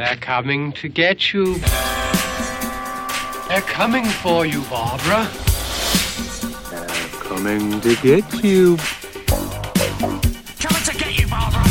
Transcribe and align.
They're 0.00 0.16
coming 0.16 0.72
to 0.72 0.88
get 0.88 1.34
you. 1.34 1.58
They're 3.48 3.60
coming 3.60 4.06
for 4.06 4.46
you, 4.46 4.62
Barbara. 4.62 5.28
They're 6.70 6.88
coming 7.20 7.82
to 7.82 7.94
get 7.96 8.42
you. 8.42 8.78
Coming 10.58 10.84
to 10.84 10.96
get 10.96 11.18
you, 11.18 11.26
Barbara. 11.28 11.62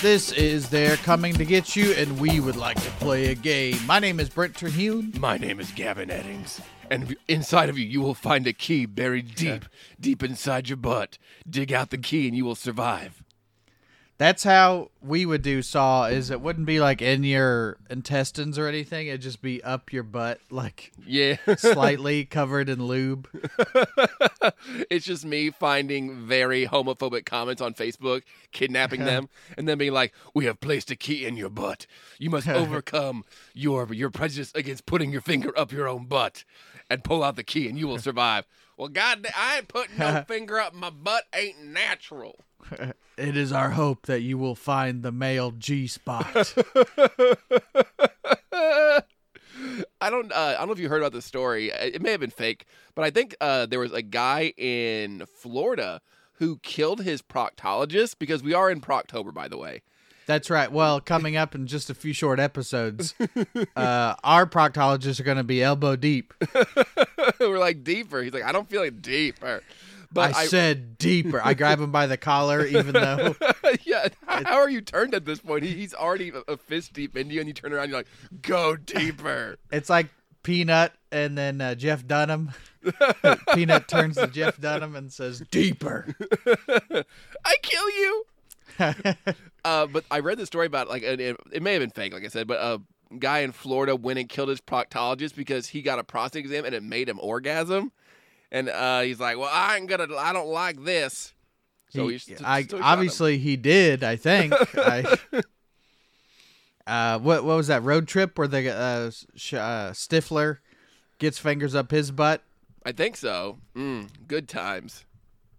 This 0.00 0.32
is 0.32 0.70
They're 0.70 0.96
Coming 0.96 1.34
to 1.34 1.44
Get 1.44 1.76
You, 1.76 1.92
and 1.92 2.18
we 2.18 2.40
would 2.40 2.56
like 2.56 2.82
to 2.82 2.90
play 2.92 3.26
a 3.26 3.34
game. 3.34 3.76
My 3.84 3.98
name 3.98 4.18
is 4.18 4.30
Brent 4.30 4.56
Terhune. 4.56 5.12
My 5.18 5.36
name 5.36 5.60
is 5.60 5.70
Gavin 5.72 6.08
Eddings, 6.08 6.62
and 6.90 7.16
inside 7.28 7.68
of 7.68 7.78
you, 7.78 7.86
you 7.86 8.00
will 8.00 8.14
find 8.14 8.46
a 8.46 8.52
key 8.52 8.84
buried 8.84 9.34
deep, 9.34 9.64
deep 9.98 10.22
inside 10.22 10.68
your 10.68 10.76
butt. 10.76 11.16
Dig 11.48 11.72
out 11.72 11.90
the 11.90 11.98
key, 11.98 12.26
and 12.26 12.36
you 12.36 12.44
will 12.44 12.54
survive. 12.54 13.22
That's 14.20 14.42
how 14.44 14.90
we 15.00 15.24
would 15.24 15.40
do 15.40 15.62
Saw. 15.62 16.04
Is 16.04 16.28
it 16.28 16.42
wouldn't 16.42 16.66
be 16.66 16.78
like 16.78 17.00
in 17.00 17.24
your 17.24 17.78
intestines 17.88 18.58
or 18.58 18.66
anything. 18.66 19.06
It'd 19.06 19.22
just 19.22 19.40
be 19.40 19.64
up 19.64 19.94
your 19.94 20.02
butt, 20.02 20.40
like 20.50 20.92
Yeah, 21.06 21.36
slightly 21.56 22.24
covered 22.26 22.68
in 22.68 22.84
lube. 22.84 23.26
it's 24.90 25.06
just 25.06 25.24
me 25.24 25.48
finding 25.48 26.26
very 26.26 26.66
homophobic 26.66 27.24
comments 27.24 27.62
on 27.62 27.72
Facebook, 27.72 28.24
kidnapping 28.52 29.04
them, 29.06 29.30
and 29.56 29.66
then 29.66 29.78
being 29.78 29.94
like, 29.94 30.12
"We 30.34 30.44
have 30.44 30.60
placed 30.60 30.90
a 30.90 30.96
key 30.96 31.24
in 31.24 31.38
your 31.38 31.48
butt. 31.48 31.86
You 32.18 32.28
must 32.28 32.46
overcome 32.62 33.24
your 33.54 33.90
your 33.90 34.10
prejudice 34.10 34.52
against 34.54 34.84
putting 34.84 35.12
your 35.12 35.22
finger 35.22 35.58
up 35.58 35.72
your 35.72 35.88
own 35.88 36.04
butt, 36.04 36.44
and 36.90 37.02
pull 37.04 37.22
out 37.22 37.36
the 37.36 37.44
key, 37.44 37.68
and 37.68 37.78
you 37.78 37.86
will 37.88 37.98
survive." 37.98 38.46
Well, 38.76 38.88
God, 38.88 39.26
I 39.36 39.58
ain't 39.58 39.68
putting 39.68 39.96
no 39.98 40.24
finger 40.28 40.58
up 40.58 40.74
my 40.74 40.90
butt. 40.90 41.24
Ain't 41.34 41.62
natural. 41.64 42.44
It 43.18 43.36
is 43.36 43.52
our 43.52 43.70
hope 43.70 44.06
that 44.06 44.22
you 44.22 44.38
will 44.38 44.54
find 44.54 45.02
the 45.02 45.12
male 45.12 45.50
G 45.50 45.86
spot. 45.86 46.54
I 50.00 50.08
don't. 50.08 50.32
Uh, 50.32 50.54
I 50.54 50.58
don't 50.58 50.68
know 50.68 50.72
if 50.72 50.78
you 50.78 50.88
heard 50.88 51.02
about 51.02 51.12
this 51.12 51.26
story. 51.26 51.70
Uh, 51.72 51.84
It 51.84 52.00
may 52.02 52.12
have 52.12 52.20
been 52.20 52.30
fake, 52.30 52.64
but 52.94 53.04
I 53.04 53.10
think 53.10 53.34
uh, 53.40 53.66
there 53.66 53.78
was 53.78 53.92
a 53.92 54.00
guy 54.02 54.54
in 54.56 55.24
Florida 55.26 56.00
who 56.34 56.58
killed 56.62 57.02
his 57.02 57.20
proctologist 57.20 58.14
because 58.18 58.42
we 58.42 58.54
are 58.54 58.70
in 58.70 58.80
Proctober, 58.80 59.34
by 59.34 59.48
the 59.48 59.58
way. 59.58 59.82
That's 60.30 60.48
right. 60.48 60.70
Well, 60.70 61.00
coming 61.00 61.36
up 61.36 61.56
in 61.56 61.66
just 61.66 61.90
a 61.90 61.94
few 61.94 62.12
short 62.12 62.38
episodes, 62.38 63.16
uh, 63.74 64.14
our 64.22 64.46
proctologists 64.46 65.18
are 65.18 65.24
going 65.24 65.38
to 65.38 65.42
be 65.42 65.60
elbow 65.60 65.96
deep. 65.96 66.32
We're 67.40 67.58
like 67.58 67.82
deeper. 67.82 68.22
He's 68.22 68.32
like, 68.32 68.44
I 68.44 68.52
don't 68.52 68.70
feel 68.70 68.80
like 68.80 69.02
deeper. 69.02 69.60
But 70.12 70.36
I, 70.36 70.46
said 70.46 70.98
deeper. 70.98 71.40
I 71.42 71.54
grab 71.54 71.80
him 71.80 71.90
by 71.90 72.06
the 72.06 72.16
collar, 72.16 72.64
even 72.64 72.92
though 72.92 73.34
yeah. 73.84 74.06
How 74.24 74.58
are 74.58 74.70
you 74.70 74.80
turned 74.82 75.14
at 75.14 75.24
this 75.24 75.40
point? 75.40 75.64
He's 75.64 75.94
already 75.94 76.28
a, 76.28 76.52
a 76.52 76.56
fist 76.56 76.92
deep 76.92 77.16
into 77.16 77.34
you, 77.34 77.40
and 77.40 77.48
you 77.48 77.52
turn 77.52 77.72
around, 77.72 77.84
and 77.84 77.90
you're 77.90 77.98
like, 77.98 78.40
go 78.40 78.76
deeper. 78.76 79.56
it's 79.72 79.90
like 79.90 80.10
Peanut 80.44 80.92
and 81.10 81.36
then 81.36 81.60
uh, 81.60 81.74
Jeff 81.74 82.06
Dunham. 82.06 82.52
Peanut 83.52 83.88
turns 83.88 84.14
to 84.14 84.28
Jeff 84.28 84.60
Dunham 84.60 84.94
and 84.94 85.12
says, 85.12 85.42
"Deeper." 85.50 86.14
I 87.44 87.56
kill 87.62 87.90
you. 87.90 88.24
Uh, 89.64 89.86
but 89.86 90.04
I 90.10 90.20
read 90.20 90.38
the 90.38 90.46
story 90.46 90.66
about 90.66 90.88
like 90.88 91.02
it, 91.02 91.20
it 91.52 91.62
may 91.62 91.72
have 91.74 91.80
been 91.80 91.90
fake, 91.90 92.12
like 92.12 92.24
I 92.24 92.28
said, 92.28 92.46
but 92.46 92.58
a 92.60 92.80
guy 93.18 93.40
in 93.40 93.52
Florida 93.52 93.96
went 93.96 94.18
and 94.18 94.28
killed 94.28 94.48
his 94.48 94.60
proctologist 94.60 95.34
because 95.34 95.66
he 95.68 95.82
got 95.82 95.98
a 95.98 96.04
prostate 96.04 96.40
exam 96.44 96.64
and 96.64 96.74
it 96.74 96.82
made 96.82 97.08
him 97.08 97.18
orgasm, 97.20 97.92
and 98.50 98.68
uh, 98.68 99.00
he's 99.00 99.20
like, 99.20 99.36
"Well, 99.38 99.50
I 99.52 99.76
ain't 99.76 99.88
gonna, 99.88 100.14
I 100.16 100.32
don't 100.32 100.48
like 100.48 100.84
this." 100.84 101.34
So 101.90 102.08
He- 102.08 102.18
st- 102.18 102.42
I 102.44 102.66
obviously 102.80 103.38
he 103.38 103.56
did. 103.56 104.04
I 104.04 104.16
think. 104.16 104.54
I, 104.76 105.18
uh, 106.86 107.18
what 107.18 107.44
what 107.44 107.56
was 107.56 107.66
that 107.68 107.82
road 107.82 108.08
trip 108.08 108.38
where 108.38 108.48
the 108.48 108.70
uh, 108.74 109.10
sh- 109.36 109.54
uh, 109.54 109.90
Stifler 109.92 110.58
gets 111.18 111.38
fingers 111.38 111.74
up 111.74 111.90
his 111.90 112.10
butt? 112.10 112.42
I 112.84 112.92
think 112.92 113.16
so. 113.16 113.58
Mm, 113.76 114.08
good 114.26 114.48
times. 114.48 115.04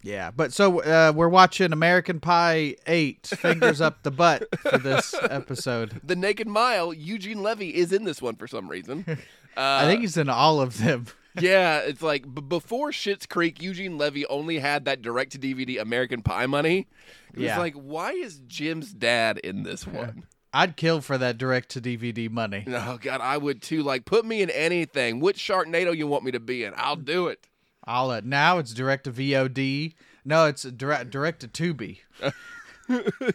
Yeah, 0.03 0.31
but 0.31 0.51
so 0.53 0.81
uh, 0.81 1.13
we're 1.16 1.29
watching 1.29 1.72
American 1.73 2.19
Pie 2.19 2.75
Eight, 2.88 3.28
fingers 3.28 3.81
up 3.81 4.03
the 4.03 4.12
butt 4.12 4.47
for 4.59 4.78
this 4.78 5.13
episode. 5.29 6.01
The 6.03 6.16
Naked 6.16 6.47
Mile. 6.47 6.94
Eugene 6.94 7.44
Levy 7.44 7.75
is 7.75 7.91
in 7.94 8.03
this 8.03 8.22
one 8.22 8.35
for 8.35 8.47
some 8.47 8.67
reason. 8.69 9.06
Uh, 9.07 9.16
I 9.57 9.85
think 9.85 10.01
he's 10.01 10.17
in 10.17 10.29
all 10.29 10.61
of 10.61 10.78
them. 10.79 11.06
Yeah, 11.40 11.78
it's 11.78 12.01
like 12.01 12.23
b- 12.23 12.41
before 12.41 12.90
Schitt's 12.91 13.25
Creek, 13.25 13.61
Eugene 13.61 13.97
Levy 13.97 14.25
only 14.25 14.59
had 14.59 14.84
that 14.84 15.01
direct 15.01 15.31
to 15.31 15.40
DVD 15.40 15.79
American 15.79 16.22
Pie 16.22 16.45
money. 16.47 16.88
It 17.34 17.38
was 17.38 17.45
Yeah. 17.45 17.57
like, 17.57 17.73
why 17.73 18.11
is 18.11 18.41
Jim's 18.47 18.91
dad 18.91 19.38
in 19.38 19.63
this 19.63 19.88
one? 19.88 20.23
I'd 20.51 20.75
kill 20.75 21.00
for 21.00 21.17
that 21.17 21.38
direct 21.38 21.69
to 21.69 21.79
DVD 21.79 22.29
money. 22.29 22.66
Oh 22.67 23.00
God, 23.01 23.22
I 23.22 23.38
would 23.38 23.61
too. 23.61 23.81
Like, 23.81 24.03
put 24.03 24.25
me 24.25 24.41
in 24.41 24.50
anything. 24.50 25.22
Which 25.22 25.38
Sharknado 25.38 25.95
you 25.95 26.06
want 26.06 26.25
me 26.25 26.31
to 26.31 26.41
be 26.41 26.66
in? 26.66 26.73
I'll 26.75 26.97
do 26.97 27.28
it. 27.28 27.47
All 27.86 28.12
uh, 28.12 28.22
now 28.24 28.58
it's 28.59 28.74
direct 28.74 29.06
to 29.06 29.12
VOD. 29.12 29.94
No, 30.24 30.46
it's 30.46 30.64
direct 30.64 31.09
direct 31.09 31.40
to 31.42 31.47
Tubi. 31.47 32.00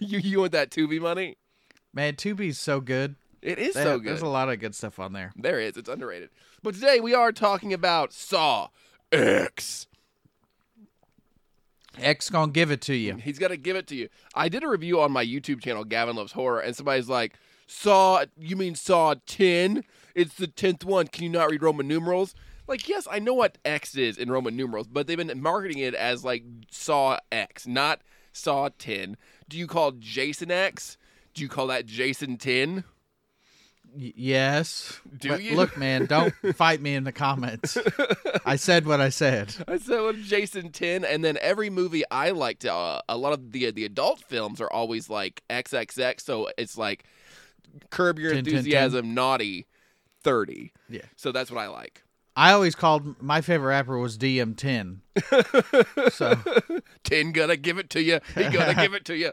you 0.01 0.19
you 0.19 0.41
want 0.41 0.53
that 0.53 0.71
Tubi 0.71 1.01
money? 1.01 1.37
Man, 1.93 2.15
Tubi's 2.15 2.59
so 2.59 2.81
good. 2.81 3.17
It 3.43 3.59
is 3.59 3.75
They 3.75 3.83
so 3.83 3.93
have- 3.93 4.03
good. 4.03 4.11
There's 4.11 4.23
a 4.23 4.27
lot 4.29 4.49
of 4.51 4.59
good 4.61 4.75
stuff 4.75 4.99
on 4.99 5.13
there. 5.13 5.33
There 5.37 5.59
is. 5.61 5.77
It's 5.77 5.89
underrated. 5.89 6.31
But 6.63 6.75
today 6.75 7.01
we 7.01 7.15
are 7.15 7.33
talking 7.33 7.73
about 7.73 8.13
Saw 8.13 8.69
X. 9.13 9.87
X 11.99 12.29
gonna 12.29 12.53
give 12.53 12.71
it 12.71 12.81
to 12.83 12.95
you. 12.95 13.15
He's 13.17 13.39
gonna 13.39 13.57
give 13.57 13.77
it 13.77 13.87
to 13.89 13.97
you. 13.97 14.09
I 14.35 14.49
did 14.49 14.63
a 14.63 14.69
review 14.69 15.01
on 15.01 15.13
my 15.13 15.25
YouTube 15.25 15.63
channel, 15.63 15.85
Gavin 15.85 16.17
Loves 16.17 16.33
Horror, 16.33 16.61
and 16.61 16.77
somebody's 16.77 17.09
like, 17.09 17.35
Saw, 17.67 18.25
you 18.39 18.55
mean 18.55 18.75
Saw 18.75 19.15
10? 19.27 19.83
It's 20.15 20.35
the 20.35 20.47
10th 20.47 20.85
one. 20.85 21.09
Can 21.09 21.25
you 21.25 21.31
not 21.31 21.51
read 21.51 21.63
Roman 21.63 21.89
numerals? 21.89 22.35
Like, 22.67 22.89
yes, 22.89 23.07
I 23.11 23.19
know 23.19 23.35
what 23.35 23.59
X 23.65 23.95
is 23.97 24.19
in 24.19 24.31
Roman 24.31 24.57
numerals, 24.57 24.89
but 24.89 25.07
they've 25.07 25.17
been 25.17 25.41
marketing 25.41 25.79
it 25.79 25.95
as 25.95 26.25
like 26.25 26.43
Saw 26.71 27.19
X, 27.31 27.67
not 27.67 28.01
Saw 28.33 28.69
10. 28.79 29.17
Do 29.49 29.57
you 29.57 29.67
call 29.67 29.93
Jason 29.93 30.51
X? 30.51 30.99
Do 31.35 31.43
you 31.43 31.49
call 31.49 31.69
that 31.69 31.87
Jason 31.87 32.37
10? 32.37 32.85
Y- 33.95 34.13
yes. 34.17 35.01
Do 35.17 35.31
But 35.31 35.43
you? 35.43 35.55
Look, 35.55 35.77
man, 35.77 36.07
don't 36.07 36.35
fight 36.55 36.81
me 36.83 36.95
in 36.95 37.05
the 37.05 37.13
comments. 37.13 37.79
I 38.45 38.57
said 38.57 38.85
what 38.87 39.01
I 39.01 39.09
said. 39.11 39.55
I 39.69 39.79
said 39.79 40.01
what 40.01 40.17
Jason 40.17 40.71
10 40.71 41.05
and 41.05 41.25
then 41.25 41.39
every 41.41 41.71
movie 41.71 42.03
I 42.11 42.31
like 42.31 42.59
to 42.61 42.73
uh, 42.73 43.01
a 43.09 43.17
lot 43.17 43.33
of 43.33 43.53
the 43.53 43.71
the 43.71 43.85
adult 43.85 44.21
films 44.21 44.61
are 44.61 44.71
always 44.71 45.09
like 45.09 45.43
XXX 45.49 46.21
so 46.21 46.49
it's 46.59 46.77
like 46.77 47.05
Curb 47.91 48.19
Your 48.19 48.33
10, 48.33 48.45
10, 48.45 48.45
10. 48.45 48.59
Enthusiasm 48.59 49.15
naughty 49.15 49.67
30. 50.23 50.73
Yeah. 50.89 51.03
So 51.15 51.31
that's 51.33 51.51
what 51.51 51.61
I 51.61 51.69
like. 51.69 52.03
I 52.37 52.53
always 52.53 52.75
called 52.75 53.21
my 53.23 53.41
favorite 53.41 53.69
rapper 53.69 53.99
was 53.99 54.19
DM10. 54.19 54.99
so, 56.13 56.39
10 57.05 57.33
gonna 57.33 57.57
give 57.57 57.79
it 57.79 57.89
to 57.91 58.03
you. 58.03 58.21
He 58.35 58.43
gonna 58.45 58.75
give 58.75 58.93
it 58.93 59.07
to 59.07 59.17
you. 59.17 59.33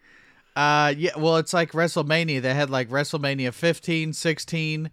uh, 0.56 0.94
yeah, 0.96 1.10
well, 1.18 1.36
it's 1.36 1.52
like 1.52 1.72
WrestleMania. 1.72 2.40
They 2.40 2.54
had 2.54 2.70
like 2.70 2.88
WrestleMania 2.88 3.52
15, 3.52 4.14
16, 4.14 4.90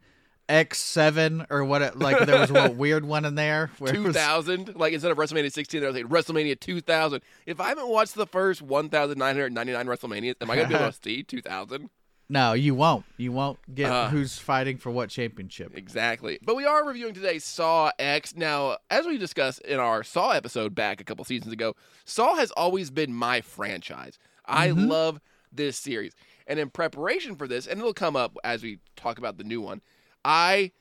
X7, 0.49 1.45
or 1.49 1.63
what? 1.63 1.97
Like 1.97 2.25
there 2.25 2.41
was 2.41 2.51
a 2.51 2.71
weird 2.75 3.05
one 3.05 3.23
in 3.23 3.35
there. 3.35 3.71
Where 3.79 3.93
was- 3.93 4.15
2000 4.15 4.75
like 4.75 4.91
instead 4.91 5.11
of 5.11 5.17
WrestleMania 5.17 5.51
16 5.51 5.81
I 5.81 5.87
was 5.87 5.95
like 5.95 6.05
WrestleMania 6.05 6.59
2000. 6.59 7.21
If 7.45 7.61
I 7.61 7.69
haven't 7.69 7.87
watched 7.87 8.15
the 8.15 8.27
first 8.27 8.61
1999 8.61 9.85
WrestleMania, 9.87 10.35
am 10.41 10.51
I 10.51 10.55
going 10.55 10.67
to 10.67 10.73
be 10.73 10.79
able 10.79 10.91
to 10.91 10.99
see 11.01 11.23
2000? 11.23 11.89
No, 12.27 12.53
you 12.53 12.73
won't. 12.75 13.05
You 13.17 13.31
won't 13.31 13.59
get 13.73 13.91
Uh. 13.91 14.09
who's 14.09 14.37
fighting 14.37 14.77
for 14.77 14.89
what 14.91 15.09
championship. 15.09 15.71
Exactly. 15.75 16.39
But 16.41 16.55
we 16.55 16.65
are 16.65 16.85
reviewing 16.85 17.13
today 17.13 17.39
Saw 17.39 17.91
X. 17.99 18.35
Now, 18.35 18.77
as 18.89 19.05
we 19.05 19.17
discussed 19.17 19.61
in 19.61 19.79
our 19.79 20.03
Saw 20.03 20.31
episode 20.31 20.73
back 20.75 20.99
a 20.99 21.03
couple 21.03 21.23
seasons 21.25 21.53
ago, 21.53 21.75
Saw 22.03 22.35
has 22.35 22.51
always 22.51 22.89
been 22.89 23.13
my 23.13 23.41
franchise. 23.41 24.17
I 24.45 24.71
love 24.71 25.19
this 25.51 25.77
series. 25.77 26.13
And 26.47 26.59
in 26.59 26.69
preparation 26.69 27.35
for 27.35 27.47
this, 27.47 27.65
and 27.65 27.79
it'll 27.79 27.93
come 27.93 28.15
up 28.15 28.37
as 28.43 28.61
we 28.61 28.79
talk 28.95 29.17
about 29.17 29.37
the 29.37 29.43
new 29.43 29.61
one, 29.61 29.81
I 30.23 30.71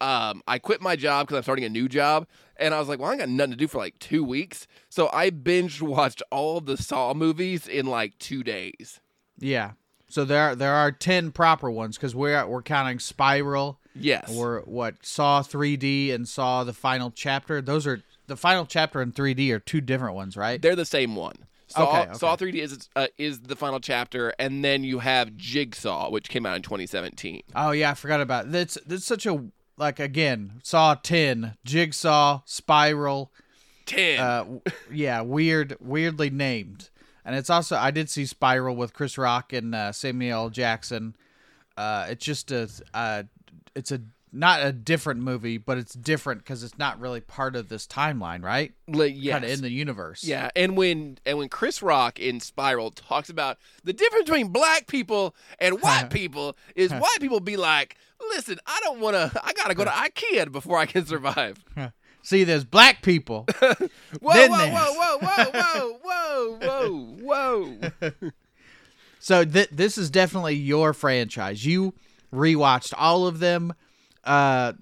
um, 0.00 0.42
I 0.46 0.58
quit 0.58 0.80
my 0.82 0.94
job 0.96 1.26
because 1.26 1.38
I'm 1.38 1.42
starting 1.42 1.64
a 1.64 1.68
new 1.70 1.88
job, 1.88 2.26
and 2.58 2.74
I 2.74 2.78
was 2.78 2.88
like, 2.88 2.98
well, 3.00 3.10
I 3.10 3.16
got 3.16 3.28
nothing 3.30 3.52
to 3.52 3.56
do 3.56 3.66
for 3.66 3.78
like 3.78 3.98
two 3.98 4.22
weeks, 4.22 4.66
so 4.90 5.08
I 5.12 5.30
binge 5.30 5.80
watched 5.82 6.22
all 6.30 6.58
of 6.58 6.66
the 6.66 6.76
Saw 6.76 7.14
movies 7.14 7.66
in 7.66 7.86
like 7.86 8.18
two 8.18 8.42
days. 8.42 9.00
Yeah. 9.38 9.72
So 10.10 10.24
there 10.24 10.42
are, 10.50 10.54
there 10.54 10.74
are 10.74 10.92
10 10.92 11.32
proper 11.32 11.70
ones 11.70 11.96
because 11.96 12.14
we're 12.14 12.44
we're 12.46 12.62
counting 12.62 12.98
Spiral. 12.98 13.78
Yes. 13.94 14.30
We're 14.30 14.60
what 14.62 15.04
Saw 15.04 15.42
3D 15.42 16.12
and 16.14 16.28
Saw 16.28 16.64
the 16.64 16.72
final 16.72 17.10
chapter. 17.10 17.60
Those 17.62 17.86
are 17.86 18.02
the 18.26 18.36
final 18.36 18.66
chapter 18.66 19.00
and 19.00 19.14
3D 19.14 19.50
are 19.52 19.58
two 19.58 19.80
different 19.80 20.14
ones, 20.14 20.36
right? 20.36 20.60
They're 20.60 20.76
the 20.76 20.84
same 20.84 21.16
one. 21.16 21.36
Saw, 21.68 21.88
Okay, 21.88 22.00
okay. 22.10 22.18
Saw 22.18 22.36
3D 22.36 22.54
is 22.56 22.88
uh, 22.96 23.06
is 23.16 23.40
the 23.40 23.54
final 23.56 23.78
chapter, 23.78 24.34
and 24.40 24.64
then 24.64 24.82
you 24.82 24.98
have 24.98 25.36
Jigsaw, 25.36 26.10
which 26.10 26.28
came 26.28 26.44
out 26.44 26.56
in 26.56 26.62
2017. 26.62 27.42
Oh 27.54 27.70
yeah, 27.70 27.90
I 27.92 27.94
forgot 27.94 28.20
about 28.20 28.46
it. 28.46 28.52
that's 28.52 28.76
that's 28.86 29.04
such 29.04 29.24
a 29.26 29.44
like 29.76 30.00
again 30.00 30.60
Saw 30.64 30.94
10, 30.96 31.54
Jigsaw, 31.64 32.42
Spiral, 32.44 33.30
Ten. 33.86 34.18
uh, 34.20 34.44
yeah, 34.92 35.20
weird, 35.20 35.76
weirdly 35.80 36.28
named. 36.30 36.89
And 37.24 37.34
it's 37.36 37.50
also 37.50 37.76
I 37.76 37.90
did 37.90 38.08
see 38.08 38.26
Spiral 38.26 38.76
with 38.76 38.92
Chris 38.92 39.18
Rock 39.18 39.52
and 39.52 39.74
uh, 39.74 39.92
Samuel 39.92 40.44
L. 40.44 40.50
Jackson. 40.50 41.16
Uh, 41.76 42.06
it's 42.10 42.24
just 42.24 42.50
a, 42.50 42.68
uh, 42.94 43.22
it's 43.74 43.92
a 43.92 44.00
not 44.32 44.64
a 44.64 44.72
different 44.72 45.20
movie, 45.20 45.58
but 45.58 45.78
it's 45.78 45.94
different 45.94 46.42
because 46.42 46.62
it's 46.62 46.78
not 46.78 47.00
really 47.00 47.20
part 47.20 47.56
of 47.56 47.68
this 47.68 47.86
timeline, 47.86 48.42
right? 48.42 48.72
Like, 48.86 49.14
yes. 49.16 49.34
Kind 49.34 49.44
of 49.44 49.50
in 49.50 49.62
the 49.62 49.70
universe. 49.70 50.24
Yeah, 50.24 50.50
and 50.54 50.76
when 50.76 51.18
and 51.26 51.38
when 51.38 51.48
Chris 51.48 51.82
Rock 51.82 52.18
in 52.18 52.40
Spiral 52.40 52.90
talks 52.90 53.28
about 53.28 53.58
the 53.84 53.92
difference 53.92 54.24
between 54.24 54.48
black 54.48 54.86
people 54.86 55.34
and 55.58 55.80
white 55.80 56.08
people 56.10 56.56
is 56.76 56.92
white 56.92 57.18
people 57.20 57.40
be 57.40 57.56
like, 57.56 57.96
"Listen, 58.30 58.58
I 58.66 58.80
don't 58.84 59.00
want 59.00 59.14
to. 59.14 59.40
I 59.44 59.52
gotta 59.52 59.74
go 59.74 59.84
to 59.84 59.90
IKEA 59.90 60.50
before 60.52 60.78
I 60.78 60.86
can 60.86 61.06
survive." 61.06 61.64
See, 62.22 62.44
there's 62.44 62.64
black 62.64 63.02
people. 63.02 63.46
Whoa, 63.60 63.88
whoa, 64.20 64.48
whoa, 64.48 64.92
whoa, 64.94 65.18
whoa, 65.18 65.98
whoa, 66.02 66.58
whoa, 66.58 67.16
whoa, 67.20 67.80
whoa. 68.00 68.20
So 69.18 69.44
th- 69.44 69.68
this 69.70 69.98
is 69.98 70.10
definitely 70.10 70.54
your 70.54 70.92
franchise. 70.92 71.64
You 71.64 71.94
rewatched 72.32 72.94
all 72.96 73.26
of 73.26 73.38
them. 73.38 73.74
Uh, 74.24 74.72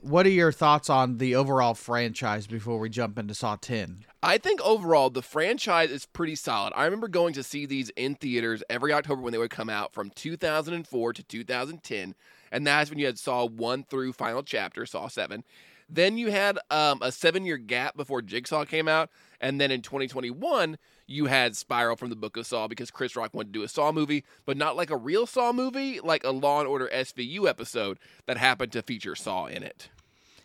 what 0.00 0.24
are 0.26 0.30
your 0.30 0.52
thoughts 0.52 0.88
on 0.88 1.18
the 1.18 1.34
overall 1.34 1.74
franchise 1.74 2.46
before 2.46 2.78
we 2.78 2.88
jump 2.88 3.18
into 3.18 3.34
Saw 3.34 3.56
10? 3.56 4.04
I 4.22 4.38
think 4.38 4.60
overall 4.62 5.10
the 5.10 5.22
franchise 5.22 5.90
is 5.90 6.06
pretty 6.06 6.36
solid. 6.36 6.72
I 6.74 6.84
remember 6.84 7.08
going 7.08 7.34
to 7.34 7.42
see 7.42 7.66
these 7.66 7.90
in 7.90 8.14
theaters 8.14 8.62
every 8.70 8.92
October 8.92 9.20
when 9.20 9.32
they 9.32 9.38
would 9.38 9.50
come 9.50 9.68
out 9.68 9.92
from 9.92 10.10
2004 10.10 11.12
to 11.12 11.22
2010, 11.22 12.14
and 12.52 12.66
that's 12.66 12.88
when 12.88 12.98
you 12.98 13.06
had 13.06 13.18
Saw 13.18 13.46
1 13.46 13.84
through 13.84 14.12
final 14.12 14.42
chapter, 14.42 14.86
Saw 14.86 15.08
7. 15.08 15.44
Then 15.88 16.16
you 16.18 16.30
had 16.30 16.58
um, 16.70 17.00
a 17.02 17.12
seven 17.12 17.44
year 17.44 17.56
gap 17.56 17.96
before 17.96 18.22
Jigsaw 18.22 18.64
came 18.64 18.88
out, 18.88 19.10
and 19.40 19.60
then 19.60 19.70
in 19.70 19.82
2021 19.82 20.78
you 21.06 21.26
had 21.26 21.56
Spiral 21.56 21.96
from 21.96 22.10
the 22.10 22.16
Book 22.16 22.36
of 22.36 22.46
Saw 22.46 22.66
because 22.66 22.90
Chris 22.90 23.14
Rock 23.14 23.34
wanted 23.34 23.52
to 23.52 23.58
do 23.58 23.62
a 23.62 23.68
Saw 23.68 23.92
movie, 23.92 24.24
but 24.46 24.56
not 24.56 24.76
like 24.76 24.90
a 24.90 24.96
real 24.96 25.26
Saw 25.26 25.52
movie, 25.52 26.00
like 26.00 26.24
a 26.24 26.30
Law 26.30 26.60
and 26.60 26.68
Order 26.68 26.88
SVU 26.92 27.48
episode 27.48 27.98
that 28.26 28.38
happened 28.38 28.72
to 28.72 28.82
feature 28.82 29.14
Saw 29.14 29.46
in 29.46 29.62
it. 29.62 29.90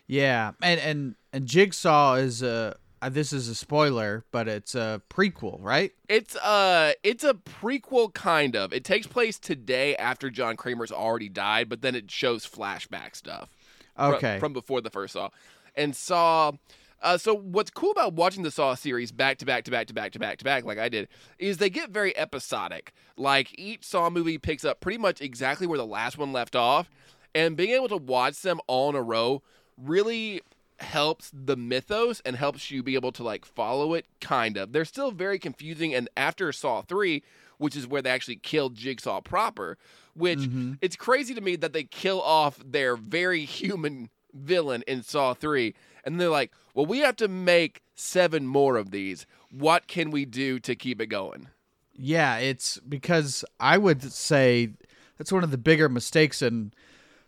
Yeah, 0.06 0.52
and 0.60 0.80
and 0.80 1.14
and 1.32 1.46
Jigsaw 1.46 2.14
is 2.14 2.42
a 2.42 2.76
uh, 3.02 3.08
this 3.08 3.32
is 3.32 3.48
a 3.48 3.54
spoiler, 3.54 4.24
but 4.30 4.46
it's 4.46 4.74
a 4.74 5.00
prequel, 5.08 5.58
right? 5.60 5.92
It's 6.08 6.34
a 6.36 6.94
it's 7.02 7.24
a 7.24 7.34
prequel 7.34 8.12
kind 8.12 8.56
of. 8.56 8.72
It 8.72 8.84
takes 8.84 9.06
place 9.06 9.38
today 9.38 9.96
after 9.96 10.28
John 10.28 10.56
Kramer's 10.56 10.92
already 10.92 11.28
died, 11.28 11.68
but 11.68 11.80
then 11.80 11.94
it 11.94 12.10
shows 12.10 12.46
flashback 12.46 13.16
stuff. 13.16 13.48
Okay. 14.00 14.38
From, 14.38 14.52
before 14.52 14.80
the 14.80 14.90
first 14.90 15.12
Saw. 15.14 15.30
And 15.76 15.94
Saw 15.94 16.52
uh, 17.02 17.16
so 17.16 17.34
what's 17.34 17.70
cool 17.70 17.92
about 17.92 18.12
watching 18.12 18.42
the 18.42 18.50
Saw 18.50 18.74
series 18.74 19.10
back 19.10 19.38
to 19.38 19.46
back 19.46 19.64
to 19.64 19.70
back 19.70 19.86
to 19.86 19.94
back 19.94 20.12
to 20.12 20.18
back 20.18 20.38
to 20.38 20.44
back 20.44 20.64
like 20.64 20.78
I 20.78 20.88
did 20.88 21.08
is 21.38 21.56
they 21.56 21.70
get 21.70 21.90
very 21.90 22.16
episodic. 22.16 22.92
Like 23.16 23.58
each 23.58 23.84
Saw 23.84 24.10
movie 24.10 24.38
picks 24.38 24.64
up 24.64 24.80
pretty 24.80 24.98
much 24.98 25.20
exactly 25.20 25.66
where 25.66 25.78
the 25.78 25.86
last 25.86 26.18
one 26.18 26.32
left 26.32 26.54
off, 26.54 26.90
and 27.34 27.56
being 27.56 27.70
able 27.70 27.88
to 27.88 27.96
watch 27.96 28.42
them 28.42 28.60
all 28.66 28.90
in 28.90 28.96
a 28.96 29.02
row 29.02 29.42
really 29.78 30.42
helps 30.78 31.30
the 31.32 31.56
mythos 31.56 32.20
and 32.24 32.36
helps 32.36 32.70
you 32.70 32.82
be 32.82 32.94
able 32.94 33.12
to 33.12 33.22
like 33.22 33.44
follow 33.44 33.94
it 33.94 34.06
kind 34.20 34.56
of. 34.56 34.72
They're 34.72 34.84
still 34.84 35.10
very 35.10 35.38
confusing 35.38 35.94
and 35.94 36.08
after 36.16 36.52
Saw 36.52 36.82
3, 36.82 37.22
which 37.58 37.76
is 37.76 37.86
where 37.86 38.02
they 38.02 38.10
actually 38.10 38.36
killed 38.36 38.74
Jigsaw 38.74 39.20
proper, 39.20 39.78
which 40.14 40.40
mm-hmm. 40.40 40.74
it's 40.80 40.96
crazy 40.96 41.34
to 41.34 41.40
me 41.40 41.56
that 41.56 41.72
they 41.72 41.84
kill 41.84 42.20
off 42.20 42.58
their 42.64 42.96
very 42.96 43.44
human 43.44 44.10
villain 44.32 44.82
in 44.86 45.02
Saw 45.02 45.34
3 45.34 45.74
and 46.04 46.20
they're 46.20 46.28
like, 46.28 46.52
"Well, 46.74 46.86
we 46.86 47.00
have 47.00 47.16
to 47.16 47.28
make 47.28 47.82
7 47.94 48.46
more 48.46 48.76
of 48.76 48.90
these. 48.90 49.26
What 49.50 49.86
can 49.86 50.10
we 50.10 50.24
do 50.24 50.58
to 50.60 50.74
keep 50.74 51.00
it 51.00 51.06
going?" 51.06 51.48
Yeah, 51.92 52.38
it's 52.38 52.78
because 52.78 53.44
I 53.58 53.76
would 53.76 54.02
say 54.12 54.70
that's 55.18 55.32
one 55.32 55.44
of 55.44 55.50
the 55.50 55.58
bigger 55.58 55.88
mistakes 55.88 56.40
in 56.40 56.72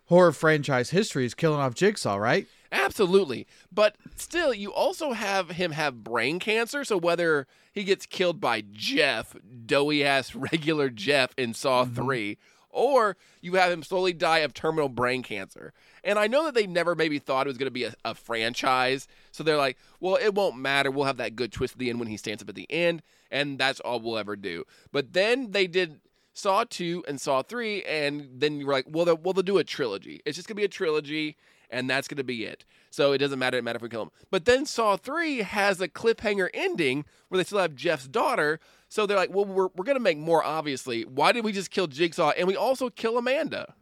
horror 0.06 0.32
franchise 0.32 0.90
history 0.90 1.26
is 1.26 1.34
killing 1.34 1.60
off 1.60 1.74
Jigsaw, 1.74 2.16
right? 2.16 2.46
Absolutely. 2.72 3.46
But 3.70 3.96
still, 4.16 4.54
you 4.54 4.72
also 4.72 5.12
have 5.12 5.50
him 5.50 5.72
have 5.72 6.02
brain 6.02 6.38
cancer. 6.38 6.84
So 6.84 6.96
whether 6.96 7.46
he 7.72 7.84
gets 7.84 8.06
killed 8.06 8.40
by 8.40 8.62
Jeff, 8.72 9.36
doughy 9.66 10.02
ass 10.02 10.34
regular 10.34 10.88
Jeff 10.88 11.32
in 11.36 11.52
Saw 11.52 11.84
mm-hmm. 11.84 11.94
3, 11.94 12.38
or 12.72 13.16
you 13.40 13.54
have 13.54 13.70
him 13.70 13.82
slowly 13.82 14.12
die 14.12 14.38
of 14.38 14.54
terminal 14.54 14.88
brain 14.88 15.22
cancer. 15.22 15.72
And 16.02 16.18
I 16.18 16.26
know 16.26 16.44
that 16.44 16.54
they 16.54 16.66
never 16.66 16.94
maybe 16.94 17.18
thought 17.18 17.46
it 17.46 17.50
was 17.50 17.58
going 17.58 17.66
to 17.66 17.70
be 17.70 17.84
a, 17.84 17.94
a 18.04 18.14
franchise. 18.14 19.06
So 19.30 19.44
they're 19.44 19.56
like, 19.56 19.76
well, 20.00 20.16
it 20.16 20.34
won't 20.34 20.56
matter. 20.56 20.90
We'll 20.90 21.04
have 21.04 21.18
that 21.18 21.36
good 21.36 21.52
twist 21.52 21.74
at 21.74 21.78
the 21.78 21.90
end 21.90 22.00
when 22.00 22.08
he 22.08 22.16
stands 22.16 22.42
up 22.42 22.48
at 22.48 22.54
the 22.54 22.70
end. 22.70 23.02
And 23.30 23.58
that's 23.58 23.80
all 23.80 24.00
we'll 24.00 24.18
ever 24.18 24.36
do. 24.36 24.64
But 24.90 25.12
then 25.12 25.52
they 25.52 25.66
did 25.66 26.00
Saw 26.34 26.64
2 26.64 27.04
and 27.06 27.20
Saw 27.20 27.42
3. 27.42 27.82
And 27.84 28.28
then 28.34 28.58
you 28.58 28.66
were 28.66 28.72
like, 28.72 28.86
well, 28.88 29.04
they'll, 29.04 29.16
well, 29.16 29.32
they'll 29.32 29.42
do 29.42 29.58
a 29.58 29.64
trilogy. 29.64 30.20
It's 30.24 30.36
just 30.36 30.48
going 30.48 30.56
to 30.56 30.60
be 30.60 30.64
a 30.64 30.68
trilogy 30.68 31.36
and 31.72 31.88
that's 31.88 32.06
going 32.06 32.18
to 32.18 32.24
be 32.24 32.44
it. 32.44 32.64
So 32.90 33.12
it 33.12 33.18
doesn't 33.18 33.38
matter. 33.38 33.56
It 33.56 33.64
matter 33.64 33.78
if 33.78 33.82
we 33.82 33.88
kill 33.88 34.02
him. 34.02 34.10
But 34.30 34.44
then 34.44 34.66
Saw 34.66 34.96
3 34.96 35.38
has 35.38 35.80
a 35.80 35.88
cliffhanger 35.88 36.50
ending 36.52 37.06
where 37.28 37.38
they 37.38 37.44
still 37.44 37.58
have 37.58 37.74
Jeff's 37.74 38.06
daughter. 38.06 38.60
So 38.92 39.06
they're 39.06 39.16
like, 39.16 39.32
well, 39.32 39.46
we're, 39.46 39.68
we're 39.74 39.86
going 39.86 39.96
to 39.96 40.02
make 40.02 40.18
more, 40.18 40.44
obviously. 40.44 41.06
Why 41.06 41.32
did 41.32 41.46
we 41.46 41.52
just 41.52 41.70
kill 41.70 41.86
Jigsaw? 41.86 42.32
And 42.36 42.46
we 42.46 42.56
also 42.56 42.90
kill 42.90 43.16
Amanda. 43.16 43.72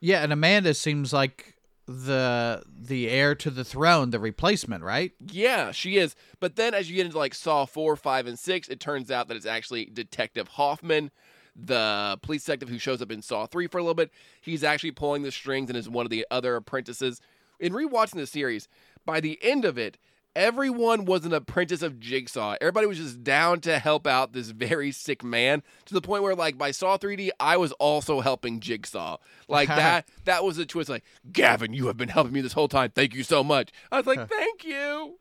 Yeah, 0.00 0.24
and 0.24 0.32
Amanda 0.32 0.74
seems 0.74 1.12
like 1.12 1.54
the 1.86 2.64
the 2.68 3.08
heir 3.08 3.36
to 3.36 3.48
the 3.48 3.62
throne, 3.62 4.10
the 4.10 4.18
replacement, 4.18 4.82
right? 4.82 5.12
Yeah, 5.30 5.70
she 5.70 5.98
is. 5.98 6.16
But 6.40 6.56
then 6.56 6.74
as 6.74 6.90
you 6.90 6.96
get 6.96 7.06
into 7.06 7.16
like 7.16 7.32
Saw 7.32 7.64
4, 7.64 7.94
5, 7.94 8.26
and 8.26 8.36
6, 8.36 8.68
it 8.68 8.80
turns 8.80 9.12
out 9.12 9.28
that 9.28 9.36
it's 9.36 9.46
actually 9.46 9.84
Detective 9.84 10.48
Hoffman, 10.48 11.12
the 11.54 12.18
police 12.20 12.44
detective 12.44 12.70
who 12.70 12.78
shows 12.78 13.00
up 13.00 13.12
in 13.12 13.22
Saw 13.22 13.46
3 13.46 13.68
for 13.68 13.78
a 13.78 13.82
little 13.82 13.94
bit. 13.94 14.10
He's 14.40 14.64
actually 14.64 14.90
pulling 14.90 15.22
the 15.22 15.30
strings 15.30 15.70
and 15.70 15.78
is 15.78 15.88
one 15.88 16.04
of 16.04 16.10
the 16.10 16.26
other 16.28 16.56
apprentices. 16.56 17.20
In 17.60 17.72
rewatching 17.72 18.16
the 18.16 18.26
series, 18.26 18.66
by 19.06 19.20
the 19.20 19.38
end 19.42 19.64
of 19.64 19.78
it, 19.78 19.96
everyone 20.38 21.04
was 21.04 21.26
an 21.26 21.34
apprentice 21.34 21.82
of 21.82 21.98
Jigsaw. 21.98 22.54
Everybody 22.60 22.86
was 22.86 22.96
just 22.96 23.24
down 23.24 23.60
to 23.62 23.78
help 23.80 24.06
out 24.06 24.32
this 24.32 24.50
very 24.50 24.92
sick 24.92 25.24
man 25.24 25.64
to 25.86 25.94
the 25.94 26.00
point 26.00 26.22
where 26.22 26.36
like 26.36 26.56
by 26.56 26.70
Saw 26.70 26.96
3D, 26.96 27.30
I 27.40 27.56
was 27.56 27.72
also 27.72 28.20
helping 28.20 28.60
Jigsaw. 28.60 29.18
Like 29.48 29.68
that 29.68 30.08
that 30.24 30.44
was 30.44 30.56
a 30.56 30.64
twist 30.64 30.88
like, 30.88 31.04
"Gavin, 31.30 31.74
you 31.74 31.88
have 31.88 31.96
been 31.96 32.08
helping 32.08 32.32
me 32.32 32.40
this 32.40 32.52
whole 32.52 32.68
time. 32.68 32.92
Thank 32.94 33.14
you 33.14 33.24
so 33.24 33.42
much." 33.42 33.72
I 33.90 33.96
was 33.96 34.06
like, 34.06 34.28
"Thank 34.28 34.64
you." 34.64 35.18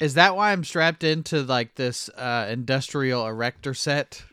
Is 0.00 0.14
that 0.14 0.36
why 0.36 0.52
I'm 0.52 0.64
strapped 0.64 1.04
into 1.04 1.42
like 1.42 1.74
this 1.74 2.08
uh, 2.10 2.46
industrial 2.48 3.26
erector 3.26 3.74
set? 3.74 4.22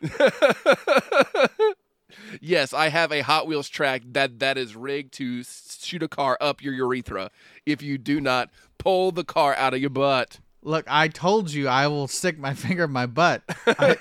Yes, 2.40 2.72
I 2.72 2.88
have 2.88 3.12
a 3.12 3.20
Hot 3.20 3.46
Wheels 3.46 3.68
track 3.68 4.02
that 4.12 4.38
that 4.38 4.58
is 4.58 4.76
rigged 4.76 5.12
to 5.14 5.42
shoot 5.44 6.02
a 6.02 6.08
car 6.08 6.36
up 6.40 6.62
your 6.62 6.74
urethra 6.74 7.30
if 7.66 7.82
you 7.82 7.98
do 7.98 8.20
not 8.20 8.50
pull 8.78 9.12
the 9.12 9.24
car 9.24 9.54
out 9.54 9.74
of 9.74 9.80
your 9.80 9.90
butt. 9.90 10.38
Look, 10.62 10.84
I 10.88 11.08
told 11.08 11.50
you 11.50 11.68
I 11.68 11.86
will 11.86 12.08
stick 12.08 12.38
my 12.38 12.54
finger 12.54 12.84
in 12.84 12.90
my 12.90 13.06
butt. 13.06 13.42
I, 13.66 13.96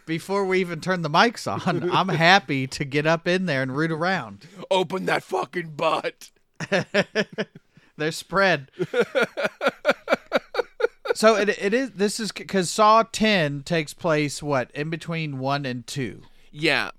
before 0.06 0.44
we 0.44 0.60
even 0.60 0.80
turn 0.80 1.02
the 1.02 1.10
mics 1.10 1.50
on, 1.50 1.90
I'm 1.90 2.08
happy 2.08 2.66
to 2.66 2.84
get 2.84 3.06
up 3.06 3.26
in 3.26 3.46
there 3.46 3.62
and 3.62 3.76
root 3.76 3.90
around. 3.90 4.46
Open 4.70 5.06
that 5.06 5.22
fucking 5.22 5.70
butt. 5.70 6.30
They're 7.96 8.12
spread. 8.12 8.70
so 11.14 11.36
it 11.36 11.48
it 11.48 11.74
is 11.74 11.90
this 11.92 12.18
is 12.20 12.32
because 12.32 12.70
Saw 12.70 13.02
10 13.02 13.62
takes 13.62 13.92
place 13.92 14.42
what 14.42 14.70
in 14.72 14.90
between 14.90 15.38
1 15.38 15.66
and 15.66 15.86
2. 15.86 16.22
Yeah. 16.50 16.90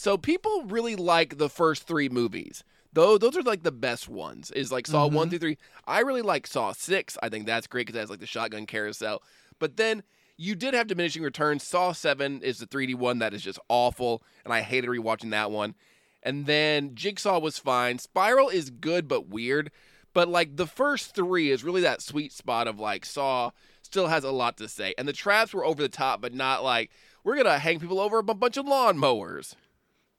So 0.00 0.16
people 0.16 0.64
really 0.64 0.96
like 0.96 1.36
the 1.36 1.50
first 1.50 1.82
three 1.82 2.08
movies. 2.08 2.64
Though 2.90 3.18
those 3.18 3.36
are 3.36 3.42
like 3.42 3.64
the 3.64 3.70
best 3.70 4.08
ones. 4.08 4.50
Is 4.52 4.72
like 4.72 4.86
Saw 4.86 5.06
one 5.06 5.26
mm-hmm. 5.26 5.28
through 5.28 5.38
three. 5.40 5.58
I 5.86 6.00
really 6.00 6.22
like 6.22 6.46
Saw 6.46 6.72
six. 6.72 7.18
I 7.22 7.28
think 7.28 7.44
that's 7.44 7.66
great 7.66 7.86
because 7.86 7.98
it 7.98 8.00
has 8.00 8.08
like 8.08 8.20
the 8.20 8.26
shotgun 8.26 8.64
carousel. 8.64 9.22
But 9.58 9.76
then 9.76 10.02
you 10.38 10.54
did 10.54 10.72
have 10.72 10.86
diminishing 10.86 11.22
returns. 11.22 11.64
Saw 11.64 11.92
seven 11.92 12.40
is 12.40 12.56
the 12.56 12.66
3D 12.66 12.94
one 12.94 13.18
that 13.18 13.34
is 13.34 13.42
just 13.42 13.58
awful, 13.68 14.22
and 14.42 14.54
I 14.54 14.62
hated 14.62 14.88
rewatching 14.88 15.32
that 15.32 15.50
one. 15.50 15.74
And 16.22 16.46
then 16.46 16.94
Jigsaw 16.94 17.38
was 17.38 17.58
fine. 17.58 17.98
Spiral 17.98 18.48
is 18.48 18.70
good 18.70 19.06
but 19.06 19.28
weird. 19.28 19.70
But 20.14 20.30
like 20.30 20.56
the 20.56 20.66
first 20.66 21.14
three 21.14 21.50
is 21.50 21.62
really 21.62 21.82
that 21.82 22.00
sweet 22.00 22.32
spot 22.32 22.68
of 22.68 22.80
like 22.80 23.04
Saw 23.04 23.50
still 23.82 24.06
has 24.06 24.24
a 24.24 24.30
lot 24.30 24.56
to 24.56 24.68
say. 24.68 24.94
And 24.96 25.06
the 25.06 25.12
traps 25.12 25.52
were 25.52 25.66
over 25.66 25.82
the 25.82 25.90
top, 25.90 26.22
but 26.22 26.32
not 26.32 26.64
like 26.64 26.90
we're 27.22 27.36
gonna 27.36 27.58
hang 27.58 27.80
people 27.80 28.00
over 28.00 28.20
a 28.20 28.22
bunch 28.22 28.56
of 28.56 28.64
lawnmowers. 28.64 29.56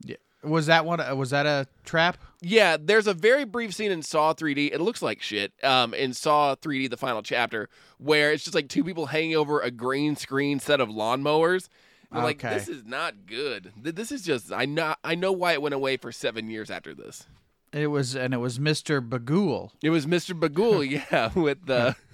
Yeah. 0.03 0.15
Was 0.43 0.65
that 0.65 0.86
one 0.86 1.00
uh, 1.00 1.15
was 1.15 1.29
that 1.29 1.46
a 1.46 1.67
trap? 1.86 2.17
Yeah, 2.41 2.77
there's 2.79 3.05
a 3.05 3.13
very 3.13 3.46
brief 3.46 3.74
scene 3.75 3.91
in 3.91 4.01
Saw 4.01 4.34
3D. 4.34 4.74
It 4.74 4.81
looks 4.81 5.01
like 5.03 5.22
shit. 5.22 5.53
Um, 5.63 5.93
in 5.93 6.13
Saw 6.13 6.55
3D, 6.55 6.89
the 6.89 6.98
final 6.98 7.22
chapter, 7.22 7.70
where 8.00 8.31
it's 8.31 8.43
just 8.43 8.55
like 8.55 8.67
two 8.67 8.84
people 8.84 9.05
hanging 9.08 9.36
over 9.36 9.60
a 9.62 9.70
green 9.70 10.15
screen 10.15 10.60
set 10.60 10.81
of 10.81 10.89
lawnmowers. 10.89 11.67
I'm 12.12 12.24
like, 12.24 12.41
this 12.41 12.67
is 12.67 12.84
not 12.84 13.25
good. 13.25 13.72
This 13.77 14.12
is 14.12 14.24
just 14.24 14.51
I 14.51 14.65
know 14.65 14.96
I 15.03 15.15
know 15.15 15.31
why 15.31 15.53
it 15.53 15.62
went 15.62 15.75
away 15.75 15.98
for 15.98 16.12
seven 16.12 16.50
years 16.50 16.70
after 16.70 16.93
this. 16.93 17.25
It 17.72 17.88
was 17.88 18.15
and 18.15 18.34
it 18.34 18.38
was 18.38 18.60
Mr. 18.60 19.08
Bughuul. 19.08 19.72
It 19.81 19.91
was 19.91 20.05
Mr. 20.05 20.38
Bughuul, 20.38 20.89
yeah, 21.12 21.31
with 21.34 21.65
the 21.67 21.96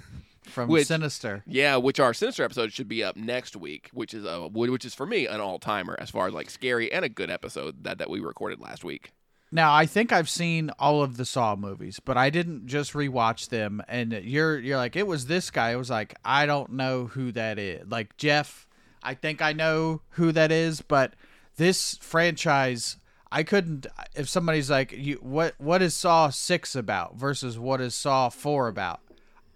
from 0.48 0.70
Which- 0.70 0.88
Sinister. 0.88 1.44
Yeah, 1.46 1.78
which 1.78 2.00
our 2.00 2.14
Sinister 2.14 2.44
episode 2.44 2.74
should 2.74 2.88
be 2.88 3.04
up 3.04 3.16
next 3.16 3.56
week, 3.56 3.90
which 3.94 4.14
is 4.14 4.26
uh, 4.26 4.30
a 4.30 4.48
which 4.48 4.86
is 4.86 4.94
for 4.94 5.06
me 5.06 5.28
an 5.28 5.40
all 5.40 5.60
timer 5.60 5.96
as 6.00 6.10
far 6.10 6.28
as 6.28 6.34
like 6.34 6.50
scary 6.50 6.92
and 6.92 7.04
a 7.06 7.10
good 7.10 7.30
episode 7.30 7.84
that 7.84 7.98
that 8.00 8.10
we 8.10 8.20
recorded 8.20 8.60
last 8.60 8.84
week. 8.84 9.12
Now 9.52 9.74
I 9.74 9.86
think 9.86 10.12
I've 10.12 10.30
seen 10.30 10.72
all 10.78 11.02
of 11.02 11.16
the 11.18 11.24
Saw 11.26 11.56
movies, 11.56 12.02
but 12.04 12.18
I 12.18 12.30
didn't 12.30 12.68
just 12.68 12.92
rewatch 12.94 13.50
them. 13.50 13.82
And 13.88 14.12
you're 14.12 14.60
you're 14.60 14.78
like 14.78 14.96
it 14.96 15.08
was 15.08 15.28
this 15.28 15.50
guy. 15.52 15.72
It 15.72 15.78
was 15.78 15.90
like 15.90 16.16
I 16.26 16.46
don't 16.46 16.74
know 16.74 17.06
who 17.06 17.32
that 17.32 17.58
is. 17.58 17.88
Like 17.90 18.18
Jeff, 18.18 18.68
I 19.02 19.14
think 19.14 19.42
I 19.42 19.54
know 19.54 20.02
who 20.12 20.32
that 20.34 20.52
is, 20.52 20.82
but 20.82 21.14
this 21.56 21.98
franchise, 22.02 22.98
I 23.32 23.44
couldn't. 23.44 23.88
If 24.16 24.28
somebody's 24.28 24.70
like, 24.70 24.92
you 24.92 25.16
what 25.22 25.56
what 25.60 25.82
is 25.82 25.96
Saw 25.96 26.30
six 26.30 26.76
about 26.76 27.16
versus 27.16 27.58
what 27.58 27.80
is 27.80 27.96
Saw 27.96 28.28
four 28.30 28.68
about? 28.68 29.00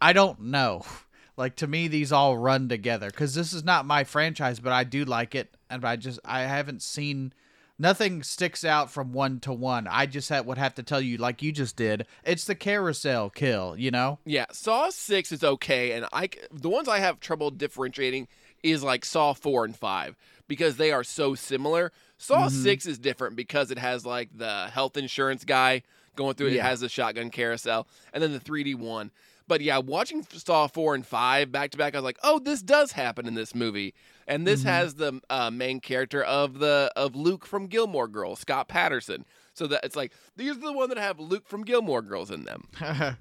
I 0.01 0.13
don't 0.13 0.41
know. 0.41 0.84
Like 1.38 1.55
to 1.55 1.65
me, 1.65 1.88
these 1.88 2.12
all 2.12 2.38
run 2.38 2.67
together 2.67 3.08
because 3.10 3.34
this 3.34 3.51
is 3.53 3.63
not 3.63 3.86
my 3.86 4.03
franchise, 4.03 4.60
but 4.60 4.74
I 4.74 4.84
do 4.84 5.05
like 5.05 5.34
it, 5.34 5.55
and 5.72 5.84
I 5.84 5.96
just 5.96 6.20
I 6.25 6.41
haven't 6.41 6.84
seen 6.84 7.34
nothing 7.79 8.22
sticks 8.22 8.63
out 8.65 8.91
from 8.91 9.12
one 9.13 9.39
to 9.39 9.53
one. 9.53 9.88
I 9.88 10.05
just 10.05 10.29
ha- 10.29 10.41
would 10.41 10.58
have 10.60 10.75
to 10.75 10.84
tell 10.84 11.01
you, 11.01 11.17
like 11.17 11.41
you 11.41 11.51
just 11.53 11.77
did, 11.77 12.05
it's 12.25 12.43
the 12.46 12.53
carousel 12.53 13.29
kill. 13.31 13.75
You 13.77 13.89
know? 13.91 14.20
Yeah, 14.25 14.46
Saw 14.51 14.89
six 14.91 15.31
is 15.31 15.43
okay, 15.43 15.93
and 15.93 16.05
I 16.12 16.29
the 16.51 16.70
ones 16.70 16.88
I 16.89 17.00
have 17.00 17.22
trouble 17.22 17.50
differentiating 17.50 18.27
is 18.62 18.84
like 18.84 19.03
Saw 19.05 19.34
four 19.34 19.63
and 19.65 19.75
five 19.75 20.17
because 20.50 20.75
they 20.77 20.91
are 20.91 21.03
so 21.03 21.34
similar. 21.34 21.91
Saw 22.17 22.48
Mm-hmm. 22.50 22.62
six 22.62 22.86
is 22.86 23.00
different 23.00 23.36
because 23.38 23.72
it 23.72 23.79
has 23.79 24.05
like 24.05 24.29
the 24.38 24.67
health 24.67 24.96
insurance 24.98 25.43
guy 25.46 25.81
going 26.17 26.36
through 26.36 26.48
it. 26.48 26.55
It 26.55 26.62
has 26.62 26.81
the 26.81 26.89
shotgun 26.89 27.31
carousel, 27.31 27.88
and 28.13 28.22
then 28.22 28.34
the 28.34 28.39
3D 28.39 28.75
one. 28.75 29.12
But 29.51 29.60
yeah, 29.60 29.79
watching 29.79 30.25
Saw 30.31 30.67
four 30.67 30.96
and 30.96 31.05
five 31.05 31.51
back 31.51 31.72
to 31.72 31.77
back, 31.77 31.93
I 31.93 31.98
was 31.98 32.05
like, 32.05 32.20
oh, 32.24 32.39
this 32.39 32.62
does 32.62 32.93
happen 32.93 33.27
in 33.27 33.34
this 33.34 33.53
movie, 33.53 33.93
and 34.25 34.48
this 34.48 34.62
Mm-hmm. 34.62 34.70
has 34.70 34.96
the 34.96 35.20
uh, 35.29 35.51
main 35.51 35.81
character 35.81 36.24
of 36.24 36.60
the 36.60 36.89
of 36.96 37.17
Luke 37.17 37.46
from 37.46 37.67
Gilmore 37.67 38.08
Girls, 38.08 38.39
Scott 38.39 38.70
Patterson. 38.70 39.25
So 39.53 39.67
that 39.67 39.84
it's 39.84 39.98
like 39.98 40.13
these 40.38 40.51
are 40.55 40.60
the 40.62 40.72
one 40.72 40.88
that 40.88 40.98
have 40.98 41.20
Luke 41.20 41.48
from 41.50 41.63
Gilmore 41.65 42.01
Girls 42.01 42.31
in 42.31 42.46
them. 42.46 42.70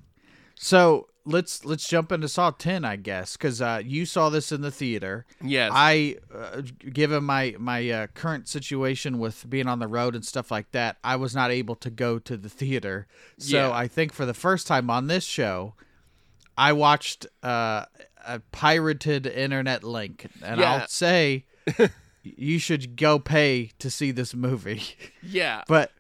So 0.63 1.09
let's 1.25 1.65
let's 1.65 1.89
jump 1.89 2.13
into 2.13 2.29
Saw 2.29 2.51
ten, 2.51 2.85
I 2.85 2.97
guess, 2.97 3.35
because 3.37 3.63
uh, 3.63 3.81
you 3.83 4.05
saw 4.05 4.29
this 4.29 4.53
in 4.53 4.61
the 4.61 4.71
theater. 4.71 5.25
Yes. 5.43 5.71
I, 5.75 6.17
uh, 6.35 6.61
given 6.93 7.25
my 7.25 7.55
my 7.59 7.89
uh, 7.91 8.07
current 8.09 8.47
situation 8.47 9.19
with 9.19 9.49
being 9.49 9.67
on 9.67 9.79
the 9.79 9.87
road 9.89 10.15
and 10.15 10.23
stuff 10.25 10.51
like 10.51 10.71
that, 10.73 10.99
I 11.03 11.17
was 11.17 11.35
not 11.35 11.51
able 11.51 11.77
to 11.77 11.89
go 11.91 12.19
to 12.19 12.37
the 12.37 12.51
theater. 12.51 13.07
So 13.39 13.57
Yeah. 13.57 13.73
I 13.73 13.89
think 13.89 14.13
for 14.13 14.27
the 14.27 14.35
first 14.35 14.67
time 14.67 14.91
on 14.91 15.07
this 15.07 15.25
show, 15.25 15.75
I 16.61 16.73
watched 16.75 17.27
uh, 17.43 17.87
a 18.27 18.41
pirated 18.53 19.27
internet 19.27 19.83
link, 19.83 20.27
and 20.45 20.61
Yeah. 20.61 20.73
I'll 20.75 20.89
say 20.89 21.47
you 22.23 22.59
should 22.59 22.97
go 22.97 23.19
pay 23.19 23.71
to 23.79 23.91
see 23.91 24.11
this 24.11 24.35
movie. 24.35 24.83
yeah. 25.23 25.63
but 25.67 25.91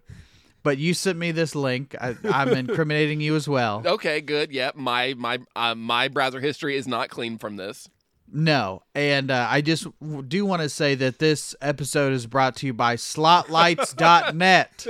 but 0.63 0.77
you 0.77 0.93
sent 0.93 1.17
me 1.19 1.33
this 1.33 1.55
link. 1.55 1.95
I, 1.99 2.15
I'm 2.25 2.49
incriminating 2.65 3.23
you 3.23 3.35
as 3.37 3.49
well. 3.49 3.83
Okay, 3.87 4.21
good. 4.21 4.53
Yep, 4.53 4.77
my 4.77 5.15
my 5.17 5.39
uh, 5.57 5.75
my 5.75 6.09
browser 6.09 6.41
history 6.41 6.77
is 6.77 6.87
not 6.87 7.09
clean 7.09 7.39
from 7.39 7.57
this. 7.57 7.89
No, 8.33 8.83
and 8.95 9.31
uh, 9.31 9.47
I 9.51 9.61
just 9.63 9.87
w- 10.01 10.23
do 10.23 10.45
want 10.47 10.61
to 10.63 10.69
say 10.69 10.95
that 10.95 11.19
this 11.19 11.57
episode 11.63 12.13
is 12.13 12.27
brought 12.27 12.55
to 12.57 12.67
you 12.67 12.75
by 12.75 12.95
Slotlights.net. 12.97 14.87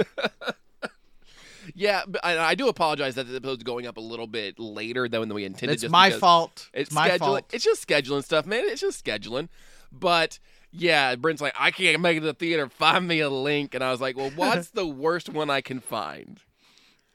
Yeah, 1.74 2.02
but 2.06 2.24
I, 2.24 2.38
I 2.38 2.54
do 2.54 2.68
apologize 2.68 3.14
that 3.16 3.24
the 3.28 3.36
episode's 3.36 3.62
going 3.64 3.86
up 3.86 3.96
a 3.96 4.00
little 4.00 4.26
bit 4.26 4.58
later 4.58 5.08
than 5.08 5.32
we 5.32 5.44
intended. 5.44 5.82
It's 5.82 5.90
my 5.90 6.10
fault. 6.10 6.68
It's 6.72 6.92
my 6.92 7.10
scheduling. 7.10 7.18
fault. 7.18 7.44
It's 7.52 7.64
just 7.64 7.86
scheduling 7.86 8.24
stuff, 8.24 8.46
man. 8.46 8.64
It's 8.66 8.80
just 8.80 9.04
scheduling. 9.04 9.48
But 9.92 10.38
yeah, 10.72 11.16
Brent's 11.16 11.42
like, 11.42 11.54
I 11.58 11.70
can't 11.70 12.00
make 12.00 12.16
it 12.16 12.20
to 12.20 12.26
the 12.26 12.34
theater. 12.34 12.68
Find 12.68 13.06
me 13.08 13.20
a 13.20 13.30
link, 13.30 13.74
and 13.74 13.82
I 13.82 13.90
was 13.90 14.00
like, 14.00 14.16
well, 14.16 14.30
what's 14.36 14.70
the 14.70 14.86
worst 14.86 15.28
one 15.28 15.50
I 15.50 15.60
can 15.60 15.80
find? 15.80 16.40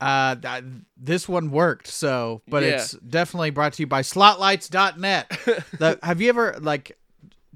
Uh, 0.01 0.35
th- 0.35 0.63
this 0.97 1.27
one 1.29 1.51
worked, 1.51 1.87
so 1.87 2.41
but 2.49 2.63
Yeah. 2.63 2.69
it's 2.69 2.91
definitely 2.91 3.49
brought 3.51 3.73
to 3.73 3.83
you 3.83 3.87
by 3.87 4.01
Slotlights.net. 4.01 5.29
the, 5.79 5.97
have 6.03 6.19
you 6.19 6.27
ever 6.29 6.57
like 6.59 6.97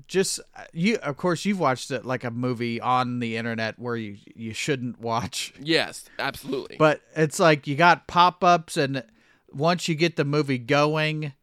just 0.09 0.41
you? 0.73 0.97
Of 0.97 1.15
course, 1.15 1.45
you've 1.45 1.59
watched 1.59 1.91
it 1.91 2.03
like 2.03 2.25
a 2.25 2.31
movie 2.31 2.81
on 2.81 3.19
the 3.19 3.37
internet 3.37 3.79
where 3.79 3.95
you 3.95 4.17
you 4.35 4.53
shouldn't 4.53 4.99
watch. 4.99 5.53
Yes, 5.61 6.09
absolutely. 6.17 6.77
But 6.77 7.01
it's 7.15 7.39
like 7.39 7.67
you 7.67 7.75
got 7.75 8.07
pop 8.07 8.43
ups, 8.43 8.75
and 8.75 9.03
once 9.51 9.87
you 9.87 9.93
get 9.93 10.15
the 10.15 10.25
movie 10.25 10.57
going, 10.57 11.33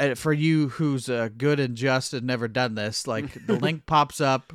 uh, 0.00 0.14
for 0.14 0.32
you 0.32 0.70
who's 0.70 1.10
uh, 1.10 1.28
good 1.36 1.60
and 1.60 1.76
just 1.76 2.14
and 2.14 2.26
never 2.26 2.48
done 2.48 2.74
this, 2.76 3.06
like 3.06 3.46
the 3.46 3.54
link 3.54 3.84
pops 3.84 4.22
up, 4.22 4.54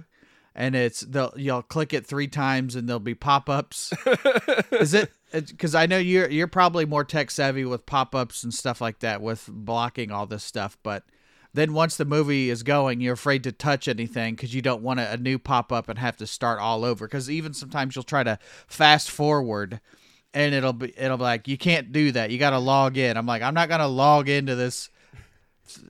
and 0.55 0.75
it's 0.75 1.01
they'll 1.01 1.33
you'll 1.35 1.61
click 1.61 1.93
it 1.93 2.07
three 2.07 2.27
times, 2.27 2.75
and 2.75 2.89
there'll 2.89 2.99
be 2.99 3.13
pop 3.13 3.49
ups. 3.49 3.93
Is 4.71 4.95
it? 4.95 5.11
Because 5.31 5.75
I 5.75 5.85
know 5.85 5.99
you're 5.99 6.29
you're 6.29 6.47
probably 6.47 6.85
more 6.85 7.03
tech 7.03 7.29
savvy 7.29 7.65
with 7.65 7.85
pop 7.85 8.15
ups 8.15 8.43
and 8.43 8.51
stuff 8.53 8.81
like 8.81 8.99
that, 8.99 9.21
with 9.21 9.47
blocking 9.47 10.11
all 10.11 10.25
this 10.25 10.43
stuff, 10.43 10.77
but. 10.81 11.03
Then 11.53 11.73
once 11.73 11.97
the 11.97 12.05
movie 12.05 12.49
is 12.49 12.61
going, 12.61 13.01
you're 13.01 13.13
afraid 13.13 13.43
to 13.45 13.51
touch 13.51 13.87
anything 13.87 14.35
because 14.35 14.53
you 14.53 14.61
don't 14.61 14.83
want 14.83 14.99
a, 14.99 15.13
a 15.13 15.17
new 15.17 15.39
pop 15.39 15.71
up 15.71 15.89
and 15.89 15.97
have 15.97 16.15
to 16.17 16.27
start 16.27 16.59
all 16.59 16.85
over. 16.85 17.07
Because 17.07 17.29
even 17.29 17.53
sometimes 17.53 17.95
you'll 17.95 18.03
try 18.03 18.23
to 18.23 18.37
fast 18.67 19.09
forward, 19.09 19.79
and 20.33 20.53
it'll 20.53 20.73
be 20.73 20.93
it'll 20.97 21.17
be 21.17 21.23
like 21.23 21.47
you 21.47 21.57
can't 21.57 21.91
do 21.91 22.11
that. 22.11 22.29
You 22.29 22.37
got 22.37 22.51
to 22.51 22.59
log 22.59 22.97
in. 22.97 23.17
I'm 23.17 23.25
like 23.25 23.41
I'm 23.41 23.55
not 23.55 23.67
gonna 23.69 23.87
log 23.87 24.29
into 24.29 24.55
this 24.55 24.89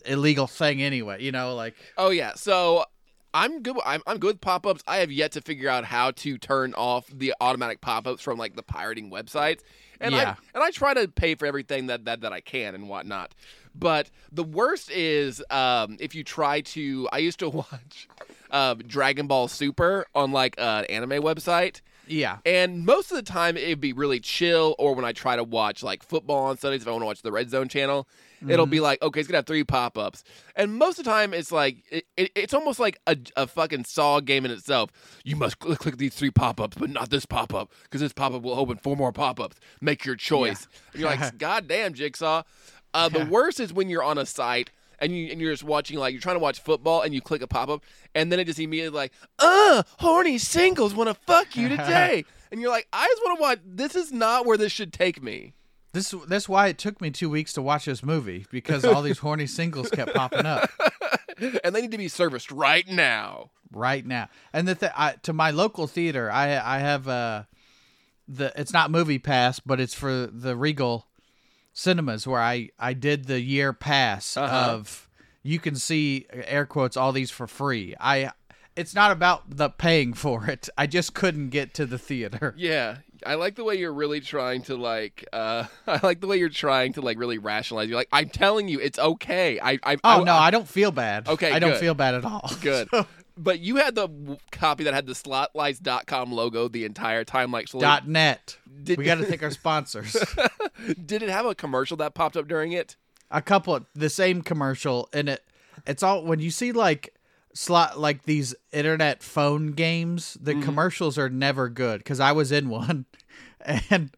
illegal 0.05 0.47
thing 0.47 0.81
anyway. 0.81 1.21
You 1.21 1.31
know, 1.31 1.55
like 1.55 1.75
Oh 1.97 2.09
yeah, 2.09 2.33
so 2.35 2.85
I'm 3.33 3.61
good. 3.61 3.77
I'm, 3.85 4.01
I'm 4.07 4.17
good 4.17 4.35
with 4.35 4.41
pop-ups. 4.41 4.83
I 4.87 4.97
have 4.97 5.11
yet 5.11 5.33
to 5.33 5.41
figure 5.41 5.69
out 5.69 5.85
how 5.85 6.11
to 6.11 6.37
turn 6.37 6.73
off 6.73 7.07
the 7.13 7.33
automatic 7.39 7.79
pop-ups 7.81 8.23
from 8.23 8.37
like 8.37 8.55
the 8.55 8.63
pirating 8.63 9.11
websites, 9.11 9.59
and 9.99 10.13
Yeah. 10.15 10.35
I 10.35 10.55
and 10.55 10.63
I 10.63 10.71
try 10.71 10.93
to 10.95 11.07
pay 11.07 11.35
for 11.35 11.45
everything 11.45 11.87
that 11.87 12.05
that, 12.05 12.21
that 12.21 12.33
I 12.33 12.41
can 12.41 12.75
and 12.75 12.89
whatnot. 12.89 13.35
But 13.79 14.09
the 14.31 14.43
worst 14.43 14.91
is 14.91 15.41
um, 15.49 15.97
if 15.99 16.13
you 16.15 16.23
try 16.23 16.61
to. 16.61 17.07
I 17.11 17.19
used 17.19 17.39
to 17.39 17.49
watch 17.61 18.07
uh, 18.51 18.75
Dragon 18.85 19.27
Ball 19.27 19.47
Super 19.47 20.05
on 20.13 20.31
like 20.31 20.55
an 20.57 20.85
anime 20.85 21.21
website. 21.23 21.81
yeah, 22.07 22.37
And 22.45 22.85
most 22.85 23.11
of 23.11 23.15
the 23.17 23.23
time, 23.23 23.55
it'd 23.55 23.79
be 23.79 23.93
really 23.93 24.19
chill. 24.19 24.75
Or 24.79 24.95
when 24.95 25.05
I 25.05 25.11
try 25.13 25.35
to 25.35 25.43
watch 25.43 25.83
like 25.83 26.03
football 26.03 26.45
on 26.45 26.57
Sundays, 26.57 26.81
if 26.81 26.87
I 26.87 26.91
want 26.91 27.03
to 27.03 27.05
watch 27.05 27.21
the 27.21 27.31
Red 27.31 27.49
Zone 27.51 27.69
channel, 27.69 28.07
it'll 28.47 28.65
be 28.65 28.79
like, 28.79 29.01
okay, 29.01 29.19
it's 29.19 29.27
gonna 29.27 29.39
have 29.39 29.45
three 29.45 29.63
pop 29.63 29.97
ups. 29.97 30.23
And 30.55 30.75
most 30.77 30.97
of 30.97 31.05
the 31.05 31.11
time, 31.11 31.33
it's 31.33 31.51
like 31.51 31.83
it, 31.91 32.05
it, 32.17 32.31
it's 32.35 32.53
almost 32.53 32.79
like 32.79 32.97
a, 33.05 33.17
a 33.35 33.45
fucking 33.47 33.83
Saw 33.85 34.19
game 34.21 34.45
in 34.45 34.51
itself. 34.51 34.89
You 35.23 35.35
must 35.35 35.61
cl- 35.61 35.75
click 35.75 35.97
these 35.97 36.15
three 36.15 36.31
pop 36.31 36.59
ups, 36.59 36.77
but 36.79 36.89
not 36.89 37.09
this 37.11 37.25
pop 37.25 37.53
up 37.53 37.71
because 37.83 38.01
this 38.01 38.13
pop 38.13 38.33
up 38.33 38.41
will 38.41 38.57
open 38.57 38.77
four 38.77 38.95
more 38.95 39.11
pop 39.11 39.39
ups. 39.39 39.57
Make 39.81 40.05
your 40.05 40.15
choice. 40.15 40.67
And 40.93 41.01
you're 41.01 41.09
like, 41.09 41.37
God 41.37 41.67
damn, 41.67 41.93
Jigsaw. 41.93 42.43
Uh, 42.93 43.09
the 43.09 43.25
worst 43.25 43.59
is 43.59 43.73
when 43.73 43.89
you're 43.89 44.03
on 44.03 44.17
a 44.17 44.25
site. 44.25 44.71
And, 45.01 45.15
you, 45.15 45.31
and 45.31 45.39
you're 45.39 45.53
just 45.53 45.63
watching 45.63 45.97
like 45.97 46.11
you're 46.11 46.19
trying 46.19 46.35
to 46.35 46.41
watch 46.41 46.59
football 46.59 47.03
and 47.03 47.13
you 47.13 47.21
click 47.21 47.41
a 47.41 47.47
pop 47.47 47.69
up 47.69 47.85
and 48.13 48.29
then 48.29 48.37
it 48.37 48.43
just 48.43 48.59
immediately 48.59 48.97
like 48.97 49.13
uh 49.39 49.83
horny 49.97 50.37
singles 50.37 50.93
want 50.93 51.07
to 51.07 51.13
fuck 51.13 51.55
you 51.55 51.69
today 51.69 52.25
and 52.51 52.59
you're 52.59 52.69
like 52.69 52.85
I 52.91 53.07
just 53.07 53.21
want 53.23 53.37
to 53.37 53.41
watch 53.41 53.59
this 53.63 53.95
is 53.95 54.11
not 54.11 54.45
where 54.45 54.57
this 54.57 54.73
should 54.73 54.91
take 54.91 55.23
me 55.23 55.53
this 55.93 56.13
that's 56.27 56.49
why 56.49 56.67
it 56.67 56.77
took 56.77 56.99
me 56.99 57.11
two 57.11 57.29
weeks 57.29 57.53
to 57.53 57.61
watch 57.61 57.85
this 57.85 58.03
movie 58.03 58.45
because 58.51 58.83
all 58.83 59.01
these 59.01 59.19
horny 59.19 59.47
singles 59.47 59.89
kept 59.89 60.13
popping 60.13 60.45
up 60.45 60.69
and 61.63 61.73
they 61.73 61.79
need 61.79 61.91
to 61.91 61.97
be 61.97 62.09
serviced 62.09 62.51
right 62.51 62.85
now 62.89 63.51
right 63.71 64.05
now. 64.05 64.29
And 64.53 64.67
the 64.67 64.75
th- 64.75 64.91
I, 64.95 65.13
to 65.23 65.33
my 65.33 65.51
local 65.51 65.87
theater, 65.87 66.31
I 66.31 66.57
I 66.57 66.79
have 66.79 67.07
uh 67.07 67.43
the 68.27 68.51
it's 68.55 68.73
not 68.73 68.91
Movie 68.91 69.19
Pass, 69.19 69.59
but 69.59 69.79
it's 69.79 69.93
for 69.93 70.27
the 70.27 70.55
Regal 70.55 71.07
Cinemas 71.79 72.27
where 72.27 72.41
I 72.41 72.69
I 72.77 72.93
did 72.93 73.25
the 73.27 73.39
year 73.39 73.71
pass 73.71 74.35
Uh-huh. 74.35 74.71
of 74.73 75.07
you 75.43 75.59
can 75.59 75.75
see 75.75 76.25
air 76.33 76.65
quotes 76.65 76.97
all 76.97 77.13
these 77.13 77.31
for 77.31 77.47
free. 77.47 77.95
I 77.99 78.31
it's 78.75 78.93
not 78.93 79.11
about 79.11 79.57
the 79.57 79.69
paying 79.69 80.13
for 80.13 80.45
it. 80.47 80.67
I 80.77 80.87
just 80.87 81.13
couldn't 81.13 81.49
get 81.49 81.73
to 81.75 81.85
the 81.85 81.97
theater. 81.97 82.53
yeah 82.57 82.97
I 83.25 83.35
like 83.35 83.55
the 83.55 83.63
way 83.65 83.75
you're 83.75 83.93
really 83.93 84.19
trying 84.21 84.61
to 84.63 84.75
like 84.75 85.25
uh 85.31 85.65
I 85.87 85.99
like 86.03 86.19
the 86.19 86.27
way 86.27 86.37
you're 86.37 86.49
trying 86.49 86.93
to 86.93 87.01
like 87.01 87.17
really 87.17 87.37
rationalize 87.37 87.87
you're 87.89 87.97
like 87.97 88.09
I'm 88.11 88.29
telling 88.29 88.67
you 88.67 88.79
it's 88.81 88.99
okay 88.99 89.59
I 89.61 89.79
I 89.83 89.95
Oh 90.03 90.21
I, 90.21 90.23
no, 90.23 90.33
I 90.35 90.51
don't 90.51 90.67
feel 90.67 90.91
bad. 90.91 91.27
Okay, 91.29 91.51
I 91.51 91.59
don't 91.59 91.71
good. 91.71 91.79
feel 91.79 91.93
bad 91.93 92.15
at 92.15 92.25
all. 92.25 92.49
good 92.61 92.89
but 93.41 93.59
you 93.59 93.77
had 93.77 93.95
the 93.95 94.09
copy 94.51 94.83
that 94.83 94.93
had 94.93 95.07
the 95.07 95.13
slotlights.com 95.13 96.31
logo 96.31 96.67
the 96.67 96.85
entire 96.85 97.23
time 97.23 97.51
like 97.51 97.67
slowly 97.67 97.83
Dot 97.85 98.07
net. 98.07 98.57
Did- 98.83 98.97
we 98.97 99.05
got 99.05 99.15
to 99.15 99.25
thank 99.25 99.41
our 99.43 99.51
sponsors. 99.51 100.15
did 101.05 101.23
it 101.23 101.29
have 101.29 101.45
a 101.45 101.55
commercial 101.55 101.97
that 101.97 102.13
popped 102.13 102.37
up 102.37 102.47
during 102.47 102.71
it 102.71 102.95
a 103.31 103.41
couple 103.41 103.79
the 103.93 104.09
same 104.09 104.41
commercial 104.41 105.07
and 105.13 105.29
it 105.29 105.43
it's 105.85 106.01
all 106.01 106.23
when 106.23 106.39
you 106.39 106.49
see 106.49 106.71
like 106.71 107.13
slot 107.53 107.99
like 107.99 108.23
these 108.23 108.55
internet 108.71 109.21
phone 109.21 109.73
games 109.73 110.37
the 110.41 110.53
Mm-hmm. 110.53 110.61
commercials 110.63 111.17
are 111.17 111.29
never 111.29 111.67
good 111.69 111.99
because 111.99 112.19
i 112.19 112.31
was 112.31 112.51
in 112.51 112.69
one 112.69 113.05
and 113.61 114.11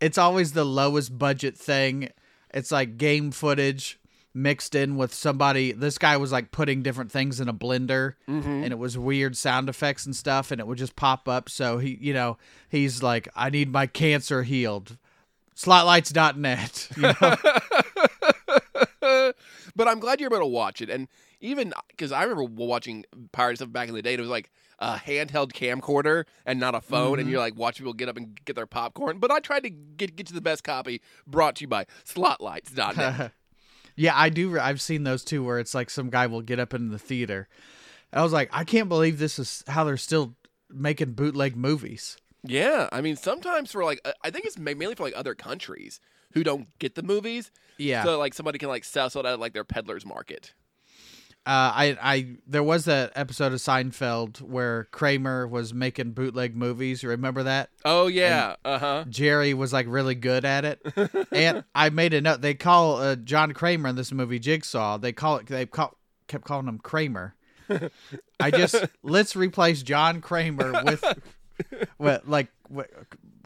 it's 0.00 0.18
always 0.18 0.52
the 0.52 0.64
lowest 0.64 1.16
budget 1.18 1.56
thing 1.56 2.08
it's 2.52 2.72
like 2.72 2.98
game 2.98 3.30
footage 3.30 3.98
mixed 4.34 4.74
in 4.74 4.96
with 4.96 5.12
somebody. 5.12 5.72
This 5.72 5.98
guy 5.98 6.16
was 6.16 6.32
like 6.32 6.50
putting 6.50 6.82
different 6.82 7.12
things 7.12 7.40
in 7.40 7.48
a 7.48 7.54
blender, 7.54 8.14
mm-hmm. 8.28 8.64
and 8.64 8.72
it 8.72 8.78
was 8.78 8.96
weird 8.96 9.36
sound 9.36 9.68
effects 9.68 10.06
and 10.06 10.16
stuff, 10.16 10.50
and 10.50 10.60
it 10.60 10.66
would 10.66 10.78
just 10.78 10.96
pop 10.96 11.28
up. 11.28 11.48
So 11.48 11.78
he, 11.78 11.98
you 12.00 12.14
know, 12.14 12.38
he's 12.68 13.02
like, 13.02 13.28
"I 13.34 13.50
need 13.50 13.70
my 13.70 13.86
cancer 13.86 14.42
healed." 14.42 14.96
Slotlights.net. 15.56 16.88
You 16.96 17.02
know? 17.02 17.36
but 19.76 19.88
I'm 19.88 20.00
glad 20.00 20.20
you're 20.20 20.32
able 20.32 20.40
to 20.40 20.46
watch 20.46 20.80
it. 20.80 20.88
And 20.90 21.08
even 21.40 21.72
because 21.88 22.12
I 22.12 22.22
remember 22.22 22.44
watching 22.44 23.04
pirate 23.32 23.56
stuff 23.56 23.72
back 23.72 23.88
in 23.88 23.94
the 23.94 24.02
day, 24.02 24.14
and 24.14 24.20
it 24.20 24.22
was 24.22 24.30
like 24.30 24.50
a 24.78 24.96
handheld 24.96 25.52
camcorder 25.52 26.24
and 26.46 26.58
not 26.58 26.74
a 26.74 26.80
phone, 26.80 27.18
and 27.18 27.22
mm-hmm. 27.22 27.30
you're 27.30 27.40
like 27.40 27.56
watch 27.56 27.78
people 27.78 27.92
get 27.92 28.08
up 28.08 28.16
and 28.16 28.38
get 28.44 28.56
their 28.56 28.66
popcorn. 28.66 29.18
But 29.18 29.30
I 29.30 29.40
tried 29.40 29.64
to 29.64 29.70
get 29.70 30.16
get 30.16 30.26
to 30.28 30.34
the 30.34 30.40
best 30.40 30.64
copy. 30.64 31.00
Brought 31.26 31.56
to 31.56 31.62
you 31.62 31.68
by 31.68 31.86
Slotlights.net. 32.04 33.32
yeah, 33.96 34.12
I 34.16 34.28
do. 34.28 34.58
I've 34.58 34.80
seen 34.80 35.04
those 35.04 35.24
too, 35.24 35.44
where 35.44 35.58
it's 35.58 35.74
like 35.74 35.90
some 35.90 36.10
guy 36.10 36.26
will 36.26 36.42
get 36.42 36.58
up 36.58 36.74
in 36.74 36.90
the 36.90 36.98
theater. 36.98 37.48
I 38.12 38.22
was 38.22 38.32
like, 38.32 38.50
I 38.52 38.64
can't 38.64 38.88
believe 38.88 39.18
this 39.18 39.38
is 39.38 39.64
how 39.66 39.84
they're 39.84 39.96
still 39.96 40.34
making 40.70 41.12
bootleg 41.12 41.56
movies. 41.56 42.16
yeah, 42.44 42.88
I 42.92 43.00
mean 43.00 43.16
sometimes 43.16 43.72
for 43.72 43.84
like 43.84 44.06
I 44.22 44.30
think 44.30 44.46
it's 44.46 44.58
mainly 44.58 44.94
for 44.94 45.04
like 45.04 45.16
other 45.16 45.34
countries 45.34 46.00
who 46.32 46.42
don't 46.42 46.66
get 46.78 46.94
the 46.94 47.02
movies. 47.02 47.50
Yeah. 47.78 48.04
So 48.04 48.18
like 48.18 48.34
somebody 48.34 48.58
can 48.58 48.68
like 48.68 48.84
sell 48.84 49.10
sell 49.10 49.24
it 49.24 49.28
at 49.28 49.40
like 49.40 49.52
their 49.52 49.64
peddler's 49.64 50.06
market. 50.06 50.52
Uh, 51.44 51.74
I, 51.74 51.98
I, 52.00 52.36
there 52.46 52.62
was 52.62 52.84
that 52.84 53.10
episode 53.16 53.52
of 53.52 53.58
Seinfeld 53.58 54.40
where 54.40 54.84
Kramer 54.92 55.48
was 55.48 55.74
making 55.74 56.12
bootleg 56.12 56.54
movies. 56.54 57.02
You 57.02 57.08
remember 57.08 57.42
that? 57.42 57.70
Oh 57.84 58.06
yeah, 58.06 58.54
uh 58.64 58.78
huh. 58.78 59.04
Jerry 59.08 59.52
was 59.52 59.72
like 59.72 59.86
really 59.88 60.14
good 60.14 60.44
at 60.44 60.64
it, 60.64 60.80
and 61.32 61.64
I 61.74 61.90
made 61.90 62.14
a 62.14 62.20
note. 62.20 62.42
They 62.42 62.54
call 62.54 62.98
uh, 62.98 63.16
John 63.16 63.54
Kramer 63.54 63.88
in 63.88 63.96
this 63.96 64.12
movie 64.12 64.38
Jigsaw. 64.38 64.98
They 64.98 65.12
call 65.12 65.38
it. 65.38 65.46
They 65.46 65.66
call, 65.66 65.96
kept 66.28 66.44
calling 66.44 66.68
him 66.68 66.78
Kramer. 66.78 67.34
I 68.38 68.50
just 68.50 68.76
let's 69.02 69.34
replace 69.34 69.82
John 69.82 70.20
Kramer 70.20 70.82
with, 70.84 71.04
with 71.98 72.22
like 72.24 72.48
with, 72.68 72.88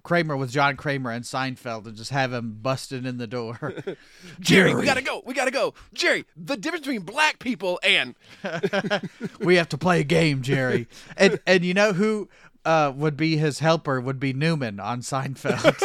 Kramer 0.07 0.37
with 0.37 0.53
John 0.53 0.77
Kramer 0.77 1.11
and 1.11 1.25
Seinfeld, 1.25 1.85
and 1.85 1.97
just 1.97 2.13
have 2.13 2.33
him 2.33 2.59
busted 2.63 3.05
in 3.05 3.19
the 3.19 3.27
door. 3.27 3.75
Jerry, 4.41 4.73
we 4.73 4.85
gotta 4.85 5.03
go. 5.03 5.21
We 5.27 5.35
gotta 5.35 5.51
go. 5.51 5.75
Jerry, 5.93 6.25
the 6.37 6.57
difference 6.57 6.87
between 6.87 7.03
black 7.03 7.41
people 7.41 7.81
and 7.83 8.15
we 9.41 9.57
have 9.57 9.69
to 9.71 9.77
play 9.77 9.99
a 10.01 10.05
game, 10.05 10.43
Jerry. 10.43 10.87
And 11.17 11.41
and 11.45 11.65
you 11.65 11.75
know 11.75 11.93
who 11.93 12.29
uh, 12.65 12.93
would 12.95 13.17
be 13.17 13.37
his 13.37 13.59
helper 13.59 14.01
would 14.01 14.21
be 14.21 14.33
Newman 14.33 14.79
on 14.79 15.01
Seinfeld. 15.01 15.83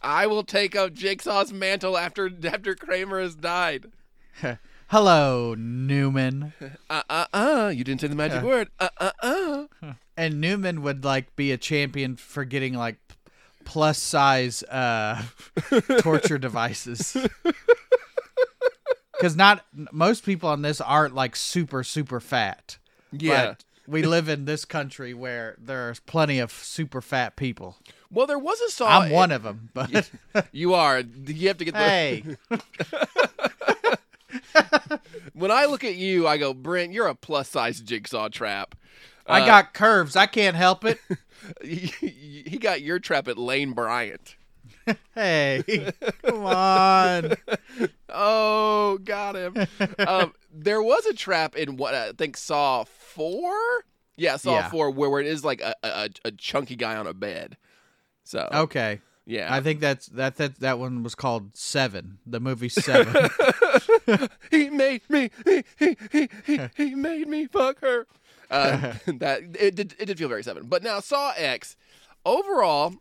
I 0.00 0.28
will 0.28 0.44
take 0.44 0.76
up 0.76 0.92
Jigsaw's 0.92 1.52
mantle 1.52 1.98
after 1.98 2.30
after 2.44 2.76
Kramer 2.76 3.20
has 3.20 3.34
died. 3.34 3.90
Hello, 4.86 5.56
Newman. 5.58 6.52
Uh 6.88 7.02
uh 7.10 7.26
uh. 7.34 7.72
You 7.74 7.82
didn't 7.82 8.02
say 8.02 8.06
the 8.06 8.14
magic 8.14 8.44
word. 8.44 8.68
Uh 8.78 8.88
uh 8.98 9.10
uh. 9.20 9.64
And 10.18 10.40
Newman 10.40 10.82
would 10.82 11.04
like 11.04 11.34
be 11.36 11.52
a 11.52 11.56
champion 11.56 12.16
for 12.16 12.44
getting 12.44 12.74
like 12.74 12.96
plus 13.64 13.98
size 13.98 14.62
uh 14.64 15.22
torture 16.00 16.38
devices. 16.38 17.16
Cuz 19.20 19.36
not 19.36 19.64
most 19.92 20.24
people 20.24 20.48
on 20.48 20.62
this 20.62 20.80
aren't 20.80 21.14
like 21.14 21.36
super 21.36 21.84
super 21.84 22.18
fat. 22.18 22.78
Yeah. 23.12 23.46
But 23.46 23.64
we 23.86 24.02
live 24.02 24.28
in 24.28 24.44
this 24.44 24.64
country 24.64 25.14
where 25.14 25.56
there's 25.58 26.00
plenty 26.00 26.40
of 26.40 26.52
super 26.52 27.00
fat 27.00 27.36
people. 27.36 27.76
Well, 28.10 28.26
there 28.26 28.38
was 28.38 28.60
a 28.60 28.70
saw. 28.70 29.00
I'm 29.00 29.10
one 29.10 29.30
of 29.32 29.42
them, 29.44 29.70
but 29.72 30.10
You 30.52 30.74
are. 30.74 31.00
You 31.00 31.48
have 31.48 31.58
to 31.58 31.64
get 31.64 31.74
the. 31.74 31.78
hey, 31.80 32.24
When 35.32 35.50
I 35.50 35.66
look 35.66 35.84
at 35.84 35.94
you, 35.94 36.26
I 36.26 36.36
go, 36.36 36.52
Brent, 36.52 36.92
you're 36.92 37.06
a 37.06 37.14
plus 37.14 37.48
size 37.48 37.80
jigsaw 37.80 38.28
trap. 38.28 38.74
I 39.28 39.42
Uh, 39.42 39.46
got 39.46 39.74
curves. 39.74 40.16
I 40.16 40.26
can't 40.26 40.56
help 40.56 40.84
it. 40.84 40.98
he 41.62 42.58
got 42.60 42.80
your 42.82 42.98
trap 42.98 43.28
at 43.28 43.38
Lane 43.38 43.72
Bryant. 43.72 44.36
Hey, 45.14 45.92
come 46.24 46.46
on. 46.46 47.34
Oh, 48.08 48.98
got 49.04 49.36
him. 49.36 49.54
um, 50.06 50.32
there 50.54 50.82
was 50.82 51.04
a 51.04 51.12
trap 51.12 51.56
in 51.56 51.76
what 51.76 51.94
I 51.94 52.12
think 52.12 52.38
Saw 52.38 52.84
four. 52.84 53.52
Yeah, 54.16 54.36
Saw 54.36 54.54
Yeah. 54.54 54.68
four, 54.70 54.90
where, 54.90 55.10
where 55.10 55.20
it 55.20 55.26
is 55.26 55.44
like 55.44 55.60
a, 55.60 55.74
a 55.82 56.08
a 56.24 56.30
chunky 56.32 56.74
guy 56.74 56.96
on 56.96 57.06
a 57.06 57.12
bed. 57.12 57.58
So 58.24 58.48
Okay. 58.50 59.00
yeah, 59.26 59.52
I 59.54 59.60
think 59.60 59.80
that's 59.80 60.06
that 60.06 60.36
that 60.36 60.58
that 60.60 60.78
one 60.78 61.02
was 61.02 61.14
called 61.14 61.54
Seven. 61.54 62.18
The 62.24 62.40
movie 62.40 62.70
Seven. 62.70 63.28
he 64.50 64.70
made 64.70 65.02
me. 65.10 65.30
He 65.44 65.64
he 65.78 65.96
he 66.10 66.28
he, 66.46 66.60
he 66.76 66.94
made 66.94 67.28
me 67.28 67.46
fuck 67.46 67.80
her. 67.80 68.06
Uh, 68.50 68.94
that 69.06 69.42
it 69.58 69.74
did 69.74 69.94
it 69.98 70.06
did 70.06 70.18
feel 70.18 70.28
very 70.28 70.42
seven. 70.42 70.66
But 70.66 70.82
now 70.82 71.00
Saw 71.00 71.32
X. 71.36 71.76
Overall, 72.24 72.94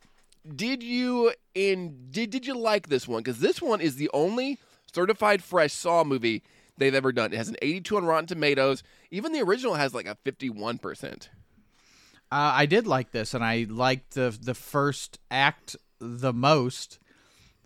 did 0.56 0.84
you 0.84 1.34
in 1.56 2.08
did 2.10 2.30
did 2.30 2.46
you 2.46 2.58
like 2.58 2.90
this 2.90 3.08
one? 3.08 3.24
Because 3.24 3.40
this 3.40 3.62
one 3.62 3.82
is 3.82 3.96
the 3.96 4.10
only 4.14 4.60
certified 4.94 5.44
fresh 5.44 5.74
Saw 5.74 6.04
movie 6.04 6.44
they've 6.78 6.96
ever 6.96 7.12
done. 7.12 7.34
It 7.34 7.38
has 7.38 7.50
an 7.50 7.58
82 7.62 7.98
on 7.98 8.06
Rotten 8.06 8.28
Tomatoes. 8.28 8.84
Even 9.12 9.32
the 9.32 9.42
original 9.42 9.76
has 9.76 9.94
like 9.94 10.08
a 10.08 10.16
51 10.24 10.78
percent. 10.78 11.30
Uh, 12.30 12.52
I 12.56 12.66
did 12.66 12.88
like 12.88 13.12
this, 13.12 13.34
and 13.34 13.44
I 13.44 13.66
liked 13.70 14.16
the 14.16 14.38
the 14.40 14.54
first 14.54 15.20
act 15.32 15.76
the 16.00 16.34
most. 16.34 17.00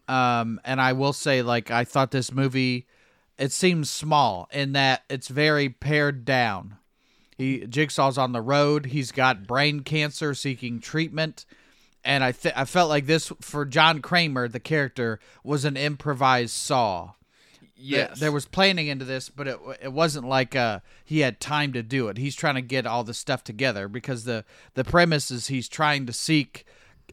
Um, 0.08 0.60
and 0.65 0.82
I 0.82 0.94
will 0.94 1.13
say, 1.13 1.41
like, 1.41 1.72
I 1.72 1.86
thought 1.86 2.12
this 2.12 2.34
movie, 2.34 2.86
it 3.38 3.52
seems 3.52 3.89
small 3.89 4.50
in 4.52 4.74
that 4.74 5.04
it's 5.10 5.30
very 5.30 5.70
pared 5.70 6.26
down. 6.26 6.78
He 7.42 7.60
Jigsaw's 7.68 8.18
on 8.18 8.32
the 8.32 8.42
road. 8.42 8.88
He's 8.88 9.12
got 9.12 9.48
brain 9.48 9.82
cancer, 9.82 10.34
seeking 10.36 10.80
treatment, 10.80 11.46
and 12.04 12.24
I 12.24 12.32
th- 12.32 12.54
I 12.56 12.66
felt 12.66 12.90
like 12.90 13.08
this 13.08 13.32
for 13.42 13.66
John 13.66 14.02
Kramer, 14.02 14.48
the 14.48 14.60
character, 14.60 15.20
was 15.44 15.66
an 15.66 15.76
improvised 15.76 16.54
Saw. 16.54 17.14
Yes, 17.76 18.10
There- 18.10 18.16
there 18.28 18.32
was 18.32 18.46
planning 18.46 18.86
into 18.88 19.06
this, 19.06 19.30
but 19.30 19.48
it 19.48 19.58
it 19.82 19.92
wasn't 19.92 20.28
like 20.28 20.56
uh 20.56 20.82
he 21.04 21.22
had 21.22 21.40
time 21.40 21.74
to 21.74 21.82
do 21.82 22.10
it. 22.10 22.18
He's 22.18 22.36
trying 22.36 22.56
to 22.56 22.62
get 22.62 22.86
all 22.86 23.04
the 23.04 23.14
stuff 23.16 23.44
together 23.44 23.88
because 23.88 24.24
the 24.26 24.46
the 24.76 24.84
premise 24.84 25.32
is 25.32 25.48
he's 25.48 25.68
trying 25.68 26.06
to 26.06 26.14
seek 26.14 26.66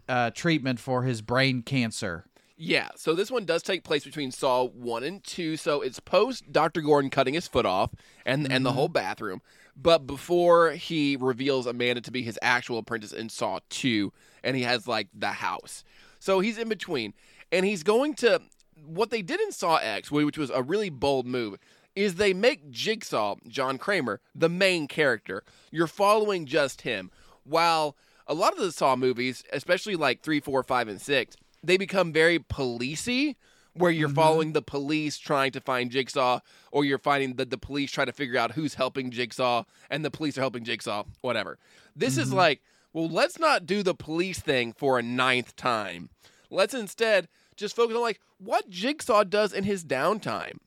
uh, 0.08 0.30
treatment 0.30 0.78
for 0.78 1.04
his 1.04 1.22
brain 1.22 1.62
cancer. 1.62 2.24
Yeah, 2.60 2.88
so 2.96 3.14
this 3.14 3.30
one 3.30 3.44
does 3.44 3.62
take 3.62 3.84
place 3.84 4.04
between 4.04 4.32
Saw 4.32 4.64
1 4.64 5.04
and 5.04 5.22
2. 5.22 5.56
So 5.56 5.80
it's 5.80 6.00
post 6.00 6.50
Dr. 6.50 6.80
Gordon 6.80 7.08
cutting 7.08 7.34
his 7.34 7.46
foot 7.46 7.64
off 7.66 7.90
and 8.26 8.50
and 8.52 8.66
the 8.66 8.72
whole 8.72 8.88
bathroom, 8.88 9.42
but 9.80 10.06
before 10.06 10.72
he 10.72 11.16
reveals 11.16 11.66
Amanda 11.66 12.00
to 12.00 12.10
be 12.10 12.22
his 12.22 12.38
actual 12.42 12.78
apprentice 12.78 13.12
in 13.12 13.28
Saw 13.28 13.60
2 13.70 14.12
and 14.42 14.56
he 14.56 14.62
has 14.62 14.88
like 14.88 15.08
the 15.14 15.28
house. 15.28 15.84
So 16.18 16.40
he's 16.40 16.58
in 16.58 16.68
between 16.68 17.14
and 17.52 17.64
he's 17.64 17.82
going 17.82 18.14
to 18.14 18.42
what 18.84 19.10
they 19.10 19.22
did 19.22 19.40
in 19.40 19.52
Saw 19.52 19.76
X, 19.76 20.10
which 20.10 20.38
was 20.38 20.50
a 20.50 20.62
really 20.62 20.90
bold 20.90 21.26
move, 21.26 21.58
is 21.94 22.14
they 22.14 22.32
make 22.32 22.70
Jigsaw, 22.70 23.36
John 23.46 23.78
Kramer, 23.78 24.20
the 24.34 24.48
main 24.48 24.86
character. 24.86 25.42
You're 25.70 25.86
following 25.86 26.46
just 26.46 26.82
him. 26.82 27.10
While 27.44 27.96
a 28.26 28.34
lot 28.34 28.52
of 28.52 28.60
the 28.60 28.72
Saw 28.72 28.96
movies, 28.96 29.42
especially 29.52 29.96
like 29.96 30.22
3, 30.22 30.40
4, 30.40 30.62
5, 30.62 30.88
and 30.88 31.00
6, 31.00 31.36
they 31.62 31.76
become 31.76 32.12
very 32.12 32.38
policey, 32.38 33.36
where 33.74 33.90
you're 33.90 34.08
mm-hmm. 34.08 34.16
following 34.16 34.52
the 34.52 34.62
police 34.62 35.18
trying 35.18 35.52
to 35.52 35.60
find 35.60 35.90
Jigsaw, 35.90 36.40
or 36.72 36.84
you're 36.84 36.98
finding 36.98 37.34
the, 37.34 37.44
the 37.44 37.58
police 37.58 37.90
trying 37.90 38.06
to 38.08 38.12
figure 38.12 38.38
out 38.38 38.52
who's 38.52 38.74
helping 38.74 39.10
Jigsaw, 39.10 39.64
and 39.90 40.04
the 40.04 40.10
police 40.10 40.36
are 40.36 40.42
helping 40.42 40.64
Jigsaw, 40.64 41.04
whatever. 41.20 41.58
This 41.94 42.18
is 42.18 42.28
mm-hmm. 42.28 42.36
like, 42.36 42.62
well, 42.92 43.08
let's 43.08 43.38
not 43.38 43.66
do 43.66 43.82
the 43.82 43.94
police 43.94 44.40
thing 44.40 44.72
for 44.72 44.98
a 44.98 45.02
ninth 45.02 45.56
time. 45.56 46.10
Let's 46.50 46.74
instead 46.74 47.28
just 47.56 47.76
focus 47.76 47.96
on 47.96 48.02
like 48.02 48.20
what 48.38 48.70
Jigsaw 48.70 49.24
does 49.24 49.52
in 49.52 49.64
his 49.64 49.84
downtime. 49.84 50.58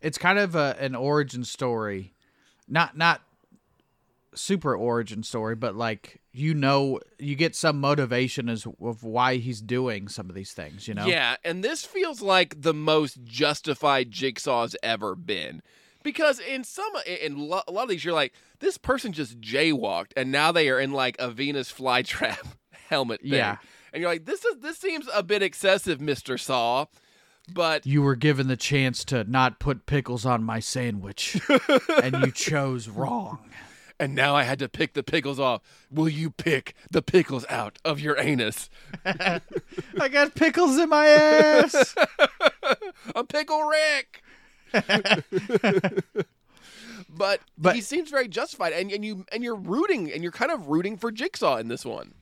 It's 0.00 0.18
kind 0.18 0.38
of 0.38 0.54
a, 0.54 0.76
an 0.78 0.94
origin 0.94 1.44
story, 1.44 2.12
not 2.68 2.96
not 2.96 3.22
super 4.34 4.74
origin 4.74 5.22
story, 5.22 5.54
but 5.54 5.74
like 5.74 6.20
you 6.36 6.52
know 6.52 6.98
you 7.18 7.36
get 7.36 7.54
some 7.54 7.80
motivation 7.80 8.48
as 8.48 8.66
of 8.82 9.04
why 9.04 9.36
he's 9.36 9.60
doing 9.60 10.08
some 10.08 10.28
of 10.28 10.34
these 10.34 10.52
things. 10.52 10.88
You 10.88 10.94
know, 10.94 11.06
Yeah, 11.06 11.36
and 11.44 11.62
this 11.62 11.84
feels 11.84 12.20
like 12.20 12.60
the 12.60 12.74
most 12.74 13.22
justified 13.24 14.10
Jigsaw's 14.10 14.74
ever 14.82 15.14
been. 15.14 15.62
Because 16.02 16.38
in 16.38 16.64
some, 16.64 16.92
in 17.06 17.38
lo- 17.48 17.62
a 17.66 17.72
lot 17.72 17.84
of 17.84 17.88
these, 17.88 18.04
you're 18.04 18.12
like, 18.12 18.34
this 18.58 18.76
person 18.76 19.12
just 19.14 19.40
jaywalked, 19.40 20.10
and 20.18 20.30
now 20.30 20.52
they 20.52 20.68
are 20.68 20.78
in 20.78 20.92
like 20.92 21.16
a 21.18 21.30
Venus 21.30 21.72
flytrap 21.72 22.44
helmet 22.90 23.22
thing. 23.22 23.32
Yeah. 23.32 23.56
and 23.92 24.02
you're 24.02 24.10
like, 24.10 24.26
this 24.26 24.44
is 24.44 24.56
this 24.60 24.76
seems 24.76 25.08
a 25.14 25.22
bit 25.22 25.42
excessive, 25.42 26.00
Mister 26.00 26.36
Saw. 26.36 26.86
But 27.52 27.86
You 27.86 28.02
were 28.02 28.16
given 28.16 28.48
the 28.48 28.56
chance 28.56 29.04
to 29.06 29.24
not 29.24 29.58
put 29.60 29.86
pickles 29.86 30.24
on 30.26 30.42
my 30.44 30.60
sandwich, 30.60 31.38
and 32.02 32.16
you 32.24 32.32
chose 32.32 32.88
wrong. 32.88 33.38
And 34.04 34.14
now 34.14 34.36
I 34.36 34.42
had 34.44 34.58
to 34.60 34.68
pick 34.68 34.92
the 34.92 35.02
pickles 35.02 35.40
off. 35.40 35.62
Will 35.90 36.08
you 36.08 36.30
pick 36.30 36.74
the 36.90 37.02
pickles 37.02 37.44
out 37.48 37.78
of 37.84 37.98
your 38.00 38.18
anus? 38.20 38.68
I 39.04 39.40
got 40.10 40.34
pickles 40.34 40.76
in 40.78 40.88
my 40.90 41.06
ass. 41.08 41.94
I'm 43.16 43.26
Pickle 43.26 43.62
Rick. 43.64 44.22
but, 47.08 47.40
But- 47.58 47.74
he 47.74 47.80
seems 47.80 48.10
very 48.10 48.28
justified, 48.28 48.72
and, 48.72 48.90
and 48.92 49.04
you 49.04 49.24
and 49.32 49.42
you're 49.42 49.54
rooting, 49.56 50.12
and 50.12 50.22
you're 50.22 50.32
kind 50.32 50.50
of 50.52 50.68
rooting 50.68 50.96
for 50.96 51.10
Jigsaw 51.10 51.56
in 51.56 51.68
this 51.68 51.84
one. 51.84 52.14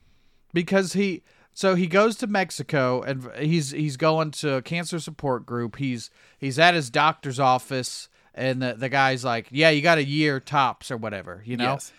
because 0.53 0.93
he 0.93 1.23
so 1.55 1.75
he 1.75 1.87
goes 1.87 2.17
to 2.17 2.27
Mexico 2.27 3.03
and 3.03 3.29
he's 3.39 3.73
he's 3.73 3.97
going 3.99 4.31
to 4.33 4.55
a 4.55 4.63
cancer 4.63 4.99
support 4.99 5.45
group. 5.47 5.77
He's 5.77 6.11
he's 6.39 6.59
at 6.59 6.75
his 6.75 6.89
doctor's 6.91 7.39
office 7.39 8.09
and 8.35 8.63
the, 8.63 8.75
the 8.75 8.89
guy's 8.89 9.25
like, 9.25 9.49
"Yeah, 9.51 9.71
you 9.71 9.83
got 9.83 9.99
a 9.99 10.05
year 10.05 10.41
tops 10.41 10.91
or 10.91 10.97
whatever, 10.97 11.43
you 11.45 11.57
know?" 11.57 11.73
Yes. 11.73 11.93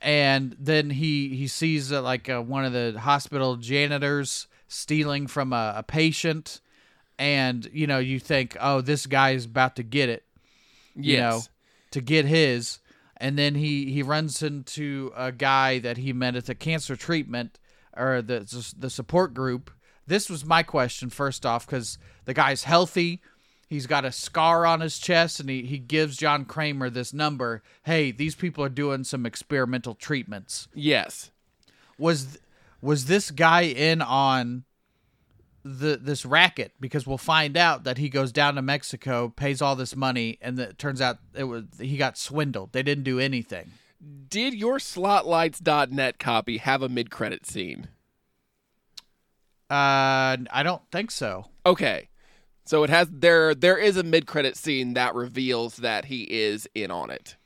And 0.00 0.56
then 0.58 0.90
he 0.90 1.28
he 1.36 1.46
sees 1.46 1.92
uh, 1.92 2.02
like 2.02 2.28
uh, 2.28 2.40
one 2.40 2.64
of 2.64 2.72
the 2.72 2.98
hospital 2.98 3.56
janitors 3.56 4.48
stealing 4.66 5.26
from 5.26 5.52
a, 5.52 5.74
a 5.76 5.82
patient 5.82 6.60
and 7.18 7.68
you 7.72 7.86
know, 7.86 7.98
you 7.98 8.18
think, 8.18 8.56
"Oh, 8.60 8.80
this 8.80 9.06
guy 9.06 9.30
is 9.30 9.44
about 9.44 9.76
to 9.76 9.82
get 9.82 10.08
it." 10.08 10.24
you 10.94 11.16
know, 11.18 11.40
to 11.90 12.00
get 12.00 12.24
his. 12.24 12.78
And 13.16 13.38
then 13.38 13.54
he 13.54 13.92
he 13.92 14.02
runs 14.02 14.42
into 14.42 15.12
a 15.16 15.30
guy 15.30 15.78
that 15.78 15.96
he 15.96 16.12
met 16.12 16.34
at 16.34 16.46
the 16.46 16.54
cancer 16.54 16.96
treatment 16.96 17.58
or 17.96 18.20
the 18.20 18.74
the 18.76 18.90
support 18.90 19.32
group. 19.34 19.70
This 20.06 20.28
was 20.28 20.44
my 20.44 20.64
question 20.64 21.08
first 21.08 21.46
off 21.46 21.64
because 21.64 21.98
the 22.24 22.34
guy's 22.34 22.64
healthy. 22.64 23.22
He's 23.72 23.86
got 23.86 24.04
a 24.04 24.12
scar 24.12 24.66
on 24.66 24.80
his 24.80 24.98
chest, 24.98 25.40
and 25.40 25.48
he, 25.48 25.62
he 25.62 25.78
gives 25.78 26.18
John 26.18 26.44
Kramer 26.44 26.90
this 26.90 27.14
number. 27.14 27.62
Hey, 27.84 28.10
these 28.10 28.34
people 28.34 28.62
are 28.62 28.68
doing 28.68 29.02
some 29.02 29.24
experimental 29.24 29.94
treatments. 29.94 30.68
Yes. 30.74 31.30
Was 31.96 32.38
was 32.82 33.06
this 33.06 33.30
guy 33.30 33.62
in 33.62 34.02
on 34.02 34.64
the 35.64 35.96
this 35.96 36.26
racket? 36.26 36.72
Because 36.80 37.06
we'll 37.06 37.16
find 37.16 37.56
out 37.56 37.84
that 37.84 37.96
he 37.96 38.10
goes 38.10 38.30
down 38.30 38.56
to 38.56 38.62
Mexico, 38.62 39.32
pays 39.34 39.62
all 39.62 39.74
this 39.74 39.96
money, 39.96 40.36
and 40.42 40.58
it 40.58 40.76
turns 40.76 41.00
out 41.00 41.16
it 41.34 41.44
was 41.44 41.64
he 41.80 41.96
got 41.96 42.18
swindled. 42.18 42.72
They 42.72 42.82
didn't 42.82 43.04
do 43.04 43.18
anything. 43.18 43.70
Did 44.28 44.52
your 44.52 44.76
slotlights.net 44.76 46.18
copy 46.18 46.58
have 46.58 46.82
a 46.82 46.90
mid-credit 46.90 47.46
scene? 47.46 47.88
Uh, 49.70 50.36
I 50.50 50.62
don't 50.62 50.82
think 50.90 51.10
so. 51.10 51.46
Okay. 51.64 52.10
So 52.64 52.84
it 52.84 52.90
has 52.90 53.08
there 53.10 53.54
there 53.54 53.78
is 53.78 53.96
a 53.96 54.02
mid-credit 54.02 54.56
scene 54.56 54.94
that 54.94 55.14
reveals 55.14 55.76
that 55.76 56.06
he 56.06 56.22
is 56.22 56.68
in 56.74 56.90
on 56.90 57.10
it. 57.10 57.36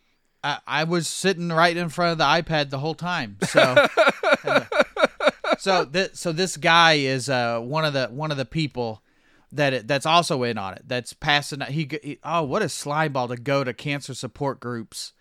I, 0.44 0.59
I 0.66 0.85
was 0.85 1.09
sitting 1.09 1.48
right 1.48 1.76
in 1.76 1.88
front 1.88 2.12
of 2.12 2.18
the 2.18 2.24
iPad 2.24 2.70
the 2.70 2.79
whole 2.79 2.94
time. 2.94 3.38
So, 3.48 3.88
so 5.59 5.85
this 5.85 6.20
so 6.20 6.33
this 6.33 6.57
guy 6.57 6.94
is 6.94 7.29
uh 7.29 7.61
one 7.61 7.85
of 7.85 7.94
the 7.94 8.09
one 8.09 8.31
of 8.31 8.37
the 8.37 8.44
people 8.44 9.02
that 9.52 9.72
it, 9.72 9.88
that's 9.88 10.07
also 10.07 10.42
in 10.42 10.59
on 10.59 10.74
it. 10.74 10.83
That's 10.87 11.12
passing. 11.12 11.61
He, 11.62 11.88
he 12.02 12.18
oh 12.22 12.42
what 12.42 12.62
a 12.62 12.68
slime 12.68 13.12
ball 13.12 13.29
to 13.29 13.37
go 13.37 13.64
to 13.64 13.72
cancer 13.72 14.14
support 14.14 14.61
groups, 14.61 15.12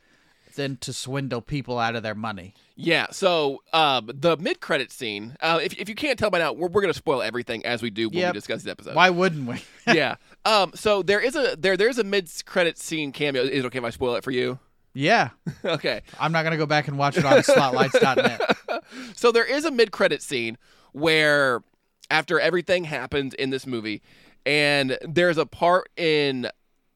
then 0.55 0.77
to 0.77 0.91
swindle 0.91 1.41
people 1.41 1.77
out 1.79 1.95
of 1.95 2.03
their 2.03 2.15
money. 2.15 2.53
Yeah, 2.75 3.07
so 3.11 3.61
um, 3.71 4.09
the 4.13 4.35
mid-credit 4.37 4.91
scene, 4.91 5.35
uh, 5.41 5.59
if, 5.63 5.73
if 5.79 5.87
you 5.87 5.95
can't 5.95 6.19
tell 6.19 6.29
by 6.29 6.39
now, 6.39 6.51
we're, 6.51 6.67
we're 6.67 6.81
going 6.81 6.91
to 6.93 6.97
spoil 6.97 7.21
everything 7.21 7.65
as 7.65 7.81
we 7.81 7.89
do 7.89 8.09
when 8.09 8.17
Yep. 8.17 8.33
we 8.33 8.37
discuss 8.39 8.63
the 8.63 8.71
episode. 8.71 8.95
Why 8.95 9.09
wouldn't 9.11 9.47
we? 9.47 9.63
yeah. 9.93 10.15
Um, 10.43 10.71
so 10.75 11.01
there 11.03 11.19
is 11.21 11.35
a 11.35 11.55
there 11.57 11.77
there's 11.77 11.97
a 11.99 12.03
mid-credit 12.03 12.77
scene 12.77 13.11
cameo. 13.11 13.43
Is 13.43 13.63
it 13.63 13.65
okay 13.67 13.77
if 13.77 13.83
I 13.85 13.89
spoil 13.91 14.15
it 14.15 14.23
for 14.23 14.31
you? 14.31 14.59
yeah, 14.93 15.29
okay. 15.65 16.01
I'm 16.19 16.31
not 16.31 16.43
gonna 16.43 16.57
go 16.57 16.65
back 16.65 16.87
and 16.87 16.97
watch 16.97 17.17
it 17.17 17.25
on 17.25 17.39
slotlights.net. 17.39 18.57
So 19.15 19.31
there 19.31 19.45
is 19.45 19.65
a 19.65 19.71
mid-credit 19.71 20.21
scene 20.21 20.57
where 20.91 21.63
after 22.11 22.39
everything 22.39 22.83
happens 22.83 23.33
in 23.33 23.49
this 23.49 23.65
movie, 23.65 24.01
and 24.45 24.97
there's 25.01 25.37
a 25.37 25.45
part 25.45 25.89
in 25.97 26.47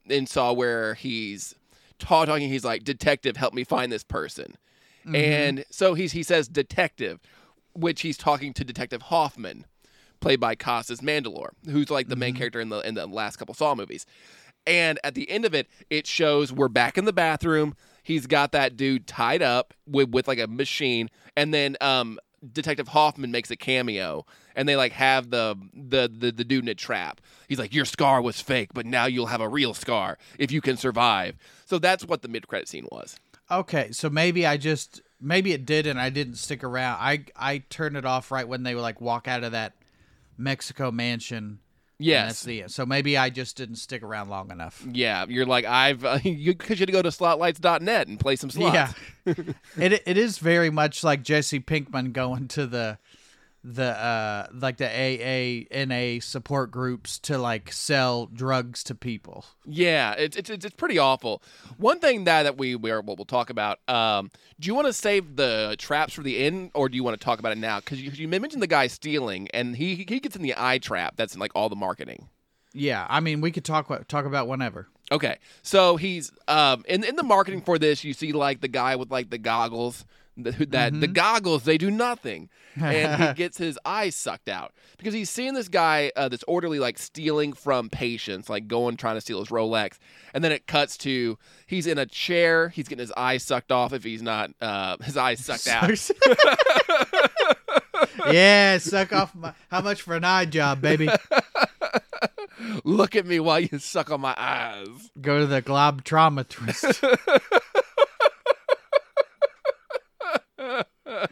in 0.05 0.27
Saw 0.27 0.53
where 0.53 0.93
he's 0.95 1.55
ta- 1.99 2.25
talking. 2.25 2.49
He's 2.49 2.65
like, 2.65 2.83
"Detective, 2.83 3.37
help 3.37 3.53
me 3.53 3.63
find 3.63 3.91
this 3.91 4.03
person," 4.03 4.57
and 5.13 5.65
so 5.71 5.93
he's 5.93 6.13
he 6.13 6.23
says, 6.23 6.47
"Detective," 6.47 7.19
which 7.73 8.01
he's 8.01 8.17
talking 8.17 8.53
to 8.53 8.63
Detective 8.63 9.03
Hoffman, 9.03 9.65
played 10.19 10.39
by 10.39 10.55
Costas 10.55 11.01
Mandylor, 11.01 11.49
who's 11.65 11.89
like 11.89 12.07
the 12.07 12.15
main 12.15 12.35
character 12.35 12.59
in 12.59 12.69
the 12.69 12.79
in 12.79 12.95
the 12.95 13.07
last 13.07 13.37
couple 13.37 13.53
Saw 13.53 13.75
movies. 13.75 14.05
And 14.67 14.99
at 15.03 15.15
the 15.15 15.29
end 15.29 15.45
of 15.45 15.55
it, 15.55 15.67
it 15.89 16.05
shows 16.05 16.51
we're 16.51 16.67
back 16.67 16.97
in 16.97 17.05
the 17.05 17.13
bathroom. 17.13 17.75
He's 18.03 18.27
got 18.27 18.51
that 18.51 18.75
dude 18.75 19.07
tied 19.07 19.41
up 19.41 19.73
with, 19.87 20.09
with 20.09 20.27
like 20.27 20.39
a 20.39 20.47
machine, 20.47 21.09
and 21.35 21.53
then 21.53 21.77
um, 21.81 22.19
Detective 22.53 22.89
Hoffman 22.89 23.31
makes 23.31 23.51
a 23.51 23.55
cameo, 23.55 24.25
and 24.55 24.67
they 24.67 24.75
like 24.75 24.91
have 24.93 25.29
the, 25.29 25.55
the 25.73 26.07
the 26.07 26.31
the 26.31 26.43
dude 26.43 26.63
in 26.63 26.69
a 26.69 26.75
trap. 26.75 27.21
He's 27.47 27.59
like, 27.59 27.73
"Your 27.73 27.85
scar 27.85 28.21
was 28.21 28.41
fake, 28.41 28.69
but 28.73 28.85
now 28.85 29.05
you'll 29.05 29.27
have 29.27 29.41
a 29.41 29.49
real 29.49 29.73
scar 29.73 30.17
if 30.37 30.51
you 30.51 30.61
can 30.61 30.77
survive." 30.77 31.35
So 31.65 31.79
that's 31.79 32.05
what 32.05 32.21
the 32.21 32.27
mid 32.27 32.47
credit 32.47 32.67
scene 32.67 32.87
was. 32.91 33.17
Okay, 33.51 33.91
so 33.91 34.09
maybe 34.09 34.45
I 34.45 34.57
just 34.57 35.01
maybe 35.19 35.53
it 35.53 35.65
did 35.65 35.87
and 35.87 35.99
I 35.99 36.09
didn't 36.09 36.35
stick 36.35 36.63
around. 36.63 36.97
I 36.99 37.25
I 37.35 37.59
turned 37.69 37.97
it 37.97 38.05
off 38.05 38.31
right 38.31 38.47
when 38.47 38.63
they 38.63 38.75
would 38.75 38.81
like 38.81 39.01
walk 39.01 39.27
out 39.27 39.43
of 39.43 39.51
that 39.51 39.73
Mexico 40.37 40.91
mansion. 40.91 41.59
And 41.99 42.07
that's 42.29 42.39
Yes, 42.39 42.43
the 42.43 42.61
end. 42.63 42.71
So 42.71 42.85
maybe 42.85 43.17
I 43.17 43.29
just 43.29 43.57
didn't 43.57 43.75
stick 43.75 44.03
around 44.03 44.29
long 44.29 44.51
enough. 44.51 44.85
yeah. 44.91 45.25
You're 45.27 45.45
like, 45.45 45.65
I've 45.65 46.05
uh, 46.05 46.19
you 46.23 46.55
should 46.73 46.91
go 46.91 47.01
to 47.01 47.09
slotlights.net 47.09 48.07
and 48.07 48.19
play 48.19 48.35
some 48.35 48.49
slots. 48.49 48.73
Yeah, 48.73 48.93
it 49.77 50.01
it 50.05 50.17
is 50.17 50.37
very 50.37 50.69
much 50.69 51.03
like 51.03 51.23
Jesse 51.23 51.59
Pinkman 51.59 52.13
going 52.13 52.47
to 52.49 52.65
the 52.65 52.97
the 53.63 53.83
uh 53.83 54.47
like 54.53 54.77
the 54.77 54.85
AANA 54.85 56.23
support 56.23 56.71
groups 56.71 57.19
to 57.19 57.37
like 57.37 57.71
sell 57.71 58.27
drugs 58.27 58.83
to 58.85 58.95
people. 58.95 59.45
Yeah, 59.65 60.13
it's 60.17 60.37
it's 60.37 60.49
it's 60.49 60.69
pretty 60.75 60.97
awful. 60.97 61.43
One 61.77 61.99
thing 61.99 62.23
that 62.23 62.43
that 62.43 62.57
we 62.57 62.75
we're, 62.75 63.01
what 63.01 63.17
we'll 63.17 63.25
talk 63.25 63.49
about. 63.49 63.79
Um, 63.87 64.31
do 64.59 64.67
you 64.67 64.75
want 64.75 64.87
to 64.87 64.93
save 64.93 65.35
the 65.35 65.75
traps 65.77 66.13
for 66.13 66.23
the 66.23 66.37
end, 66.37 66.71
or 66.73 66.89
do 66.89 66.95
you 66.95 67.03
want 67.03 67.19
to 67.19 67.23
talk 67.23 67.39
about 67.39 67.51
it 67.51 67.57
now? 67.57 67.79
Because 67.79 68.01
you, 68.01 68.11
you 68.11 68.27
mentioned 68.27 68.61
the 68.61 68.67
guy 68.67 68.87
stealing, 68.87 69.49
and 69.53 69.75
he 69.75 69.95
he 69.95 70.19
gets 70.19 70.35
in 70.35 70.41
the 70.41 70.53
eye 70.57 70.77
trap. 70.77 71.15
That's 71.17 71.33
in 71.33 71.39
like 71.39 71.51
all 71.55 71.69
the 71.69 71.75
marketing. 71.75 72.29
Yeah, 72.73 73.05
I 73.09 73.19
mean 73.19 73.41
we 73.41 73.51
could 73.51 73.65
talk 73.65 74.07
talk 74.07 74.25
about 74.25 74.47
whenever. 74.47 74.87
Okay, 75.11 75.37
so 75.63 75.97
he's 75.97 76.31
um 76.47 76.83
in 76.87 77.03
in 77.03 77.15
the 77.15 77.23
marketing 77.23 77.61
for 77.61 77.79
this, 77.79 78.03
you 78.03 78.13
see 78.13 78.31
like 78.31 78.61
the 78.61 78.67
guy 78.67 78.95
with 78.95 79.11
like 79.11 79.29
the 79.29 79.37
goggles. 79.37 80.05
The, 80.43 80.51
who- 80.53 80.65
that 80.67 80.99
the 80.99 81.07
goggles 81.07 81.63
they 81.63 81.77
do 81.77 81.89
nothing, 81.91 82.49
and 82.75 83.23
he 83.23 83.33
gets 83.35 83.57
his 83.57 83.77
eyes 83.85 84.15
sucked 84.15 84.49
out 84.49 84.73
because 84.97 85.13
he's 85.13 85.29
seeing 85.29 85.53
this 85.53 85.67
guy 85.67 86.11
uh, 86.15 86.29
that's 86.29 86.43
orderly 86.47 86.79
like 86.79 86.97
stealing 86.97 87.53
from 87.53 87.89
patients, 87.89 88.49
like 88.49 88.67
going 88.67 88.97
trying 88.97 89.15
to 89.15 89.21
steal 89.21 89.39
his 89.39 89.49
Rolex, 89.49 89.97
and 90.33 90.43
then 90.43 90.51
it 90.51 90.67
cuts 90.67 90.97
to 90.99 91.37
he's 91.67 91.87
in 91.87 91.97
a 91.97 92.05
chair, 92.05 92.69
he's 92.69 92.87
getting 92.87 93.01
his 93.01 93.13
eyes 93.17 93.43
sucked 93.43 93.71
off 93.71 93.93
if 93.93 94.03
he's 94.03 94.21
not 94.21 94.51
uh, 94.61 94.97
his 95.03 95.17
eyes 95.17 95.43
sucked 95.43 95.67
out. 95.69 95.89
yeah, 98.31 98.77
suck 98.77 99.13
off 99.13 99.35
my 99.35 99.53
how 99.69 99.81
much 99.81 100.01
for 100.01 100.15
an 100.15 100.23
eye 100.23 100.45
job, 100.45 100.81
baby. 100.81 101.09
Look 102.83 103.15
at 103.15 103.25
me 103.25 103.39
while 103.39 103.59
you 103.59 103.79
suck 103.79 104.11
on 104.11 104.21
my 104.21 104.35
eyes. 104.37 104.87
Go 105.21 105.39
to 105.39 105.45
the 105.47 105.61
globtrometrist. 105.61 107.01
Uh, 111.09 111.27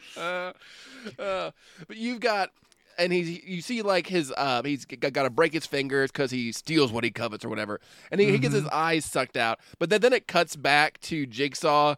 but 1.88 1.98
you've 1.98 2.20
got, 2.20 2.52
and 2.98 3.14
he's 3.14 3.44
you 3.44 3.62
see 3.62 3.82
like 3.82 4.08
his 4.08 4.34
uh 4.36 4.64
he's 4.64 4.86
got 4.86 5.24
to 5.24 5.30
break 5.30 5.54
his 5.54 5.66
fingers 5.66 6.12
because 6.12 6.32
he 6.32 6.52
steals 6.52 6.92
what 6.92 7.04
he 7.04 7.12
covets 7.12 7.46
or 7.46 7.50
whatever, 7.50 7.80
and 8.12 8.20
he, 8.20 8.32
he 8.32 8.38
gets 8.38 8.54
his 8.56 8.68
eyes 8.68 9.06
sucked 9.06 9.38
out. 9.38 9.60
But 9.80 9.90
then 9.90 10.02
then 10.02 10.14
it 10.14 10.28
cuts 10.28 10.56
back 10.56 11.00
to 11.02 11.26
Jigsaw 11.26 11.96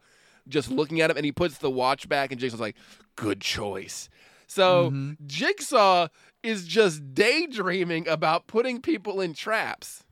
just 0.47 0.69
looking 0.69 0.99
at 0.99 1.11
him, 1.11 1.17
and 1.17 1.25
he 1.25 1.31
puts 1.31 1.59
the 1.59 1.69
watch 1.69 2.09
back, 2.09 2.31
and 2.31 2.39
Jigsaw's 2.39 2.59
like, 2.59 2.75
"Good 3.15 3.41
choice." 3.41 4.09
So 4.47 4.89
Jigsaw 5.27 6.07
is 6.43 6.65
just 6.65 7.13
daydreaming 7.13 8.07
about 8.07 8.47
putting 8.47 8.81
people 8.81 9.21
in 9.21 9.33
traps. 9.33 10.03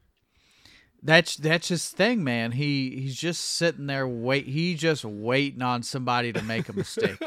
That's 1.08 1.38
that's 1.38 1.70
his 1.70 1.88
thing, 1.88 2.22
man. 2.26 2.52
He 2.52 2.90
he's 3.00 3.16
just 3.16 3.40
sitting 3.40 3.88
there 3.88 4.06
wait. 4.06 4.46
He 4.46 4.76
just 4.76 5.06
waiting 5.06 5.62
on 5.62 5.82
somebody 5.82 6.34
to 6.34 6.42
make 6.42 6.68
a 6.68 6.74
mistake. 6.74 7.18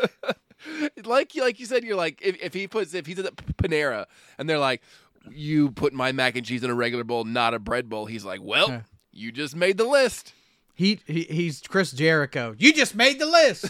like 1.06 1.32
like 1.34 1.58
you 1.58 1.64
said, 1.64 1.82
you're 1.82 1.96
like 1.96 2.20
if, 2.20 2.36
if 2.42 2.52
he 2.52 2.68
puts 2.68 2.92
if 2.92 3.06
he's 3.06 3.18
at 3.18 3.34
Panera 3.56 4.04
and 4.36 4.46
they're 4.46 4.58
like, 4.58 4.82
you 5.30 5.70
put 5.70 5.94
my 5.94 6.12
mac 6.12 6.36
and 6.36 6.44
cheese 6.44 6.62
in 6.62 6.68
a 6.68 6.74
regular 6.74 7.04
bowl, 7.04 7.24
not 7.24 7.54
a 7.54 7.58
bread 7.58 7.88
bowl. 7.88 8.04
He's 8.04 8.22
like, 8.22 8.40
well, 8.42 8.84
you 9.12 9.32
just 9.32 9.56
made 9.56 9.78
the 9.78 9.84
list. 9.84 10.34
he, 10.74 11.00
he 11.06 11.22
he's 11.22 11.62
Chris 11.62 11.90
Jericho. 11.90 12.54
You 12.58 12.74
just 12.74 12.94
made 12.94 13.18
the 13.18 13.24
list. 13.24 13.64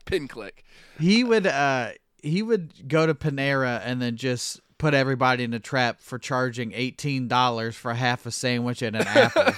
Pin 0.06 0.26
click. 0.26 0.64
he 0.98 1.22
would 1.22 1.46
uh 1.46 1.90
he 2.20 2.42
would 2.42 2.88
go 2.88 3.06
to 3.06 3.14
Panera 3.14 3.80
and 3.84 4.02
then 4.02 4.16
just 4.16 4.60
put 4.80 4.94
everybody 4.94 5.44
in 5.44 5.52
a 5.52 5.60
trap 5.60 6.00
for 6.00 6.18
charging 6.18 6.72
eighteen 6.72 7.28
dollars 7.28 7.76
for 7.76 7.92
half 7.92 8.24
a 8.24 8.30
sandwich 8.30 8.80
and 8.82 8.96
an 8.96 9.06
apple. 9.06 9.52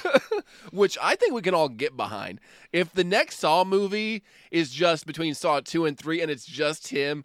which 0.72 0.98
I 1.00 1.14
think 1.14 1.32
we 1.32 1.42
can 1.42 1.54
all 1.54 1.68
get 1.68 1.96
behind. 1.96 2.40
If 2.72 2.92
the 2.92 3.04
next 3.04 3.38
Saw 3.38 3.64
movie 3.64 4.24
is 4.50 4.70
just 4.70 5.06
between 5.06 5.34
Saw 5.34 5.60
2 5.60 5.86
and 5.86 5.96
3 5.96 6.20
and 6.20 6.30
it's 6.30 6.44
just 6.44 6.88
him 6.88 7.24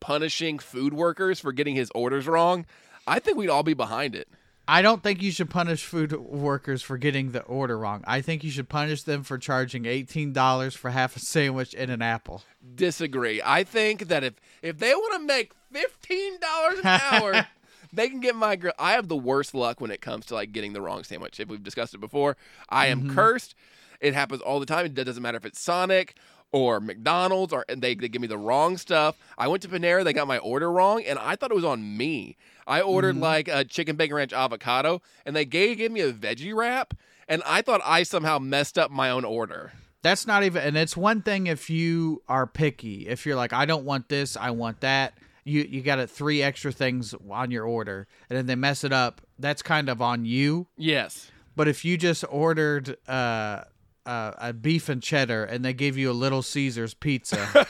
punishing 0.00 0.58
food 0.58 0.94
workers 0.94 1.40
for 1.40 1.52
getting 1.52 1.74
his 1.74 1.90
orders 1.94 2.26
wrong, 2.26 2.64
I 3.06 3.18
think 3.18 3.36
we'd 3.36 3.50
all 3.50 3.62
be 3.62 3.74
behind 3.74 4.14
it. 4.14 4.28
I 4.68 4.80
don't 4.80 5.02
think 5.02 5.22
you 5.22 5.32
should 5.32 5.50
punish 5.50 5.84
food 5.84 6.12
workers 6.12 6.82
for 6.82 6.96
getting 6.96 7.32
the 7.32 7.42
order 7.42 7.76
wrong. 7.76 8.04
I 8.06 8.20
think 8.20 8.44
you 8.44 8.50
should 8.50 8.68
punish 8.68 9.02
them 9.02 9.22
for 9.24 9.36
charging 9.38 9.86
eighteen 9.86 10.32
dollars 10.32 10.74
for 10.74 10.90
half 10.90 11.16
a 11.16 11.18
sandwich 11.18 11.74
and 11.76 11.90
an 11.90 12.00
apple. 12.00 12.42
Disagree. 12.74 13.42
I 13.44 13.64
think 13.64 14.08
that 14.08 14.22
if 14.22 14.34
if 14.62 14.78
they 14.78 14.94
want 14.94 15.20
to 15.20 15.26
make 15.26 15.52
fifteen 15.72 16.38
dollars 16.38 16.78
an 16.78 16.86
hour, 16.86 17.46
they 17.92 18.08
can 18.08 18.20
get 18.20 18.36
my 18.36 18.56
grill. 18.56 18.74
I 18.78 18.92
have 18.92 19.08
the 19.08 19.16
worst 19.16 19.54
luck 19.54 19.80
when 19.80 19.90
it 19.90 20.00
comes 20.00 20.26
to 20.26 20.34
like 20.34 20.52
getting 20.52 20.72
the 20.72 20.80
wrong 20.80 21.02
sandwich. 21.02 21.40
If 21.40 21.48
we've 21.48 21.62
discussed 21.62 21.94
it 21.94 22.00
before, 22.00 22.36
I 22.68 22.86
am 22.86 23.02
mm-hmm. 23.02 23.14
cursed. 23.14 23.54
It 24.00 24.14
happens 24.14 24.42
all 24.42 24.60
the 24.60 24.66
time. 24.66 24.86
It 24.86 24.94
doesn't 24.94 25.22
matter 25.22 25.36
if 25.36 25.44
it's 25.44 25.60
Sonic 25.60 26.16
or 26.52 26.80
McDonald's 26.80 27.52
or 27.52 27.64
and 27.68 27.82
they, 27.82 27.94
they 27.94 28.08
give 28.08 28.22
me 28.22 28.28
the 28.28 28.38
wrong 28.38 28.76
stuff. 28.76 29.16
I 29.36 29.48
went 29.48 29.62
to 29.62 29.68
Panera, 29.68 30.04
they 30.04 30.12
got 30.12 30.28
my 30.28 30.38
order 30.38 30.70
wrong, 30.70 31.02
and 31.02 31.18
I 31.18 31.34
thought 31.34 31.50
it 31.50 31.54
was 31.54 31.64
on 31.64 31.96
me. 31.96 32.36
I 32.66 32.80
ordered 32.80 33.16
like 33.16 33.48
a 33.48 33.64
chicken 33.64 33.96
bacon 33.96 34.14
ranch 34.16 34.32
avocado, 34.32 35.02
and 35.26 35.34
they 35.34 35.44
gave, 35.44 35.78
gave 35.78 35.90
me 35.90 36.00
a 36.00 36.12
veggie 36.12 36.54
wrap, 36.54 36.94
and 37.26 37.42
I 37.44 37.62
thought 37.62 37.80
I 37.84 38.04
somehow 38.04 38.38
messed 38.38 38.78
up 38.78 38.90
my 38.90 39.10
own 39.10 39.24
order. 39.24 39.72
That's 40.02 40.26
not 40.26 40.44
even, 40.44 40.62
and 40.62 40.76
it's 40.76 40.96
one 40.96 41.22
thing 41.22 41.46
if 41.46 41.70
you 41.70 42.22
are 42.28 42.46
picky. 42.46 43.08
If 43.08 43.24
you're 43.24 43.36
like, 43.36 43.52
I 43.52 43.64
don't 43.66 43.84
want 43.84 44.08
this, 44.08 44.36
I 44.36 44.50
want 44.50 44.80
that. 44.80 45.14
You 45.44 45.62
you 45.62 45.82
got 45.82 45.98
it 45.98 46.08
three 46.08 46.40
extra 46.40 46.70
things 46.70 47.14
on 47.28 47.50
your 47.50 47.64
order, 47.64 48.06
and 48.30 48.36
then 48.36 48.46
they 48.46 48.54
mess 48.54 48.84
it 48.84 48.92
up. 48.92 49.20
That's 49.38 49.60
kind 49.60 49.88
of 49.88 50.00
on 50.00 50.24
you. 50.24 50.68
Yes. 50.76 51.32
But 51.56 51.66
if 51.66 51.84
you 51.84 51.96
just 51.98 52.24
ordered 52.30 52.96
uh, 53.08 53.64
uh, 54.06 54.32
a 54.38 54.52
beef 54.52 54.88
and 54.88 55.02
cheddar, 55.02 55.44
and 55.44 55.64
they 55.64 55.72
give 55.72 55.96
you 55.96 56.10
a 56.10 56.12
Little 56.12 56.42
Caesars 56.42 56.94
pizza, 56.94 57.66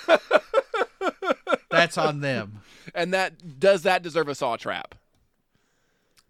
that's 1.70 1.98
on 1.98 2.20
them. 2.20 2.60
And 2.94 3.12
that 3.14 3.58
does 3.58 3.82
that 3.82 4.02
deserve 4.02 4.28
a 4.28 4.34
saw 4.34 4.56
trap? 4.56 4.94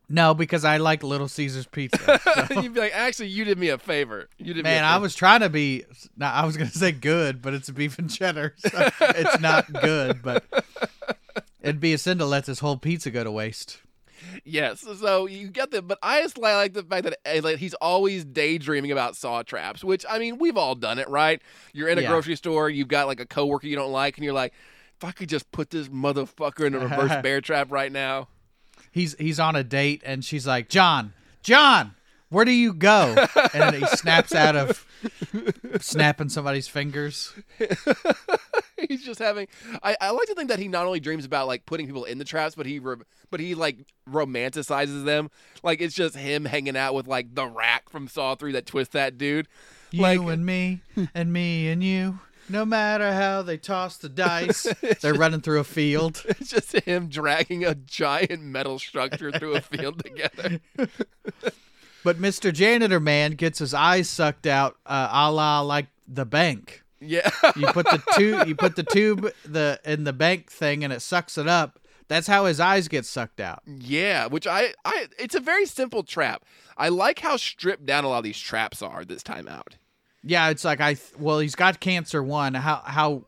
No, 0.09 0.35
because 0.35 0.65
I 0.65 0.77
like 0.77 1.03
Little 1.03 1.29
Caesars 1.29 1.67
pizza. 1.67 2.21
You'd 2.51 2.75
be 2.75 2.81
like, 2.81 2.95
actually, 2.95 3.29
you 3.29 3.45
did 3.45 3.57
me 3.57 3.71
a 3.71 3.79
favor. 3.79 4.29
You 4.37 4.53
did 4.53 4.57
me 4.57 4.63
Man, 4.65 4.85
I 4.85 4.99
was 4.99 5.15
trying 5.15 5.41
to 5.41 5.49
be. 5.49 5.85
Not, 6.19 6.35
I 6.35 6.45
was 6.45 6.57
gonna 6.57 6.71
say 6.71 6.93
good, 6.93 7.41
but 7.41 7.55
it's 7.55 7.71
a 7.71 7.73
beef 7.73 7.99
and 7.99 8.11
cheddar. 8.11 8.55
So 8.59 8.91
it's 9.01 9.41
not 9.41 9.73
good, 9.81 10.23
but 10.23 10.45
it'd 11.63 11.81
be 11.81 11.95
a 11.95 11.99
sin 11.99 12.19
to 12.19 12.27
let 12.27 12.45
this 12.45 12.59
whole 12.59 12.77
pizza 12.77 13.11
go 13.11 13.25
to 13.25 13.31
waste. 13.31 13.79
Yes, 14.45 14.85
so 15.01 15.27
you 15.27 15.49
get 15.49 15.71
the, 15.71 15.83
but 15.83 15.99
I 16.03 16.23
just 16.23 16.39
like 16.39 16.73
the 16.73 16.83
fact 16.83 17.05
that 17.05 17.19
eh, 17.25 17.41
like, 17.43 17.59
he's 17.59 17.75
always 17.75 18.25
daydreaming 18.25 18.91
about 18.93 19.17
saw 19.17 19.43
traps, 19.43 19.83
which 19.85 20.05
I 20.09 20.19
mean, 20.19 20.39
we've 20.39 20.57
all 20.57 20.75
done 20.75 20.99
it, 20.99 21.09
right? 21.09 21.41
You're 21.73 21.89
in 21.89 21.99
a 21.99 22.03
Yeah. 22.03 22.09
grocery 22.09 22.37
store, 22.37 22.69
you've 22.71 22.89
got 22.89 23.07
like 23.07 23.21
a 23.21 23.27
coworker 23.27 23.67
you 23.67 23.77
don't 23.77 23.93
like, 23.93 24.17
and 24.17 24.25
you're 24.25 24.35
like, 24.35 24.53
if 24.97 25.05
I 25.05 25.13
could 25.13 25.29
just 25.29 25.51
put 25.53 25.71
this 25.71 25.89
motherfucker 25.89 26.67
in 26.67 26.75
a 26.75 26.79
reverse 26.79 27.11
bear 27.23 27.41
trap 27.41 27.71
right 27.73 27.91
now. 27.91 28.29
He's 28.91 29.15
he's 29.19 29.41
on 29.41 29.57
a 29.57 29.65
date, 29.65 30.03
and 30.05 30.25
she's 30.25 30.47
like, 30.47 30.69
"John, 30.69 31.13
John, 31.43 31.95
where 32.29 32.45
do 32.45 32.51
you 32.53 32.73
go?" 32.75 33.15
And 33.55 33.63
then 33.75 33.81
he 33.81 33.87
snaps 33.87 34.35
out 34.35 34.55
of 34.55 34.87
snapping 35.81 36.29
somebody's 36.29 36.69
fingers. 36.69 37.33
he's 38.89 39.05
just 39.05 39.19
having. 39.19 39.49
I, 39.83 39.97
I 40.01 40.11
like 40.11 40.27
to 40.29 40.35
think 40.35 40.49
that 40.49 40.59
he 40.59 40.69
not 40.69 40.87
only 40.87 41.01
dreams 41.01 41.25
about 41.25 41.47
like 41.47 41.67
putting 41.67 41.87
people 41.87 42.05
in 42.05 42.19
the 42.19 42.25
traps, 42.25 42.55
but 42.55 42.67
he 42.67 42.81
but 43.31 43.41
he 43.41 43.55
like 43.55 43.79
romanticizes 44.09 45.05
them. 45.05 45.31
Like 45.63 45.81
it's 45.81 45.95
just 45.95 46.17
him 46.17 46.45
hanging 46.45 46.77
out 46.77 46.95
with 46.95 47.07
like 47.07 47.35
the 47.35 47.47
rack 47.47 47.89
from 47.91 48.09
Saw 48.09 48.35
Three 48.35 48.53
that 48.53 48.67
twists 48.67 48.93
that 48.95 49.19
dude. 49.19 49.49
You 49.91 50.03
Like- 50.03 50.21
and 50.21 50.45
me, 50.47 50.81
and 51.15 51.33
me 51.33 51.69
and 51.69 51.83
you. 51.83 52.19
No 52.49 52.65
matter 52.65 53.13
how 53.13 53.43
they 53.43 53.57
toss 53.57 53.97
the 53.99 54.09
dice, 54.09 54.67
they're 55.01 55.15
running 55.15 55.41
through 55.41 55.61
a 55.61 55.65
field. 55.65 56.23
It's 56.29 56.51
just 56.51 56.73
him 56.73 57.09
dragging 57.09 57.65
a 57.65 57.75
giant 57.77 58.43
metal 58.43 58.79
structure 58.81 59.31
through 59.31 59.55
a 59.55 59.61
field 59.61 60.03
together. 60.05 60.61
But 62.05 62.17
Mr. 62.21 62.53
Janitor 62.53 62.99
Man 62.99 63.33
gets 63.33 63.61
his 63.61 63.73
eyes 63.73 64.09
sucked 64.11 64.47
out, 64.49 64.77
uh, 64.85 65.09
a 65.13 65.31
la 65.31 65.61
like 65.61 65.87
the 66.09 66.27
bank. 66.27 66.82
Yeah. 67.03 67.29
You 67.57 67.67
put 67.67 67.87
the 67.87 68.03
tube, 68.17 68.47
you 68.49 68.55
put 68.55 68.77
the 68.77 68.83
tube 68.83 69.31
the 69.45 69.81
in 69.85 70.05
the 70.05 70.13
bank 70.13 70.51
thing, 70.51 70.85
and 70.85 70.93
it 70.93 71.01
sucks 71.03 71.37
it 71.37 71.49
up. 71.49 71.79
That's 72.09 72.27
how 72.27 72.47
his 72.47 72.61
eyes 72.61 72.89
get 72.89 73.05
sucked 73.07 73.41
out. 73.41 73.63
Yeah, 73.67 74.27
which 74.27 74.47
I, 74.47 74.75
I, 74.85 75.07
it's 75.19 75.35
a 75.35 75.41
very 75.41 75.67
simple 75.67 76.03
trap. 76.03 76.45
I 76.77 76.89
like 76.89 77.21
how 77.21 77.37
stripped 77.37 77.87
down 77.87 78.05
a 78.05 78.09
lot 78.09 78.19
of 78.19 78.25
these 78.25 78.39
traps 78.39 78.83
are 78.83 79.05
this 79.05 79.23
time 79.23 79.49
out. 79.49 79.77
Yeah, 80.23 80.51
it's 80.51 80.65
like 80.65 80.81
I. 80.81 80.97
Well, 81.19 81.39
he's 81.39 81.55
got 81.55 81.81
cancer. 81.81 82.23
One, 82.23 82.55
how 82.55 82.83
how 82.85 83.27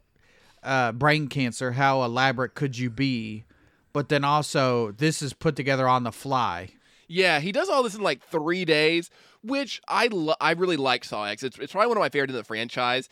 uh, 0.63 0.93
brain 0.93 1.29
cancer? 1.29 1.73
How 1.73 2.03
elaborate 2.03 2.55
could 2.55 2.79
you 2.79 2.91
be? 2.91 3.45
But 3.93 4.09
then 4.09 4.25
also, 4.25 4.93
this 4.93 5.23
is 5.23 5.33
put 5.33 5.57
together 5.57 5.87
on 5.89 6.03
the 6.03 6.13
fly. 6.13 6.71
Yeah, 7.07 7.41
he 7.41 7.53
does 7.53 7.69
all 7.69 7.83
this 7.83 7.95
in 7.95 8.01
like 8.01 8.23
three 8.25 8.65
days, 8.65 9.11
which 9.43 9.81
I, 9.87 10.09
lo- 10.09 10.35
I 10.41 10.53
really 10.53 10.77
like 10.77 11.05
Saw 11.05 11.25
X. 11.25 11.43
It's, 11.43 11.59
it's 11.59 11.73
probably 11.73 11.89
one 11.89 11.97
of 11.99 12.01
my 12.01 12.09
favorite 12.09 12.31
in 12.31 12.37
the 12.37 12.45
franchise, 12.45 13.09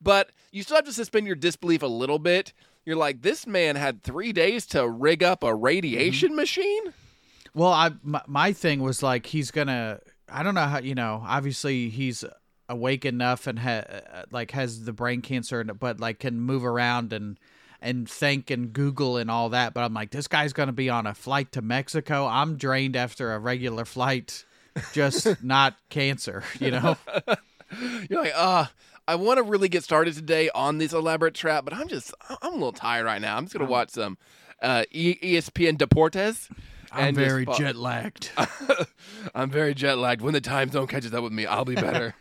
but 0.00 0.30
you 0.52 0.62
still 0.62 0.76
have 0.76 0.84
to 0.86 0.92
suspend 0.92 1.26
your 1.26 1.36
disbelief 1.36 1.82
a 1.82 1.86
little 1.86 2.18
bit. 2.18 2.52
You're 2.84 2.96
like, 2.96 3.22
this 3.22 3.46
man 3.46 3.76
had 3.76 4.02
three 4.02 4.32
days 4.32 4.64
to 4.66 4.88
rig 4.88 5.22
up 5.22 5.42
a 5.42 5.54
radiation 5.54 6.36
machine. 6.36 6.94
Well, 7.54 7.72
I 7.72 7.90
my, 8.02 8.22
my 8.26 8.52
thing 8.52 8.80
was 8.80 9.02
like 9.02 9.26
he's 9.26 9.50
gonna. 9.50 10.00
I 10.28 10.42
don't 10.42 10.54
know 10.54 10.66
how 10.66 10.78
you 10.78 10.94
know. 10.94 11.22
Obviously, 11.26 11.88
he's 11.88 12.24
awake 12.68 13.04
enough 13.04 13.46
and 13.46 13.58
ha, 13.58 13.70
uh, 13.70 14.22
like 14.30 14.50
has 14.50 14.84
the 14.84 14.92
brain 14.92 15.22
cancer, 15.22 15.60
and 15.60 15.78
but 15.78 15.98
like 15.98 16.18
can 16.20 16.40
move 16.40 16.64
around 16.64 17.12
and 17.12 17.38
and 17.80 18.08
think 18.08 18.50
and 18.50 18.72
Google 18.72 19.16
and 19.16 19.30
all 19.30 19.48
that. 19.50 19.72
But 19.72 19.84
I'm 19.84 19.94
like, 19.94 20.10
this 20.10 20.28
guy's 20.28 20.52
gonna 20.52 20.72
be 20.72 20.90
on 20.90 21.06
a 21.06 21.14
flight 21.14 21.52
to 21.52 21.62
Mexico. 21.62 22.26
I'm 22.26 22.56
drained 22.56 22.94
after 22.94 23.32
a 23.32 23.38
regular 23.38 23.84
flight, 23.84 24.44
just 24.92 25.26
not 25.42 25.76
cancer. 25.88 26.44
You 26.60 26.72
know. 26.72 26.96
You're 28.08 28.22
like, 28.22 28.32
uh, 28.36 28.66
I 29.08 29.14
want 29.14 29.38
to 29.38 29.44
really 29.44 29.68
get 29.68 29.84
started 29.84 30.14
today 30.14 30.50
on 30.54 30.78
this 30.78 30.92
elaborate 30.92 31.34
trap, 31.34 31.64
but 31.64 31.72
I'm 31.72 31.88
just, 31.88 32.12
I'm 32.42 32.52
a 32.52 32.54
little 32.54 32.72
tired 32.72 33.06
right 33.06 33.20
now. 33.20 33.36
I'm 33.36 33.44
just 33.44 33.56
gonna 33.56 33.70
watch 33.70 33.90
some 33.90 34.18
uh, 34.60 34.84
ESPN 34.92 35.76
Deportes. 35.76 36.50
I'm 36.90 37.14
just 37.14 37.26
very 37.26 37.46
jet 37.46 37.76
lagged. 37.76 38.30
I'm 39.34 39.50
very 39.50 39.74
jet 39.74 39.98
lagged. 39.98 40.22
When 40.22 40.32
the 40.32 40.40
time 40.40 40.70
zone 40.70 40.86
catches 40.86 41.12
up 41.14 41.22
with 41.22 41.32
me, 41.32 41.46
I'll 41.46 41.64
be 41.64 41.74
better. 41.76 42.14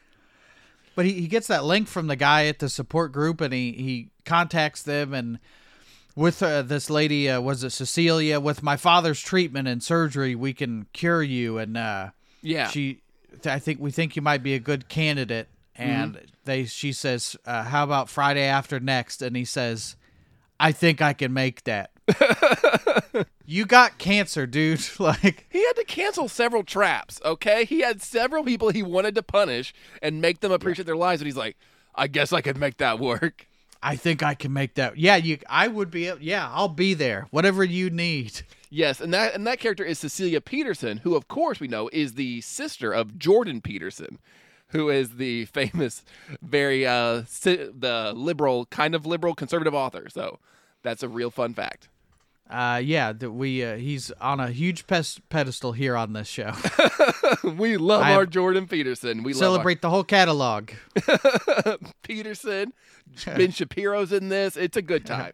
But 0.96 1.06
he, 1.06 1.14
he 1.14 1.28
gets 1.28 1.48
that 1.48 1.66
link 1.66 1.88
from 1.88 2.08
the 2.08 2.16
guy 2.16 2.46
at 2.46 2.60
the 2.60 2.70
support 2.70 3.12
group 3.12 3.42
and 3.42 3.54
he, 3.54 3.72
he 3.74 4.10
contacts 4.24 4.84
them 4.84 5.14
and 5.14 5.40
with 6.16 6.42
uh, 6.42 6.62
this 6.62 6.90
lady 6.90 7.30
uh, 7.30 7.42
was 7.42 7.64
it 7.64 7.72
Cecilia 7.72 8.40
with 8.40 8.64
my 8.64 8.78
father's 8.78 9.20
treatment 9.20 9.68
and 9.68 9.84
surgery 9.84 10.36
we 10.36 10.54
can 10.54 10.88
cure 10.94 11.22
you 11.22 11.58
and 11.58 11.76
uh, 11.76 12.12
yeah. 12.42 12.70
she 12.70 13.02
I 13.44 13.60
think 13.60 13.82
we 13.82 13.92
think 13.92 14.16
you 14.16 14.22
might 14.22 14.42
be 14.42 14.54
a 14.54 14.60
good 14.60 14.88
candidate 14.88 15.50
and 15.76 16.20
they 16.46 16.66
she 16.66 16.92
says 16.94 17.36
uh, 17.46 17.64
how 17.64 17.84
about 17.84 18.10
Friday 18.10 18.46
after 18.46 18.80
next 18.80 19.22
and 19.22 19.36
he 19.36 19.46
says 19.46 19.96
I 20.60 20.72
think 20.72 21.02
I 21.02 21.14
can 21.14 21.34
make 21.34 21.64
that. 21.66 21.92
you 23.46 23.66
got 23.66 23.98
cancer, 23.98 24.48
dude. 24.48 24.82
like 25.00 25.48
He 25.50 25.66
had 25.66 25.74
to 25.74 25.84
cancel 25.84 26.30
several 26.30 26.64
traps, 26.64 27.20
okay? 27.26 27.66
He 27.66 27.82
had 27.82 28.02
several 28.02 28.44
people 28.44 28.70
he 28.70 28.84
wanted 28.84 29.16
to 29.16 29.24
punish 29.24 29.74
and 30.02 30.22
make 30.22 30.40
them 30.40 30.52
appreciate 30.52 30.86
their 30.86 30.96
lives, 30.96 31.22
and 31.22 31.28
he's 31.28 31.38
like, 31.38 31.58
I 31.94 32.08
guess 32.08 32.32
I 32.34 32.42
could 32.42 32.58
make 32.58 32.78
that 32.78 33.00
work. 33.00 33.48
I 33.82 33.96
think 33.96 34.24
I 34.24 34.34
can 34.34 34.52
make 34.52 34.76
that. 34.76 34.98
Yeah, 34.98 35.16
you 35.16 35.38
I 35.48 35.68
would 35.68 35.92
be 35.92 36.12
yeah, 36.20 36.50
I'll 36.52 36.68
be 36.70 36.94
there. 36.94 37.28
Whatever 37.30 37.64
you 37.64 37.90
need. 37.90 38.42
Yes, 38.70 39.00
and 39.00 39.14
that 39.14 39.36
and 39.36 39.46
that 39.46 39.60
character 39.60 39.84
is 39.84 40.00
Cecilia 40.00 40.42
Peterson, 40.42 40.98
who 40.98 41.16
of 41.16 41.28
course 41.28 41.60
we 41.60 41.68
know 41.68 41.90
is 41.94 42.14
the 42.14 42.42
sister 42.42 42.92
of 42.92 43.20
Jordan 43.20 43.62
Peterson, 43.62 44.18
who 44.70 44.90
is 44.90 45.18
the 45.18 45.46
famous, 45.46 46.04
very 46.42 46.86
uh, 46.86 47.24
si- 47.28 47.70
the 47.78 48.14
liberal, 48.16 48.66
kind 48.68 48.96
of 48.96 49.06
liberal 49.06 49.36
conservative 49.36 49.74
author. 49.74 50.10
So 50.10 50.40
that's 50.84 51.04
a 51.04 51.10
real 51.10 51.32
fun 51.32 51.54
fact. 51.54 51.90
Uh, 52.50 52.80
yeah, 52.84 53.12
that 53.12 53.32
we 53.32 53.64
uh, 53.64 53.76
he's 53.78 54.12
on 54.22 54.40
a 54.40 54.52
huge 54.52 54.86
pes- 54.86 55.20
pedestal 55.30 55.72
here 55.72 55.98
on 55.98 56.14
this 56.14 56.28
show. 56.28 56.54
we 57.44 57.76
love 57.76 58.04
I 58.04 58.14
our 58.14 58.28
Jordan 58.28 58.68
Peterson. 58.68 59.24
We 59.24 59.34
Celebrate 59.34 59.82
the 59.82 59.90
whole 59.90 60.04
catalog. 60.04 60.70
Peterson. 62.04 62.72
Ben 63.26 63.50
Shapiro's 63.52 64.12
in 64.12 64.30
this. 64.30 64.58
It's 64.58 64.78
a 64.78 64.84
good 64.84 65.08
time. 65.08 65.34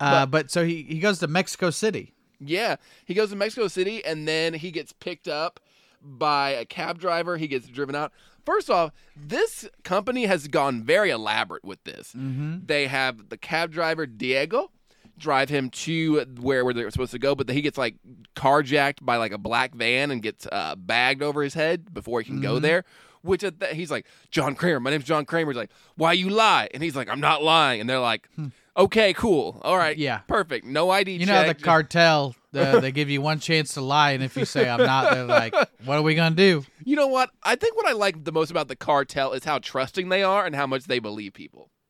Uh, 0.00 0.26
but 0.26 0.50
so 0.50 0.64
he 0.64 0.82
he 0.82 0.98
goes 0.98 1.20
to 1.20 1.28
Mexico 1.28 1.70
City. 1.70 2.12
Yeah, 2.40 2.76
he 3.04 3.14
goes 3.14 3.30
to 3.30 3.36
Mexico 3.36 3.68
City 3.68 4.04
and 4.04 4.26
then 4.26 4.54
he 4.54 4.70
gets 4.70 4.92
picked 4.92 5.28
up 5.28 5.60
by 6.06 6.50
a 6.50 6.64
cab 6.64 6.98
driver. 6.98 7.36
He 7.36 7.48
gets 7.48 7.68
driven 7.68 7.94
out. 7.94 8.12
First 8.44 8.70
off, 8.70 8.92
this 9.16 9.68
company 9.82 10.26
has 10.26 10.46
gone 10.46 10.84
very 10.84 11.10
elaborate 11.10 11.64
with 11.64 11.82
this. 11.84 12.12
Mm-hmm. 12.16 12.66
They 12.66 12.86
have 12.86 13.28
the 13.28 13.36
cab 13.36 13.72
driver 13.72 14.06
Diego 14.06 14.70
drive 15.18 15.48
him 15.48 15.70
to 15.70 16.20
where 16.40 16.64
where 16.64 16.74
they're 16.74 16.90
supposed 16.90 17.12
to 17.12 17.18
go, 17.18 17.34
but 17.34 17.48
he 17.48 17.60
gets 17.60 17.78
like 17.78 17.96
carjacked 18.34 18.98
by 19.04 19.16
like 19.16 19.32
a 19.32 19.38
black 19.38 19.74
van 19.74 20.10
and 20.10 20.22
gets 20.22 20.46
uh, 20.50 20.76
bagged 20.76 21.22
over 21.22 21.42
his 21.42 21.54
head 21.54 21.92
before 21.92 22.20
he 22.20 22.26
can 22.26 22.40
go 22.40 22.54
mm-hmm. 22.54 22.62
there. 22.62 22.84
Which 23.22 23.42
at 23.42 23.58
that, 23.58 23.72
he's 23.72 23.90
like, 23.90 24.06
John 24.30 24.54
Kramer, 24.54 24.78
my 24.78 24.90
name's 24.90 25.04
John 25.04 25.24
Kramer. 25.24 25.50
He's 25.50 25.56
like, 25.56 25.72
why 25.96 26.12
you 26.12 26.30
lie? 26.30 26.68
And 26.72 26.80
he's 26.80 26.94
like, 26.94 27.08
I'm 27.08 27.18
not 27.18 27.42
lying. 27.42 27.80
And 27.80 27.90
they're 27.90 27.98
like, 27.98 28.28
hmm. 28.36 28.48
okay, 28.76 29.12
cool, 29.14 29.60
all 29.64 29.76
right, 29.76 29.96
Yeah. 29.98 30.18
perfect, 30.28 30.64
no 30.64 30.90
ID. 30.90 31.16
You 31.16 31.26
know 31.26 31.44
the 31.44 31.54
cartel. 31.54 32.36
The, 32.56 32.80
they 32.80 32.92
give 32.92 33.08
you 33.10 33.20
one 33.20 33.38
chance 33.38 33.74
to 33.74 33.80
lie, 33.80 34.12
and 34.12 34.22
if 34.22 34.36
you 34.36 34.44
say 34.44 34.68
I'm 34.68 34.80
not, 34.80 35.12
they're 35.12 35.24
like, 35.24 35.54
"What 35.84 35.96
are 35.96 36.02
we 36.02 36.14
gonna 36.14 36.34
do?" 36.34 36.64
You 36.84 36.96
know 36.96 37.06
what? 37.06 37.30
I 37.42 37.56
think 37.56 37.76
what 37.76 37.86
I 37.86 37.92
like 37.92 38.24
the 38.24 38.32
most 38.32 38.50
about 38.50 38.68
the 38.68 38.76
cartel 38.76 39.32
is 39.32 39.44
how 39.44 39.58
trusting 39.58 40.08
they 40.08 40.22
are 40.22 40.44
and 40.44 40.54
how 40.54 40.66
much 40.66 40.84
they 40.84 40.98
believe 40.98 41.32
people. 41.34 41.70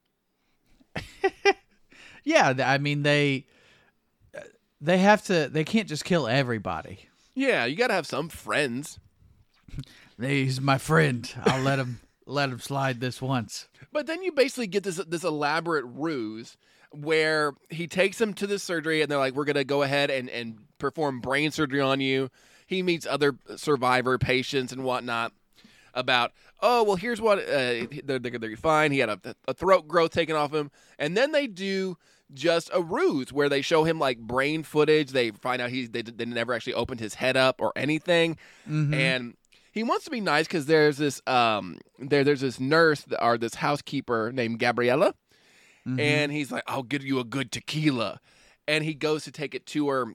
Yeah, 2.26 2.54
I 2.64 2.78
mean 2.78 3.04
they 3.04 3.46
they 4.80 4.98
have 4.98 5.24
to. 5.26 5.48
They 5.48 5.62
can't 5.62 5.88
just 5.88 6.04
kill 6.04 6.26
everybody. 6.26 7.08
Yeah, 7.34 7.64
you 7.66 7.76
got 7.76 7.86
to 7.86 7.94
have 7.94 8.06
some 8.06 8.28
friends. 8.28 8.98
He's 10.20 10.60
my 10.60 10.76
friend. 10.76 11.32
I'll 11.44 11.62
let 11.62 11.78
him 11.78 12.00
let 12.26 12.50
him 12.50 12.58
slide 12.58 13.00
this 13.00 13.22
once. 13.22 13.68
But 13.92 14.08
then 14.08 14.24
you 14.24 14.32
basically 14.32 14.66
get 14.66 14.82
this 14.82 14.96
this 14.96 15.22
elaborate 15.22 15.84
ruse 15.86 16.56
where 17.04 17.52
he 17.70 17.86
takes 17.86 18.20
him 18.20 18.34
to 18.34 18.46
the 18.46 18.58
surgery 18.58 19.02
and 19.02 19.10
they're 19.10 19.18
like, 19.18 19.34
"We're 19.34 19.44
gonna 19.44 19.64
go 19.64 19.82
ahead 19.82 20.10
and 20.10 20.28
and 20.30 20.58
perform 20.78 21.20
brain 21.20 21.50
surgery 21.50 21.80
on 21.80 22.00
you." 22.00 22.30
He 22.66 22.82
meets 22.82 23.06
other 23.06 23.36
survivor 23.56 24.18
patients 24.18 24.72
and 24.72 24.82
whatnot 24.84 25.32
about, 25.94 26.32
"Oh, 26.60 26.82
well, 26.82 26.96
here's 26.96 27.20
what 27.20 27.38
uh, 27.38 27.86
they're, 28.04 28.18
they're, 28.18 28.38
they're 28.38 28.56
fine." 28.56 28.92
He 28.92 28.98
had 28.98 29.08
a, 29.08 29.20
a 29.46 29.54
throat 29.54 29.86
growth 29.88 30.10
taken 30.12 30.36
off 30.36 30.52
him, 30.52 30.70
and 30.98 31.16
then 31.16 31.32
they 31.32 31.46
do 31.46 31.96
just 32.34 32.70
a 32.74 32.82
ruse 32.82 33.32
where 33.32 33.48
they 33.48 33.62
show 33.62 33.84
him 33.84 33.98
like 34.00 34.18
brain 34.18 34.62
footage. 34.64 35.10
They 35.12 35.30
find 35.30 35.62
out 35.62 35.70
he 35.70 35.86
they, 35.86 36.02
they 36.02 36.24
never 36.24 36.54
actually 36.54 36.74
opened 36.74 37.00
his 37.00 37.14
head 37.14 37.36
up 37.36 37.60
or 37.60 37.72
anything, 37.76 38.36
and 38.94 39.34
he 39.70 39.82
wants 39.84 40.06
to 40.06 40.10
be 40.10 40.20
nice 40.20 40.46
because 40.46 40.66
there's 40.66 40.96
this 40.96 41.20
um 41.26 41.78
there 41.98 42.24
there's 42.24 42.40
this 42.40 42.58
nurse 42.58 43.04
or 43.20 43.38
this 43.38 43.54
housekeeper 43.54 44.32
named 44.32 44.58
Gabriella, 44.58 45.14
and 45.86 46.32
he's 46.32 46.50
like, 46.50 46.64
"I'll 46.66 46.82
give 46.82 47.04
you 47.04 47.18
a 47.20 47.24
good 47.24 47.52
tequila," 47.52 48.20
and 48.66 48.82
he 48.84 48.92
goes 48.94 49.24
to 49.24 49.30
take 49.30 49.54
it 49.54 49.66
to 49.66 49.88
her 49.88 50.06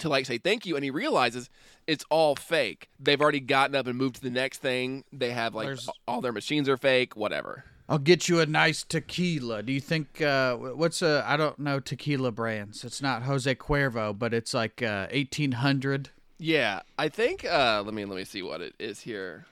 to 0.00 0.08
like 0.08 0.26
say 0.26 0.38
thank 0.38 0.66
you, 0.66 0.74
and 0.76 0.84
he 0.84 0.90
realizes 0.90 1.48
it's 1.86 2.04
all 2.10 2.34
fake. 2.36 2.88
They've 3.00 3.20
already 3.20 3.40
gotten 3.40 3.74
up 3.76 3.86
and 3.86 3.96
moved 3.96 4.16
to 4.16 4.20
the 4.22 4.30
next 4.30 4.58
thing. 4.58 5.04
They 5.12 5.30
have 5.30 5.54
like 5.54 5.66
There's- 5.66 5.88
all 6.06 6.20
their 6.20 6.32
machines 6.32 6.68
are 6.68 6.76
fake, 6.76 7.16
whatever. 7.16 7.64
I'll 7.90 7.98
get 7.98 8.28
you 8.28 8.38
a 8.40 8.44
nice 8.44 8.82
tequila. 8.82 9.62
Do 9.62 9.72
you 9.72 9.80
think 9.80 10.20
uh, 10.20 10.56
what's 10.56 11.00
a 11.00 11.24
I 11.26 11.36
don't 11.38 11.58
know 11.58 11.80
tequila 11.80 12.30
brands. 12.32 12.84
It's 12.84 13.00
not 13.00 13.22
Jose 13.22 13.54
Cuervo, 13.54 14.18
but 14.18 14.34
it's 14.34 14.52
like 14.52 14.82
uh, 14.82 15.06
eighteen 15.10 15.52
hundred. 15.52 16.10
Yeah, 16.38 16.82
I 16.98 17.08
think. 17.08 17.44
Uh, 17.44 17.82
let 17.84 17.94
me 17.94 18.04
let 18.04 18.16
me 18.16 18.24
see 18.24 18.42
what 18.42 18.60
it 18.60 18.74
is 18.78 19.00
here. 19.00 19.46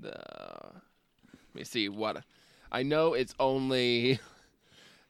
The 0.00 0.10
let 0.12 1.54
me 1.54 1.64
see 1.64 1.88
what 1.88 2.22
I 2.70 2.82
know. 2.82 3.14
It's 3.14 3.34
only 3.40 4.18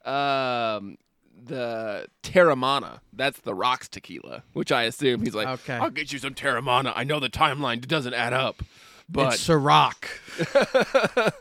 um 0.04 0.98
the 1.44 2.06
Teremana. 2.22 3.00
That's 3.12 3.40
the 3.40 3.54
Rocks 3.54 3.88
tequila, 3.88 4.42
which 4.52 4.72
I 4.72 4.84
assume 4.84 5.22
he's 5.22 5.34
like. 5.34 5.48
Okay. 5.48 5.74
I'll 5.74 5.90
get 5.90 6.12
you 6.12 6.18
some 6.18 6.34
Teremana. 6.34 6.92
I 6.94 7.04
know 7.04 7.20
the 7.20 7.30
timeline 7.30 7.86
doesn't 7.86 8.14
add 8.14 8.32
up, 8.32 8.62
but 9.08 9.34
it's 9.34 9.46
Ciroc. 9.46 9.94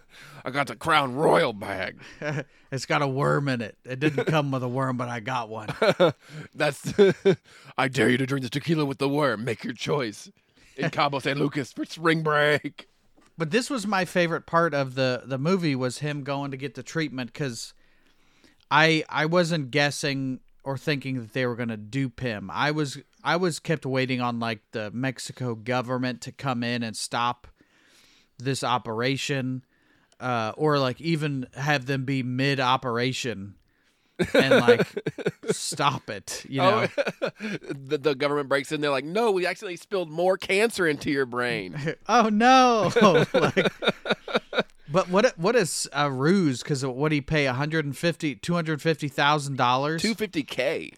I 0.46 0.50
got 0.50 0.68
the 0.68 0.76
Crown 0.76 1.16
Royal 1.16 1.52
bag. 1.52 2.00
it's 2.72 2.86
got 2.86 3.02
a 3.02 3.08
worm 3.08 3.50
in 3.50 3.62
it. 3.62 3.78
It 3.84 4.00
didn't 4.00 4.26
come 4.28 4.52
with 4.52 4.64
a 4.64 4.68
worm, 4.68 4.98
but 4.98 5.10
I 5.10 5.20
got 5.20 5.50
one. 5.50 5.70
That's. 6.56 6.94
I 7.78 7.88
dare 7.88 8.10
you 8.10 8.18
to 8.18 8.26
drink 8.26 8.44
the 8.44 8.50
tequila 8.50 8.86
with 8.86 9.00
the 9.00 9.10
worm. 9.10 9.44
Make 9.44 9.64
your 9.64 9.74
choice. 9.74 10.32
In 10.78 10.92
Cabo 10.92 11.20
San 11.20 11.40
Lucas 11.40 11.74
for 11.74 11.86
spring 11.86 12.22
break. 12.22 12.88
But 13.36 13.50
this 13.52 13.70
was 13.70 13.88
my 13.88 14.06
favorite 14.06 14.46
part 14.46 14.74
of 14.74 14.96
the 14.96 15.24
the 15.26 15.38
movie 15.38 15.76
was 15.76 16.00
him 16.00 16.24
going 16.24 16.52
to 16.52 16.58
get 16.58 16.76
the 16.76 16.84
treatment 16.84 17.34
because 17.34 17.74
I 18.70 19.04
I 19.10 19.26
wasn't 19.26 19.72
guessing 19.72 20.40
or 20.64 20.78
thinking 20.78 21.20
that 21.22 21.34
they 21.34 21.46
were 21.46 21.56
gonna 21.56 21.78
dupe 21.78 22.20
him. 22.20 22.50
I 22.52 22.72
was 22.72 22.98
I 23.24 23.38
was 23.38 23.60
kept 23.60 23.86
waiting 23.86 24.22
on 24.22 24.40
like 24.40 24.62
the 24.72 24.92
Mexico 24.92 25.56
government 25.56 26.22
to 26.22 26.32
come 26.32 26.64
in 26.64 26.84
and 26.84 26.96
stop 26.96 27.48
this 28.38 28.64
operation, 28.64 29.64
uh, 30.20 30.54
or 30.58 30.80
like 30.80 31.02
even 31.02 31.48
have 31.56 31.86
them 31.86 32.06
be 32.06 32.24
mid 32.24 32.60
operation 32.60 33.56
and 34.34 34.56
like 34.56 34.88
stop 35.52 36.10
it. 36.10 36.46
You 36.50 36.62
know. 36.62 36.88
the, 37.40 37.98
the 37.98 38.16
government 38.16 38.50
breaks 38.50 38.72
in. 38.72 38.82
They're 38.82 38.92
like, 38.92 39.06
"No, 39.06 39.32
we 39.32 39.46
accidentally 39.46 39.78
spilled 39.78 40.10
more 40.10 40.38
cancer 40.38 40.88
into 40.88 41.12
your 41.12 41.26
brain." 41.26 41.96
oh 42.10 42.30
no 42.30 42.92
like 43.34 43.72
but 44.92 45.10
what 45.10 45.38
what 45.38 45.56
is 45.56 45.88
a 45.94 46.12
ruse 46.12 46.62
because 46.62 46.86
what 46.86 47.12
he 47.12 47.22
pay 47.22 47.46
150 47.46 48.36
250000 48.36 49.58
dollars? 49.58 50.02
Two 50.02 50.16
fifty 50.16 50.44
k. 50.44 50.92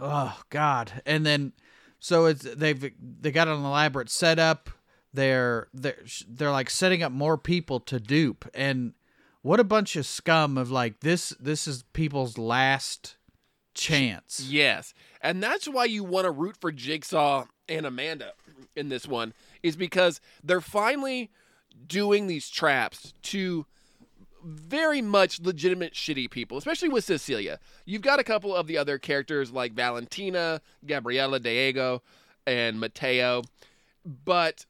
oh 0.00 0.40
god. 0.50 1.02
And 1.06 1.24
then 1.24 1.52
so 1.98 2.26
it's 2.26 2.42
they've 2.42 2.92
they 3.00 3.30
got 3.30 3.48
an 3.48 3.64
elaborate 3.64 4.10
setup. 4.10 4.70
They're 5.12 5.68
they're 5.74 6.02
they're 6.28 6.50
like 6.50 6.70
setting 6.70 7.02
up 7.02 7.12
more 7.12 7.36
people 7.36 7.80
to 7.80 7.98
dupe. 8.00 8.48
And 8.54 8.94
what 9.42 9.60
a 9.60 9.64
bunch 9.64 9.96
of 9.96 10.06
scum 10.06 10.58
of 10.58 10.70
like 10.70 11.00
this 11.00 11.30
this 11.40 11.66
is 11.66 11.84
people's 11.92 12.38
last 12.38 13.16
chance. 13.74 14.46
Yes, 14.48 14.94
and 15.20 15.42
that's 15.42 15.66
why 15.66 15.86
you 15.86 16.04
want 16.04 16.24
to 16.24 16.30
root 16.30 16.56
for 16.60 16.72
Jigsaw 16.72 17.46
and 17.68 17.86
Amanda 17.86 18.32
in 18.76 18.88
this 18.88 19.06
one 19.06 19.32
is 19.62 19.76
because 19.76 20.20
they're 20.42 20.60
finally 20.60 21.30
doing 21.86 22.26
these 22.26 22.48
traps 22.48 23.12
to 23.22 23.66
very 24.42 25.02
much 25.02 25.40
legitimate 25.40 25.94
shitty 25.94 26.30
people, 26.30 26.56
especially 26.56 26.88
with 26.88 27.04
Cecilia. 27.04 27.58
You've 27.84 28.02
got 28.02 28.20
a 28.20 28.24
couple 28.24 28.54
of 28.54 28.66
the 28.66 28.78
other 28.78 28.98
characters 28.98 29.52
like 29.52 29.72
Valentina, 29.72 30.60
Gabriela, 30.86 31.40
Diego, 31.40 32.02
and 32.46 32.80
Mateo, 32.80 33.42
but 34.04 34.64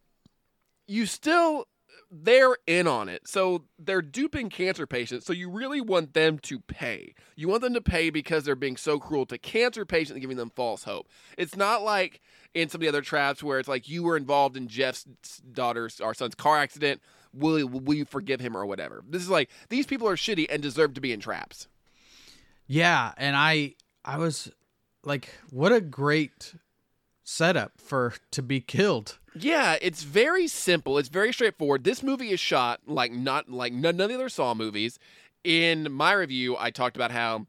you 0.86 1.06
still 1.06 1.66
they're 2.10 2.56
in 2.66 2.86
on 2.86 3.08
it. 3.08 3.28
So 3.28 3.64
they're 3.78 4.02
duping 4.02 4.50
cancer 4.50 4.86
patients. 4.86 5.26
So 5.26 5.32
you 5.32 5.48
really 5.48 5.80
want 5.80 6.12
them 6.14 6.38
to 6.40 6.58
pay. 6.58 7.14
You 7.36 7.48
want 7.48 7.62
them 7.62 7.74
to 7.74 7.80
pay 7.80 8.10
because 8.10 8.44
they're 8.44 8.56
being 8.56 8.76
so 8.76 8.98
cruel 8.98 9.26
to 9.26 9.38
cancer 9.38 9.84
patients 9.84 10.12
and 10.12 10.20
giving 10.20 10.36
them 10.36 10.50
false 10.50 10.84
hope. 10.84 11.08
It's 11.38 11.56
not 11.56 11.82
like 11.82 12.20
in 12.52 12.68
some 12.68 12.78
of 12.78 12.82
the 12.82 12.88
other 12.88 13.02
traps 13.02 13.42
where 13.42 13.58
it's 13.58 13.68
like 13.68 13.88
you 13.88 14.02
were 14.02 14.16
involved 14.16 14.56
in 14.56 14.66
Jeff's 14.66 15.04
daughter's 15.52 16.00
our 16.00 16.14
son's 16.14 16.34
car 16.34 16.58
accident. 16.58 17.00
Will 17.32 17.66
will 17.68 17.94
you 17.94 18.04
forgive 18.04 18.40
him 18.40 18.56
or 18.56 18.66
whatever? 18.66 19.04
This 19.08 19.22
is 19.22 19.30
like 19.30 19.50
these 19.68 19.86
people 19.86 20.08
are 20.08 20.16
shitty 20.16 20.46
and 20.50 20.60
deserve 20.60 20.94
to 20.94 21.00
be 21.00 21.12
in 21.12 21.20
traps. 21.20 21.68
Yeah, 22.66 23.12
and 23.16 23.36
I 23.36 23.76
I 24.04 24.18
was 24.18 24.50
like, 25.04 25.28
what 25.50 25.72
a 25.72 25.80
great 25.80 26.54
setup 27.24 27.72
for 27.78 28.14
to 28.30 28.42
be 28.42 28.60
killed. 28.60 29.18
Yeah, 29.34 29.76
it's 29.80 30.02
very 30.02 30.48
simple. 30.48 30.98
It's 30.98 31.08
very 31.08 31.32
straightforward. 31.32 31.84
This 31.84 32.02
movie 32.02 32.30
is 32.30 32.40
shot 32.40 32.80
like 32.86 33.12
not 33.12 33.48
like 33.50 33.72
none, 33.72 33.96
none 33.96 34.04
of 34.04 34.08
the 34.08 34.14
other 34.14 34.28
Saw 34.28 34.54
movies. 34.54 34.98
In 35.44 35.92
my 35.92 36.12
review, 36.12 36.56
I 36.58 36.70
talked 36.70 36.96
about 36.96 37.12
how 37.12 37.46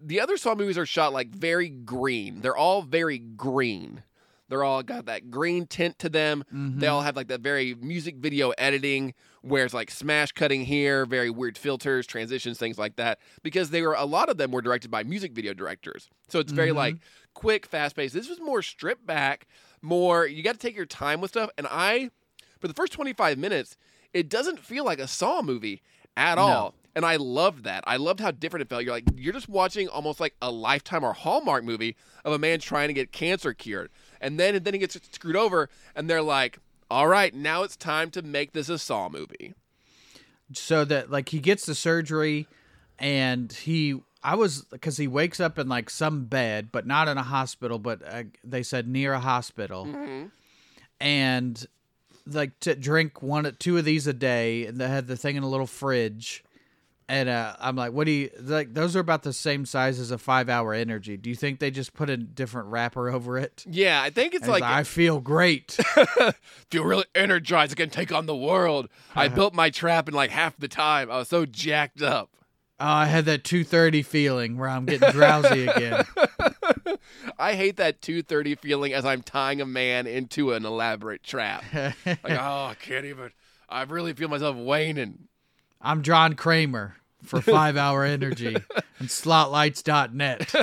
the 0.00 0.20
other 0.20 0.36
Saw 0.36 0.54
movies 0.54 0.78
are 0.78 0.86
shot 0.86 1.12
like 1.12 1.28
very 1.28 1.68
green. 1.68 2.40
They're 2.40 2.56
all 2.56 2.82
very 2.82 3.18
green. 3.18 4.02
They're 4.48 4.62
all 4.64 4.82
got 4.82 5.06
that 5.06 5.30
green 5.30 5.66
tint 5.66 5.98
to 6.00 6.08
them. 6.08 6.44
Mm-hmm. 6.52 6.78
They 6.78 6.86
all 6.86 7.00
have 7.00 7.16
like 7.16 7.28
that 7.28 7.40
very 7.40 7.74
music 7.74 8.16
video 8.16 8.50
editing 8.50 9.14
where 9.42 9.64
it's 9.64 9.74
like 9.74 9.90
smash 9.90 10.32
cutting 10.32 10.64
here, 10.64 11.06
very 11.06 11.30
weird 11.30 11.58
filters, 11.58 12.06
transitions, 12.06 12.58
things 12.58 12.78
like 12.78 12.96
that. 12.96 13.18
Because 13.42 13.70
they 13.70 13.82
were 13.82 13.94
a 13.94 14.04
lot 14.04 14.28
of 14.28 14.36
them 14.36 14.50
were 14.50 14.62
directed 14.62 14.90
by 14.90 15.02
music 15.02 15.32
video 15.32 15.54
directors. 15.54 16.08
So 16.28 16.38
it's 16.38 16.52
very 16.52 16.68
mm-hmm. 16.68 16.78
like 16.78 16.96
quick, 17.34 17.66
fast 17.66 17.96
paced. 17.96 18.14
This 18.14 18.28
was 18.28 18.40
more 18.40 18.62
stripped 18.62 19.06
back, 19.06 19.46
more 19.82 20.26
you 20.26 20.42
got 20.42 20.52
to 20.52 20.58
take 20.58 20.76
your 20.76 20.86
time 20.86 21.20
with 21.20 21.32
stuff. 21.32 21.50
And 21.58 21.66
I, 21.70 22.10
for 22.58 22.68
the 22.68 22.74
first 22.74 22.92
25 22.92 23.38
minutes, 23.38 23.76
it 24.12 24.28
doesn't 24.28 24.60
feel 24.60 24.84
like 24.84 24.98
a 24.98 25.08
Saw 25.08 25.42
movie 25.42 25.82
at 26.16 26.38
all. 26.38 26.74
And 26.96 27.04
I 27.04 27.16
loved 27.16 27.64
that. 27.64 27.82
I 27.86 27.96
loved 27.96 28.20
how 28.20 28.30
different 28.30 28.62
it 28.62 28.68
felt. 28.68 28.84
You're 28.84 28.92
like, 28.92 29.04
you're 29.16 29.32
just 29.32 29.48
watching 29.48 29.88
almost 29.88 30.20
like 30.20 30.36
a 30.40 30.50
Lifetime 30.50 31.02
or 31.02 31.12
Hallmark 31.12 31.64
movie 31.64 31.96
of 32.24 32.32
a 32.32 32.38
man 32.38 32.60
trying 32.60 32.86
to 32.86 32.94
get 32.94 33.10
cancer 33.10 33.52
cured. 33.52 33.90
And 34.20 34.38
then, 34.38 34.54
and 34.54 34.64
then 34.64 34.74
he 34.74 34.78
gets 34.78 34.98
screwed 35.10 35.34
over, 35.34 35.68
and 35.96 36.08
they're 36.08 36.22
like, 36.22 36.58
all 36.90 37.08
right, 37.08 37.34
now 37.34 37.64
it's 37.64 37.76
time 37.76 38.10
to 38.10 38.22
make 38.22 38.52
this 38.52 38.68
a 38.68 38.78
Saw 38.78 39.08
movie. 39.08 39.54
So 40.52 40.84
that 40.84 41.10
like 41.10 41.30
he 41.30 41.40
gets 41.40 41.66
the 41.66 41.74
surgery 41.74 42.46
and 42.98 43.52
he 43.52 44.00
I 44.24 44.34
was 44.36 44.62
because 44.62 44.96
he 44.96 45.06
wakes 45.06 45.38
up 45.38 45.58
in 45.58 45.68
like 45.68 45.90
some 45.90 46.24
bed, 46.24 46.70
but 46.72 46.86
not 46.86 47.08
in 47.08 47.18
a 47.18 47.22
hospital, 47.22 47.78
but 47.78 48.00
uh, 48.04 48.22
they 48.42 48.62
said 48.62 48.88
near 48.88 49.12
a 49.12 49.20
hospital, 49.20 49.86
and 51.00 51.66
like 52.26 52.58
to 52.60 52.74
drink 52.74 53.22
one 53.22 53.54
two 53.58 53.76
of 53.76 53.84
these 53.84 54.06
a 54.06 54.14
day, 54.14 54.66
and 54.66 54.78
they 54.78 54.88
had 54.88 55.06
the 55.06 55.16
thing 55.16 55.36
in 55.36 55.42
a 55.42 55.48
little 55.48 55.66
fridge, 55.66 56.42
And 57.06 57.28
uh, 57.28 57.54
I'm 57.60 57.76
like, 57.76 57.92
what 57.92 58.06
do 58.06 58.12
you 58.12 58.30
like? 58.40 58.72
Those 58.72 58.96
are 58.96 59.00
about 59.00 59.24
the 59.24 59.32
same 59.34 59.66
size 59.66 60.00
as 60.00 60.10
a 60.10 60.16
five 60.16 60.48
hour 60.48 60.72
energy. 60.72 61.18
Do 61.18 61.28
you 61.28 61.36
think 61.36 61.60
they 61.60 61.70
just 61.70 61.92
put 61.92 62.08
a 62.08 62.16
different 62.16 62.68
wrapper 62.68 63.10
over 63.10 63.36
it? 63.36 63.62
Yeah, 63.68 64.00
I 64.00 64.08
think 64.08 64.32
it's 64.32 64.46
And 64.46 64.54
he's 64.54 64.62
like 64.62 64.70
I 64.70 64.84
feel 64.84 65.20
great. 65.20 65.72
feel 66.70 66.84
really 66.84 67.04
energized. 67.14 67.72
I 67.72 67.74
can 67.74 67.90
take 67.90 68.10
on 68.10 68.24
the 68.24 68.34
world. 68.36 68.88
I 69.14 69.28
built 69.38 69.52
my 69.52 69.68
trap 69.68 70.08
in 70.08 70.14
like 70.14 70.30
half 70.30 70.56
the 70.56 70.68
time. 70.68 71.10
I 71.10 71.18
was 71.18 71.28
so 71.28 71.44
jacked 71.44 72.00
up. 72.00 72.30
Oh, 72.80 72.86
I 72.86 73.06
had 73.06 73.24
that 73.26 73.44
2:30 73.44 74.04
feeling 74.04 74.56
where 74.58 74.68
I'm 74.68 74.86
getting 74.86 75.10
drowsy 75.10 75.66
again. 75.66 76.04
I 77.38 77.54
hate 77.54 77.76
that 77.76 78.00
2:30 78.00 78.58
feeling 78.58 78.92
as 78.92 79.04
I'm 79.04 79.22
tying 79.22 79.60
a 79.60 79.66
man 79.66 80.06
into 80.06 80.52
an 80.52 80.64
elaborate 80.64 81.22
trap. 81.22 81.64
Like, 82.06 82.18
oh, 82.30 82.66
I 82.70 82.76
can't 82.80 83.04
even. 83.06 83.30
I 83.68 83.82
really 83.82 84.12
feel 84.12 84.28
myself 84.28 84.56
waning. 84.56 85.28
I'm 85.80 86.02
John 86.02 86.34
Kramer 86.34 86.96
for 87.22 87.40
five 87.42 87.76
hour 87.76 88.04
energy 88.04 88.54
and 88.98 89.08
slotlights.net. 89.08 90.54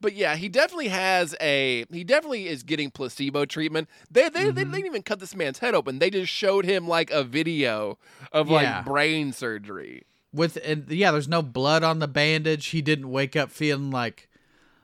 But 0.00 0.14
yeah, 0.14 0.36
he 0.36 0.48
definitely 0.48 0.88
has 0.88 1.34
a. 1.40 1.84
He 1.90 2.04
definitely 2.04 2.46
is 2.48 2.62
getting 2.62 2.90
placebo 2.90 3.44
treatment. 3.44 3.88
They 4.10 4.28
they, 4.28 4.40
Mm-hmm. 4.46 4.54
they 4.54 4.64
didn't 4.64 4.86
even 4.86 5.02
cut 5.02 5.20
this 5.20 5.34
man's 5.34 5.58
head 5.58 5.74
open. 5.74 5.98
They 5.98 6.10
just 6.10 6.32
showed 6.32 6.64
him 6.64 6.86
like 6.86 7.10
a 7.10 7.24
video 7.24 7.98
of 8.32 8.48
Yeah. 8.48 8.54
like 8.76 8.84
brain 8.86 9.32
surgery. 9.32 10.04
With 10.32 10.58
and 10.64 10.88
yeah, 10.90 11.10
there's 11.10 11.28
no 11.28 11.42
blood 11.42 11.82
on 11.82 11.98
the 11.98 12.06
bandage. 12.08 12.66
He 12.68 12.82
didn't 12.82 13.10
wake 13.10 13.34
up 13.36 13.50
feeling 13.50 13.90
like, 13.90 14.28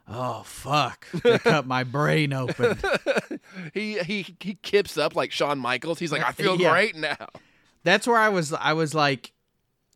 oh 0.08 0.42
fuck, 0.44 1.06
they 1.22 1.38
cut 1.38 1.66
my 1.66 1.84
brain 1.84 2.32
open. 2.32 2.78
He 3.72 3.98
he 4.00 4.36
he 4.40 4.54
kips 4.54 4.98
up 4.98 5.14
like 5.16 5.32
Shawn 5.32 5.58
Michaels. 5.58 5.98
He's 5.98 6.12
like, 6.12 6.24
I 6.24 6.32
feel 6.32 6.60
Yeah. 6.60 6.70
great 6.72 6.96
now. 6.96 7.28
That's 7.84 8.06
where 8.06 8.16
I 8.18 8.28
was. 8.28 8.52
I 8.52 8.72
was 8.72 8.92
like, 8.94 9.32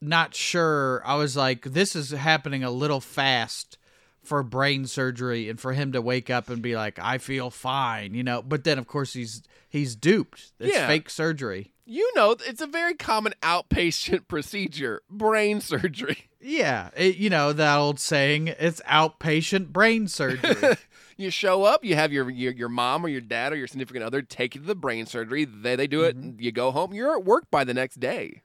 not 0.01 0.34
sure. 0.34 1.03
I 1.05 1.16
was 1.16 1.36
like, 1.36 1.62
this 1.64 1.94
is 1.96 2.11
happening 2.11 2.62
a 2.64 2.70
little 2.70 3.01
fast 3.01 3.76
for 4.22 4.42
brain 4.42 4.86
surgery 4.86 5.48
and 5.48 5.59
for 5.61 5.72
him 5.72 5.92
to 5.92 6.01
wake 6.03 6.30
up 6.30 6.48
and 6.48 6.62
be 6.62 6.76
like, 6.76 6.98
I 6.98 7.18
feel 7.18 7.51
fine, 7.51 8.14
you 8.14 8.22
know. 8.22 8.40
But 8.42 8.64
then 8.64 8.78
of 8.78 8.86
course 8.86 9.12
he's 9.14 9.42
he's 9.68 9.94
duped. 9.96 10.53
It's 10.59 10.74
Yeah. 10.74 10.86
fake 10.86 11.11
surgery. 11.11 11.72
You 11.93 12.09
know, 12.14 12.36
it's 12.47 12.61
a 12.61 12.68
very 12.68 12.95
common 12.95 13.34
outpatient 13.43 14.28
procedure, 14.28 15.03
brain 15.11 15.61
surgery. 15.61 16.28
Yeah, 16.41 16.91
it, 16.97 17.16
you 17.16 17.28
know 17.30 17.53
that 17.53 17.76
old 17.78 17.99
saying. 17.99 18.47
It's 18.61 18.80
outpatient 18.82 19.68
brain 19.72 20.07
surgery. 20.07 20.76
You 21.16 21.30
show 21.30 21.64
up, 21.64 21.84
you 21.84 21.97
have 21.97 22.14
your, 22.14 22.30
your 22.30 22.53
your 22.53 22.68
mom 22.70 23.05
or 23.05 23.09
your 23.09 23.20
dad 23.20 23.53
or 23.53 23.57
your 23.57 23.66
significant 23.66 24.03
other 24.05 24.22
take 24.22 24.55
you 24.55 24.62
to 24.62 24.66
the 24.66 24.74
brain 24.74 25.05
surgery. 25.05 25.45
They 25.45 25.76
they 25.76 25.86
do 25.86 26.03
it. 26.05 26.16
Mm-hmm. 26.16 26.41
You 26.41 26.51
go 26.51 26.70
home. 26.70 26.95
You're 26.95 27.12
at 27.14 27.26
work 27.26 27.51
by 27.51 27.62
the 27.64 27.74
next 27.74 28.01
day. 28.01 28.41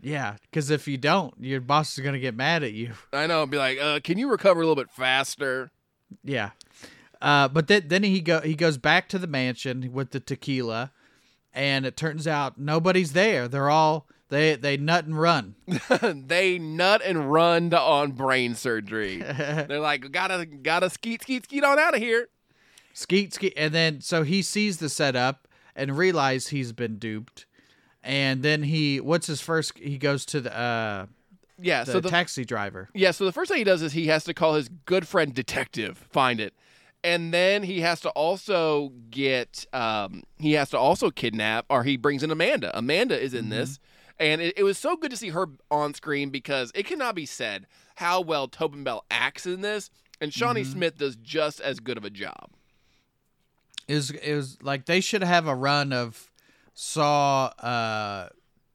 yeah, 0.00 0.36
because 0.42 0.70
if 0.70 0.86
you 0.86 0.96
don't, 0.96 1.34
your 1.40 1.60
boss 1.60 1.98
is 1.98 2.04
gonna 2.04 2.20
get 2.20 2.36
mad 2.36 2.62
at 2.62 2.72
you. 2.72 2.92
I 3.12 3.26
know. 3.26 3.42
and 3.42 3.50
Be 3.50 3.56
like, 3.56 3.78
uh, 3.80 3.98
can 4.04 4.16
you 4.16 4.30
recover 4.30 4.60
a 4.60 4.62
little 4.62 4.80
bit 4.80 4.92
faster? 4.92 5.72
Yeah. 6.22 6.50
Uh, 7.20 7.48
but 7.48 7.66
then 7.66 7.88
then 7.88 8.04
he 8.04 8.20
go 8.20 8.40
he 8.42 8.54
goes 8.54 8.78
back 8.78 9.08
to 9.08 9.18
the 9.18 9.26
mansion 9.26 9.90
with 9.92 10.12
the 10.12 10.20
tequila, 10.20 10.92
and 11.52 11.84
it 11.86 11.96
turns 11.96 12.26
out 12.26 12.58
nobody's 12.58 13.12
there. 13.12 13.48
They're 13.48 13.70
all 13.70 14.06
they 14.28 14.54
they 14.56 14.76
nut 14.76 15.04
and 15.06 15.18
run. 15.18 15.54
they 16.00 16.58
nut 16.58 17.02
and 17.04 17.30
run 17.32 17.70
to 17.70 17.80
on 17.80 18.12
brain 18.12 18.54
surgery. 18.54 19.16
They're 19.22 19.80
like, 19.80 20.10
gotta 20.12 20.46
gotta 20.46 20.88
skeet 20.90 21.22
skeet 21.22 21.44
skeet 21.44 21.64
on 21.64 21.78
out 21.78 21.94
of 21.94 22.00
here. 22.00 22.28
Skeet 22.92 23.34
skeet, 23.34 23.52
and 23.56 23.72
then 23.74 24.00
so 24.00 24.22
he 24.22 24.42
sees 24.42 24.78
the 24.78 24.88
setup 24.88 25.48
and 25.76 25.96
realizes 25.96 26.48
he's 26.48 26.72
been 26.72 26.98
duped, 26.98 27.46
and 28.02 28.42
then 28.42 28.64
he 28.64 29.00
what's 29.00 29.26
his 29.26 29.40
first? 29.40 29.78
He 29.78 29.98
goes 29.98 30.24
to 30.26 30.40
the 30.40 30.56
uh 30.56 31.06
Yeah. 31.58 31.84
the, 31.84 31.92
so 31.92 32.00
the 32.00 32.10
taxi 32.10 32.44
driver. 32.44 32.88
Yeah, 32.94 33.10
so 33.12 33.24
the 33.24 33.32
first 33.32 33.48
thing 33.50 33.58
he 33.58 33.64
does 33.64 33.82
is 33.82 33.92
he 33.92 34.06
has 34.08 34.24
to 34.24 34.34
call 34.34 34.54
his 34.54 34.68
good 34.86 35.06
friend 35.08 35.34
detective, 35.34 36.06
find 36.10 36.40
it. 36.40 36.54
And 37.02 37.32
then 37.32 37.62
he 37.62 37.80
has 37.80 38.00
to 38.00 38.10
also 38.10 38.92
get 39.10 39.66
um 39.72 40.22
he 40.38 40.52
has 40.52 40.70
to 40.70 40.78
also 40.78 41.10
kidnap 41.10 41.66
or 41.70 41.84
he 41.84 41.96
brings 41.96 42.22
in 42.22 42.30
Amanda. 42.30 42.76
Amanda 42.76 43.18
is 43.20 43.34
in 43.34 43.48
this. 43.48 43.78
And 44.18 44.42
it, 44.42 44.58
it 44.58 44.64
was 44.64 44.76
so 44.76 44.96
good 44.96 45.10
to 45.12 45.16
see 45.16 45.30
her 45.30 45.46
on 45.70 45.94
screen 45.94 46.28
because 46.28 46.70
it 46.74 46.86
cannot 46.86 47.14
be 47.14 47.24
said 47.24 47.66
how 47.96 48.20
well 48.20 48.48
Tobin 48.48 48.84
Bell 48.84 49.04
acts 49.10 49.46
in 49.46 49.62
this. 49.62 49.90
And 50.20 50.32
Shawnee 50.34 50.64
Smith 50.64 50.98
does 50.98 51.16
just 51.16 51.60
as 51.60 51.80
good 51.80 51.96
of 51.96 52.04
a 52.04 52.10
job. 52.10 52.50
It 53.88 53.94
was 53.94 54.10
it 54.10 54.34
was 54.34 54.58
like 54.62 54.84
they 54.84 55.00
should 55.00 55.22
have 55.22 55.46
a 55.46 55.54
run 55.54 55.92
of 55.92 56.30
Saw 56.74 57.46
uh 57.58 58.28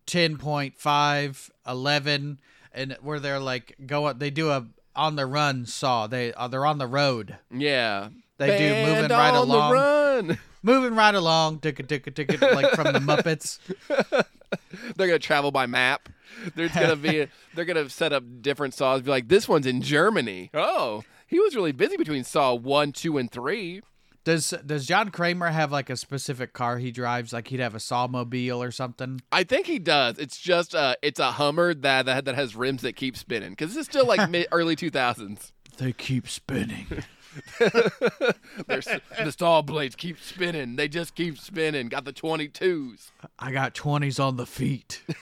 10.5, 0.08 1.50
11, 1.68 2.40
and 2.74 2.98
where 3.02 3.20
they're 3.20 3.40
like 3.40 3.76
go 3.86 4.12
they 4.14 4.30
do 4.30 4.50
a 4.50 4.66
on 4.96 5.16
the 5.16 5.26
run 5.26 5.66
Saw. 5.66 6.08
They 6.08 6.34
uh, 6.34 6.48
they're 6.48 6.66
on 6.66 6.78
the 6.78 6.88
road. 6.88 7.38
Yeah. 7.52 8.10
They 8.38 8.58
do 8.58 8.70
Band 8.70 8.96
moving 9.02 9.18
right 9.18 9.34
on 9.34 9.48
along. 9.48 9.70
The 9.70 9.76
run. 9.76 10.40
Moving 10.64 10.96
right 10.96 11.14
along, 11.14 11.60
ticket 11.60 11.88
ticket 11.88 12.16
ticket 12.16 12.42
like 12.42 12.72
from 12.72 12.92
the 12.92 12.98
Muppets. 12.98 13.60
They're 14.96 15.06
gonna 15.06 15.20
travel 15.20 15.52
by 15.52 15.68
map. 15.68 16.10
There's 16.56 16.72
gonna 16.72 16.96
be 16.96 17.28
they're 17.54 17.66
gonna 17.66 17.88
set 17.88 18.14
up 18.14 18.24
different 18.42 18.74
saws. 18.74 19.02
Be 19.02 19.12
like, 19.12 19.28
this 19.28 19.48
one's 19.48 19.68
in 19.68 19.82
Germany. 19.84 20.50
Oh, 20.56 21.04
he 21.28 21.40
was 21.40 21.56
really 21.56 21.72
busy 21.72 21.98
between 21.98 22.24
Saw 22.24 22.56
one, 22.56 22.92
two, 22.94 23.20
and 23.20 23.32
three. 23.32 23.82
Does 24.26 24.56
does 24.66 24.88
John 24.88 25.12
Kramer 25.12 25.52
have 25.52 25.72
like 25.72 25.92
a 25.92 25.96
specific 25.96 26.52
car 26.52 26.80
he 26.80 26.92
drives? 26.92 27.32
Like 27.32 27.48
he'd 27.48 27.60
have 27.60 27.76
a 27.76 27.80
Sawmobile 27.80 28.58
or 28.58 28.72
something? 28.72 29.22
I 29.32 29.44
think 29.44 29.68
he 29.68 29.78
does. 29.78 30.18
It's 30.18 30.40
just 30.40 30.74
uh, 30.74 30.96
it's 31.04 31.20
a 31.20 31.34
Hummer 31.34 31.76
that 31.76 32.08
that, 32.08 32.26
that 32.26 32.34
has 32.34 32.56
rims 32.56 32.82
that 32.82 32.96
keep 32.96 33.16
spinning 33.16 33.52
because 33.52 33.78
it's 33.78 33.88
still 33.88 34.08
like 34.08 34.28
mid 34.30 34.48
early 34.52 34.76
two 34.76 34.90
thousands. 34.90 35.54
They 35.78 35.92
keep 35.92 36.30
spinning. 36.30 36.88
the 37.60 39.36
saw 39.38 39.62
blades 39.62 39.94
keep 39.94 40.18
spinning. 40.22 40.78
They 40.78 40.88
just 40.88 41.16
keep 41.16 41.38
spinning. 41.38 41.90
Got 41.90 42.06
the 42.06 42.14
twenty 42.14 42.48
twos. 42.48 43.12
I 43.38 43.52
got 43.52 43.76
twenties 43.76 44.18
on 44.18 44.38
the 44.38 44.46
feet. 44.46 45.04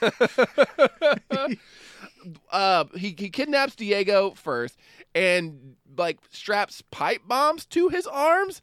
uh 2.52 2.84
he, 2.94 3.16
he 3.18 3.30
kidnaps 3.30 3.74
Diego 3.74 4.30
first 4.30 4.78
and 5.12 5.74
like 5.98 6.18
straps 6.30 6.82
pipe 6.92 7.22
bombs 7.26 7.66
to 7.66 7.88
his 7.88 8.06
arms 8.06 8.62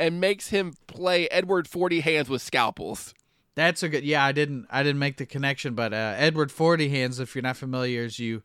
and 0.00 0.20
makes 0.20 0.48
him 0.48 0.72
play 0.88 1.28
Edward 1.28 1.68
Forty 1.68 2.00
Hands 2.00 2.28
with 2.28 2.42
scalpels. 2.42 3.14
That's 3.54 3.82
a 3.82 3.88
good. 3.88 4.02
Yeah, 4.02 4.24
I 4.24 4.32
didn't. 4.32 4.66
I 4.70 4.82
didn't 4.82 4.98
make 4.98 5.18
the 5.18 5.26
connection, 5.26 5.74
but 5.74 5.92
uh, 5.92 6.14
Edward 6.16 6.50
Forty 6.50 6.88
Hands. 6.88 7.20
If 7.20 7.34
you're 7.34 7.42
not 7.42 7.58
familiar, 7.58 8.04
is 8.04 8.18
you 8.18 8.42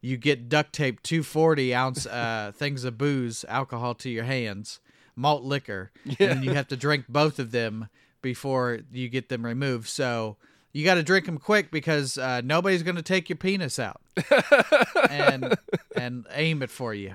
you 0.00 0.16
get 0.16 0.48
duct 0.48 0.72
tape 0.72 1.02
two 1.02 1.22
forty 1.22 1.74
ounce 1.74 2.06
uh, 2.06 2.52
things 2.56 2.84
of 2.84 2.98
booze, 2.98 3.44
alcohol 3.48 3.94
to 3.96 4.10
your 4.10 4.24
hands, 4.24 4.80
malt 5.16 5.42
liquor, 5.42 5.90
and 6.20 6.44
you 6.44 6.52
have 6.52 6.68
to 6.68 6.76
drink 6.76 7.06
both 7.08 7.38
of 7.38 7.50
them 7.50 7.88
before 8.20 8.80
you 8.92 9.08
get 9.08 9.30
them 9.30 9.44
removed. 9.44 9.88
So 9.88 10.36
you 10.72 10.84
got 10.84 10.94
to 10.94 11.02
drink 11.02 11.26
them 11.26 11.38
quick 11.38 11.70
because 11.70 12.18
uh, 12.18 12.42
nobody's 12.44 12.82
going 12.82 12.96
to 12.96 13.02
take 13.02 13.28
your 13.28 13.36
penis 13.36 13.78
out 13.78 14.00
and 15.10 15.56
and 15.96 16.26
aim 16.34 16.62
it 16.62 16.70
for 16.70 16.92
you 16.92 17.14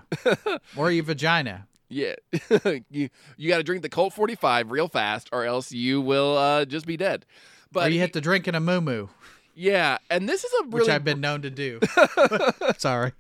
or 0.76 0.90
your 0.92 1.04
vagina. 1.04 1.68
Yeah, 1.94 2.16
you 2.90 3.10
you 3.38 3.50
got 3.50 3.58
to 3.58 3.64
drink 3.64 3.82
the 3.82 3.90
Colt 3.90 4.14
Forty 4.14 4.36
Five 4.36 4.72
real 4.72 4.88
fast, 4.88 5.30
or 5.32 5.46
else 5.46 5.72
you 5.72 6.02
will 6.02 6.38
uh, 6.38 6.66
just 6.66 6.86
be 6.86 6.98
dead. 6.98 7.26
But 7.72 7.88
Or 7.88 7.90
you 7.90 8.02
have 8.02 8.12
to 8.14 8.22
drink 8.22 8.48
in 8.48 8.56
a 8.56 8.60
moo 8.60 8.82
moo, 8.82 9.08
yeah, 9.56 9.98
and 10.10 10.28
this 10.28 10.44
is 10.44 10.52
a 10.62 10.68
which 10.68 10.90
I've 10.90 11.04
been 11.04 11.22
known 11.22 11.42
to 11.44 11.50
do. 11.50 11.80
Sorry. 12.78 13.14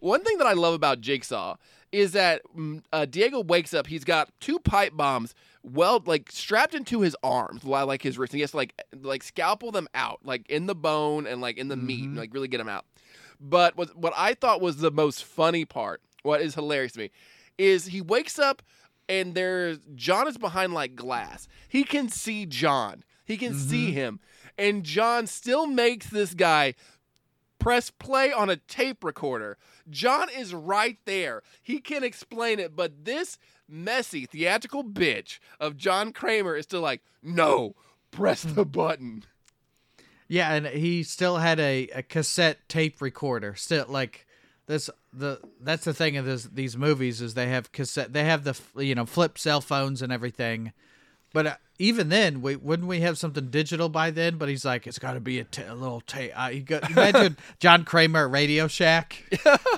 One 0.00 0.22
thing 0.24 0.38
that 0.38 0.46
I 0.46 0.52
love 0.54 0.74
about 0.74 1.00
Jigsaw 1.00 1.56
is 1.92 2.12
that 2.12 2.42
mm, 2.56 2.82
uh, 2.92 3.04
Diego 3.04 3.42
wakes 3.42 3.74
up. 3.74 3.86
He's 3.86 4.04
got 4.04 4.30
two 4.40 4.58
pipe 4.58 4.96
bombs, 4.96 5.34
well, 5.62 6.02
like 6.04 6.30
strapped 6.32 6.74
into 6.74 7.00
his 7.00 7.16
arms, 7.22 7.64
li- 7.64 7.82
like 7.82 8.02
his 8.02 8.18
wrist. 8.18 8.32
And 8.32 8.38
he 8.38 8.40
has 8.42 8.50
to 8.52 8.56
like 8.56 8.74
like 9.00 9.22
scalpel 9.22 9.70
them 9.70 9.88
out, 9.94 10.20
like 10.24 10.48
in 10.50 10.66
the 10.66 10.74
bone 10.74 11.26
and 11.26 11.40
like 11.40 11.58
in 11.58 11.68
the 11.68 11.76
meat, 11.76 12.04
and, 12.04 12.16
like 12.16 12.34
really 12.34 12.48
get 12.48 12.58
them 12.58 12.68
out. 12.68 12.84
But 13.40 13.76
what 13.76 13.96
what 13.96 14.12
I 14.16 14.34
thought 14.34 14.60
was 14.60 14.78
the 14.78 14.90
most 14.90 15.24
funny 15.24 15.64
part, 15.64 16.02
what 16.22 16.40
is 16.40 16.54
hilarious 16.54 16.92
to 16.92 17.00
me, 17.00 17.10
is 17.58 17.86
he 17.86 18.00
wakes 18.00 18.38
up 18.38 18.62
and 19.08 19.34
there's 19.34 19.78
John 19.94 20.28
is 20.28 20.38
behind 20.38 20.72
like 20.74 20.94
glass. 20.94 21.48
He 21.68 21.84
can 21.84 22.08
see 22.08 22.46
John. 22.46 23.04
He 23.24 23.36
can 23.36 23.52
mm-hmm. 23.52 23.68
see 23.68 23.92
him, 23.92 24.20
and 24.58 24.84
John 24.84 25.26
still 25.26 25.66
makes 25.66 26.10
this 26.10 26.34
guy 26.34 26.74
press 27.58 27.90
play 27.90 28.32
on 28.32 28.50
a 28.50 28.56
tape 28.56 29.04
recorder. 29.04 29.56
John 29.88 30.28
is 30.36 30.52
right 30.52 30.98
there. 31.04 31.42
He 31.62 31.78
can 31.78 32.02
explain 32.02 32.58
it, 32.58 32.74
but 32.74 33.04
this 33.04 33.38
messy 33.68 34.26
theatrical 34.26 34.84
bitch 34.84 35.38
of 35.60 35.76
John 35.76 36.12
Kramer 36.12 36.56
is 36.56 36.64
still 36.64 36.80
like, 36.80 37.02
no, 37.22 37.76
press 38.10 38.42
the 38.42 38.64
button. 38.64 39.24
Yeah, 40.26 40.52
and 40.52 40.66
he 40.66 41.02
still 41.02 41.36
had 41.36 41.60
a, 41.60 41.88
a 41.94 42.02
cassette 42.02 42.68
tape 42.68 43.00
recorder. 43.00 43.54
Still, 43.54 43.86
like 43.88 44.26
this, 44.72 44.88
the 45.12 45.38
that's 45.60 45.84
the 45.84 45.92
thing 45.92 46.16
of 46.16 46.24
this, 46.24 46.44
these 46.44 46.78
movies 46.78 47.20
is 47.20 47.34
they 47.34 47.48
have 47.48 47.72
cassette. 47.72 48.12
They 48.14 48.24
have 48.24 48.44
the 48.44 48.58
you 48.82 48.94
know 48.94 49.04
flip 49.04 49.38
cell 49.38 49.60
phones 49.60 50.00
and 50.00 50.10
everything. 50.10 50.72
But 51.34 51.46
uh, 51.46 51.56
even 51.78 52.08
then, 52.08 52.40
we 52.40 52.56
wouldn't 52.56 52.88
we 52.88 53.00
have 53.00 53.18
something 53.18 53.50
digital 53.50 53.90
by 53.90 54.10
then? 54.10 54.38
But 54.38 54.48
he's 54.48 54.64
like, 54.64 54.86
it's 54.86 54.98
got 54.98 55.12
to 55.12 55.20
be 55.20 55.40
a, 55.40 55.46
little 55.74 56.00
tape. 56.00 56.32
Uh, 56.34 56.48
you 56.48 56.60
got, 56.60 56.90
imagine 56.90 57.36
John 57.60 57.84
Kramer 57.84 58.24
at 58.24 58.30
Radio 58.30 58.66
Shack. 58.66 59.24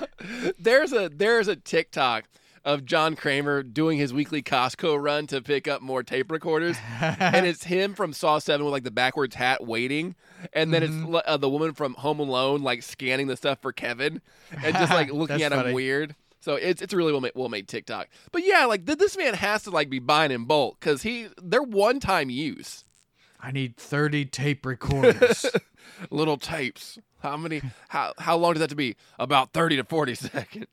there's 0.59 0.93
a 0.93 1.09
there's 1.09 1.49
a 1.49 1.57
TikTok 1.57 2.25
of 2.65 2.83
John 2.83 3.15
Kramer 3.15 3.63
doing 3.63 3.97
his 3.97 4.11
weekly 4.13 4.41
Costco 4.43 5.01
run 5.01 5.27
to 5.27 5.41
pick 5.41 5.67
up 5.67 5.81
more 5.81 6.03
tape 6.03 6.29
recorders, 6.31 6.75
and 6.99 7.45
it's 7.45 7.63
him 7.63 7.93
from 7.93 8.11
Saw 8.11 8.39
Seven 8.39 8.65
with 8.65 8.73
like 8.73 8.83
the 8.83 8.91
backwards 8.91 9.35
hat 9.35 9.65
waiting, 9.65 10.15
and 10.51 10.73
then 10.73 10.81
Mm-hmm. 10.81 11.15
it's 11.15 11.23
uh, 11.27 11.37
the 11.37 11.47
woman 11.49 11.73
from 11.73 11.93
Home 11.93 12.19
Alone 12.19 12.61
like 12.63 12.83
scanning 12.83 13.27
the 13.27 13.37
stuff 13.37 13.59
for 13.61 13.71
Kevin 13.71 14.21
and 14.63 14.75
just 14.75 14.91
like 14.91 15.09
looking 15.13 15.41
at 15.43 15.53
him 15.53 15.73
weird. 15.73 16.15
So 16.41 16.55
it's 16.55 16.81
it's 16.81 16.93
a 16.93 16.97
really 16.97 17.11
well 17.11 17.21
made, 17.21 17.31
well 17.35 17.49
made 17.49 17.67
TikTok. 17.67 18.07
But 18.31 18.43
yeah, 18.45 18.65
like 18.65 18.85
th- 18.85 18.97
this 18.97 19.15
man 19.17 19.33
has 19.35 19.63
to 19.63 19.69
like 19.71 19.89
be 19.89 19.99
buying 19.99 20.31
in 20.31 20.45
bulk 20.45 20.77
because 20.79 21.01
he 21.03 21.27
they're 21.41 21.63
one 21.63 21.99
time 21.99 22.29
use 22.29 22.83
I 23.39 23.51
need 23.51 23.77
thirty 23.77 24.25
tape 24.25 24.65
recorders. 24.65 25.45
little 26.11 26.37
tapes. 26.37 26.99
How 27.21 27.37
many? 27.37 27.61
How 27.89 28.13
how 28.19 28.37
long 28.37 28.53
does 28.53 28.59
that 28.59 28.69
to 28.69 28.75
be? 28.75 28.95
About 29.17 29.53
thirty 29.53 29.75
to 29.77 29.83
forty 29.83 30.13
seconds. 30.15 30.67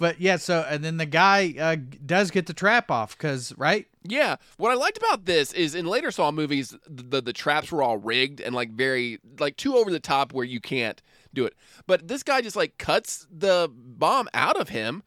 But 0.00 0.18
yeah, 0.18 0.36
so 0.36 0.66
and 0.66 0.82
then 0.82 0.96
the 0.96 1.04
guy 1.04 1.54
uh, 1.60 1.76
does 2.06 2.30
get 2.30 2.46
the 2.46 2.54
trap 2.54 2.90
off 2.90 3.16
because 3.16 3.52
right. 3.58 3.86
Yeah, 4.02 4.36
what 4.56 4.72
I 4.72 4.74
liked 4.74 4.96
about 4.96 5.26
this 5.26 5.52
is 5.52 5.74
in 5.74 5.84
later 5.84 6.10
Saw 6.10 6.32
movies, 6.32 6.74
the, 6.88 7.02
the 7.02 7.20
the 7.20 7.32
traps 7.34 7.70
were 7.70 7.82
all 7.82 7.98
rigged 7.98 8.40
and 8.40 8.54
like 8.54 8.70
very 8.70 9.18
like 9.38 9.58
too 9.58 9.76
over 9.76 9.90
the 9.90 10.00
top 10.00 10.32
where 10.32 10.44
you 10.44 10.58
can't 10.58 11.02
do 11.34 11.44
it. 11.44 11.54
But 11.86 12.08
this 12.08 12.22
guy 12.22 12.40
just 12.40 12.56
like 12.56 12.78
cuts 12.78 13.26
the 13.30 13.70
bomb 13.70 14.30
out 14.32 14.58
of 14.58 14.70
him, 14.70 15.02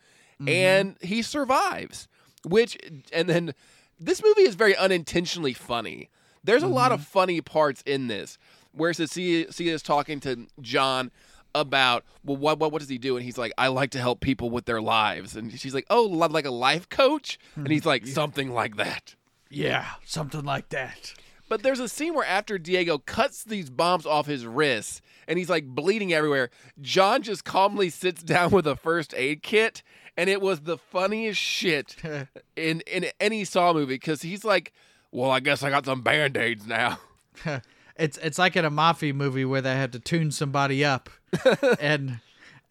and 0.48 0.96
he 1.02 1.24
survives. 1.24 2.08
Which 2.46 2.78
and 3.12 3.28
then 3.28 3.56
this 4.00 4.22
movie 4.24 4.44
is 4.44 4.54
very 4.54 4.76
unintentionally 4.76 5.54
funny. 5.54 6.12
There's 6.44 6.62
a 6.62 6.68
lot 6.68 6.92
of 6.92 7.04
funny 7.04 7.42
parts 7.42 7.82
in 7.88 8.08
this. 8.08 8.38
Where 8.74 8.94
Cecilia 8.94 9.48
is 9.60 9.82
talking 9.82 10.20
to 10.20 10.46
John 10.62 11.10
about 11.56 12.04
well 12.24 12.38
what, 12.38 12.60
what 12.60 12.72
what 12.72 12.80
does 12.80 12.90
he 12.90 12.98
do? 12.98 13.16
And 13.16 13.24
he's 13.24 13.38
like 13.38 13.54
I 13.58 13.68
like 13.68 13.92
to 13.92 14.00
help 14.00 14.20
people 14.22 14.50
with 14.50 14.66
their 14.66 14.82
lives. 14.82 15.36
And 15.36 15.58
she's 15.60 15.74
like 15.74 15.86
oh 15.90 16.04
li- 16.04 16.28
like 16.28 16.46
a 16.46 16.52
life 16.52 16.90
coach? 16.90 17.38
And 17.56 17.68
he's 17.70 17.86
like 17.86 18.04
hmm. 18.04 18.10
something 18.10 18.52
like 18.52 18.78
that. 18.78 19.16
Yeah, 19.50 19.86
something 20.06 20.44
like 20.44 20.70
that. 20.70 21.14
but 21.48 21.62
there's 21.62 21.80
a 21.80 21.88
scene 21.88 22.16
where 22.16 22.26
after 22.26 22.58
Diego 22.58 22.98
cuts 22.98 23.44
these 23.44 23.70
bombs 23.70 24.06
off 24.08 24.26
his 24.26 24.46
wrists 24.46 25.02
and 25.28 25.38
he's 25.38 25.50
like 25.50 25.66
bleeding 25.66 26.12
everywhere 26.14 26.50
John 26.82 27.22
just 27.22 27.44
calmly 27.46 27.90
sits 27.90 28.24
down 28.34 28.52
with 28.52 28.66
a 28.66 28.76
first 28.76 29.14
aid 29.16 29.44
kit 29.44 29.84
and 30.18 30.30
it 30.30 30.42
was 30.42 30.62
the 30.62 30.78
funniest 30.78 31.40
shit 31.40 31.96
in 32.56 32.82
in 32.82 33.06
any 33.20 33.46
Saw 33.46 33.74
movie 33.74 34.00
cuz 34.00 34.22
he's 34.24 34.44
like 34.44 34.74
well 35.12 35.30
I 35.30 35.40
guess 35.40 35.62
I 35.62 35.70
got 35.70 35.86
some 35.86 36.02
band-aids 36.02 36.66
now 36.66 37.00
It's 37.98 38.18
it's 38.18 38.40
like 38.40 38.56
in 38.56 38.66
a 38.66 38.70
mafia 38.70 39.14
movie 39.14 39.46
where 39.46 39.62
they 39.62 39.76
had 39.76 39.92
to 39.94 40.00
tune 40.00 40.32
somebody 40.32 40.84
up, 40.84 41.10
and 41.80 42.20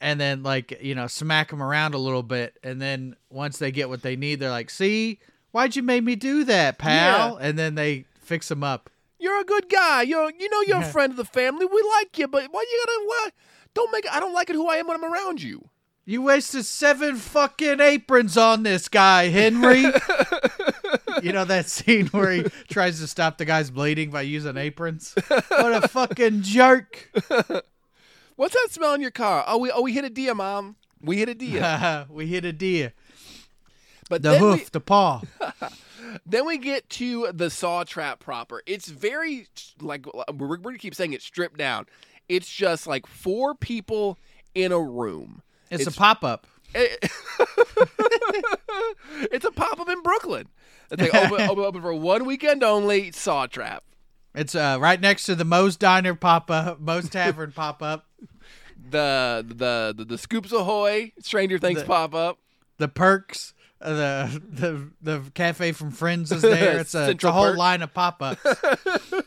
and 0.01 0.20
then 0.20 0.43
like 0.43 0.79
you 0.83 0.95
know 0.95 1.07
smack 1.07 1.51
them 1.51 1.62
around 1.62 1.95
a 1.95 1.99
little 1.99 2.23
bit, 2.23 2.59
and 2.62 2.83
then 2.83 3.16
once 3.31 3.59
they 3.59 3.70
get 3.70 3.89
what 3.89 4.03
they 4.03 4.16
need, 4.16 4.41
they're 4.41 4.51
like, 4.51 4.70
"See, 4.70 5.20
why'd 5.53 5.77
you 5.77 5.83
make 5.83 6.03
me 6.03 6.16
do 6.16 6.45
that, 6.45 6.79
pal?" 6.79 7.37
And 7.37 7.59
then 7.59 7.77
they 7.77 8.07
fix 8.20 8.49
them 8.49 8.64
up. 8.64 8.91
You're 9.18 9.41
a 9.41 9.45
good 9.45 9.68
guy. 9.68 10.03
You're, 10.03 10.33
you 10.37 10.51
know, 10.51 10.61
you're 10.62 10.81
a 10.83 10.85
friend 10.93 11.12
of 11.12 11.16
the 11.16 11.25
family. 11.25 11.64
We 11.64 11.83
like 12.01 12.18
you, 12.18 12.27
but 12.27 12.49
why 12.51 12.64
you 12.68 12.85
gotta? 12.85 13.05
Why, 13.07 13.29
don't 13.75 13.93
make. 13.93 14.07
I 14.11 14.18
don't 14.18 14.35
like 14.35 14.51
it 14.51 14.57
who 14.57 14.68
I 14.68 14.77
am 14.77 14.89
when 14.89 14.97
I'm 14.97 15.12
around 15.12 15.41
you. 15.41 15.68
You 16.05 16.23
wasted 16.23 16.64
seven 16.64 17.14
fucking 17.14 17.79
aprons 17.79 18.37
on 18.37 18.64
this 18.64 18.89
guy, 18.89 19.29
Henry. 19.29 19.85
you 21.22 21.32
know 21.32 21.44
that 21.44 21.66
scene 21.68 22.06
where 22.08 22.30
he 22.30 22.42
tries 22.68 23.00
to 23.00 23.06
stop 23.06 23.38
the 23.38 23.44
guy's 23.44 23.70
bleeding 23.70 24.10
by 24.10 24.22
using 24.22 24.56
aprons? 24.56 25.14
What 25.28 25.84
a 25.84 25.88
fucking 25.88 26.42
jerk. 26.42 27.10
What's 28.36 28.54
that 28.54 28.68
smell 28.70 28.94
in 28.94 29.00
your 29.00 29.10
car? 29.10 29.44
Oh, 29.46 29.58
we 29.58 29.70
oh 29.70 29.82
we 29.82 29.92
hit 29.92 30.04
a 30.04 30.10
deer, 30.10 30.34
mom. 30.34 30.76
We 31.00 31.18
hit 31.18 31.28
a 31.28 31.34
deer. 31.34 32.06
we 32.10 32.26
hit 32.26 32.44
a 32.44 32.52
deer. 32.52 32.92
But 34.08 34.22
The 34.22 34.38
hoof, 34.38 34.58
we, 34.58 34.66
the 34.72 34.80
paw. 34.80 35.22
then 36.26 36.46
we 36.46 36.58
get 36.58 36.88
to 36.90 37.30
the 37.32 37.50
saw 37.50 37.84
trap 37.84 38.20
proper. 38.20 38.62
It's 38.66 38.88
very 38.88 39.46
like 39.80 40.06
we're, 40.34 40.56
gonna 40.56 40.78
keep 40.78 40.94
saying 40.94 41.12
it 41.12 41.22
stripped 41.22 41.56
down. 41.58 41.86
It's 42.28 42.52
just 42.52 42.86
like 42.86 43.06
four 43.06 43.54
people 43.54 44.18
in 44.54 44.72
a 44.72 44.80
room. 44.80 45.42
It's, 45.70 45.82
It's- 45.82 45.96
a 45.96 45.98
pop 45.98 46.24
up. 46.24 46.46
It- 46.74 47.10
it's 49.30 49.44
a 49.44 49.50
pop 49.50 49.78
up 49.80 49.88
in 49.88 50.02
Brooklyn. 50.02 50.48
It's 50.93 51.01
like 51.03 51.14
open, 51.14 51.40
open, 51.49 51.64
open 51.64 51.82
for 51.82 51.95
one 51.95 52.24
weekend 52.24 52.62
only. 52.62 53.11
Saw 53.12 53.47
trap. 53.47 53.82
It's 54.34 54.55
uh, 54.55 54.78
right 54.80 55.01
next 55.01 55.24
to 55.24 55.34
the 55.34 55.45
Moe's 55.45 55.76
Diner 55.76 56.14
pop 56.14 56.51
up, 56.51 56.80
Moe's 56.80 57.09
Tavern 57.11 57.53
pop 57.53 57.82
up, 57.82 58.07
The 58.90 59.45
the 59.47 59.95
the, 59.97 60.05
the 60.05 60.18
Scoops 60.18 60.53
Ahoy 60.53 61.12
Stranger 61.20 61.59
Things 61.59 61.80
The- 61.80 61.86
pop 61.86 62.14
up. 62.14 62.38
the 62.78 62.88
Perks, 62.88 63.53
uh, 63.80 63.93
the 63.93 64.43
the 64.51 64.90
the 65.20 65.30
cafe 65.34 65.72
from 65.72 65.90
Friends 65.90 66.30
is 66.32 66.43
there. 66.43 66.78
It's 66.80 66.95
a, 66.95 67.11
it's 67.11 67.24
a 67.24 67.32
whole 67.32 67.49
Perk. 67.51 67.59
line 67.59 67.82
of 67.82 67.93
pop 67.95 68.22
ups. 68.22 68.40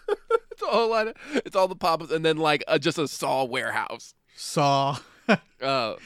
It's 0.52 0.62
a 0.62 0.68
whole 0.68 0.90
lot 0.90 1.08
of, 1.08 1.16
it's 1.34 1.54
all 1.56 1.68
the 1.68 1.76
pop 1.76 2.02
ups 2.02 2.12
and 2.14 2.24
then 2.24 2.38
like 2.38 2.64
uh, 2.68 2.78
just 2.78 2.98
a 2.98 3.10
Saw 3.10 3.44
warehouse. 3.44 4.14
Saw. 4.38 4.98
Oh, 5.62 5.98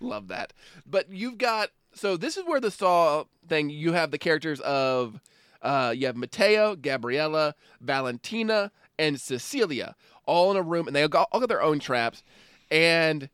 love 0.00 0.28
that. 0.28 0.54
But 0.86 1.10
you've 1.12 1.36
got 1.36 1.68
so 1.94 2.16
this 2.16 2.38
is 2.38 2.44
where 2.46 2.58
the 2.60 2.70
Saw 2.70 3.24
thing. 3.48 3.70
You 3.70 3.92
have 3.92 4.10
the 4.10 4.18
characters 4.18 4.60
of 4.60 5.20
uh, 5.62 5.94
you 5.96 6.06
have 6.06 6.16
Mateo, 6.16 6.76
Gabriella, 6.76 7.54
Valentina, 7.80 8.72
and 8.98 9.20
Cecilia 9.20 9.94
all 10.26 10.50
in 10.50 10.56
a 10.56 10.62
room, 10.62 10.86
and 10.86 10.94
they 10.94 11.02
all 11.02 11.08
got, 11.08 11.28
all 11.32 11.40
got 11.40 11.48
their 11.48 11.62
own 11.62 11.78
traps. 11.78 12.22
And 12.70 13.28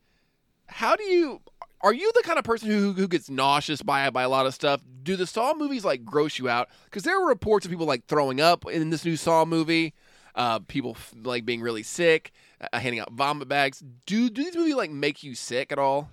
how 0.67 0.95
do 0.95 1.03
you? 1.03 1.41
Are 1.81 1.93
you 1.93 2.11
the 2.13 2.23
kind 2.23 2.37
of 2.37 2.43
person 2.43 2.69
who 2.69 2.93
who 2.93 3.07
gets 3.07 3.29
nauseous 3.29 3.81
by 3.81 4.09
by 4.09 4.23
a 4.23 4.29
lot 4.29 4.45
of 4.45 4.53
stuff? 4.53 4.81
Do 5.03 5.15
the 5.15 5.25
Saw 5.25 5.53
movies 5.53 5.85
like 5.85 6.03
gross 6.03 6.37
you 6.37 6.49
out? 6.49 6.69
Because 6.85 7.03
there 7.03 7.19
were 7.19 7.27
reports 7.27 7.65
of 7.65 7.71
people 7.71 7.85
like 7.85 8.05
throwing 8.05 8.41
up 8.41 8.65
in 8.69 8.89
this 8.89 9.05
new 9.05 9.15
Saw 9.15 9.45
movie. 9.45 9.93
Uh, 10.35 10.59
people 10.59 10.95
like 11.23 11.43
being 11.43 11.59
really 11.59 11.83
sick, 11.83 12.31
uh, 12.61 12.79
handing 12.79 12.99
out 12.99 13.11
vomit 13.11 13.47
bags. 13.47 13.83
Do 14.05 14.29
do 14.29 14.43
these 14.43 14.55
movies 14.55 14.75
like 14.75 14.91
make 14.91 15.23
you 15.23 15.35
sick 15.35 15.71
at 15.71 15.79
all? 15.79 16.09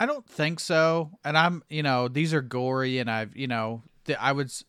I 0.00 0.06
don't 0.06 0.26
think 0.26 0.58
so. 0.58 1.10
And 1.24 1.36
I'm, 1.38 1.62
you 1.68 1.82
know, 1.84 2.08
these 2.08 2.32
are 2.34 2.40
gory, 2.42 2.98
and 2.98 3.08
I've, 3.10 3.36
you 3.36 3.46
know, 3.46 3.82
th- 4.06 4.18
I 4.20 4.32
would. 4.32 4.46
s- 4.46 4.64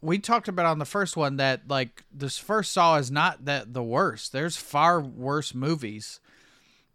We 0.00 0.18
talked 0.18 0.48
about 0.48 0.66
on 0.66 0.78
the 0.78 0.84
first 0.86 1.16
one 1.16 1.36
that 1.36 1.68
like 1.68 2.04
this 2.10 2.38
first 2.38 2.72
Saw 2.72 2.96
is 2.96 3.10
not 3.10 3.44
that 3.44 3.74
the 3.74 3.82
worst. 3.82 4.32
There's 4.32 4.56
far 4.56 5.00
worse 5.00 5.54
movies 5.54 6.20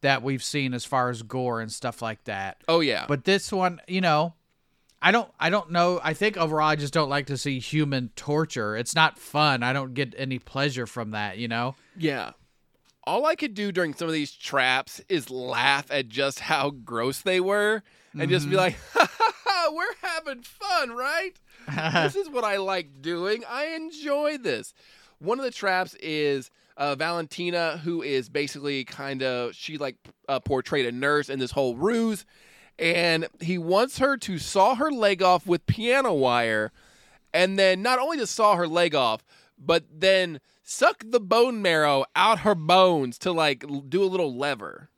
that 0.02 0.24
we've 0.24 0.44
seen 0.44 0.74
as 0.74 0.84
far 0.86 1.10
as 1.12 1.22
gore 1.22 1.62
and 1.62 1.72
stuff 1.72 2.02
like 2.02 2.24
that. 2.24 2.58
Oh 2.68 2.80
yeah, 2.80 3.06
But 3.08 3.24
this 3.26 3.52
one, 3.52 3.80
you 3.88 4.02
know, 4.02 4.34
I 5.02 5.12
don't 5.12 5.30
I 5.40 5.50
don't 5.52 5.70
know. 5.72 6.00
I 6.04 6.14
think 6.16 6.38
overall 6.38 6.68
I 6.68 6.76
just 6.76 6.94
don't 6.94 7.10
like 7.10 7.28
to 7.28 7.38
see 7.38 7.60
human 7.60 8.10
torture. 8.16 8.76
It's 8.76 8.96
not 8.96 9.20
fun. 9.20 9.62
I 9.62 9.74
don't 9.74 9.94
get 9.94 10.16
any 10.18 10.40
pleasure 10.40 10.88
from 10.88 11.12
that, 11.12 11.38
you 11.38 11.48
know. 11.48 11.76
yeah. 11.98 12.32
All 13.06 13.26
I 13.26 13.36
could 13.36 13.54
do 13.54 13.72
during 13.72 13.94
some 13.94 14.08
of 14.08 14.14
these 14.14 14.32
traps 14.32 15.02
is 15.10 15.30
laugh 15.30 15.88
at 15.90 16.08
just 16.08 16.40
how 16.40 16.70
gross 16.70 17.22
they 17.22 17.40
were, 17.40 17.84
and 18.14 18.30
just 18.30 18.50
be 18.50 18.56
like, 18.56 18.78
ha, 18.94 19.10
ha, 19.12 19.34
ha, 19.44 19.72
"We're 19.74 20.10
having 20.10 20.44
fun, 20.44 20.92
right? 20.92 21.34
this 22.04 22.16
is 22.16 22.30
what 22.30 22.44
I 22.44 22.58
like 22.58 23.02
doing. 23.02 23.44
I 23.50 23.68
enjoy 23.68 24.38
this." 24.38 24.74
One 25.20 25.40
of 25.40 25.46
the 25.46 25.52
traps 25.52 25.96
is 25.96 26.50
uh, 26.78 26.96
Valentina, 26.96 27.78
who 27.84 28.02
is 28.02 28.30
basically 28.30 28.84
kind 28.84 29.24
of 29.24 29.56
she 29.56 29.78
like 29.78 29.96
uh, 30.28 30.40
portrayed 30.40 30.86
a 30.86 30.92
nurse 30.92 31.30
in 31.30 31.40
this 31.40 31.52
whole 31.52 31.76
ruse, 31.76 32.26
and 32.80 33.28
he 33.40 33.58
wants 33.58 34.00
her 34.00 34.18
to 34.18 34.38
saw 34.38 34.76
her 34.76 34.92
leg 34.92 35.22
off 35.22 35.46
with 35.46 35.66
piano 35.66 36.14
wire, 36.14 36.72
and 37.34 37.58
then 37.58 37.82
not 37.82 38.00
only 38.00 38.18
to 38.18 38.28
saw 38.28 38.56
her 38.56 38.68
leg 38.68 38.96
off, 38.96 39.24
but 39.58 39.84
then 39.92 40.40
suck 40.64 41.04
the 41.08 41.20
bone 41.20 41.62
marrow 41.62 42.06
out 42.16 42.40
her 42.40 42.56
bones 42.56 43.18
to 43.20 43.32
like 43.32 43.64
do 43.90 44.04
a 44.04 44.06
little 44.06 44.36
lever. 44.38 44.90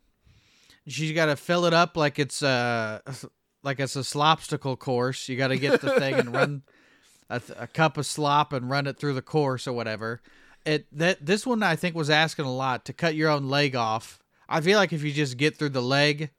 She's 0.87 1.13
got 1.13 1.27
to 1.27 1.35
fill 1.35 1.65
it 1.65 1.73
up 1.73 1.95
like 1.95 2.19
it's 2.19 2.43
uh, 2.43 2.99
a 3.05 3.15
like 3.63 3.79
it's 3.79 3.95
a 3.95 4.03
slopsticle 4.03 4.77
course. 4.77 5.29
You 5.29 5.37
got 5.37 5.47
to 5.49 5.57
get 5.57 5.81
the 5.81 5.91
thing 5.99 6.15
and 6.15 6.33
run 6.33 6.63
a, 7.29 7.39
th- 7.39 7.57
a 7.59 7.67
cup 7.67 7.97
of 7.97 8.05
slop 8.05 8.51
and 8.53 8.69
run 8.69 8.87
it 8.87 8.97
through 8.97 9.13
the 9.13 9.21
course 9.21 9.67
or 9.67 9.73
whatever. 9.73 10.21
It 10.65 10.87
that 10.97 11.25
this 11.25 11.45
one 11.45 11.63
I 11.63 11.75
think 11.75 11.95
was 11.95 12.09
asking 12.09 12.45
a 12.45 12.53
lot 12.53 12.85
to 12.85 12.93
cut 12.93 13.15
your 13.15 13.29
own 13.29 13.49
leg 13.49 13.75
off. 13.75 14.19
I 14.49 14.59
feel 14.61 14.77
like 14.77 14.91
if 14.93 15.03
you 15.03 15.11
just 15.11 15.37
get 15.37 15.57
through 15.57 15.69
the 15.69 15.81
leg, 15.81 16.29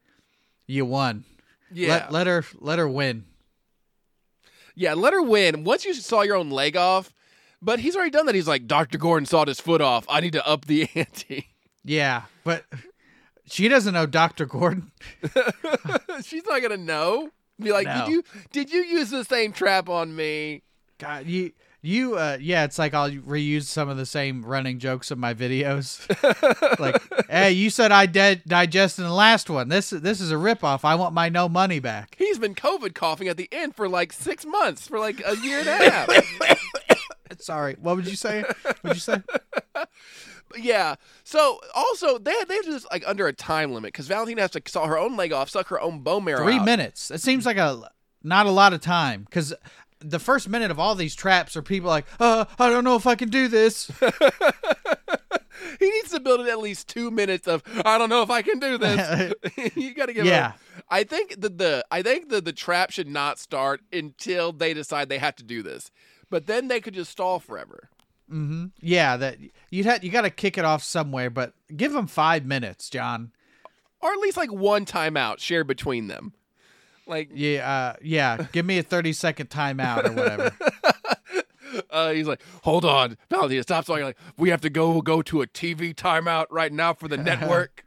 you 0.66 0.84
won. 0.84 1.24
Yeah, 1.72 1.88
Let 1.88 2.12
let 2.12 2.26
her 2.26 2.44
let 2.60 2.78
her 2.78 2.88
win. 2.88 3.24
yeah. 4.74 4.94
Let 4.94 5.12
her 5.12 5.22
win. 5.22 5.64
Once 5.64 5.84
you 5.84 5.94
saw 5.94 6.20
your 6.22 6.36
own 6.36 6.50
leg 6.50 6.76
off, 6.76 7.12
but 7.64 7.80
he's 7.80 7.96
already 7.96 8.10
done 8.10 8.26
that. 8.26 8.34
He's 8.34 8.48
like, 8.48 8.66
Doctor 8.66 8.98
Gordon 8.98 9.26
sawed 9.26 9.48
his 9.48 9.60
foot 9.60 9.80
off. 9.80 10.04
I 10.08 10.20
need 10.20 10.32
to 10.34 10.46
up 10.46 10.66
the 10.66 10.88
ante. 10.94 11.48
Yeah, 11.84 12.22
but 12.44 12.64
she 13.46 13.68
doesn't 13.68 13.92
know 13.94 14.06
Dr. 14.06 14.46
Gordon. 14.46 14.90
She's 16.24 16.44
not 16.46 16.62
gonna 16.62 16.76
know. 16.76 17.30
Be 17.60 17.72
like, 17.72 17.86
No. 17.86 18.06
did 18.06 18.10
you 18.12 18.24
did 18.52 18.72
you 18.72 18.82
use 18.82 19.10
the 19.10 19.24
same 19.24 19.52
trap 19.52 19.88
on 19.88 20.14
me? 20.16 20.62
God, 20.98 21.26
you 21.26 21.52
You, 21.82 22.16
uh, 22.16 22.38
yeah, 22.40 22.64
it's 22.64 22.78
like 22.78 22.94
I'll 22.94 23.10
reuse 23.10 23.64
some 23.64 23.88
of 23.90 23.96
the 23.98 24.06
same 24.06 24.42
running 24.44 24.78
jokes 24.78 25.10
in 25.10 25.18
my 25.18 25.34
videos. 25.34 26.00
like, 26.80 27.00
hey, 27.28 27.50
you 27.52 27.68
said 27.68 27.92
I 27.92 28.06
did 28.06 28.42
digest 28.46 28.98
in 28.98 29.04
the 29.04 29.12
last 29.12 29.50
one. 29.50 29.68
This 29.68 29.90
this 29.90 30.20
is 30.20 30.32
a 30.32 30.36
ripoff. 30.36 30.80
I 30.84 30.94
want 30.94 31.12
my 31.14 31.28
no 31.28 31.48
money 31.48 31.80
back. 31.80 32.14
He's 32.18 32.38
been 32.38 32.54
COVID 32.54 32.94
coughing 32.94 33.28
at 33.28 33.36
the 33.36 33.48
end 33.52 33.76
for 33.76 33.88
like 33.88 34.12
six 34.14 34.46
months, 34.46 34.88
for 34.88 34.98
like 34.98 35.20
a 35.26 35.36
year 35.36 35.58
and 35.60 35.68
a 35.68 35.90
half. 35.90 36.08
Sorry, 37.38 37.76
what 37.80 37.96
would 37.96 38.08
you 38.08 38.16
say? 38.16 38.44
What'd 38.82 38.96
you 38.96 39.00
say? 39.00 39.22
yeah. 40.56 40.96
So 41.24 41.60
also 41.74 42.18
they 42.18 42.32
they 42.48 42.54
have 42.54 42.64
to 42.64 42.70
do 42.70 42.72
this 42.72 42.86
like 42.90 43.04
under 43.06 43.26
a 43.26 43.32
time 43.32 43.72
limit 43.72 43.92
because 43.92 44.06
Valentina 44.06 44.42
has 44.42 44.50
to 44.52 44.62
saw 44.66 44.86
her 44.86 44.98
own 44.98 45.16
leg 45.16 45.32
off, 45.32 45.50
suck 45.50 45.68
her 45.68 45.80
own 45.80 46.00
bone 46.00 46.24
marrow. 46.24 46.44
Three 46.44 46.58
out. 46.58 46.64
minutes. 46.64 47.10
It 47.10 47.20
seems 47.20 47.46
like 47.46 47.56
a 47.56 47.90
not 48.22 48.46
a 48.46 48.50
lot 48.50 48.72
of 48.72 48.80
time 48.80 49.24
because 49.24 49.54
the 50.00 50.18
first 50.18 50.48
minute 50.48 50.70
of 50.70 50.78
all 50.78 50.94
these 50.94 51.14
traps 51.14 51.56
are 51.56 51.62
people 51.62 51.88
like, 51.88 52.06
uh, 52.20 52.44
I 52.58 52.68
don't 52.68 52.84
know 52.84 52.96
if 52.96 53.06
I 53.06 53.14
can 53.14 53.30
do 53.30 53.48
this. 53.48 53.90
He 55.78 55.90
needs 55.90 56.10
to 56.10 56.20
build 56.20 56.40
in 56.40 56.48
at 56.48 56.58
least 56.58 56.88
two 56.88 57.10
minutes 57.10 57.46
of 57.46 57.62
I 57.84 57.98
don't 57.98 58.08
know 58.08 58.22
if 58.22 58.30
I 58.30 58.42
can 58.42 58.58
do 58.58 58.78
this. 58.78 59.34
you 59.74 59.94
got 59.94 60.06
to 60.06 60.12
give. 60.12 60.26
Yeah. 60.26 60.52
him- 60.52 60.58
I 60.88 61.04
think 61.04 61.40
that 61.40 61.58
the 61.58 61.84
I 61.90 62.02
think 62.02 62.28
that 62.30 62.44
the 62.44 62.52
trap 62.52 62.90
should 62.90 63.08
not 63.08 63.38
start 63.38 63.80
until 63.92 64.52
they 64.52 64.74
decide 64.74 65.08
they 65.08 65.18
have 65.18 65.36
to 65.36 65.44
do 65.44 65.62
this, 65.62 65.90
but 66.34 66.48
then 66.48 66.66
they 66.66 66.80
could 66.80 66.94
just 66.94 67.12
stall 67.12 67.38
forever. 67.38 67.88
yeah, 68.80 69.16
that 69.16 69.38
you'd 69.70 69.86
have 69.86 70.02
you 70.02 70.10
got 70.10 70.22
to 70.22 70.30
kick 70.30 70.58
it 70.58 70.64
off 70.64 70.82
somewhere, 70.82 71.30
but 71.30 71.54
give 71.76 71.92
them 71.92 72.08
five 72.08 72.44
minutes, 72.44 72.90
John. 72.90 73.30
or 74.00 74.10
at 74.12 74.18
least 74.18 74.36
like 74.36 74.50
one 74.50 74.84
timeout 74.84 75.38
shared 75.38 75.68
between 75.68 76.08
them. 76.08 76.32
Like 77.06 77.30
Yeah, 77.32 77.70
uh, 77.70 77.96
yeah. 78.02 78.48
Give 78.50 78.66
me 78.66 78.78
a 78.78 78.82
thirty 78.82 79.12
second 79.12 79.48
timeout 79.48 80.08
or 80.08 80.12
whatever. 80.12 80.56
uh, 81.90 82.10
he's 82.10 82.26
like, 82.26 82.42
hold 82.64 82.84
on, 82.84 83.16
Valentina, 83.30 83.62
stop 83.62 83.84
talking. 83.84 84.02
Like 84.02 84.18
we 84.36 84.50
have 84.50 84.62
to 84.62 84.70
go 84.70 85.02
go 85.02 85.22
to 85.22 85.40
a 85.40 85.46
TV 85.46 85.94
timeout 85.94 86.46
right 86.50 86.72
now 86.72 86.94
for 86.94 87.06
the 87.06 87.16
network. 87.30 87.84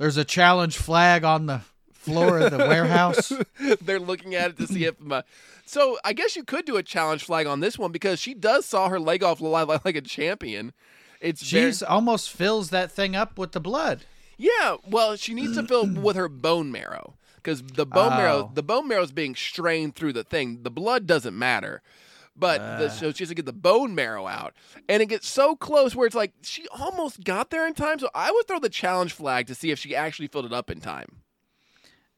There's 0.00 0.16
a 0.16 0.24
challenge 0.24 0.78
flag 0.78 1.22
on 1.22 1.46
the 1.46 1.60
floor 1.92 2.38
of 2.40 2.50
the 2.50 2.58
warehouse. 2.58 3.32
They're 3.80 4.00
looking 4.00 4.34
at 4.34 4.50
it 4.50 4.56
to 4.56 4.66
see 4.66 4.84
if. 4.86 4.96
Uh, 5.08 5.22
so 5.68 5.98
I 6.04 6.12
guess 6.12 6.34
you 6.36 6.44
could 6.44 6.64
do 6.64 6.76
a 6.76 6.82
challenge 6.82 7.24
flag 7.24 7.46
on 7.46 7.60
this 7.60 7.78
one 7.78 7.92
because 7.92 8.18
she 8.20 8.34
does 8.34 8.64
saw 8.66 8.88
her 8.88 8.98
leg 9.00 9.22
off 9.22 9.40
live 9.40 9.68
like 9.84 9.96
a 9.96 10.00
champion. 10.00 10.72
It's 11.20 11.42
very- 11.42 11.70
She's 11.70 11.82
almost 11.82 12.30
fills 12.30 12.70
that 12.70 12.90
thing 12.92 13.14
up 13.16 13.38
with 13.38 13.52
the 13.52 13.60
blood. 13.60 14.04
Yeah, 14.36 14.76
well, 14.88 15.16
she 15.16 15.34
needs 15.34 15.56
to 15.56 15.66
fill 15.66 15.86
with 15.86 16.14
her 16.16 16.28
bone 16.28 16.70
marrow 16.70 17.14
because 17.36 17.60
the 17.62 17.84
bone 17.86 18.10
marrow, 18.10 18.48
Oh. 18.48 18.50
the 18.54 18.62
bone 18.62 18.86
marrow 18.86 19.02
is 19.02 19.10
being 19.12 19.34
strained 19.34 19.96
through 19.96 20.12
the 20.12 20.22
thing. 20.22 20.62
The 20.62 20.70
blood 20.70 21.06
doesn't 21.08 21.36
matter, 21.36 21.82
but 22.36 22.60
Uh. 22.60 22.78
the, 22.78 22.88
so 22.90 23.10
she 23.12 23.24
has 23.24 23.30
to 23.30 23.34
get 23.34 23.46
the 23.46 23.52
bone 23.52 23.96
marrow 23.96 24.28
out, 24.28 24.54
and 24.88 25.02
it 25.02 25.06
gets 25.06 25.28
so 25.28 25.56
close 25.56 25.96
where 25.96 26.06
it's 26.06 26.14
like 26.14 26.34
she 26.42 26.68
almost 26.68 27.24
got 27.24 27.50
there 27.50 27.66
in 27.66 27.74
time. 27.74 27.98
So 27.98 28.10
I 28.14 28.30
would 28.30 28.46
throw 28.46 28.60
the 28.60 28.68
challenge 28.68 29.12
flag 29.12 29.48
to 29.48 29.56
see 29.56 29.72
if 29.72 29.78
she 29.80 29.96
actually 29.96 30.28
filled 30.28 30.46
it 30.46 30.52
up 30.52 30.70
in 30.70 30.80
time. 30.80 31.22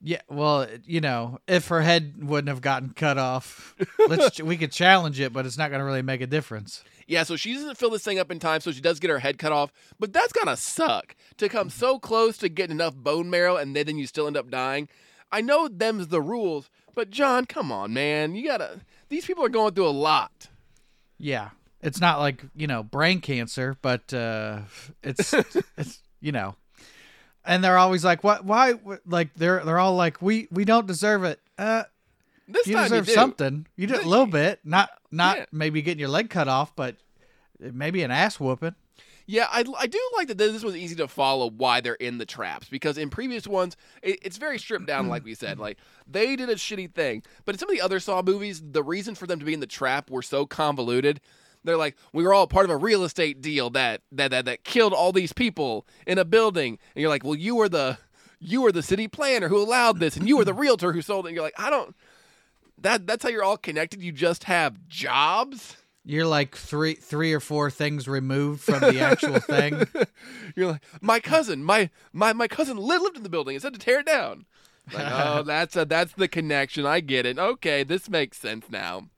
Yeah, 0.02 0.22
well, 0.28 0.66
you 0.86 1.00
know, 1.00 1.38
if 1.46 1.68
her 1.68 1.82
head 1.82 2.14
wouldn't 2.22 2.48
have 2.48 2.62
gotten 2.62 2.90
cut 2.90 3.18
off, 3.18 3.74
let's 4.08 4.40
we 4.42 4.56
could 4.56 4.72
challenge 4.72 5.20
it, 5.20 5.32
but 5.32 5.44
it's 5.44 5.58
not 5.58 5.68
going 5.70 5.80
to 5.80 5.84
really 5.84 6.00
make 6.02 6.22
a 6.22 6.26
difference. 6.26 6.82
Yeah, 7.06 7.24
so 7.24 7.34
she 7.34 7.54
doesn't 7.54 7.76
fill 7.76 7.90
this 7.90 8.04
thing 8.04 8.20
up 8.20 8.30
in 8.30 8.38
time, 8.38 8.60
so 8.60 8.70
she 8.70 8.80
does 8.80 9.00
get 9.00 9.10
her 9.10 9.18
head 9.18 9.36
cut 9.36 9.50
off. 9.50 9.72
But 9.98 10.12
that's 10.12 10.32
gotta 10.32 10.56
suck 10.56 11.16
to 11.38 11.48
come 11.48 11.68
so 11.68 11.98
close 11.98 12.38
to 12.38 12.48
getting 12.48 12.76
enough 12.76 12.94
bone 12.94 13.28
marrow, 13.28 13.56
and 13.56 13.74
then 13.74 13.98
you 13.98 14.06
still 14.06 14.28
end 14.28 14.36
up 14.36 14.48
dying. 14.48 14.88
I 15.32 15.40
know 15.40 15.66
them's 15.66 16.06
the 16.06 16.22
rules, 16.22 16.70
but 16.94 17.10
John, 17.10 17.46
come 17.46 17.72
on, 17.72 17.92
man, 17.92 18.36
you 18.36 18.46
gotta. 18.46 18.82
These 19.08 19.26
people 19.26 19.44
are 19.44 19.48
going 19.48 19.74
through 19.74 19.88
a 19.88 19.90
lot. 19.90 20.48
Yeah, 21.18 21.50
it's 21.80 22.00
not 22.00 22.20
like 22.20 22.44
you 22.54 22.68
know 22.68 22.84
brain 22.84 23.20
cancer, 23.20 23.76
but 23.82 24.14
uh, 24.14 24.60
it's 25.02 25.34
it's 25.76 25.98
you 26.20 26.30
know, 26.30 26.54
and 27.44 27.62
they're 27.64 27.78
always 27.78 28.04
like, 28.04 28.22
what? 28.24 28.44
Why? 28.44 28.74
Like 29.06 29.34
they're 29.34 29.64
they're 29.64 29.78
all 29.78 29.96
like, 29.96 30.20
we 30.20 30.48
we 30.50 30.64
don't 30.64 30.86
deserve 30.86 31.24
it. 31.24 31.40
Uh, 31.58 31.84
This 32.48 32.66
you 32.66 32.74
time 32.74 32.84
deserve 32.84 33.08
you 33.08 33.14
something. 33.14 33.66
You 33.76 33.86
did 33.86 34.00
a 34.04 34.08
little 34.08 34.26
bit, 34.26 34.60
not 34.64 34.90
not 35.10 35.36
Yeah. 35.38 35.44
maybe 35.52 35.82
getting 35.82 36.00
your 36.00 36.08
leg 36.08 36.30
cut 36.30 36.48
off, 36.48 36.74
but 36.76 36.96
maybe 37.58 38.02
an 38.02 38.10
ass 38.10 38.38
whooping. 38.40 38.74
Yeah, 39.26 39.46
I, 39.48 39.64
I 39.78 39.86
do 39.86 40.00
like 40.16 40.26
that 40.26 40.38
this 40.38 40.64
was 40.64 40.74
easy 40.74 40.96
to 40.96 41.06
follow 41.06 41.48
why 41.50 41.80
they're 41.80 41.94
in 41.94 42.18
the 42.18 42.26
traps 42.26 42.68
because 42.68 42.98
in 42.98 43.10
previous 43.10 43.46
ones 43.46 43.76
it, 44.02 44.18
it's 44.22 44.38
very 44.38 44.58
stripped 44.58 44.86
down, 44.86 45.06
like 45.08 45.24
we 45.24 45.34
said. 45.34 45.58
Like 45.60 45.78
they 46.04 46.34
did 46.34 46.48
a 46.48 46.56
shitty 46.56 46.92
thing, 46.94 47.22
but 47.44 47.54
in 47.54 47.58
some 47.60 47.70
of 47.70 47.76
the 47.76 47.80
other 47.80 48.00
Saw 48.00 48.22
movies, 48.22 48.60
the 48.72 48.82
reason 48.82 49.14
for 49.14 49.28
them 49.28 49.38
to 49.38 49.44
be 49.44 49.54
in 49.54 49.60
the 49.60 49.68
trap 49.68 50.10
were 50.10 50.22
so 50.22 50.46
convoluted. 50.46 51.20
They're 51.64 51.76
like, 51.76 51.96
we 52.12 52.22
were 52.24 52.32
all 52.32 52.46
part 52.46 52.64
of 52.64 52.70
a 52.70 52.76
real 52.76 53.04
estate 53.04 53.40
deal 53.40 53.70
that 53.70 54.02
that 54.12 54.30
that, 54.30 54.44
that 54.46 54.64
killed 54.64 54.92
all 54.92 55.12
these 55.12 55.32
people 55.32 55.86
in 56.06 56.18
a 56.18 56.24
building, 56.24 56.78
and 56.94 57.02
you're 57.02 57.10
like, 57.10 57.24
well, 57.24 57.34
you 57.34 57.56
were 57.56 57.68
the 57.68 57.98
you 58.38 58.62
were 58.62 58.72
the 58.72 58.82
city 58.82 59.08
planner 59.08 59.48
who 59.48 59.58
allowed 59.58 60.00
this, 60.00 60.16
and 60.16 60.26
you 60.26 60.36
were 60.36 60.44
the 60.44 60.54
realtor 60.54 60.92
who 60.92 61.02
sold 61.02 61.26
it. 61.26 61.28
And 61.28 61.34
you're 61.34 61.44
like, 61.44 61.58
I 61.58 61.70
don't. 61.70 61.94
That 62.78 63.06
that's 63.06 63.22
how 63.22 63.28
you're 63.28 63.44
all 63.44 63.58
connected. 63.58 64.02
You 64.02 64.12
just 64.12 64.44
have 64.44 64.88
jobs. 64.88 65.76
You're 66.04 66.26
like 66.26 66.56
three 66.56 66.94
three 66.94 67.34
or 67.34 67.40
four 67.40 67.70
things 67.70 68.08
removed 68.08 68.62
from 68.62 68.80
the 68.80 69.00
actual 69.00 69.38
thing. 69.38 69.86
You're 70.56 70.72
like, 70.72 70.84
my 71.02 71.20
cousin, 71.20 71.62
my 71.62 71.90
my 72.12 72.32
my 72.32 72.48
cousin 72.48 72.78
lived, 72.78 73.02
lived 73.02 73.16
in 73.18 73.22
the 73.22 73.28
building 73.28 73.54
and 73.54 73.62
said 73.62 73.74
to 73.74 73.78
tear 73.78 74.00
it 74.00 74.06
down. 74.06 74.46
Like, 74.94 75.06
oh, 75.10 75.42
that's 75.42 75.76
a, 75.76 75.84
that's 75.84 76.14
the 76.14 76.26
connection. 76.26 76.86
I 76.86 77.00
get 77.00 77.26
it. 77.26 77.38
Okay, 77.38 77.82
this 77.82 78.08
makes 78.08 78.38
sense 78.38 78.70
now. 78.70 79.08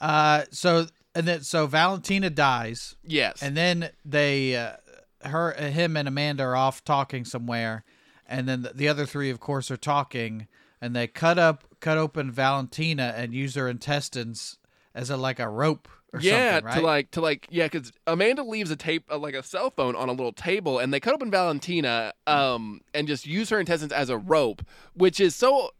Uh, 0.00 0.44
so 0.52 0.86
and 1.14 1.26
then 1.26 1.42
so 1.42 1.66
Valentina 1.66 2.30
dies. 2.30 2.96
Yes. 3.04 3.42
and 3.42 3.56
then 3.56 3.90
they 4.04 4.56
uh, 4.56 4.76
her 5.24 5.52
him 5.52 5.96
and 5.96 6.08
amanda 6.08 6.42
are 6.44 6.56
off 6.56 6.82
talking 6.84 7.24
somewhere 7.24 7.84
and 8.26 8.48
then 8.48 8.62
the, 8.62 8.70
the 8.70 8.88
other 8.88 9.04
three 9.04 9.30
of 9.30 9.38
course 9.38 9.70
are 9.70 9.76
talking 9.76 10.48
and 10.80 10.96
they 10.96 11.06
cut 11.06 11.38
up 11.38 11.64
cut 11.80 11.98
open 11.98 12.30
valentina 12.30 13.12
and 13.16 13.34
use 13.34 13.54
her 13.54 13.68
intestines 13.68 14.58
as 14.94 15.10
a 15.10 15.16
like 15.16 15.38
a 15.38 15.48
rope 15.48 15.88
or 16.12 16.20
yeah, 16.20 16.54
something 16.54 16.66
right 16.66 16.74
to 16.74 16.80
like 16.80 17.10
to 17.12 17.20
like 17.20 17.46
yeah, 17.50 17.66
because 17.66 17.92
Amanda 18.06 18.42
leaves 18.42 18.70
a 18.70 18.76
tape 18.76 19.04
uh, 19.10 19.18
like 19.18 19.34
a 19.34 19.42
cell 19.42 19.70
phone 19.70 19.94
on 19.94 20.08
a 20.08 20.12
little 20.12 20.32
table, 20.32 20.78
and 20.78 20.92
they 20.92 21.00
cut 21.00 21.14
open 21.14 21.30
Valentina 21.30 22.12
um 22.26 22.80
and 22.92 23.06
just 23.06 23.26
use 23.26 23.50
her 23.50 23.60
intestines 23.60 23.92
as 23.92 24.10
a 24.10 24.18
rope, 24.18 24.62
which 24.94 25.20
is 25.20 25.36
so 25.36 25.70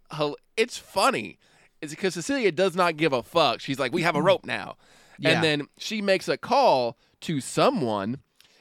it's 0.56 0.78
funny. 0.78 1.38
It's 1.80 1.94
because 1.94 2.14
Cecilia 2.14 2.52
does 2.52 2.76
not 2.76 2.96
give 2.96 3.12
a 3.12 3.22
fuck. 3.22 3.60
She's 3.60 3.78
like, 3.78 3.92
we 3.92 4.02
have 4.02 4.14
a 4.14 4.22
rope 4.22 4.44
now, 4.44 4.76
Yeah. 5.20 5.30
and 5.30 5.44
then 5.44 5.68
she 5.78 6.02
makes 6.02 6.26
a 6.28 6.36
call 6.36 6.96
to 7.20 7.40
someone, 7.40 8.18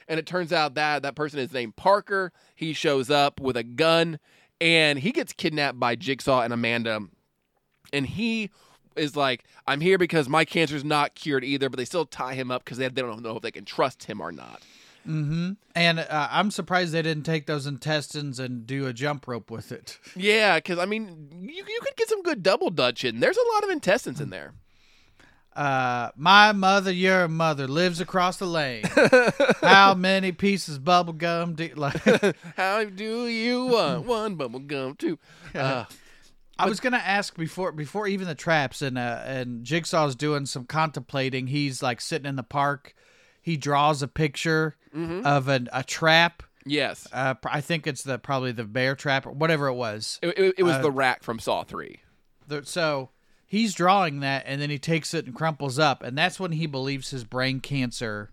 and 0.07 0.19
it 0.19 0.25
turns 0.27 0.53
out 0.53 0.75
that 0.75 1.01
that 1.01 1.15
person 1.15 1.39
is 1.39 1.51
named 1.51 1.75
Parker. 1.75 2.31
He 2.55 2.73
shows 2.73 3.09
up 3.09 3.39
with 3.39 3.57
a 3.57 3.63
gun, 3.63 4.19
and 4.61 4.99
he 4.99 5.11
gets 5.11 5.33
kidnapped 5.33 5.79
by 5.79 5.95
Jigsaw 5.95 6.41
and 6.41 6.53
Amanda, 6.53 6.99
and 7.91 8.05
he 8.05 8.49
is 8.95 9.15
like, 9.15 9.45
I'm 9.65 9.79
here 9.81 9.97
because 9.97 10.27
my 10.27 10.43
cancer's 10.45 10.83
not 10.83 11.15
cured 11.15 11.43
either, 11.45 11.69
but 11.69 11.77
they 11.77 11.85
still 11.85 12.05
tie 12.05 12.33
him 12.33 12.51
up 12.51 12.65
because 12.65 12.77
they, 12.77 12.87
they 12.89 13.01
don't 13.01 13.21
know 13.23 13.37
if 13.37 13.41
they 13.41 13.51
can 13.51 13.63
trust 13.65 14.03
him 14.03 14.19
or 14.19 14.31
not. 14.31 14.61
Hmm. 15.05 15.51
and 15.75 15.97
uh, 15.97 16.27
i'm 16.29 16.51
surprised 16.51 16.91
they 16.91 17.01
didn't 17.01 17.23
take 17.23 17.47
those 17.47 17.65
intestines 17.65 18.37
and 18.37 18.67
do 18.67 18.85
a 18.85 18.91
jump 18.91 19.27
rope 19.29 19.49
with 19.49 19.71
it 19.71 19.97
Yeah, 20.13 20.57
because 20.57 20.77
I 20.77 20.85
mean, 20.85 21.29
you, 21.41 21.53
you 21.55 21.79
could 21.81 21.95
get 21.95 22.09
some 22.09 22.21
good 22.21 22.43
double 22.43 22.69
dutch 22.69 23.05
in. 23.05 23.21
There's 23.21 23.37
a 23.37 23.53
lot 23.53 23.63
of 23.63 23.69
intestines 23.69 24.19
in 24.19 24.29
there. 24.29 24.53
Uh 25.59 26.09
my 26.15 26.51
mother 26.53 26.91
your 26.91 27.27
mother 27.27 27.67
lives 27.67 27.99
across 27.99 28.37
the 28.37 28.45
lane 28.45 28.83
how 29.61 29.93
many 29.93 30.31
pieces 30.31 30.79
bubble 30.79 31.11
gum 31.13 31.53
do 31.53 31.69
like 31.75 32.01
How 32.55 32.83
do 32.85 33.27
you 33.27 33.65
want 33.65 34.05
one 34.19 34.35
bubble 34.35 34.59
gum 34.59 34.95
too? 34.95 35.19
Uh, 35.53 35.83
I 36.57 36.67
was 36.67 36.79
gonna 36.79 36.97
ask 36.97 37.35
before 37.37 37.71
before 37.71 38.07
even 38.07 38.27
the 38.27 38.35
traps 38.35 38.81
and 38.81 38.97
uh, 38.97 39.21
and 39.25 39.65
Jigsaw's 39.65 40.15
doing 40.15 40.45
some 40.45 40.65
contemplating. 40.65 41.47
He's 41.47 41.81
like 41.83 41.99
sitting 42.01 42.27
in 42.27 42.35
the 42.35 42.43
park. 42.43 42.93
He 43.41 43.57
draws 43.57 44.01
a 44.01 44.07
picture 44.07 44.75
of 44.93 45.47
an, 45.47 45.69
a 45.73 45.83
trap. 45.83 46.43
yes, 46.65 47.07
Uh, 47.13 47.35
I 47.45 47.61
think 47.61 47.85
it's 47.87 48.03
the 48.03 48.17
probably 48.19 48.51
the 48.51 48.63
bear 48.65 48.95
trap 48.95 49.25
or 49.25 49.31
whatever 49.31 49.67
it 49.67 49.75
was. 49.75 50.19
it, 50.21 50.37
it, 50.37 50.55
it 50.59 50.63
was 50.63 50.75
Uh, 50.75 50.81
the 50.83 50.91
rat 50.91 51.23
from 51.23 51.39
Saw 51.39 51.63
Three. 51.63 51.99
The- 52.47 52.65
so 52.65 53.09
he's 53.49 53.73
drawing 53.73 54.21
that, 54.21 54.43
and 54.45 54.61
then 54.61 54.69
he 54.69 54.79
takes 54.79 55.13
it 55.13 55.25
and 55.25 55.35
crumples 55.35 55.77
up, 55.77 56.01
and 56.03 56.17
that's 56.17 56.39
when 56.39 56.53
he 56.53 56.65
believes 56.67 57.09
his 57.09 57.25
brain 57.25 57.59
cancer 57.59 58.29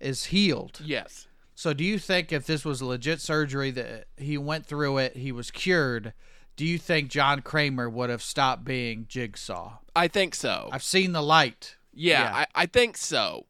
is 0.00 0.24
healed. 0.26 0.80
Yes. 0.84 1.28
So 1.54 1.72
do 1.74 1.84
you 1.84 1.98
think 1.98 2.32
if 2.32 2.46
this 2.46 2.64
was 2.64 2.80
a 2.80 2.86
legit 2.86 3.20
surgery 3.20 3.70
that 3.72 4.06
he 4.16 4.36
went 4.38 4.66
through 4.66 4.98
it, 4.98 5.16
he 5.16 5.30
was 5.30 5.50
cured? 5.52 6.14
Do 6.56 6.64
you 6.64 6.78
think 6.78 7.10
John 7.10 7.42
Kramer 7.42 7.88
would 7.88 8.08
have 8.10 8.22
stopped 8.22 8.64
being 8.64 9.04
Jigsaw? 9.08 9.78
I 9.94 10.08
think 10.08 10.34
so. 10.34 10.70
I've 10.72 10.82
seen 10.82 11.12
the 11.12 11.22
light. 11.22 11.76
Yeah, 11.92 12.22
Yeah. 12.22 12.34
I, 12.34 12.46
I 12.62 12.66
think 12.66 12.96
so. 12.96 13.44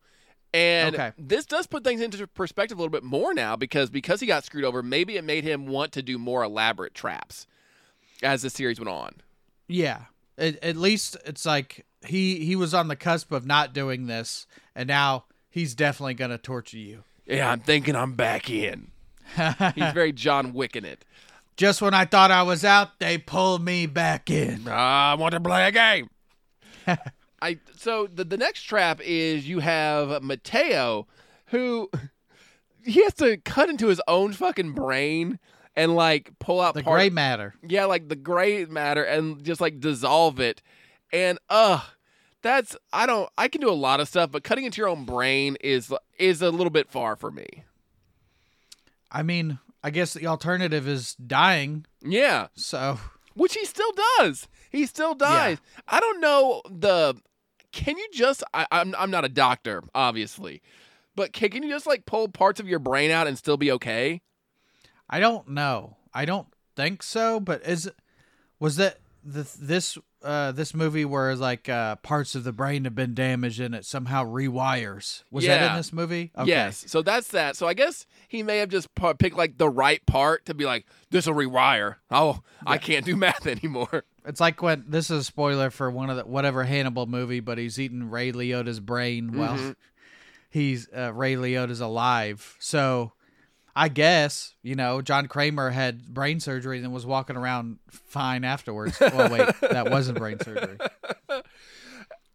And 0.52 0.96
Okay. 0.96 1.12
this 1.16 1.46
does 1.46 1.68
put 1.68 1.84
things 1.84 2.00
into 2.00 2.26
perspective 2.26 2.76
a 2.76 2.80
little 2.82 2.90
bit 2.90 3.04
more 3.04 3.32
now 3.32 3.54
because 3.54 3.88
because 3.90 4.18
he 4.20 4.26
got 4.26 4.44
screwed 4.44 4.64
over, 4.64 4.82
maybe 4.82 5.16
it 5.16 5.22
made 5.22 5.44
him 5.44 5.66
want 5.66 5.92
to 5.92 6.02
do 6.02 6.18
more 6.18 6.42
elaborate 6.42 6.94
traps 6.94 7.46
as 8.24 8.42
the 8.42 8.50
series 8.50 8.80
went 8.80 8.88
on. 8.88 9.12
Yeah. 9.68 10.06
At, 10.40 10.62
at 10.64 10.76
least 10.76 11.16
it's 11.24 11.46
like 11.46 11.86
he 12.04 12.44
he 12.44 12.56
was 12.56 12.74
on 12.74 12.88
the 12.88 12.96
cusp 12.96 13.30
of 13.30 13.46
not 13.46 13.72
doing 13.72 14.06
this, 14.06 14.46
and 14.74 14.88
now 14.88 15.26
he's 15.50 15.74
definitely 15.74 16.14
gonna 16.14 16.38
torture 16.38 16.78
you. 16.78 17.04
Yeah, 17.26 17.50
I'm 17.50 17.60
thinking 17.60 17.94
I'm 17.94 18.14
back 18.14 18.50
in. 18.50 18.90
He's 19.36 19.92
very 19.92 20.12
John 20.12 20.52
Wick 20.52 20.74
in 20.74 20.84
it. 20.84 21.04
Just 21.56 21.80
when 21.80 21.94
I 21.94 22.04
thought 22.04 22.32
I 22.32 22.42
was 22.42 22.64
out, 22.64 22.98
they 22.98 23.18
pulled 23.18 23.64
me 23.64 23.86
back 23.86 24.30
in. 24.30 24.64
Ah, 24.68 25.12
I 25.12 25.14
want 25.14 25.34
to 25.34 25.40
play 25.40 25.68
a 25.68 25.70
game. 25.70 26.10
I 27.42 27.58
so 27.76 28.08
the 28.08 28.24
the 28.24 28.36
next 28.36 28.62
trap 28.62 29.00
is 29.02 29.48
you 29.48 29.60
have 29.60 30.22
Mateo, 30.22 31.06
who 31.46 31.90
he 32.84 33.02
has 33.04 33.14
to 33.14 33.36
cut 33.36 33.68
into 33.68 33.86
his 33.88 34.00
own 34.08 34.32
fucking 34.32 34.72
brain 34.72 35.38
and 35.76 35.94
like 35.94 36.30
pull 36.38 36.60
out 36.60 36.74
The 36.74 36.82
part, 36.82 36.98
gray 36.98 37.10
matter. 37.10 37.54
yeah, 37.66 37.84
like 37.86 38.08
the 38.08 38.16
gray 38.16 38.64
matter 38.64 39.02
and 39.04 39.42
just 39.42 39.60
like 39.60 39.80
dissolve 39.80 40.40
it. 40.40 40.62
And 41.12 41.38
uh 41.48 41.82
that's 42.42 42.76
I 42.92 43.06
don't 43.06 43.28
I 43.36 43.48
can 43.48 43.60
do 43.60 43.70
a 43.70 43.72
lot 43.72 44.00
of 44.00 44.08
stuff, 44.08 44.30
but 44.30 44.44
cutting 44.44 44.64
into 44.64 44.78
your 44.80 44.88
own 44.88 45.04
brain 45.04 45.56
is 45.60 45.92
is 46.18 46.42
a 46.42 46.50
little 46.50 46.70
bit 46.70 46.90
far 46.90 47.16
for 47.16 47.30
me. 47.30 47.64
I 49.12 49.22
mean, 49.22 49.58
I 49.82 49.90
guess 49.90 50.14
the 50.14 50.26
alternative 50.26 50.86
is 50.86 51.14
dying. 51.14 51.86
Yeah. 52.02 52.48
So 52.54 52.98
which 53.34 53.54
he 53.54 53.64
still 53.64 53.92
does. 54.18 54.46
He 54.70 54.86
still 54.86 55.14
dies. 55.14 55.58
I 55.88 55.98
don't 56.00 56.20
know 56.20 56.62
the. 56.70 57.16
Can 57.72 57.96
you 57.98 58.06
just? 58.12 58.42
I, 58.54 58.66
I'm 58.70 58.94
I'm 58.98 59.10
not 59.10 59.24
a 59.24 59.28
doctor, 59.28 59.82
obviously, 59.94 60.62
but 61.16 61.32
can, 61.32 61.50
can 61.50 61.62
you 61.62 61.70
just 61.70 61.86
like 61.86 62.04
pull 62.06 62.28
parts 62.28 62.60
of 62.60 62.68
your 62.68 62.78
brain 62.80 63.10
out 63.10 63.26
and 63.26 63.36
still 63.38 63.56
be 63.56 63.70
okay? 63.72 64.22
I 65.10 65.20
don't 65.20 65.48
know. 65.48 65.96
I 66.14 66.24
don't 66.24 66.46
think 66.76 67.02
so. 67.02 67.40
But 67.40 67.66
is 67.66 67.90
was 68.58 68.76
that 68.76 68.98
the 69.22 69.46
this 69.60 69.98
uh 70.22 70.52
this 70.52 70.72
movie 70.74 71.04
where 71.04 71.34
like 71.36 71.68
uh 71.68 71.96
parts 71.96 72.34
of 72.34 72.44
the 72.44 72.52
brain 72.52 72.84
have 72.84 72.94
been 72.94 73.12
damaged 73.14 73.60
and 73.60 73.74
it 73.74 73.84
somehow 73.84 74.24
rewires? 74.24 75.24
Was 75.30 75.44
that 75.46 75.70
in 75.70 75.76
this 75.76 75.92
movie? 75.92 76.30
Okay. 76.38 76.48
Yes. 76.48 76.84
So 76.86 77.02
that's 77.02 77.28
that. 77.28 77.56
So 77.56 77.66
I 77.66 77.74
guess 77.74 78.06
he 78.28 78.42
may 78.42 78.58
have 78.58 78.68
just 78.68 78.94
pu- 78.94 79.14
picked 79.14 79.36
like 79.36 79.58
the 79.58 79.68
right 79.68 80.04
part 80.06 80.46
to 80.46 80.54
be 80.54 80.64
like, 80.64 80.86
this 81.10 81.26
will 81.26 81.34
rewire. 81.34 81.96
Oh, 82.10 82.40
I 82.66 82.78
can't 82.78 83.04
do 83.04 83.16
math 83.16 83.46
anymore. 83.48 84.04
It's 84.24 84.40
like 84.40 84.62
when 84.62 84.84
this 84.86 85.10
is 85.10 85.22
a 85.22 85.24
spoiler 85.24 85.70
for 85.70 85.90
one 85.90 86.08
of 86.10 86.16
the 86.16 86.24
whatever 86.24 86.64
Hannibal 86.64 87.06
movie, 87.06 87.40
but 87.40 87.58
he's 87.58 87.78
eating 87.80 88.10
Ray 88.10 88.32
Liotta's 88.32 88.78
brain 88.80 89.36
Well, 89.36 89.54
Mm-hmm. 89.56 89.70
he's 90.50 90.88
uh, 90.96 91.12
Ray 91.12 91.34
Liotta's 91.36 91.80
alive. 91.80 92.56
So 92.58 93.12
I 93.80 93.88
guess 93.88 94.54
you 94.62 94.74
know 94.74 95.00
John 95.00 95.26
Kramer 95.26 95.70
had 95.70 96.12
brain 96.12 96.38
surgery 96.40 96.78
and 96.82 96.92
was 96.92 97.06
walking 97.06 97.36
around 97.36 97.78
fine 97.88 98.44
afterwards. 98.44 99.00
well, 99.00 99.30
wait, 99.30 99.48
that 99.62 99.90
wasn't 99.90 100.18
brain 100.18 100.38
surgery. 100.40 100.76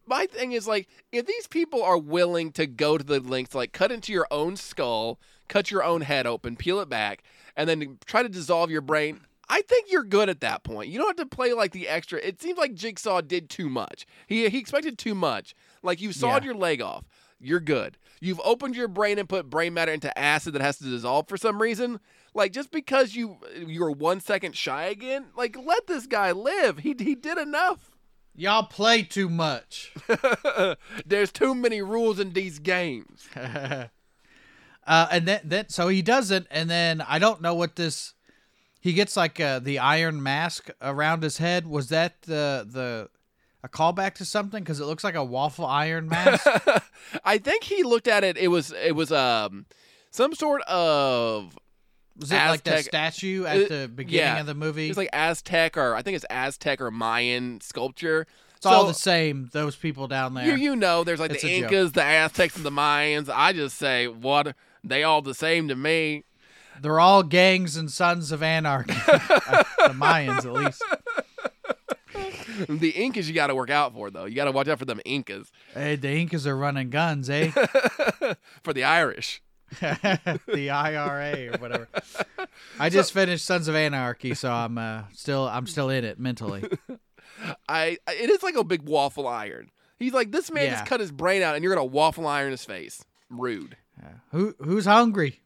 my 0.07 0.25
thing 0.27 0.51
is 0.53 0.67
like 0.67 0.87
if 1.11 1.25
these 1.25 1.47
people 1.47 1.83
are 1.83 1.97
willing 1.97 2.51
to 2.53 2.65
go 2.67 2.97
to 2.97 3.03
the 3.03 3.19
lengths 3.19 3.55
like 3.55 3.73
cut 3.73 3.91
into 3.91 4.11
your 4.13 4.27
own 4.31 4.55
skull 4.55 5.19
cut 5.47 5.71
your 5.71 5.83
own 5.83 6.01
head 6.01 6.27
open 6.27 6.55
peel 6.55 6.79
it 6.79 6.89
back 6.89 7.23
and 7.55 7.67
then 7.69 7.97
try 8.05 8.21
to 8.23 8.29
dissolve 8.29 8.69
your 8.69 8.81
brain 8.81 9.19
i 9.49 9.61
think 9.63 9.87
you're 9.91 10.03
good 10.03 10.29
at 10.29 10.41
that 10.41 10.63
point 10.63 10.89
you 10.89 10.99
don't 10.99 11.17
have 11.17 11.29
to 11.29 11.35
play 11.35 11.53
like 11.53 11.71
the 11.71 11.87
extra 11.87 12.19
it 12.19 12.39
seems 12.41 12.57
like 12.57 12.75
jigsaw 12.75 13.19
did 13.21 13.49
too 13.49 13.67
much 13.69 14.05
he, 14.27 14.47
he 14.49 14.59
expected 14.59 14.97
too 14.97 15.15
much 15.15 15.55
like 15.81 15.99
you 16.01 16.11
sawed 16.11 16.43
Yeah. 16.43 16.49
your 16.51 16.55
leg 16.55 16.81
off 16.81 17.03
you're 17.39 17.59
good 17.59 17.97
you've 18.21 18.41
opened 18.43 18.75
your 18.75 18.87
brain 18.87 19.19
and 19.19 19.29
put 19.29 19.49
brain 19.49 19.73
matter 19.73 19.91
into 19.91 20.17
acid 20.17 20.53
that 20.53 20.61
has 20.61 20.77
to 20.77 20.83
dissolve 20.85 21.27
for 21.27 21.37
some 21.37 21.61
reason 21.61 21.99
like 22.33 22.51
just 22.51 22.71
because 22.71 23.15
you 23.15 23.37
you're 23.67 23.91
one 23.91 24.19
second 24.19 24.55
shy 24.55 24.85
again 24.85 25.25
like 25.37 25.57
let 25.57 25.87
this 25.87 26.07
guy 26.07 26.31
live 26.31 26.79
he, 26.79 26.95
he 26.97 27.15
did 27.15 27.37
enough 27.37 27.95
Y'all 28.37 28.63
play 28.63 29.01
too 29.01 29.29
much. 29.29 29.93
There's 31.05 31.31
too 31.31 31.55
many 31.55 31.81
rules 31.81 32.19
in 32.19 32.33
these 32.33 32.59
games. 32.59 33.29
uh, 33.35 33.87
and 34.87 35.25
then, 35.25 35.39
then 35.45 35.69
so 35.69 35.87
he 35.87 36.01
doesn't, 36.01 36.47
and 36.51 36.69
then 36.69 37.01
I 37.01 37.17
don't 37.17 37.41
know 37.41 37.55
what 37.55 37.77
this. 37.77 38.13
He 38.81 38.91
gets 38.93 39.15
like 39.15 39.39
uh, 39.39 39.59
the 39.59 39.79
iron 39.79 40.21
mask 40.21 40.69
around 40.81 41.23
his 41.23 41.37
head. 41.37 41.65
Was 41.65 41.87
that 41.89 42.23
the 42.23 42.67
the 42.69 43.09
a 43.65 43.69
callback 43.69 44.13
to 44.15 44.25
something? 44.25 44.63
Because 44.63 44.79
it 44.79 44.85
looks 44.85 45.03
like 45.03 45.15
a 45.15 45.23
waffle 45.23 45.65
iron 45.65 46.07
mask. 46.07 46.45
I 47.25 47.37
think 47.37 47.63
he 47.63 47.83
looked 47.83 48.07
at 48.07 48.23
it. 48.23 48.37
It 48.37 48.47
was 48.49 48.71
it 48.71 48.93
was 48.95 49.11
um 49.11 49.65
some 50.11 50.33
sort 50.33 50.61
of 50.63 51.57
Was 52.17 52.31
it 52.31 52.35
like 52.35 52.63
that 52.63 52.85
statue 52.85 53.45
at 53.45 53.57
Uh, 53.65 53.67
the 53.81 53.87
beginning 53.87 54.19
yeah. 54.35 54.39
of 54.39 54.45
the 54.45 54.53
movie? 54.55 54.87
it's 54.89 54.97
like 54.97 55.09
Aztec 55.13 55.77
or 55.77 55.95
I 55.95 56.01
think 56.01 56.15
it's 56.15 56.25
Aztec 56.29 56.79
or 56.81 56.91
Mayan 56.91 57.59
sculpture. 57.61 58.27
it's 58.57 58.65
all 58.65 58.85
the 58.85 58.93
same. 58.93 59.49
Those 59.51 59.75
people 59.75 60.07
down 60.07 60.33
there. 60.35 60.45
You 60.45 60.55
you 60.55 60.75
know 60.75 61.03
there's 61.03 61.19
like 61.19 61.31
It's 61.31 61.43
the 61.43 61.49
a 61.57 61.61
joke. 61.61 61.71
Incas, 61.71 61.91
the 61.93 62.03
Aztecs, 62.03 62.55
and 62.55 62.65
the 62.65 62.71
Mayans. 62.71 63.29
I 63.33 63.51
just 63.53 63.77
say 63.77 64.07
what 64.07 64.55
they 64.83 65.03
all 65.03 65.21
the 65.21 65.33
same 65.35 65.67
to 65.69 65.75
me. 65.75 66.23
They're 66.81 66.99
all 66.99 67.23
gangs 67.23 67.77
and 67.77 67.89
sons 67.89 68.31
of 68.31 68.43
anarchy. 68.43 68.93
The 69.85 69.91
Mayans, 69.93 70.39
at 70.45 70.51
least. 70.53 70.83
The 72.69 72.89
Incas 72.89 73.27
you 73.27 73.35
got 73.35 73.47
to 73.47 73.55
work 73.55 73.69
out 73.69 73.93
for 73.93 74.09
though. 74.11 74.25
You 74.25 74.35
got 74.35 74.45
to 74.45 74.51
watch 74.51 74.67
out 74.67 74.79
for 74.79 74.85
them 74.85 74.99
Incas. 75.05 75.51
Hey, 75.73 75.95
the 75.95 76.09
Incas 76.11 76.45
are 76.47 76.55
running 76.55 76.89
guns, 76.89 77.29
eh? 77.29 77.51
For 78.63 78.73
the 78.73 78.83
Irish. 78.83 79.41
the 79.81 80.69
IRA 80.71 81.53
or 81.53 81.57
whatever. 81.57 81.87
I 82.79 82.89
just 82.89 83.11
finished 83.11 83.45
Sons 83.45 83.67
of 83.67 83.75
Anarchy, 83.75 84.33
so 84.35 84.51
I'm 84.51 84.77
uh, 84.77 85.03
still 85.13 85.47
I'm 85.47 85.67
still 85.67 85.89
in 85.89 86.05
it 86.05 86.19
mentally. 86.19 86.63
I 87.67 87.97
it 88.07 88.29
is 88.29 88.43
like 88.43 88.55
a 88.55 88.63
big 88.63 88.83
waffle 88.83 89.27
iron. 89.27 89.71
He's 89.97 90.13
like 90.13 90.31
this 90.31 90.51
man 90.51 90.65
Yeah. 90.65 90.71
just 90.75 90.85
cut 90.85 90.99
his 90.99 91.11
brain 91.11 91.41
out 91.41 91.55
and 91.55 91.63
you're 91.63 91.73
gonna 91.73 91.85
waffle 91.85 92.27
iron 92.27 92.51
his 92.51 92.63
face. 92.63 93.03
Rude. 93.29 93.75
Who 94.31 94.55
who's 94.59 94.85
hungry? 94.85 95.41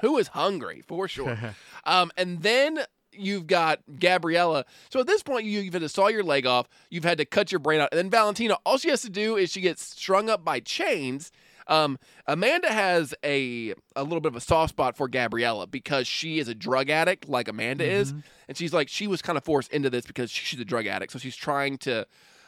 who 0.00 0.18
is 0.18 0.28
hungry 0.28 0.82
for 0.86 1.06
sure. 1.08 1.38
um, 1.84 2.10
and 2.16 2.42
then 2.42 2.80
you've 3.16 3.46
got 3.46 3.80
Gabriella. 3.98 4.64
So 4.90 5.00
at 5.00 5.06
this 5.06 5.22
point, 5.22 5.44
you, 5.44 5.60
you've 5.60 5.72
had 5.74 5.82
to 5.82 5.88
saw 5.88 6.08
your 6.08 6.22
leg 6.22 6.46
off. 6.46 6.68
You've 6.90 7.04
had 7.04 7.18
to 7.18 7.24
cut 7.24 7.52
your 7.52 7.58
brain 7.58 7.80
out. 7.80 7.88
And 7.92 7.98
then 7.98 8.10
Valentina, 8.10 8.56
all 8.64 8.78
she 8.78 8.90
has 8.90 9.02
to 9.02 9.10
do 9.10 9.36
is 9.36 9.50
she 9.50 9.60
gets 9.60 9.82
strung 9.84 10.28
up 10.28 10.44
by 10.44 10.60
chains. 10.60 11.30
Um, 11.66 11.98
Amanda 12.26 12.70
has 12.70 13.14
a 13.24 13.72
a 13.96 14.02
little 14.02 14.20
bit 14.20 14.28
of 14.32 14.36
a 14.36 14.40
soft 14.40 14.70
spot 14.70 14.96
for 14.98 15.08
Gabriella 15.08 15.66
because 15.66 16.06
she 16.06 16.38
is 16.38 16.46
a 16.46 16.54
drug 16.54 16.90
addict, 16.90 17.26
like 17.26 17.48
Amanda 17.48 17.84
is, 17.86 18.12
and 18.48 18.56
she's 18.56 18.74
like 18.74 18.90
she 18.90 19.06
was 19.06 19.22
kind 19.22 19.38
of 19.38 19.44
forced 19.44 19.72
into 19.72 19.88
this 19.88 20.04
because 20.04 20.30
she's 20.30 20.60
a 20.60 20.64
drug 20.66 20.86
addict, 20.86 21.10
so 21.12 21.18
she's 21.18 21.36
trying 21.36 21.78
to 21.78 22.06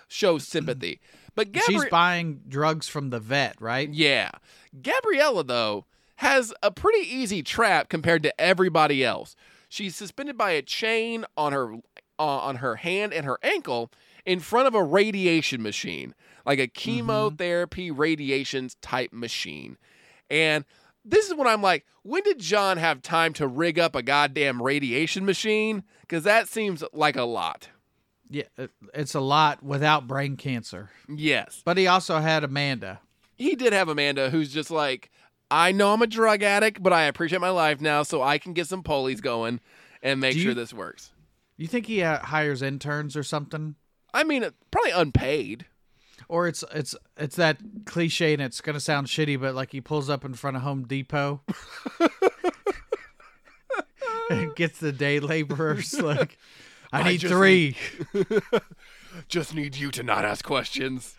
show 0.09 0.37
sympathy. 0.37 1.01
But 1.35 1.53
Gabriella, 1.53 1.85
She's 1.85 1.91
buying 1.91 2.41
drugs 2.47 2.89
from 2.89 3.09
the 3.09 3.19
vet, 3.19 3.61
right? 3.61 3.89
yeah. 3.89 4.33
Gabriella, 4.83 5.45
though, 5.45 5.87
has 6.17 6.53
a 6.63 6.71
pretty 6.71 7.07
easy 7.09 7.43
trap 7.43 7.89
compared 7.89 8.23
to 8.23 8.39
everybody 8.41 9.03
else. 9.05 9.35
She's 9.69 9.97
suspended 9.97 10.37
by 10.39 10.53
a 10.53 10.63
chain 10.63 11.25
on 11.37 11.53
her 11.53 11.75
uh, 12.19 12.23
on 12.23 12.57
her 12.57 12.77
hand 12.77 13.13
and 13.13 13.27
her 13.27 13.39
ankle 13.43 13.91
in 14.25 14.41
front 14.41 14.67
of 14.67 14.75
a 14.75 14.83
radiation 14.83 15.63
machine, 15.63 16.15
like 16.45 16.59
a 16.59 16.67
chemotherapy 16.67 17.91
radiations 17.91 18.77
type 18.81 19.13
machine. 19.13 19.77
And 20.31 20.65
this 21.05 21.27
is 21.29 21.35
when 21.35 21.47
I'm 21.47 21.63
like, 21.63 21.85
when 22.03 22.23
did 22.23 22.39
John 22.39 22.79
have 22.79 23.03
time 23.03 23.33
to 23.35 23.47
rig 23.47 23.79
up 23.79 23.95
a 23.95 24.03
goddamn 24.03 24.63
radiation 24.63 25.25
machine? 25.25 25.85
Because 26.01 26.25
that 26.25 26.49
seems 26.49 26.83
like 26.93 27.17
a 27.17 27.25
lot. 27.25 27.69
Yeah, 28.29 28.45
it's 28.93 29.15
a 29.15 29.21
lot 29.21 29.63
without 29.63 30.09
brain 30.09 30.37
cancer. 30.37 30.91
Yes. 31.09 31.63
But 31.65 31.79
he 31.79 31.87
also 31.87 32.19
had 32.19 32.43
Amanda. 32.43 33.01
he 33.37 33.55
did 33.55 33.73
have 33.73 33.89
Amanda 33.89 34.31
who's 34.31 34.53
just 34.53 34.71
like, 34.71 35.11
I 35.51 35.73
know 35.73 35.93
I'm 35.93 36.03
a 36.03 36.07
drug 36.07 36.43
addict, 36.43 36.83
but 36.83 36.93
I 36.93 37.05
appreciate 37.05 37.41
my 37.41 37.51
life 37.51 37.81
now, 37.81 38.03
so 38.03 38.23
I 38.23 38.39
can 38.39 38.53
get 38.53 38.67
some 38.67 38.83
polies 38.83 39.21
going 39.21 39.61
and 40.03 40.21
make 40.21 40.35
Do 40.35 40.41
sure 40.41 40.55
this 40.55 40.73
works. 40.73 41.13
You 41.57 41.67
think 41.67 41.87
he 41.87 42.03
uh, 42.03 42.19
hires 42.19 42.63
interns 42.63 43.17
or 43.17 43.23
something? 43.23 43.77
I 44.13 44.25
mean, 44.25 44.47
probably 44.71 44.91
unpaid. 44.91 45.67
Or 46.29 46.49
it's 46.49 46.65
it's 46.73 46.97
it's 47.17 47.37
that 47.37 47.59
cliche 47.85 48.33
and 48.33 48.43
it's 48.43 48.61
gonna 48.61 48.81
sound 48.81 49.07
shitty, 49.07 49.41
but 49.41 49.55
like 49.55 49.71
he 49.71 49.81
pulls 49.81 50.11
up 50.11 50.25
in 50.25 50.35
front 50.35 50.57
of 50.57 50.65
Home 50.65 50.85
Depot 50.85 51.41
and 54.31 54.57
gets 54.57 54.81
the 54.81 54.91
day 54.91 55.21
laborers 55.21 55.95
like 56.01 56.37
I 56.93 57.01
I 57.01 57.09
need 57.11 57.21
three. 57.21 57.77
Just 59.29 59.55
need 59.55 59.77
you 59.77 59.93
to 59.93 60.03
not 60.03 60.25
ask 60.25 60.45
questions. 60.45 61.15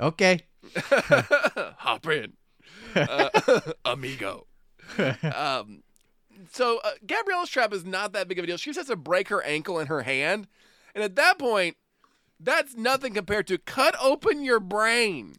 Okay. 0.00 0.40
Hop 0.74 2.08
in, 2.08 2.32
uh, 2.96 3.60
amigo. 3.84 4.46
um, 5.22 5.82
so 6.52 6.80
uh, 6.84 6.92
Gabriella's 7.06 7.50
trap 7.50 7.72
is 7.72 7.84
not 7.84 8.12
that 8.12 8.28
big 8.28 8.38
of 8.38 8.44
a 8.44 8.46
deal. 8.46 8.56
She 8.56 8.70
just 8.70 8.78
has 8.78 8.86
to 8.88 8.96
break 8.96 9.28
her 9.28 9.42
ankle 9.42 9.78
and 9.78 9.88
her 9.88 10.02
hand, 10.02 10.46
and 10.94 11.02
at 11.02 11.16
that 11.16 11.38
point, 11.38 11.76
that's 12.38 12.76
nothing 12.76 13.14
compared 13.14 13.46
to 13.48 13.58
cut 13.58 13.94
open 14.00 14.44
your 14.44 14.60
brain. 14.60 15.36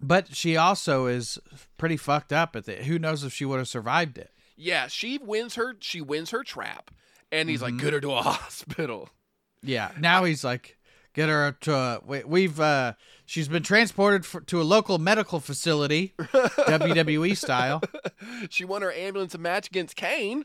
But 0.00 0.34
she 0.34 0.56
also 0.56 1.06
is 1.06 1.38
pretty 1.76 1.96
fucked 1.96 2.32
up 2.32 2.56
at 2.56 2.68
it. 2.68 2.84
Who 2.84 2.98
knows 2.98 3.22
if 3.22 3.32
she 3.32 3.44
would 3.44 3.58
have 3.58 3.68
survived 3.68 4.18
it? 4.18 4.30
Yeah, 4.56 4.88
she 4.88 5.18
wins 5.18 5.54
her. 5.54 5.76
She 5.80 6.00
wins 6.00 6.30
her 6.30 6.42
trap, 6.42 6.90
and 7.30 7.48
he's 7.48 7.62
like, 7.62 7.76
"Get 7.76 7.92
her 7.92 8.00
to 8.00 8.12
a 8.12 8.22
hospital." 8.22 9.10
Yeah. 9.62 9.92
Now 9.98 10.24
he's 10.24 10.44
like 10.44 10.76
get 11.14 11.28
her 11.28 11.56
to 11.60 11.74
a, 11.74 12.00
we, 12.04 12.24
we've 12.24 12.60
uh 12.60 12.94
she's 13.32 13.48
been 13.48 13.62
transported 13.62 14.26
for, 14.26 14.42
to 14.42 14.60
a 14.60 14.62
local 14.62 14.98
medical 14.98 15.40
facility 15.40 16.12
WWE 16.18 17.34
style. 17.34 17.80
She 18.50 18.66
won 18.66 18.82
her 18.82 18.92
ambulance 18.92 19.36
match 19.38 19.68
against 19.68 19.96
Kane, 19.96 20.44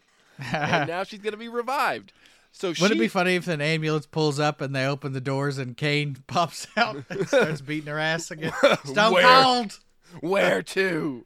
and 0.53 0.87
now 0.87 1.03
she's 1.03 1.19
gonna 1.19 1.37
be 1.37 1.49
revived. 1.49 2.13
So 2.53 2.69
Wouldn't 2.69 2.93
it 2.93 2.99
be 2.99 3.09
funny 3.09 3.35
if 3.35 3.47
an 3.49 3.61
ambulance 3.61 4.05
pulls 4.05 4.39
up 4.39 4.61
and 4.61 4.73
they 4.73 4.85
open 4.85 5.11
the 5.11 5.21
doors 5.21 5.57
and 5.57 5.75
Kane 5.75 6.17
pops 6.27 6.65
out 6.77 7.03
and 7.09 7.27
starts 7.27 7.61
beating 7.61 7.87
her 7.87 7.99
ass 7.99 8.31
again? 8.31 8.53
Stone 8.85 9.13
Where? 9.13 9.43
Cold. 9.43 9.79
Where 10.21 10.63
to? 10.63 11.25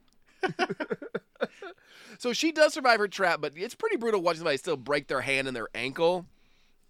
so 2.18 2.32
she 2.32 2.50
does 2.50 2.74
survive 2.74 2.98
her 2.98 3.08
trap, 3.08 3.40
but 3.40 3.52
it's 3.56 3.76
pretty 3.76 3.96
brutal 3.96 4.20
watching 4.20 4.38
somebody 4.38 4.56
still 4.56 4.76
break 4.76 5.06
their 5.06 5.20
hand 5.20 5.46
and 5.46 5.56
their 5.56 5.68
ankle. 5.74 6.26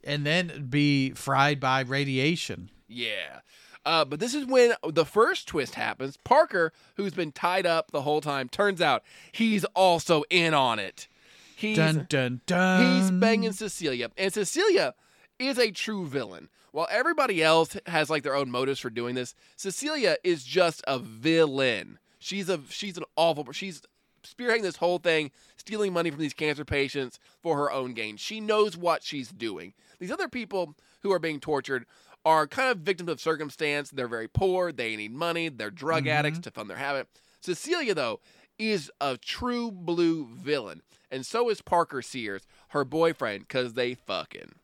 And 0.03 0.27
then 0.27 0.67
be 0.71 1.11
fried 1.11 1.61
by 1.61 1.83
radiation. 1.83 2.71
Yeah. 2.89 3.41
Uh, 3.85 4.05
but 4.05 4.21
this 4.21 4.35
is 4.35 4.47
when 4.47 4.75
the 4.89 5.05
first 5.05 5.49
twist 5.49 5.75
happens. 5.75 6.17
Parker, 6.25 6.73
who's 6.97 7.15
been 7.15 7.33
tied 7.33 7.67
up 7.67 7.91
the 7.91 8.03
whole 8.03 8.21
time, 8.21 8.49
turns 8.49 8.81
out 8.81 9.03
he's 9.33 9.65
also 9.75 10.23
in 10.31 10.55
on 10.55 10.79
it. 10.79 11.09
He's, 11.57 11.77
Dun 11.77 12.07
dun 12.09 12.41
dun. 12.47 12.97
he's 12.97 13.11
banging 13.11 13.53
Cecilia. 13.53 14.11
And 14.17 14.33
Cecilia 14.33 14.95
is 15.39 15.59
a 15.59 15.71
true 15.71 16.07
villain. 16.07 16.49
While 16.73 16.89
everybody 16.91 17.43
else 17.43 17.77
has 17.87 18.09
like 18.09 18.23
their 18.23 18.35
own 18.35 18.51
motives 18.51 18.81
for 18.81 18.89
doing 18.91 19.15
this, 19.15 19.35
Cecilia 19.57 20.17
is 20.25 20.43
just 20.45 20.83
a 20.87 20.99
villain. 20.99 21.99
She's 22.19 22.49
a 22.49 22.61
she's 22.69 22.97
an 22.97 23.05
awful 23.17 23.53
she's 23.53 23.83
spearheading 24.25 24.63
this 24.63 24.77
whole 24.77 24.99
thing, 24.99 25.31
stealing 25.57 25.93
money 25.93 26.11
from 26.11 26.21
these 26.21 26.33
cancer 26.33 26.65
patients 26.65 27.19
for 27.43 27.57
her 27.57 27.71
own 27.71 27.93
gain. 27.93 28.17
She 28.17 28.41
knows 28.41 28.77
what 28.77 29.03
she's 29.03 29.29
doing. 29.31 29.75
These 29.99 30.11
other 30.13 30.29
people 30.29 30.75
who 31.03 31.13
are 31.13 31.19
being 31.19 31.41
tortured 31.41 31.85
are 32.25 32.47
kind 32.47 32.71
of 32.71 32.79
victims 32.79 33.11
of 33.11 33.21
circumstance. 33.21 33.91
They're 33.91 34.09
very 34.09 34.29
poor, 34.29 34.73
they 34.73 34.97
need 34.97 35.13
money, 35.13 35.49
they're 35.49 35.71
drug 35.71 36.07
addicts 36.07 36.41
to 36.41 36.51
fund 36.51 36.71
their 36.71 36.77
habit. 36.77 37.09
Cecilia, 37.41 37.95
though, 37.95 38.21
is 38.59 38.91
a 39.01 39.17
true 39.17 39.71
blue 39.71 40.27
villain. 40.27 40.83
And 41.11 41.27
so 41.27 41.51
is 41.51 41.61
Parker 41.61 42.01
Sears, 42.01 42.43
her 42.69 42.85
boyfriend, 42.85 43.41
because 43.49 43.75
they 43.75 43.95
fucking. 43.95 44.55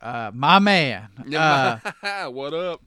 Uh, 0.00 0.30
my 0.34 0.58
man. 0.58 1.08
Uh, 1.34 2.26
what 2.26 2.52
up? 2.52 2.82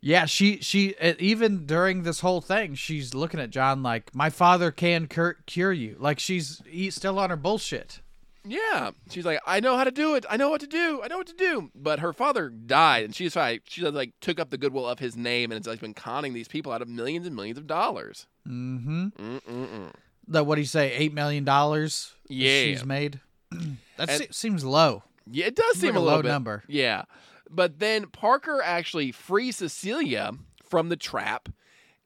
yeah, 0.00 0.26
she 0.26 0.58
she 0.58 0.94
uh, 0.96 1.14
even 1.18 1.64
during 1.64 2.02
this 2.02 2.20
whole 2.20 2.42
thing, 2.42 2.74
she's 2.74 3.14
looking 3.14 3.40
at 3.40 3.48
John 3.50 3.82
like, 3.82 4.14
"My 4.14 4.28
father 4.28 4.70
can 4.70 5.06
cur- 5.06 5.38
cure 5.46 5.72
you." 5.72 5.96
Like 5.98 6.18
she's 6.18 6.60
he's 6.66 6.94
still 6.94 7.18
on 7.18 7.30
her 7.30 7.36
bullshit. 7.36 8.00
Yeah, 8.46 8.90
she's 9.10 9.24
like, 9.24 9.40
I 9.46 9.60
know 9.60 9.76
how 9.76 9.84
to 9.84 9.90
do 9.90 10.14
it. 10.16 10.26
I 10.28 10.36
know 10.36 10.50
what 10.50 10.60
to 10.60 10.66
do. 10.66 11.00
I 11.02 11.08
know 11.08 11.16
what 11.18 11.26
to 11.28 11.34
do. 11.34 11.70
But 11.74 12.00
her 12.00 12.12
father 12.12 12.50
died, 12.50 13.04
and 13.04 13.14
she's 13.14 13.34
like, 13.36 13.62
she 13.66 13.82
like 13.88 14.12
took 14.20 14.38
up 14.38 14.50
the 14.50 14.58
goodwill 14.58 14.86
of 14.86 14.98
his 14.98 15.16
name, 15.16 15.50
and 15.50 15.58
it's 15.58 15.66
like 15.66 15.80
been 15.80 15.94
conning 15.94 16.34
these 16.34 16.48
people 16.48 16.70
out 16.72 16.82
of 16.82 16.88
millions 16.88 17.26
and 17.26 17.34
millions 17.34 17.58
of 17.58 17.66
dollars. 17.66 18.26
Mm-hmm. 18.46 19.06
Mm-mm-mm. 19.08 19.92
That 20.28 20.46
what 20.46 20.56
do 20.56 20.60
you 20.60 20.66
say? 20.66 20.92
Eight 20.92 21.14
million 21.14 21.44
dollars. 21.44 22.14
Yeah. 22.28 22.64
she's 22.64 22.84
made. 22.84 23.20
that 23.50 24.08
And- 24.08 24.10
se- 24.10 24.28
seems 24.30 24.64
low. 24.64 25.02
Yeah, 25.30 25.46
it 25.46 25.56
does 25.56 25.76
seem 25.78 25.94
like 25.94 25.96
a 25.96 25.98
a 25.98 26.02
little 26.02 26.16
low 26.18 26.22
bit. 26.22 26.28
number. 26.28 26.64
Yeah, 26.68 27.04
but 27.50 27.78
then 27.78 28.08
Parker 28.08 28.60
actually 28.62 29.10
frees 29.10 29.56
Cecilia 29.56 30.32
from 30.62 30.90
the 30.90 30.96
trap, 30.96 31.48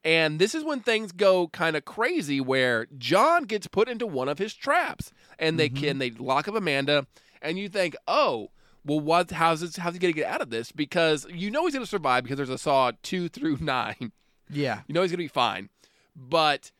and 0.05 0.39
this 0.39 0.55
is 0.55 0.63
when 0.63 0.79
things 0.79 1.11
go 1.11 1.49
kind 1.49 1.75
of 1.75 1.83
crazy. 1.83 2.39
Where 2.39 2.87
John 2.97 3.43
gets 3.43 3.67
put 3.67 3.89
into 3.89 4.07
one 4.07 4.29
of 4.29 4.37
his 4.37 4.53
traps, 4.53 5.11
and 5.39 5.57
they 5.59 5.69
Mm-hmm. 5.69 5.83
can 5.83 5.97
they 5.99 6.11
lock 6.11 6.47
up 6.47 6.55
Amanda, 6.55 7.07
and 7.41 7.57
you 7.57 7.69
think, 7.69 7.95
oh. 8.07 8.51
Well, 8.85 9.01
what? 9.01 9.29
How's 9.31 9.59
this? 9.59 9.75
How's 9.75 9.93
he 9.93 9.99
gonna 9.99 10.13
get 10.13 10.25
out 10.27 10.41
of 10.41 10.49
this? 10.51 10.71
Because 10.71 11.27
you 11.29 11.51
know 11.51 11.65
he's 11.65 11.73
gonna 11.73 11.85
survive 11.85 12.23
because 12.23 12.37
there's 12.37 12.49
a 12.49 12.57
saw 12.57 12.93
two 13.03 13.27
through 13.27 13.57
nine. 13.61 14.13
Yeah. 14.49 14.81
You 14.87 14.93
know 14.93 15.01
he's 15.01 15.11
gonna 15.11 15.17
be 15.17 15.27
fine, 15.27 15.69
but 16.15 16.71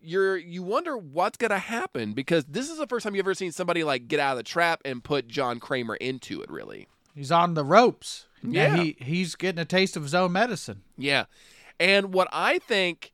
you're 0.00 0.38
you 0.38 0.62
wonder 0.62 0.96
what's 0.96 1.36
gonna 1.36 1.58
happen 1.58 2.14
because 2.14 2.46
this 2.46 2.70
is 2.70 2.78
the 2.78 2.86
first 2.86 3.04
time 3.04 3.14
you've 3.14 3.24
ever 3.24 3.34
seen 3.34 3.52
somebody 3.52 3.84
like 3.84 4.08
get 4.08 4.18
out 4.18 4.32
of 4.32 4.36
the 4.38 4.42
trap 4.44 4.80
and 4.86 5.04
put 5.04 5.28
John 5.28 5.60
Kramer 5.60 5.96
into 5.96 6.40
it. 6.40 6.50
Really, 6.50 6.88
He's 7.14 7.30
on 7.30 7.52
the 7.52 7.64
ropes. 7.64 8.26
Yeah. 8.42 8.74
he 8.76 8.96
he's 8.98 9.34
getting 9.36 9.60
a 9.60 9.64
taste 9.66 9.94
of 9.96 10.04
his 10.04 10.14
own 10.14 10.32
medicine. 10.32 10.82
yeah. 10.96 11.26
And 11.78 12.14
what 12.14 12.28
I 12.32 12.58
think 12.60 13.12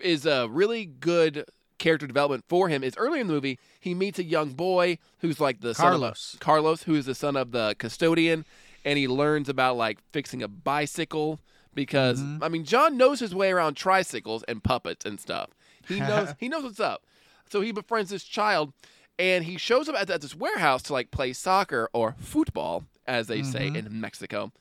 is 0.00 0.24
a 0.24 0.48
really 0.48 0.86
good 0.86 1.44
character 1.78 2.06
development 2.06 2.44
for 2.48 2.68
him 2.68 2.82
is 2.82 2.94
earlier 2.96 3.20
in 3.20 3.26
the 3.26 3.32
movie 3.32 3.58
he 3.80 3.94
meets 3.94 4.18
a 4.18 4.24
young 4.24 4.50
boy 4.50 4.98
who's 5.20 5.40
like 5.40 5.60
the 5.60 5.74
Carlos. 5.74 6.20
son 6.20 6.36
of 6.36 6.40
Carlos, 6.40 6.82
who 6.84 6.94
is 6.94 7.06
the 7.06 7.14
son 7.14 7.36
of 7.36 7.52
the 7.52 7.74
custodian, 7.78 8.44
and 8.84 8.98
he 8.98 9.08
learns 9.08 9.48
about 9.48 9.76
like 9.76 9.98
fixing 10.12 10.42
a 10.42 10.48
bicycle 10.48 11.40
because 11.74 12.20
mm-hmm. 12.20 12.42
I 12.42 12.48
mean 12.48 12.64
John 12.64 12.96
knows 12.96 13.20
his 13.20 13.34
way 13.34 13.50
around 13.50 13.74
tricycles 13.74 14.42
and 14.44 14.62
puppets 14.62 15.04
and 15.04 15.20
stuff. 15.20 15.50
He 15.86 16.00
knows 16.00 16.34
he 16.38 16.48
knows 16.48 16.64
what's 16.64 16.80
up. 16.80 17.04
So 17.50 17.60
he 17.60 17.72
befriends 17.72 18.10
this 18.10 18.24
child, 18.24 18.72
and 19.18 19.44
he 19.44 19.56
shows 19.56 19.88
up 19.88 19.94
at, 19.94 20.10
at 20.10 20.20
this 20.20 20.34
warehouse 20.34 20.82
to 20.84 20.92
like 20.92 21.10
play 21.10 21.32
soccer 21.32 21.88
or 21.92 22.14
football, 22.18 22.84
as 23.06 23.26
they 23.26 23.42
say 23.42 23.68
mm-hmm. 23.68 23.76
in 23.76 24.00
Mexico. 24.00 24.52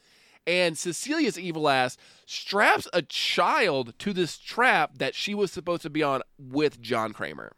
And 0.48 0.78
Cecilia's 0.78 1.38
evil 1.38 1.68
ass 1.68 1.98
straps 2.26 2.88
a 2.94 3.02
child 3.02 3.94
to 4.00 4.14
this 4.14 4.38
trap 4.38 4.98
that 4.98 5.14
she 5.14 5.36
was 5.36 5.52
supposed 5.52 5.82
to 5.82 5.90
be 5.90 6.02
on 6.02 6.22
with 6.40 6.82
John 6.82 7.12
Kramer. 7.12 7.52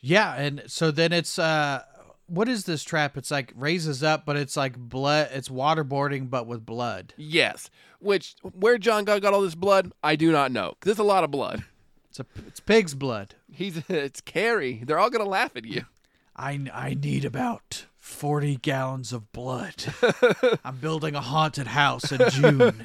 Yeah, 0.00 0.34
and 0.34 0.64
so 0.66 0.90
then 0.90 1.12
it's 1.12 1.38
uh 1.38 1.84
what 2.26 2.48
is 2.48 2.64
this 2.64 2.82
trap? 2.82 3.16
It's 3.16 3.30
like 3.30 3.52
raises 3.54 4.02
up, 4.02 4.26
but 4.26 4.36
it's 4.36 4.56
like 4.56 4.76
blood 4.76 5.28
it's 5.32 5.48
waterboarding 5.48 6.28
but 6.28 6.48
with 6.48 6.66
blood. 6.66 7.14
Yes, 7.16 7.70
which 8.00 8.34
where 8.42 8.76
John 8.78 9.04
got, 9.04 9.22
got 9.22 9.32
all 9.32 9.42
this 9.42 9.54
blood, 9.54 9.92
I 10.02 10.16
do 10.16 10.32
not 10.32 10.50
know. 10.50 10.74
it's 10.84 10.98
a 10.98 11.04
lot 11.04 11.22
of 11.22 11.30
blood. 11.30 11.64
It's 12.10 12.18
a 12.18 12.26
it's 12.46 12.60
pig's 12.60 12.94
blood. 12.94 13.36
He's 13.52 13.78
it's 13.88 14.20
Carrie. 14.20 14.82
They're 14.84 14.98
all 14.98 15.10
gonna 15.10 15.24
laugh 15.24 15.56
at 15.56 15.64
you. 15.64 15.86
I 16.34 16.66
I 16.72 16.94
need 16.94 17.24
about 17.24 17.86
40 18.02 18.56
gallons 18.56 19.12
of 19.12 19.30
blood. 19.30 19.84
I'm 20.64 20.78
building 20.78 21.14
a 21.14 21.20
haunted 21.20 21.68
house 21.68 22.10
in 22.10 22.20
June 22.30 22.82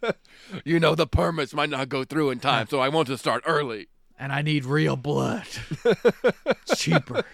You 0.64 0.80
know 0.80 0.96
the 0.96 1.06
permits 1.06 1.54
might 1.54 1.70
not 1.70 1.88
go 1.88 2.02
through 2.02 2.30
in 2.30 2.40
time, 2.40 2.66
so 2.68 2.80
I 2.80 2.88
want 2.88 3.06
to 3.06 3.16
start 3.16 3.44
early. 3.46 3.86
and 4.18 4.32
I 4.32 4.42
need 4.42 4.64
real 4.64 4.96
blood. 4.96 5.46
it's 5.84 6.76
cheaper. 6.76 7.24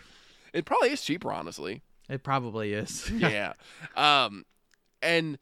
It 0.53 0.67
probably 0.67 0.91
is 0.91 1.01
cheaper, 1.01 1.33
honestly. 1.33 1.81
It 2.11 2.23
probably 2.23 2.75
is. 2.75 3.11
yeah. 3.11 3.55
Um, 3.97 4.45
and 5.01 5.39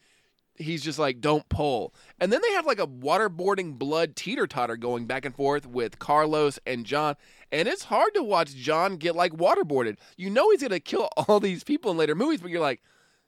he's 0.62 0.82
just 0.82 0.98
like, 0.98 1.20
don't 1.20 1.48
pull. 1.48 1.94
And 2.20 2.32
then 2.32 2.40
they 2.42 2.52
have 2.54 2.66
like 2.66 2.80
a 2.80 2.86
waterboarding 2.86 3.78
blood 3.78 4.16
teeter 4.16 4.46
totter 4.46 4.76
going 4.76 5.06
back 5.06 5.24
and 5.24 5.34
forth 5.34 5.66
with 5.66 5.98
Carlos 5.98 6.58
and 6.66 6.86
John. 6.86 7.16
And 7.50 7.68
it's 7.68 7.84
hard 7.84 8.14
to 8.14 8.22
watch 8.22 8.54
John 8.54 8.96
get 8.96 9.14
like 9.14 9.32
waterboarded. 9.32 9.98
You 10.16 10.30
know 10.30 10.50
he's 10.50 10.62
gonna 10.62 10.80
kill 10.80 11.08
all 11.16 11.40
these 11.40 11.64
people 11.64 11.90
in 11.90 11.96
later 11.96 12.14
movies, 12.14 12.40
but 12.40 12.50
you're 12.50 12.60
like, 12.60 12.82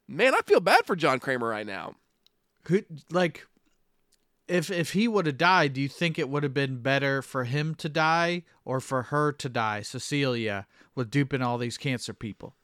man, 0.08 0.34
I 0.34 0.40
feel 0.46 0.60
bad 0.60 0.86
for 0.86 0.96
John 0.96 1.18
Kramer 1.18 1.48
right 1.48 1.66
now. 1.66 1.96
Could 2.64 2.86
like 3.10 3.46
if 4.48 4.70
if 4.70 4.92
he 4.92 5.08
would 5.08 5.26
have 5.26 5.38
died, 5.38 5.72
do 5.72 5.80
you 5.80 5.88
think 5.88 6.18
it 6.18 6.28
would 6.28 6.42
have 6.42 6.54
been 6.54 6.80
better 6.80 7.22
for 7.22 7.44
him 7.44 7.74
to 7.76 7.88
die 7.88 8.42
or 8.64 8.80
for 8.80 9.04
her 9.04 9.32
to 9.32 9.48
die, 9.48 9.82
Cecilia, 9.82 10.66
with 10.94 11.10
duping 11.10 11.42
all 11.42 11.58
these 11.58 11.78
cancer 11.78 12.14
people? 12.14 12.54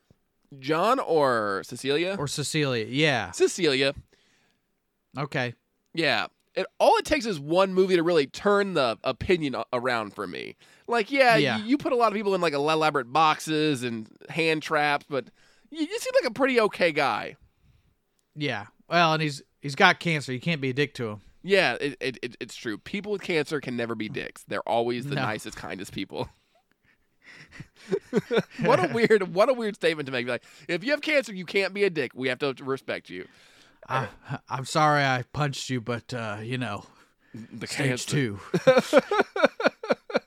John 0.58 0.98
or 0.98 1.62
Cecilia? 1.64 2.16
Or 2.18 2.26
Cecilia, 2.26 2.86
yeah. 2.88 3.30
Cecilia. 3.30 3.94
Okay. 5.18 5.54
Yeah. 5.94 6.26
It, 6.54 6.66
all 6.78 6.96
it 6.96 7.04
takes 7.04 7.26
is 7.26 7.38
one 7.38 7.74
movie 7.74 7.96
to 7.96 8.02
really 8.02 8.26
turn 8.26 8.74
the 8.74 8.98
opinion 9.04 9.56
around 9.72 10.14
for 10.14 10.26
me. 10.26 10.56
Like, 10.88 11.11
yeah, 11.12 11.36
Yeah. 11.36 11.58
You, 11.58 11.64
you 11.64 11.78
put 11.78 11.92
a 11.92 11.96
lot 11.96 12.08
of 12.08 12.14
people 12.14 12.34
in 12.34 12.40
like 12.40 12.52
elaborate 12.54 13.12
boxes 13.12 13.82
and 13.84 14.08
hand 14.28 14.62
traps, 14.62 15.06
but 15.08 15.26
you, 15.70 15.80
you 15.80 15.98
seem 15.98 16.12
like 16.20 16.30
a 16.30 16.34
pretty 16.34 16.61
okay 16.61 16.90
guy. 16.92 17.36
Yeah. 18.34 18.66
Well, 18.88 19.12
and 19.14 19.22
he's 19.22 19.42
he's 19.61 19.74
got 19.76 20.00
cancer. 20.00 20.32
You 20.32 20.40
can't 20.40 20.61
be 20.61 20.70
a 20.70 20.72
dick 20.72 20.94
to 20.94 21.08
him. 21.11 21.20
Yeah, 21.42 21.76
it, 21.80 21.96
it, 22.00 22.18
it, 22.22 22.36
it's 22.40 22.54
true. 22.54 22.76
People 22.78 23.12
with 23.12 23.22
cancer 23.22 23.61
can 23.61 23.76
never 23.76 23.94
be 23.94 24.08
dicks. 24.08 24.44
They're 24.44 24.68
always 24.68 25.06
the 25.06 25.14
No. 25.14 25.22
nicest, 25.22 25.56
kindest 25.56 25.92
people. 25.92 26.28
what 28.62 28.78
a 28.78 28.92
weird, 28.92 29.34
what 29.34 29.48
a 29.48 29.52
weird 29.54 29.74
statement 29.74 30.06
to 30.06 30.12
make. 30.12 30.26
Like, 30.26 30.42
if 30.68 30.84
you 30.84 30.90
have 30.90 31.00
cancer, 31.00 31.32
you 31.34 31.44
can't 31.46 31.72
be 31.72 31.84
a 31.84 31.90
dick. 31.90 32.12
We 32.14 32.28
have 32.28 32.38
to 32.40 32.54
respect 32.62 33.08
you. 33.11 33.26
I, 33.91 34.09
I'm 34.49 34.64
sorry 34.64 35.03
I 35.05 35.24
punched 35.32 35.68
you, 35.70 35.80
but 35.80 36.14
uh, 36.14 36.38
you 36.43 36.59
know, 36.59 36.84
The 37.34 37.66
stage 37.66 38.07
cancer. 38.07 38.11
two. 38.11 38.41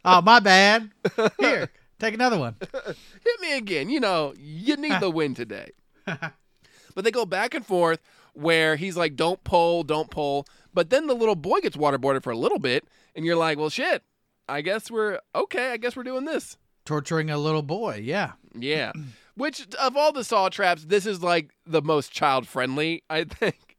oh, 0.05 0.21
my 0.21 0.39
bad. 0.39 0.91
Here, 1.39 1.69
take 1.99 2.13
another 2.13 2.37
one. 2.37 2.55
hit 2.61 3.41
me 3.41 3.57
again. 3.57 3.89
You 3.89 3.99
know, 3.99 4.33
you 4.37 4.75
need 4.77 4.99
the 4.99 5.09
win 5.09 5.33
today. 5.33 5.71
but 6.05 7.03
they 7.03 7.11
go 7.11 7.25
back 7.25 7.53
and 7.53 7.65
forth 7.65 7.99
where 8.33 8.75
he's 8.75 8.97
like, 8.97 9.15
don't 9.15 9.43
pull, 9.43 9.83
don't 9.83 10.09
pull. 10.11 10.45
But 10.73 10.89
then 10.89 11.07
the 11.07 11.13
little 11.13 11.35
boy 11.35 11.59
gets 11.61 11.77
waterboarded 11.77 12.23
for 12.23 12.31
a 12.31 12.37
little 12.37 12.59
bit, 12.59 12.85
and 13.15 13.25
you're 13.25 13.35
like, 13.35 13.57
well, 13.57 13.69
shit. 13.69 14.03
I 14.49 14.61
guess 14.61 14.91
we're 14.91 15.19
okay. 15.33 15.71
I 15.71 15.77
guess 15.77 15.95
we're 15.95 16.03
doing 16.03 16.25
this. 16.25 16.57
Torturing 16.83 17.29
a 17.29 17.37
little 17.37 17.61
boy. 17.61 18.01
Yeah. 18.03 18.33
Yeah. 18.53 18.91
Which 19.35 19.67
of 19.75 19.97
all 19.97 20.11
the 20.11 20.23
saw 20.23 20.49
traps, 20.49 20.85
this 20.85 21.05
is 21.05 21.23
like 21.23 21.51
the 21.65 21.81
most 21.81 22.11
child 22.11 22.47
friendly, 22.47 23.03
I 23.09 23.23
think. 23.23 23.77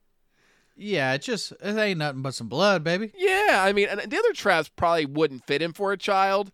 Yeah, 0.77 1.13
it 1.13 1.23
just 1.23 1.53
it 1.53 1.77
ain't 1.77 1.99
nothing 1.99 2.23
but 2.23 2.35
some 2.35 2.49
blood, 2.49 2.83
baby. 2.83 3.13
Yeah, 3.17 3.63
I 3.65 3.73
mean, 3.73 3.89
and 3.89 4.01
the 4.01 4.19
other 4.19 4.33
traps 4.33 4.69
probably 4.69 5.07
wouldn't 5.07 5.47
fit 5.47 5.63
him 5.63 5.73
for 5.73 5.93
a 5.93 5.97
child. 5.97 6.51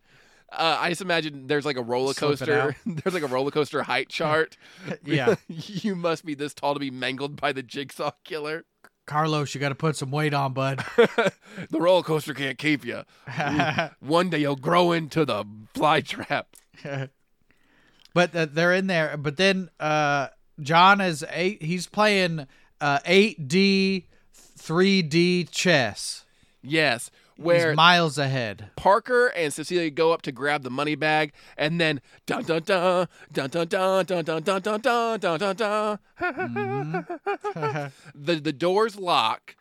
Uh, 0.53 0.77
I 0.81 0.89
just 0.89 1.01
imagine 1.01 1.47
there's 1.47 1.65
like 1.65 1.77
a 1.77 1.83
roller 1.83 2.13
coaster. 2.13 2.77
there's 2.87 3.15
like 3.15 3.23
a 3.23 3.29
roller 3.29 3.51
coaster 3.51 3.83
height 3.83 4.09
chart. 4.11 4.57
Yeah. 5.05 5.37
you 5.49 5.95
must 5.95 6.25
be 6.25 6.35
this 6.35 6.53
tall 6.53 6.75
to 6.75 6.81
be 6.81 6.91
mangled 6.91 7.41
by 7.41 7.53
the 7.53 7.63
jigsaw 7.63 8.11
killer. 8.25 8.65
Carlos, 9.07 9.55
you 9.55 9.61
got 9.61 9.71
to 9.71 9.75
put 9.75 9.97
some 9.97 10.11
weight 10.11 10.35
on, 10.35 10.53
bud. 10.53 10.85
the 10.97 11.81
roller 11.81 12.03
coaster 12.03 12.35
can't 12.35 12.59
keep 12.59 12.85
you. 12.85 13.03
One 13.99 14.31
day 14.31 14.39
you'll 14.39 14.55
grow 14.55 14.93
into 14.93 15.25
the 15.25 15.45
fly 15.75 16.01
trap. 16.01 16.49
But 18.15 18.35
uh, 18.35 18.47
they're 18.51 18.75
in 18.75 18.87
there. 18.87 19.17
But 19.17 19.37
then 19.37 19.71
uh, 19.79 20.29
John 20.61 21.01
is 21.01 21.25
eight. 21.31 21.63
He's 21.63 21.87
playing 21.87 22.47
uh, 22.81 22.99
8D, 23.01 24.05
3D 24.59 25.51
chess. 25.51 26.25
Yes, 26.63 27.11
He's 27.37 27.45
where 27.45 27.75
miles 27.75 28.19
ahead. 28.19 28.71
Parker 28.77 29.29
and 29.29 29.53
Cecilia 29.53 29.91
go 29.91 30.13
up 30.13 30.23
to 30.23 30.33
grab 30.33 30.63
the 30.63 30.71
money 30.71 30.95
bag, 30.95 31.33
and 31.57 31.81
then 31.81 32.03
dun 32.27 32.45
dun 32.45 32.63
dun 32.63 33.09
dun 33.33 33.49
dun 33.49 33.67
dun 33.69 33.89
dun 33.89 34.25
dun 34.25 34.43
dun 34.43 34.61
dun 34.61 34.81
dun 34.81 35.21
dun 35.21 35.39
dun 35.39 35.57
dun. 35.57 35.99
the 38.15 38.35
the 38.35 38.53
doors 38.53 38.97
lock, 38.97 39.57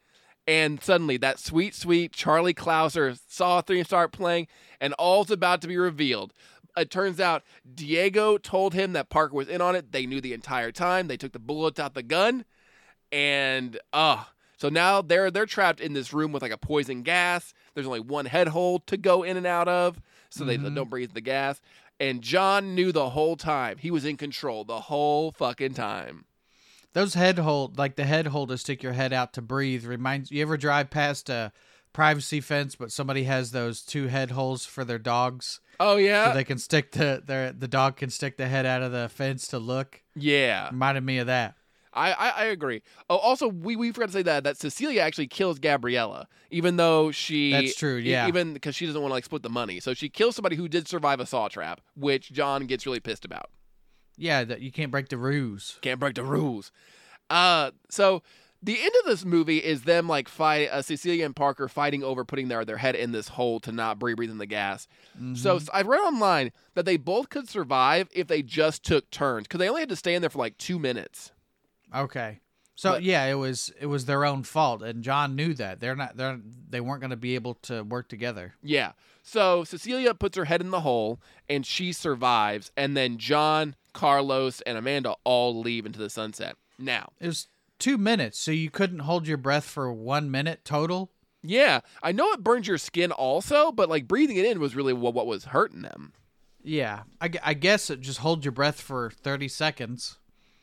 and 0.46 0.84
suddenly 0.84 1.16
that 1.18 1.40
sweet 1.40 1.74
sweet 1.74 2.12
Charlie 2.12 2.54
Clouser 2.54 3.18
Saw 3.30 3.62
theme 3.62 3.86
start 3.86 4.12
playing, 4.12 4.48
and 4.82 4.94
all's 4.96 5.32
about 5.32 5.62
to 5.62 5.68
be 5.68 5.78
revealed. 5.78 6.34
It 6.80 6.90
turns 6.90 7.20
out 7.20 7.44
Diego 7.76 8.38
told 8.38 8.74
him 8.74 8.94
that 8.94 9.10
Parker 9.10 9.36
was 9.36 9.50
in 9.50 9.62
on 9.62 9.76
it. 9.76 9.92
They 9.92 10.06
knew 10.06 10.22
the 10.22 10.34
entire 10.34 10.72
time. 10.72 11.08
They 11.08 11.18
took 11.18 11.34
the 11.34 11.40
bullets 11.40 11.80
out 11.80 11.94
the 11.94 12.04
gun, 12.04 12.46
and 13.12 13.80
uh 13.94 14.24
so 14.58 14.68
now 14.68 15.02
they're 15.02 15.32
they're 15.32 15.46
trapped 15.46 15.80
in 15.80 15.94
this 15.94 16.14
room 16.14 16.32
with 16.32 16.42
like 16.42 16.52
a 16.52 16.58
poison 16.58 17.02
gas. 17.02 17.54
There's 17.74 17.88
only 17.88 18.02
one 18.02 18.26
head 18.26 18.50
hole 18.50 18.80
to 18.88 18.98
go 18.98 19.24
in 19.24 19.38
and 19.38 19.48
out 19.48 19.70
of, 19.70 20.02
so 20.30 20.44
they 20.44 20.58
don't 20.58 20.90
breathe 20.90 21.14
the 21.14 21.22
gas. 21.22 21.62
And 22.00 22.22
John 22.22 22.76
knew 22.76 22.92
the 22.92 23.10
whole 23.10 23.36
time. 23.36 23.78
He 23.78 23.92
was 23.92 24.06
in 24.06 24.18
control 24.18 24.64
the 24.64 24.82
whole 24.82 25.32
fucking 25.32 25.74
time. 25.76 26.26
Those 26.94 27.14
head 27.14 27.40
hold, 27.40 27.78
like 27.78 27.96
the 27.96 28.06
head 28.06 28.28
hole 28.28 28.48
to 28.48 28.58
stick 28.58 28.84
your 28.84 28.94
head 28.94 29.14
out 29.14 29.34
to 29.34 29.42
breathe, 29.42 29.86
reminds 29.86 30.32
you 30.32 30.42
ever 30.42 30.58
drive 30.58 30.90
past 30.90 31.30
a 31.30 31.52
privacy 31.94 32.42
fence, 32.42 32.76
but 32.76 32.92
somebody 32.92 33.24
has 33.24 33.52
those 33.52 33.82
two 33.82 34.08
head 34.08 34.32
holes 34.32 34.66
for 34.66 34.84
their 34.84 35.00
dogs, 35.00 35.60
Oh 35.80 35.96
yeah, 35.98 36.30
so 36.30 36.34
they 36.34 36.44
can 36.44 36.58
stick 36.58 36.92
the 36.92 37.24
their 37.26 37.52
the 37.54 37.68
dog 37.68 37.96
can 37.98 38.10
stick 38.10 38.38
the 38.38 38.48
head 38.48 38.66
out 38.66 38.82
of 38.82 38.92
the 38.92 39.10
fence 39.10 39.48
to 39.48 39.60
look. 39.60 40.02
yeah. 40.16 40.70
Reminded 40.70 41.04
me 41.04 41.20
of 41.20 41.28
that. 41.28 41.56
I, 41.94 42.12
I 42.12 42.30
I 42.30 42.44
agree. 42.46 42.84
Oh, 43.10 43.18
also 43.18 43.48
we 43.48 43.76
we 43.76 43.92
forgot 43.92 44.08
to 44.08 44.14
say 44.14 44.22
that 44.24 44.44
that 44.44 44.58
Cecilia 44.58 45.02
actually 45.02 45.28
kills 45.28 45.58
Gabriella, 45.58 46.28
even 46.52 46.76
though 46.76 47.12
she 47.12 47.52
That's 47.52 47.76
true, 47.76 47.98
e- 47.98 48.12
yeah. 48.12 48.28
even 48.28 48.54
because 48.54 48.76
she 48.76 48.86
doesn't 48.86 49.02
want 49.02 49.10
to 49.10 49.14
like 49.16 49.26
split 49.26 49.42
the 49.42 49.50
money, 49.50 49.80
so 49.80 49.94
she 49.94 50.08
kills 50.10 50.36
somebody 50.36 50.56
who 50.56 50.68
did 50.68 50.88
survive 50.88 51.20
a 51.20 51.26
saw 51.26 51.48
trap, 51.48 51.82
which 51.96 52.32
John 52.32 52.66
gets 52.68 52.86
really 52.86 53.00
pissed 53.00 53.26
about. 53.26 53.50
Yeah, 54.18 54.44
that 54.44 54.62
you 54.62 54.72
can't 54.72 54.92
break 54.92 55.10
the 55.10 55.18
rules. 55.18 55.80
Can't 55.82 56.00
break 56.00 56.16
the 56.16 56.24
rules. 56.24 56.72
Uh, 57.30 57.72
so 57.90 58.22
the 58.62 58.78
end 58.82 58.92
of 59.00 59.06
this 59.06 59.24
movie 59.24 59.58
is 59.60 59.84
them 59.84 60.08
like 60.08 60.28
fight 60.28 60.68
uh, 60.70 60.82
Cecilia 60.82 61.26
and 61.26 61.36
Parker 61.36 61.68
fighting 61.68 62.04
over 62.04 62.26
putting 62.26 62.48
their 62.50 62.66
their 62.66 62.78
head 62.78 62.96
in 62.96 63.12
this 63.12 63.30
hole 63.30 63.60
to 63.62 63.72
not 63.72 64.00
breathe 64.00 64.20
in 64.20 64.38
the 64.38 64.46
gas. 64.46 64.88
So 65.36 65.60
I 65.74 65.82
read 65.84 66.00
online 66.00 66.52
that 66.76 66.86
they 66.86 66.98
both 66.98 67.30
could 67.30 67.48
survive 67.48 68.10
if 68.12 68.28
they 68.28 68.42
just 68.42 68.84
took 68.84 69.10
turns 69.12 69.48
because 69.48 69.60
they 69.60 69.70
only 69.70 69.82
had 69.82 69.90
to 69.90 69.96
stay 69.96 70.14
in 70.16 70.22
there 70.22 70.30
for 70.30 70.40
like 70.40 70.58
two 70.58 70.78
minutes. 70.80 71.32
Okay. 71.96 72.40
So 72.76 72.92
But- 72.94 73.04
yeah, 73.04 73.26
it 73.26 73.34
was 73.36 73.72
it 73.80 73.88
was 73.88 74.06
their 74.06 74.24
own 74.26 74.44
fault, 74.44 74.82
and 74.82 75.04
John 75.04 75.36
knew 75.36 75.54
that 75.56 75.80
they're 75.82 75.96
not 75.96 76.16
they're 76.18 76.40
they 76.70 76.80
weren't 76.82 77.02
going 77.02 77.10
to 77.12 77.18
be 77.18 77.36
able 77.36 77.56
to 77.64 77.84
work 77.84 78.08
together. 78.08 78.54
Yeah. 78.64 78.94
So 79.24 79.64
Cecilia 79.64 80.14
puts 80.14 80.38
her 80.38 80.46
head 80.46 80.62
in 80.62 80.72
the 80.72 80.80
hole 80.82 81.20
and 81.50 81.66
she 81.66 81.92
survives, 81.92 82.72
and 82.78 82.96
then 82.96 83.18
John, 83.18 83.76
Carlos, 83.94 84.62
and 84.62 84.78
Amanda 84.78 85.16
all 85.24 85.60
leave 85.60 85.86
into 85.86 86.00
the 86.00 86.10
sunset. 86.10 86.56
Now, 86.78 87.12
It 87.20 87.28
was 87.28 87.48
two 87.80 87.98
minutes, 87.98 88.38
so 88.38 88.52
you 88.52 88.70
couldn't 88.70 89.00
hold 89.00 89.28
your 89.28 89.38
breath 89.38 89.66
for 89.66 89.92
one 89.92 90.30
minute 90.30 90.64
total. 90.66 91.12
yeah, 91.42 91.80
I 92.04 92.12
know 92.12 92.32
it 92.34 92.44
burns 92.44 92.68
your 92.68 92.78
skin 92.78 93.12
also, 93.12 93.72
but 93.72 93.90
like 93.90 94.08
breathing 94.08 94.38
it 94.38 94.46
in 94.46 94.60
was 94.60 94.76
really 94.76 94.94
what, 94.94 95.14
what 95.14 95.26
was 95.28 95.46
hurting 95.46 95.82
them. 95.82 96.14
Yeah, 96.62 97.04
I, 97.22 97.30
I 97.44 97.54
guess 97.54 97.90
it 97.90 98.02
just 98.02 98.20
hold 98.20 98.44
your 98.44 98.52
breath 98.52 98.82
for 98.82 99.10
thirty 99.10 99.48
seconds. 99.48 100.18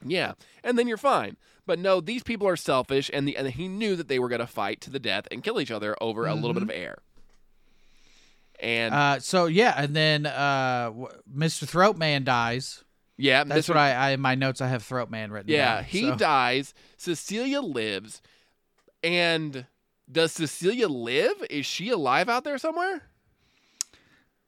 Yeah, 0.05 0.35
and 0.63 0.79
then 0.79 0.87
you're 0.87 0.99
fine. 0.99 1.37
But 1.65 1.79
no, 1.79 2.01
these 2.01 2.23
people 2.23 2.47
are 2.47 2.57
selfish, 2.57 3.11
and 3.13 3.27
the 3.27 3.37
and 3.37 3.49
he 3.49 3.67
knew 3.67 3.97
that 3.97 4.07
they 4.09 4.19
were 4.19 4.29
going 4.29 4.41
to 4.43 4.47
fight 4.47 4.81
to 4.83 4.91
the 4.91 4.99
death 5.01 5.27
and 5.31 5.43
kill 5.43 5.61
each 5.61 5.71
other 5.71 5.97
over 6.01 6.27
a 6.27 6.35
little 6.35 6.53
bit 6.53 6.63
of 6.63 6.71
air. 6.71 6.99
And 8.61 8.95
Uh, 8.95 9.21
so 9.21 9.47
yeah, 9.47 9.75
and 9.77 9.95
then 9.97 10.27
uh, 10.27 10.91
Mr. 11.35 11.65
Throatman 11.67 12.25
dies. 12.25 12.85
Yeah, 13.17 13.45
That's 13.45 13.69
what 13.69 13.79
I, 13.79 13.93
I 13.93 14.11
in 14.11 14.21
my 14.21 14.35
notes 14.35 14.61
I 14.61 14.69
have 14.69 14.83
throat 14.83 15.11
man 15.11 15.31
written. 15.31 15.51
Yeah, 15.51 15.77
down, 15.77 15.85
he 15.85 16.03
so- 16.03 16.17
dies. 16.17 16.75
Cecilia 16.97 17.61
lives. 17.61 18.21
And 19.03 19.67
does 20.11 20.33
Cecilia 20.33 20.89
live? 20.89 21.35
Is 21.51 21.67
she 21.67 21.91
alive 21.91 22.29
out 22.29 22.45
there 22.45 22.59
somewhere? 22.59 23.03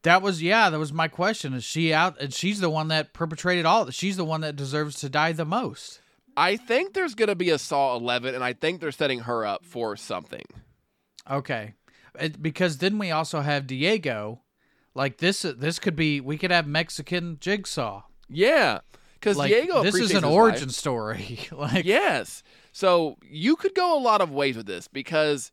That 0.02 0.22
was 0.22 0.42
yeah, 0.42 0.70
that 0.70 0.78
was 0.78 0.92
my 0.92 1.08
question. 1.08 1.54
Is 1.54 1.64
she 1.64 1.92
out? 1.92 2.20
And 2.20 2.32
she's 2.32 2.60
the 2.60 2.70
one 2.70 2.88
that 2.88 3.12
perpetrated 3.12 3.66
all. 3.66 3.90
She's 3.90 4.16
the 4.16 4.24
one 4.24 4.42
that 4.42 4.56
deserves 4.56 5.00
to 5.00 5.08
die 5.08 5.32
the 5.32 5.44
most. 5.44 6.00
I 6.36 6.56
think 6.56 6.94
there's 6.94 7.16
going 7.16 7.28
to 7.28 7.34
be 7.34 7.50
a 7.50 7.58
Saw 7.58 7.96
11, 7.96 8.32
and 8.32 8.44
I 8.44 8.52
think 8.52 8.80
they're 8.80 8.92
setting 8.92 9.20
her 9.20 9.44
up 9.44 9.64
for 9.64 9.96
something. 9.96 10.44
Okay, 11.28 11.74
it, 12.18 12.40
because 12.40 12.78
then 12.78 12.96
we 12.98 13.10
also 13.10 13.40
have 13.40 13.66
Diego. 13.66 14.42
Like 14.94 15.18
this, 15.18 15.42
this 15.42 15.78
could 15.78 15.96
be. 15.96 16.20
We 16.20 16.38
could 16.38 16.52
have 16.52 16.66
Mexican 16.66 17.38
Jigsaw. 17.40 18.02
Yeah, 18.28 18.80
because 19.14 19.36
Like 19.36 19.50
Diego 19.50 19.82
this 19.82 19.94
is 19.94 20.14
an 20.14 20.24
origin 20.24 20.68
life. 20.68 20.74
story. 20.74 21.40
like 21.52 21.84
Yes. 21.84 22.42
So 22.72 23.16
you 23.22 23.56
could 23.56 23.74
go 23.74 23.98
a 23.98 24.00
lot 24.00 24.20
of 24.20 24.30
ways 24.30 24.56
with 24.56 24.66
this 24.66 24.86
because 24.88 25.50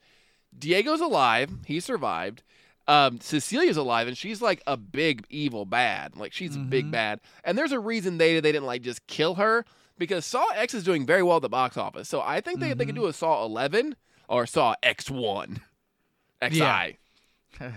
Diego's 0.58 1.02
alive. 1.02 1.52
He 1.66 1.80
survived. 1.80 2.44
Um, 2.88 3.20
Cecilia's 3.20 3.78
alive, 3.78 4.08
and 4.08 4.16
she's 4.16 4.44
like 4.44 4.62
a 4.68 4.78
big 4.78 5.26
evil 5.30 5.66
bad. 5.66 6.16
Like 6.16 6.34
she's 6.34 6.56
a 6.56 6.60
big 6.60 6.92
bad. 6.92 7.20
And 7.44 7.58
there's 7.58 7.72
a 7.72 7.80
reason 7.80 8.20
they 8.20 8.40
they 8.40 8.52
didn't 8.52 8.68
like 8.68 8.84
just 8.84 9.08
kill 9.08 9.36
her 9.36 9.66
because 9.98 10.24
Saw 10.26 10.46
X 10.54 10.76
is 10.76 10.84
doing 10.84 11.06
very 11.06 11.24
well 11.24 11.38
at 11.38 11.42
the 11.42 11.50
box 11.50 11.78
office. 11.78 12.08
So 12.08 12.22
I 12.22 12.42
think 12.42 12.60
they 12.60 12.74
they 12.74 12.86
could 12.86 12.96
do 12.96 13.08
a 13.08 13.14
Saw 13.14 13.44
11 13.44 13.96
or 14.28 14.46
Saw 14.46 14.76
X1, 14.84 15.62
XI. 16.48 16.58
Yeah. 16.58 16.92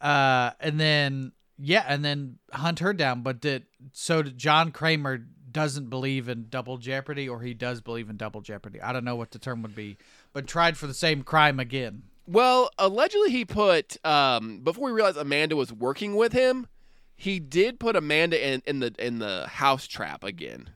uh, 0.00 0.50
and 0.60 0.80
then 0.80 1.32
yeah, 1.58 1.84
and 1.86 2.04
then 2.04 2.38
hunt 2.52 2.80
her 2.80 2.92
down. 2.92 3.22
But 3.22 3.40
did 3.40 3.66
so? 3.92 4.22
Did 4.22 4.38
John 4.38 4.72
Kramer 4.72 5.26
doesn't 5.56 5.88
believe 5.88 6.28
in 6.28 6.46
double 6.50 6.76
jeopardy, 6.76 7.28
or 7.28 7.40
he 7.40 7.54
does 7.54 7.80
believe 7.80 8.10
in 8.10 8.16
double 8.18 8.42
jeopardy. 8.42 8.80
I 8.80 8.92
don't 8.92 9.04
know 9.04 9.16
what 9.16 9.30
the 9.30 9.38
term 9.38 9.62
would 9.62 9.74
be, 9.74 9.96
but 10.34 10.46
tried 10.46 10.76
for 10.76 10.86
the 10.86 10.92
same 10.92 11.22
crime 11.22 11.58
again. 11.58 12.02
Well, 12.26 12.70
allegedly 12.76 13.30
he 13.30 13.46
put 13.46 14.04
um, 14.04 14.60
before 14.60 14.86
we 14.86 14.92
realized 14.92 15.16
Amanda 15.16 15.56
was 15.56 15.72
working 15.72 16.14
with 16.14 16.32
him, 16.32 16.66
he 17.14 17.38
did 17.38 17.80
put 17.80 17.96
Amanda 17.96 18.46
in, 18.46 18.62
in 18.66 18.80
the 18.80 18.94
in 18.98 19.18
the 19.18 19.46
house 19.46 19.86
trap 19.86 20.24
again. 20.24 20.68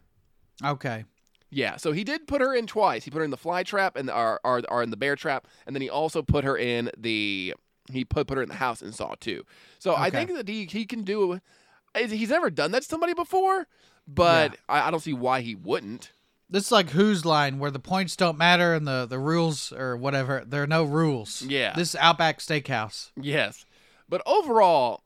Okay. 0.64 1.04
Yeah, 1.50 1.76
so 1.76 1.92
he 1.92 2.04
did 2.04 2.28
put 2.28 2.40
her 2.40 2.54
in 2.54 2.66
twice. 2.66 3.04
He 3.04 3.10
put 3.10 3.18
her 3.18 3.24
in 3.24 3.32
the 3.32 3.36
fly 3.36 3.64
trap 3.64 3.96
and 3.96 4.08
the, 4.08 4.16
or, 4.16 4.40
or, 4.44 4.62
or 4.68 4.82
in 4.82 4.90
the 4.90 4.96
bear 4.96 5.16
trap, 5.16 5.46
and 5.66 5.74
then 5.74 5.82
he 5.82 5.90
also 5.90 6.22
put 6.22 6.44
her 6.44 6.56
in 6.56 6.90
the 6.96 7.54
he 7.92 8.04
put 8.04 8.26
put 8.26 8.36
her 8.36 8.42
in 8.42 8.48
the 8.48 8.54
house 8.54 8.82
and 8.82 8.94
Saw 8.94 9.14
too. 9.20 9.44
So 9.78 9.94
I 9.94 10.10
think 10.10 10.32
that 10.34 10.48
he 10.48 10.66
he 10.66 10.84
can 10.86 11.02
do. 11.02 11.40
He's 11.94 12.30
never 12.30 12.50
done 12.50 12.70
that 12.72 12.82
to 12.82 12.88
somebody 12.88 13.14
before, 13.14 13.66
but 14.06 14.56
I, 14.68 14.88
I 14.88 14.90
don't 14.90 15.00
see 15.00 15.12
why 15.12 15.40
he 15.40 15.54
wouldn't. 15.54 16.12
This 16.48 16.66
is 16.66 16.72
like 16.72 16.90
whose 16.90 17.24
line 17.24 17.58
where 17.58 17.70
the 17.70 17.78
points 17.78 18.16
don't 18.16 18.36
matter 18.36 18.74
and 18.74 18.86
the, 18.86 19.06
the 19.06 19.20
rules 19.20 19.72
or 19.72 19.96
whatever. 19.96 20.42
There 20.44 20.62
are 20.64 20.68
no 20.68 20.82
rules. 20.82 21.42
Yeah. 21.42 21.74
This 21.74 21.90
is 21.90 21.96
Outback 21.96 22.40
Steakhouse. 22.40 23.12
Yes, 23.16 23.64
but 24.08 24.20
overall, 24.26 25.04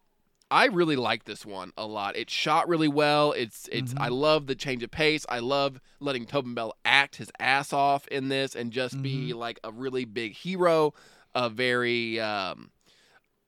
I 0.51 0.66
really 0.66 0.97
like 0.97 1.24
this 1.24 1.45
one 1.45 1.72
a 1.76 1.87
lot. 1.87 2.16
It's 2.16 2.32
shot 2.32 2.68
really 2.68 2.89
well. 2.89 3.32
It's 3.32 3.68
it's. 3.72 3.95
I 3.97 4.09
love 4.09 4.47
the 4.47 4.55
change 4.55 4.82
of 4.82 4.91
pace. 4.91 5.26
I 5.28 5.41
love 5.41 5.80
letting 6.01 6.26
Tobin 6.26 6.55
Bell 6.55 6.74
act 6.85 7.16
his 7.16 7.30
ass 7.41 7.72
off 7.72 8.07
in 8.09 8.28
this 8.28 8.55
and 8.55 8.70
just 8.70 9.01
be 9.03 9.32
like 9.32 9.59
a 9.64 9.72
really 9.72 10.05
big 10.05 10.35
hero, 10.35 10.95
a 11.35 11.51
very 11.51 12.20
um, 12.20 12.70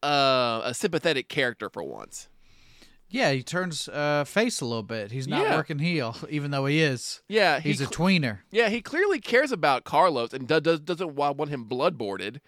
uh, 0.06 0.62
a 0.64 0.74
sympathetic 0.74 1.28
character 1.28 1.68
for 1.68 1.82
once. 1.82 2.28
Yeah, 3.08 3.30
he 3.32 3.42
turns 3.42 3.88
uh, 3.88 4.24
face 4.24 4.60
a 4.60 4.64
little 4.64 4.82
bit. 4.82 5.12
He's 5.12 5.28
not 5.28 5.42
Yeah. 5.42 5.56
working 5.56 5.78
heel, 5.78 6.16
even 6.28 6.50
though 6.50 6.66
he 6.66 6.80
is. 6.80 7.20
Yeah, 7.28 7.60
he 7.60 7.68
He's 7.70 7.80
a 7.80 7.84
cl- 7.86 8.08
tweener. 8.08 8.38
yeah 8.50 8.68
he 8.68 8.80
clearly 8.82 9.20
cares 9.20 9.52
about 9.52 9.84
Carlos 9.84 10.32
and 10.32 10.48
does, 10.48 10.62
does 10.62 10.80
doesn't 10.80 11.14
want 11.14 11.48
him 11.48 11.66
bloodboarded, 11.66 12.40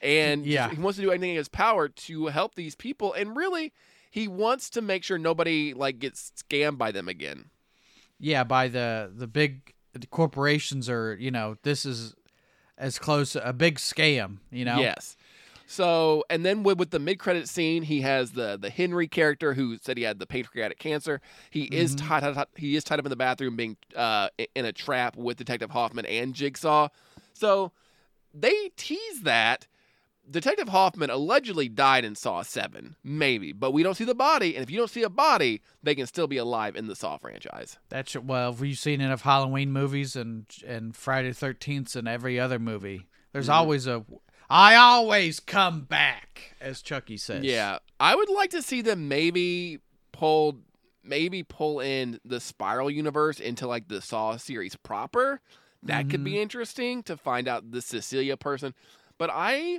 and 0.00 0.46
Yeah. 0.46 0.70
he 0.70 0.76
wants 0.80 0.96
to 0.96 1.02
do 1.02 1.10
anything 1.10 1.30
in 1.30 1.36
his 1.36 1.48
power 1.48 1.88
to 1.88 2.26
help 2.26 2.54
these 2.54 2.74
people. 2.74 3.12
And 3.12 3.36
really, 3.36 3.72
he 4.10 4.28
wants 4.28 4.70
to 4.70 4.80
make 4.80 5.04
sure 5.04 5.18
nobody 5.18 5.74
like 5.74 5.98
gets 5.98 6.32
scammed 6.42 6.78
by 6.78 6.90
them 6.90 7.08
again. 7.08 7.50
Yeah, 8.18 8.44
by 8.44 8.68
the 8.68 9.12
the 9.14 9.26
big 9.26 9.74
corporations 10.10 10.88
are 10.88 11.16
you 11.20 11.30
know 11.30 11.56
this 11.62 11.84
is 11.84 12.14
as 12.78 12.98
close 12.98 13.36
a 13.36 13.52
big 13.52 13.76
scam, 13.78 14.38
you 14.50 14.64
know. 14.64 14.78
Yes. 14.80 15.16
So, 15.70 16.24
and 16.30 16.46
then 16.46 16.62
with, 16.62 16.78
with 16.78 16.90
the 16.92 16.98
mid-credit 16.98 17.46
scene, 17.46 17.82
he 17.82 18.00
has 18.00 18.32
the 18.32 18.56
the 18.56 18.70
Henry 18.70 19.06
character 19.06 19.52
who 19.52 19.76
said 19.76 19.98
he 19.98 20.02
had 20.02 20.18
the 20.18 20.26
pancreatic 20.26 20.78
cancer. 20.78 21.20
He 21.50 21.64
is 21.64 21.94
Mm-hmm. 21.94 22.08
tied, 22.08 22.34
tied 22.34 22.46
he 22.56 22.74
is 22.74 22.84
tied 22.84 22.98
up 22.98 23.04
in 23.04 23.10
the 23.10 23.16
bathroom, 23.16 23.54
being 23.54 23.76
uh, 23.94 24.30
in 24.54 24.64
a 24.64 24.72
trap 24.72 25.14
with 25.16 25.36
Detective 25.36 25.70
Hoffman 25.70 26.06
and 26.06 26.32
Jigsaw. 26.34 26.88
So 27.34 27.72
they 28.32 28.70
tease 28.76 29.20
that 29.24 29.66
Detective 30.30 30.68
Hoffman 30.70 31.10
allegedly 31.10 31.68
died 31.68 32.04
in 32.04 32.14
Saw 32.14 32.40
Seven, 32.42 32.96
maybe, 33.04 33.52
but 33.52 33.72
we 33.72 33.82
don't 33.82 33.94
see 33.94 34.04
the 34.04 34.14
body. 34.14 34.56
And 34.56 34.62
if 34.62 34.70
you 34.70 34.78
don't 34.78 34.90
see 34.90 35.02
a 35.02 35.10
body, 35.10 35.60
they 35.82 35.94
can 35.94 36.06
still 36.06 36.26
be 36.26 36.38
alive 36.38 36.76
in 36.76 36.86
the 36.86 36.96
Saw 36.96 37.18
franchise. 37.18 37.78
That's 37.90 38.16
well, 38.16 38.54
we've 38.54 38.78
seen 38.78 39.02
enough 39.02 39.20
Halloween 39.22 39.70
movies 39.70 40.16
and 40.16 40.46
and 40.66 40.96
Friday 40.96 41.32
Thirteenth 41.32 41.94
and 41.94 42.08
every 42.08 42.40
other 42.40 42.58
movie. 42.58 43.06
There's 43.32 43.50
always 43.50 43.86
a 43.86 44.04
I 44.50 44.76
always 44.76 45.40
come 45.40 45.82
back, 45.82 46.54
as 46.60 46.80
Chucky 46.82 47.16
says. 47.16 47.44
Yeah, 47.44 47.78
I 48.00 48.14
would 48.14 48.30
like 48.30 48.50
to 48.50 48.62
see 48.62 48.82
them 48.82 49.08
maybe 49.08 49.80
pull 50.12 50.58
maybe 51.04 51.42
pull 51.42 51.80
in 51.80 52.20
the 52.24 52.40
Spiral 52.40 52.90
universe 52.90 53.40
into 53.40 53.66
like 53.66 53.88
the 53.88 54.00
Saw 54.00 54.36
series 54.36 54.76
proper. 54.76 55.40
That 55.84 56.10
could 56.10 56.24
be 56.24 56.32
mm-hmm. 56.32 56.42
interesting 56.42 57.02
to 57.04 57.16
find 57.16 57.46
out 57.46 57.70
the 57.70 57.80
Cecilia 57.80 58.36
person. 58.36 58.74
But 59.16 59.30
I 59.32 59.78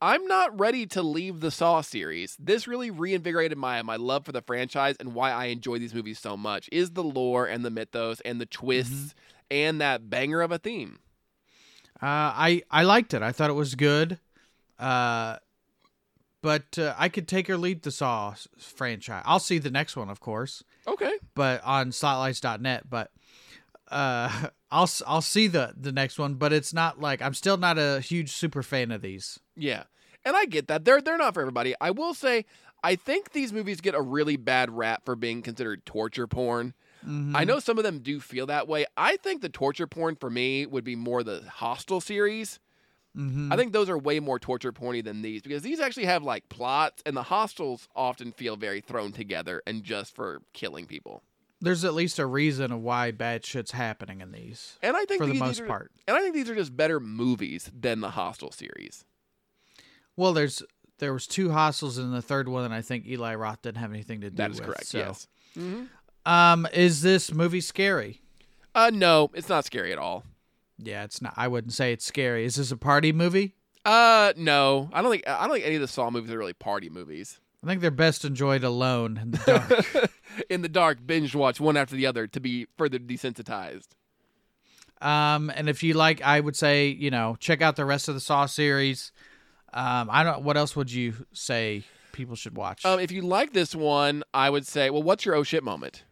I'm 0.00 0.26
not 0.26 0.58
ready 0.58 0.86
to 0.88 1.02
leave 1.02 1.40
the 1.40 1.50
Saw 1.50 1.80
series. 1.80 2.36
This 2.38 2.68
really 2.68 2.90
reinvigorated 2.90 3.58
my 3.58 3.82
my 3.82 3.96
love 3.96 4.24
for 4.24 4.32
the 4.32 4.42
franchise 4.42 4.96
and 4.98 5.14
why 5.14 5.32
I 5.32 5.46
enjoy 5.46 5.78
these 5.78 5.94
movies 5.94 6.18
so 6.18 6.36
much. 6.36 6.68
Is 6.72 6.92
the 6.92 7.04
lore 7.04 7.46
and 7.46 7.64
the 7.64 7.70
mythos 7.70 8.20
and 8.20 8.40
the 8.40 8.46
twists 8.46 8.92
mm-hmm. 8.92 9.18
and 9.50 9.80
that 9.80 10.08
banger 10.08 10.40
of 10.40 10.52
a 10.52 10.58
theme. 10.58 11.00
Uh, 12.02 12.06
I 12.34 12.62
I 12.70 12.82
liked 12.84 13.14
it. 13.14 13.22
I 13.22 13.32
thought 13.32 13.50
it 13.50 13.54
was 13.54 13.74
good. 13.74 14.18
Uh, 14.78 15.36
but 16.42 16.78
uh, 16.78 16.94
I 16.96 17.08
could 17.08 17.26
take 17.26 17.48
or 17.50 17.56
leave 17.56 17.82
the 17.82 17.90
Saw 17.90 18.34
franchise. 18.58 19.22
I'll 19.26 19.40
see 19.40 19.58
the 19.58 19.70
next 19.70 19.96
one, 19.96 20.08
of 20.10 20.20
course, 20.20 20.62
Okay. 20.86 21.12
but 21.34 21.62
on 21.64 21.90
Slotlights.net. 21.90 22.88
But 22.88 23.10
uh, 23.90 24.48
I'll 24.70 24.90
I'll 25.06 25.22
see 25.22 25.46
the 25.48 25.74
the 25.76 25.92
next 25.92 26.18
one. 26.18 26.34
But 26.34 26.52
it's 26.52 26.72
not 26.72 27.00
like 27.00 27.22
I'm 27.22 27.34
still 27.34 27.56
not 27.56 27.78
a 27.78 28.00
huge 28.00 28.32
super 28.32 28.62
fan 28.62 28.90
of 28.92 29.02
these. 29.02 29.40
Yeah. 29.56 29.84
And 30.24 30.36
I 30.36 30.44
get 30.44 30.68
that. 30.68 30.84
They're 30.84 31.00
they're 31.00 31.16
not 31.18 31.34
for 31.34 31.40
everybody. 31.40 31.74
I 31.80 31.90
will 31.92 32.12
say 32.14 32.44
I 32.84 32.94
think 32.96 33.32
these 33.32 33.52
movies 33.52 33.80
get 33.80 33.94
a 33.94 34.02
really 34.02 34.36
bad 34.36 34.70
rap 34.70 35.04
for 35.04 35.16
being 35.16 35.40
considered 35.42 35.86
torture 35.86 36.26
porn. 36.26 36.74
I 37.06 37.44
know 37.44 37.60
some 37.60 37.78
of 37.78 37.84
them 37.84 38.00
do 38.00 38.18
feel 38.20 38.46
that 38.46 38.66
way. 38.66 38.84
I 38.96 39.16
think 39.16 39.40
the 39.40 39.48
torture 39.48 39.86
porn 39.86 40.16
for 40.16 40.28
me 40.28 40.66
would 40.66 40.82
be 40.84 40.96
more 40.96 41.22
the 41.22 41.42
Hostel 41.48 42.00
series. 42.00 42.58
Mm-hmm. 43.16 43.52
I 43.52 43.56
think 43.56 43.72
those 43.72 43.88
are 43.88 43.96
way 43.96 44.20
more 44.20 44.38
torture 44.38 44.72
porny 44.72 45.02
than 45.02 45.22
these 45.22 45.40
because 45.40 45.62
these 45.62 45.80
actually 45.80 46.04
have 46.06 46.22
like 46.22 46.48
plots 46.48 47.02
and 47.06 47.16
the 47.16 47.22
hostels 47.22 47.88
often 47.96 48.32
feel 48.32 48.56
very 48.56 48.80
thrown 48.80 49.12
together 49.12 49.62
and 49.66 49.84
just 49.84 50.14
for 50.14 50.42
killing 50.52 50.84
people. 50.86 51.22
There's 51.60 51.84
at 51.84 51.94
least 51.94 52.18
a 52.18 52.26
reason 52.26 52.70
of 52.72 52.82
why 52.82 53.12
bad 53.12 53.46
shit's 53.46 53.70
happening 53.70 54.20
in 54.20 54.32
these. 54.32 54.76
And 54.82 54.94
I 54.96 55.06
think 55.06 55.20
For 55.22 55.26
the 55.26 55.32
these 55.32 55.40
most 55.40 55.60
are- 55.62 55.66
part. 55.66 55.92
And 56.06 56.14
I 56.16 56.20
think 56.20 56.34
these 56.34 56.50
are 56.50 56.54
just 56.54 56.76
better 56.76 57.00
movies 57.00 57.70
than 57.74 58.00
the 58.00 58.10
Hostel 58.10 58.50
series. 58.52 59.04
Well, 60.16 60.32
there's 60.34 60.62
there 60.98 61.12
was 61.14 61.26
two 61.26 61.50
hostels 61.52 61.96
in 61.98 62.10
the 62.10 62.20
third 62.22 62.48
one, 62.48 62.64
and 62.64 62.74
I 62.74 62.82
think 62.82 63.06
Eli 63.06 63.34
Roth 63.34 63.62
didn't 63.62 63.78
have 63.78 63.92
anything 63.92 64.20
to 64.22 64.30
do 64.30 64.32
with 64.32 64.36
that. 64.36 64.42
That 64.42 64.50
is 64.50 64.60
with. 64.60 64.66
correct. 64.68 64.86
so. 64.86 64.98
Yes. 64.98 65.26
Um, 66.26 66.66
is 66.72 67.00
this 67.02 67.32
movie 67.32 67.60
scary? 67.62 68.20
Uh 68.74 68.90
no, 68.92 69.30
it's 69.32 69.48
not 69.48 69.64
scary 69.64 69.92
at 69.92 69.98
all. 69.98 70.24
Yeah, 70.78 71.04
it's 71.04 71.22
not. 71.22 71.32
I 71.36 71.48
wouldn't 71.48 71.72
say 71.72 71.92
it's 71.92 72.04
scary. 72.04 72.44
Is 72.44 72.56
this 72.56 72.70
a 72.70 72.76
party 72.76 73.10
movie? 73.12 73.54
Uh, 73.86 74.32
no, 74.36 74.90
I 74.92 75.00
don't 75.00 75.10
think 75.10 75.26
I 75.26 75.46
don't 75.46 75.54
think 75.54 75.64
any 75.64 75.76
of 75.76 75.80
the 75.80 75.88
Saw 75.88 76.10
movies 76.10 76.30
are 76.32 76.38
really 76.38 76.52
party 76.52 76.90
movies. 76.90 77.40
I 77.64 77.68
think 77.68 77.80
they're 77.80 77.90
best 77.90 78.24
enjoyed 78.24 78.62
alone 78.64 79.16
in 79.16 79.30
the 79.30 79.38
dark. 79.38 80.10
In 80.50 80.60
the 80.60 80.68
dark, 80.68 80.98
binge 81.06 81.34
watch 81.34 81.58
one 81.60 81.78
after 81.78 81.96
the 81.96 82.04
other 82.06 82.26
to 82.26 82.40
be 82.40 82.66
further 82.76 82.98
desensitized. 82.98 83.86
um, 85.00 85.50
and 85.54 85.66
if 85.68 85.82
you 85.82 85.94
like, 85.94 86.20
I 86.20 86.40
would 86.40 86.56
say 86.56 86.88
you 86.88 87.10
know 87.10 87.36
check 87.40 87.62
out 87.62 87.76
the 87.76 87.86
rest 87.86 88.08
of 88.08 88.14
the 88.14 88.20
Saw 88.20 88.44
series. 88.46 89.12
Um, 89.72 90.08
I 90.12 90.22
don't. 90.24 90.42
What 90.42 90.56
else 90.58 90.76
would 90.76 90.92
you 90.92 91.14
say 91.32 91.84
people 92.12 92.36
should 92.36 92.56
watch? 92.56 92.84
Um, 92.84 93.00
if 93.00 93.10
you 93.10 93.22
like 93.22 93.54
this 93.54 93.74
one, 93.74 94.24
I 94.34 94.50
would 94.50 94.66
say, 94.66 94.90
well, 94.90 95.02
what's 95.02 95.24
your 95.24 95.34
oh 95.36 95.42
shit 95.42 95.64
moment? 95.64 96.04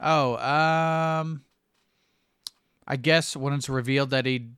Oh, 0.00 0.36
um, 0.36 1.42
I 2.86 2.96
guess 2.96 3.36
when 3.36 3.52
it's 3.52 3.68
revealed 3.68 4.10
that 4.10 4.26
he 4.26 4.48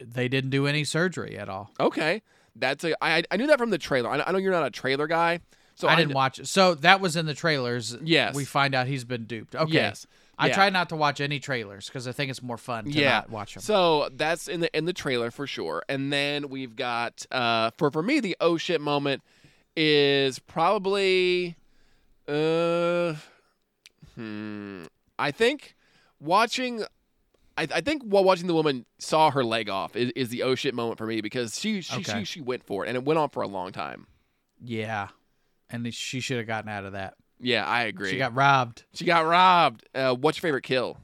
they 0.00 0.28
didn't 0.28 0.50
do 0.50 0.66
any 0.66 0.84
surgery 0.84 1.38
at 1.38 1.48
all. 1.48 1.70
Okay, 1.80 2.22
that's 2.54 2.84
a 2.84 2.94
I 3.04 3.22
I 3.30 3.36
knew 3.36 3.46
that 3.46 3.58
from 3.58 3.70
the 3.70 3.78
trailer. 3.78 4.10
I, 4.10 4.22
I 4.26 4.32
know 4.32 4.38
you're 4.38 4.52
not 4.52 4.66
a 4.66 4.70
trailer 4.70 5.06
guy, 5.06 5.40
so 5.74 5.88
I 5.88 5.96
didn't 5.96 6.14
watch 6.14 6.38
it. 6.38 6.46
So 6.48 6.74
that 6.76 7.00
was 7.00 7.16
in 7.16 7.26
the 7.26 7.34
trailers. 7.34 7.96
Yes. 8.02 8.34
We 8.34 8.44
find 8.44 8.74
out 8.74 8.86
he's 8.86 9.04
been 9.04 9.24
duped. 9.24 9.54
Okay. 9.54 9.72
Yes. 9.72 10.06
I 10.38 10.48
Yeah. 10.48 10.54
try 10.54 10.68
not 10.70 10.90
to 10.90 10.96
watch 10.96 11.22
any 11.22 11.38
trailers 11.38 11.86
because 11.86 12.06
I 12.06 12.12
think 12.12 12.30
it's 12.30 12.42
more 12.42 12.58
fun 12.58 12.84
to 12.84 12.90
yeah, 12.90 13.10
not 13.12 13.30
watch 13.30 13.54
them. 13.54 13.62
So 13.62 14.10
that's 14.14 14.48
in 14.48 14.60
the 14.60 14.76
in 14.76 14.84
the 14.84 14.92
trailer 14.92 15.30
for 15.30 15.46
sure. 15.46 15.82
And 15.88 16.12
then 16.12 16.50
we've 16.50 16.76
got 16.76 17.24
uh 17.30 17.70
for 17.78 17.90
for 17.90 18.02
me 18.02 18.20
the 18.20 18.36
oh 18.40 18.58
shit 18.58 18.80
moment 18.82 19.22
is 19.76 20.38
probably 20.38 21.56
uh 22.28 23.14
hmm 24.16 24.84
I 25.18 25.30
think 25.30 25.76
watching 26.20 26.82
I, 27.58 27.62
I 27.74 27.80
think 27.80 28.02
while 28.02 28.24
watching 28.24 28.46
the 28.48 28.54
woman 28.54 28.84
saw 28.98 29.30
her 29.30 29.42
leg 29.44 29.70
off 29.70 29.96
is, 29.96 30.10
is 30.16 30.28
the 30.30 30.42
oh 30.42 30.54
shit 30.54 30.74
moment 30.74 30.98
for 30.98 31.06
me 31.06 31.20
because 31.20 31.58
she 31.58 31.80
she, 31.80 31.96
Okay. 32.00 32.18
she 32.20 32.24
she 32.24 32.40
went 32.40 32.64
for 32.64 32.84
it 32.84 32.88
and 32.88 32.96
it 32.96 33.04
went 33.04 33.18
on 33.18 33.28
for 33.30 33.42
a 33.42 33.48
long 33.48 33.72
time. 33.72 34.06
yeah. 34.62 35.08
And 35.68 35.92
she 35.92 36.20
should 36.20 36.36
have 36.36 36.46
gotten 36.46 36.70
out 36.70 36.84
of 36.84 36.92
that. 36.92 37.14
Yeah, 37.40 37.66
I 37.66 37.82
agree. 37.84 38.10
She 38.10 38.18
got 38.18 38.34
robbed. 38.36 38.84
she 38.94 39.04
got 39.04 39.26
robbed. 39.26 39.84
Uh, 39.92 40.14
what's 40.14 40.38
your 40.38 40.42
favorite 40.42 40.62
kill? 40.62 40.96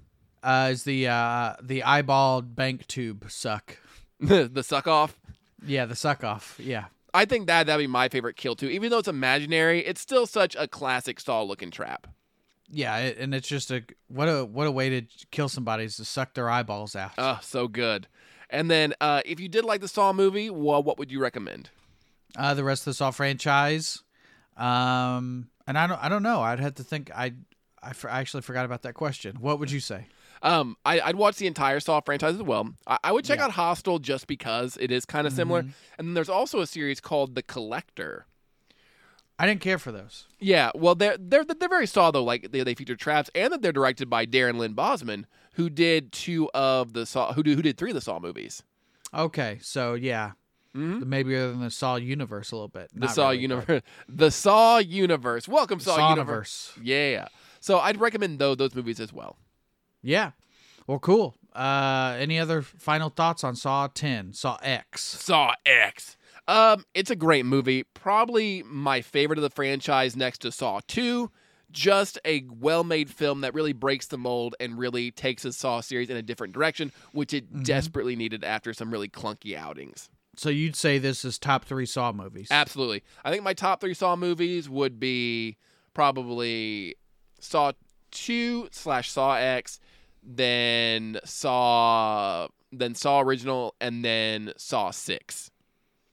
Uh, 0.42 0.68
is 0.72 0.84
the 0.84 1.08
uh 1.08 1.54
the 1.60 1.80
eyeballed 1.82 2.54
bank 2.54 2.86
tube 2.86 3.24
suck? 3.28 3.78
the 4.20 4.62
suck 4.62 4.86
off. 4.86 5.18
Yeah, 5.66 5.84
the 5.86 5.96
suck 5.96 6.22
off. 6.22 6.58
Yeah. 6.62 6.84
I 7.14 7.24
think 7.24 7.46
that 7.48 7.66
that'd 7.66 7.82
be 7.82 7.86
my 7.88 8.08
favorite 8.08 8.36
kill 8.36 8.54
too. 8.54 8.68
Even 8.68 8.90
though 8.90 8.98
it's 8.98 9.08
imaginary, 9.08 9.80
it's 9.84 10.00
still 10.00 10.26
such 10.26 10.54
a 10.56 10.68
classic 10.68 11.18
Saw 11.18 11.42
looking 11.42 11.70
trap. 11.72 12.06
Yeah, 12.74 12.96
it, 12.98 13.18
and 13.18 13.34
it's 13.34 13.46
just 13.46 13.70
a 13.70 13.84
what 14.08 14.26
a 14.26 14.46
what 14.46 14.66
a 14.66 14.72
way 14.72 14.88
to 14.88 15.06
kill 15.30 15.50
somebody 15.50 15.84
is 15.84 15.96
to 15.96 16.06
suck 16.06 16.32
their 16.32 16.48
eyeballs 16.48 16.96
out. 16.96 17.12
Oh, 17.18 17.38
so 17.42 17.68
good. 17.68 18.08
And 18.48 18.70
then, 18.70 18.94
uh, 19.00 19.20
if 19.26 19.38
you 19.40 19.48
did 19.48 19.64
like 19.64 19.82
the 19.82 19.88
Saw 19.88 20.12
movie, 20.12 20.48
well, 20.48 20.82
what 20.82 20.98
would 20.98 21.12
you 21.12 21.20
recommend? 21.20 21.68
Uh, 22.36 22.54
the 22.54 22.64
rest 22.64 22.82
of 22.82 22.86
the 22.86 22.94
Saw 22.94 23.10
franchise, 23.10 24.02
um, 24.56 25.48
and 25.66 25.76
I 25.76 25.86
don't 25.86 26.02
I 26.02 26.08
don't 26.08 26.22
know. 26.22 26.40
I'd 26.40 26.60
have 26.60 26.74
to 26.76 26.84
think. 26.84 27.10
I 27.14 27.34
I, 27.82 27.92
for, 27.92 28.08
I 28.08 28.20
actually 28.20 28.42
forgot 28.42 28.64
about 28.64 28.82
that 28.82 28.94
question. 28.94 29.36
What 29.40 29.58
would 29.58 29.70
you 29.70 29.80
say? 29.80 30.06
Um, 30.42 30.76
I, 30.84 31.00
I'd 31.00 31.16
watch 31.16 31.36
the 31.36 31.46
entire 31.46 31.78
Saw 31.78 32.00
franchise 32.00 32.34
as 32.36 32.42
well. 32.42 32.74
I, 32.86 32.98
I 33.04 33.12
would 33.12 33.24
check 33.24 33.38
out 33.38 33.52
Hostel 33.52 33.98
just 33.98 34.26
because 34.26 34.76
it 34.80 34.90
is 34.90 35.04
kind 35.04 35.26
of 35.26 35.32
similar. 35.32 35.60
And 35.60 35.74
then 36.08 36.14
there's 36.14 36.28
also 36.28 36.60
a 36.60 36.66
series 36.66 37.00
called 37.00 37.34
The 37.34 37.42
Collector. 37.42 38.26
I 39.38 39.46
didn't 39.46 39.60
care 39.60 39.78
for 39.78 39.90
those. 39.90 40.26
Yeah, 40.38 40.70
well, 40.74 40.94
they're 40.94 41.16
they're 41.18 41.44
they're 41.44 41.68
very 41.68 41.86
Saw 41.86 42.10
though. 42.10 42.22
Like 42.24 42.52
they, 42.52 42.62
they 42.62 42.74
feature 42.74 42.96
traps, 42.96 43.30
and 43.34 43.52
that 43.52 43.62
they're 43.62 43.72
directed 43.72 44.08
by 44.08 44.26
Darren 44.26 44.56
Lynn 44.56 44.74
Bousman, 44.74 45.24
who 45.54 45.68
did 45.70 46.12
two 46.12 46.48
of 46.54 46.92
the 46.92 47.06
Saw, 47.06 47.32
who 47.32 47.42
did, 47.42 47.56
who 47.56 47.62
did 47.62 47.76
three 47.76 47.90
of 47.90 47.94
the 47.94 48.00
Saw 48.00 48.18
movies. 48.20 48.62
Okay, 49.14 49.58
so 49.60 49.94
yeah, 49.94 50.32
maybe 50.74 51.36
other 51.36 51.50
than 51.50 51.60
the 51.60 51.70
Saw 51.70 51.96
universe 51.96 52.52
a 52.52 52.56
little 52.56 52.68
bit. 52.68 52.90
Mm-hmm. 52.90 53.00
The 53.00 53.08
Saw 53.08 53.28
really, 53.30 53.36
but- 53.36 53.42
universe, 53.42 53.82
the 54.08 54.30
Saw 54.30 54.78
universe. 54.78 55.48
Welcome, 55.48 55.80
Saw 55.80 55.96
Sawniverse. 55.98 56.16
universe. 56.16 56.72
Yeah, 56.82 57.28
so 57.60 57.78
I'd 57.78 58.00
recommend 58.00 58.38
though 58.38 58.54
those 58.54 58.74
movies 58.74 59.00
as 59.00 59.12
well. 59.12 59.36
Yeah. 60.02 60.32
Well, 60.86 60.98
cool. 60.98 61.36
Uh, 61.54 62.16
any 62.18 62.40
other 62.40 62.60
final 62.62 63.08
thoughts 63.08 63.44
on 63.44 63.54
Saw 63.54 63.86
10, 63.86 64.32
Saw 64.32 64.58
X? 64.62 65.00
Saw 65.02 65.52
X. 65.64 66.16
Um, 66.52 66.84
it's 66.92 67.10
a 67.10 67.16
great 67.16 67.46
movie. 67.46 67.84
Probably 67.94 68.62
my 68.64 69.00
favorite 69.00 69.38
of 69.38 69.42
the 69.42 69.48
franchise 69.48 70.14
next 70.14 70.38
to 70.40 70.52
Saw 70.52 70.80
2. 70.86 71.30
Just 71.70 72.18
a 72.26 72.44
well 72.60 72.84
made 72.84 73.08
film 73.08 73.40
that 73.40 73.54
really 73.54 73.72
breaks 73.72 74.08
the 74.08 74.18
mold 74.18 74.54
and 74.60 74.76
really 74.76 75.10
takes 75.10 75.44
the 75.44 75.52
Saw 75.54 75.80
series 75.80 76.10
in 76.10 76.18
a 76.18 76.22
different 76.22 76.52
direction, 76.52 76.92
which 77.12 77.32
it 77.32 77.62
desperately 77.62 78.16
needed 78.16 78.44
after 78.44 78.74
some 78.74 78.90
really 78.90 79.08
clunky 79.08 79.56
outings. 79.56 80.10
So 80.36 80.50
you'd 80.50 80.76
say 80.76 80.98
this 80.98 81.24
is 81.24 81.38
top 81.38 81.64
three 81.64 81.86
Saw 81.86 82.12
movies? 82.12 82.48
Absolutely. 82.50 83.02
I 83.24 83.30
think 83.30 83.44
my 83.44 83.54
top 83.54 83.80
three 83.80 83.94
Saw 83.94 84.14
movies 84.16 84.68
would 84.68 85.00
be 85.00 85.56
probably 85.94 86.96
Saw 87.40 87.72
2 88.10 88.68
slash 88.72 89.10
Saw 89.10 89.36
X, 89.36 89.80
then 90.22 91.18
Saw 91.24 92.48
then 92.72 92.94
Saw 92.94 93.20
Original, 93.20 93.74
and 93.80 94.04
then 94.04 94.52
Saw 94.58 94.90
6. 94.90 95.50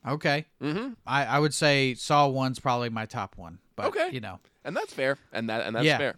Okay. 0.07 0.45
Mm-hmm. 0.61 0.93
I, 1.05 1.25
I 1.25 1.39
would 1.39 1.53
say 1.53 1.93
Saw 1.93 2.29
1's 2.29 2.59
probably 2.59 2.89
my 2.89 3.05
top 3.05 3.37
one. 3.37 3.59
But, 3.75 3.87
Okay. 3.87 4.09
you 4.11 4.19
know. 4.21 4.39
And 4.63 4.75
that's 4.75 4.93
fair. 4.93 5.17
And 5.33 5.49
that 5.49 5.65
and 5.65 5.75
that's 5.75 5.85
Yeah. 5.85 5.97
fair. 5.97 6.15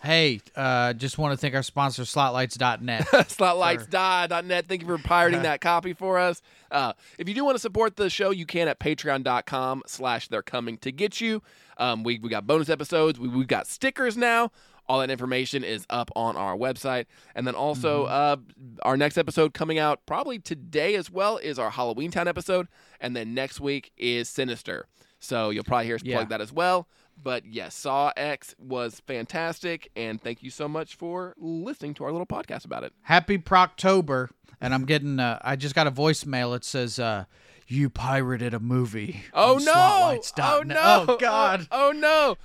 Hey, 0.00 0.40
uh, 0.54 0.92
just 0.92 1.18
want 1.18 1.32
to 1.32 1.36
thank 1.36 1.56
our 1.56 1.62
sponsor, 1.64 2.02
slotlights.net. 2.02 3.06
slotlights.net. 3.08 4.66
Thank 4.68 4.82
you 4.82 4.86
for 4.86 4.98
pirating 4.98 5.42
that 5.48 5.60
copy 5.60 5.92
for 5.92 6.18
us. 6.18 6.40
Uh, 6.70 6.92
if 7.18 7.28
you 7.28 7.34
do 7.34 7.44
want 7.44 7.56
to 7.56 7.60
support 7.60 7.96
the 7.96 8.08
show, 8.08 8.30
you 8.30 8.46
can 8.46 8.68
at 8.68 8.78
patreon.com 8.78 9.82
slash 9.86 10.28
they're 10.28 10.42
coming 10.42 10.78
to 10.78 10.92
get 10.92 11.20
you. 11.20 11.42
Um, 11.78 12.04
we, 12.04 12.20
we 12.20 12.28
got 12.28 12.46
bonus 12.46 12.68
episodes. 12.68 13.18
We, 13.18 13.26
we've 13.28 13.48
got 13.48 13.66
stickers 13.66 14.16
now. 14.16 14.52
All 14.88 15.00
that 15.00 15.10
information 15.10 15.64
is 15.64 15.84
up 15.90 16.10
on 16.16 16.36
our 16.36 16.56
website. 16.56 17.06
And 17.34 17.46
then 17.46 17.54
also, 17.54 18.04
uh, 18.04 18.36
our 18.82 18.96
next 18.96 19.18
episode 19.18 19.52
coming 19.52 19.78
out 19.78 20.00
probably 20.06 20.38
today 20.38 20.94
as 20.94 21.10
well 21.10 21.36
is 21.36 21.58
our 21.58 21.70
Halloween 21.70 22.10
Town 22.10 22.26
episode. 22.26 22.68
And 23.00 23.14
then 23.14 23.34
next 23.34 23.60
week 23.60 23.92
is 23.98 24.28
Sinister. 24.28 24.86
So 25.18 25.50
you'll 25.50 25.64
probably 25.64 25.86
hear 25.86 25.96
us 25.96 26.02
Yeah. 26.04 26.16
plug 26.16 26.30
that 26.30 26.40
as 26.40 26.52
well. 26.52 26.88
But 27.22 27.44
yes, 27.44 27.74
Saw 27.74 28.12
X 28.16 28.54
was 28.58 29.00
fantastic. 29.06 29.90
And 29.96 30.22
thank 30.22 30.42
you 30.42 30.50
so 30.50 30.68
much 30.68 30.94
for 30.94 31.34
listening 31.36 31.92
to 31.94 32.04
our 32.04 32.12
little 32.12 32.26
podcast 32.26 32.64
about 32.64 32.84
it. 32.84 32.92
Happy 33.02 33.36
Proctober. 33.36 34.28
And 34.60 34.72
I'm 34.72 34.86
getting, 34.86 35.20
uh, 35.20 35.38
I 35.42 35.56
just 35.56 35.74
got 35.74 35.86
a 35.86 35.90
voicemail. 35.90 36.56
It 36.56 36.64
says, 36.64 36.98
uh, 36.98 37.24
you 37.66 37.90
pirated 37.90 38.54
a 38.54 38.60
movie. 38.60 39.24
Oh 39.34 39.58
no! 39.62 40.18
Oh 40.42 40.62
no! 40.64 41.04
Oh, 41.08 41.16
God. 41.18 41.68
Oh, 41.70 41.88
oh, 41.88 41.92
no! 41.92 42.36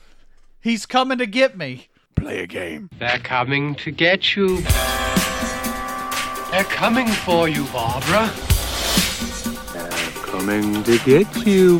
He's 0.59 0.85
coming 0.85 1.17
to 1.19 1.25
get 1.25 1.57
me. 1.57 1.87
Play 2.15 2.39
a 2.43 2.47
game. 2.47 2.89
They're 2.99 3.19
coming 3.19 3.75
to 3.75 3.91
get 3.91 4.35
you. 4.35 4.61
They're 6.51 6.63
coming 6.65 7.07
for 7.07 7.49
you, 7.49 7.65
Barbara. 7.65 8.31
They're 9.73 9.89
coming 10.23 10.83
to 10.83 10.97
get 10.99 11.35
you. 11.45 11.79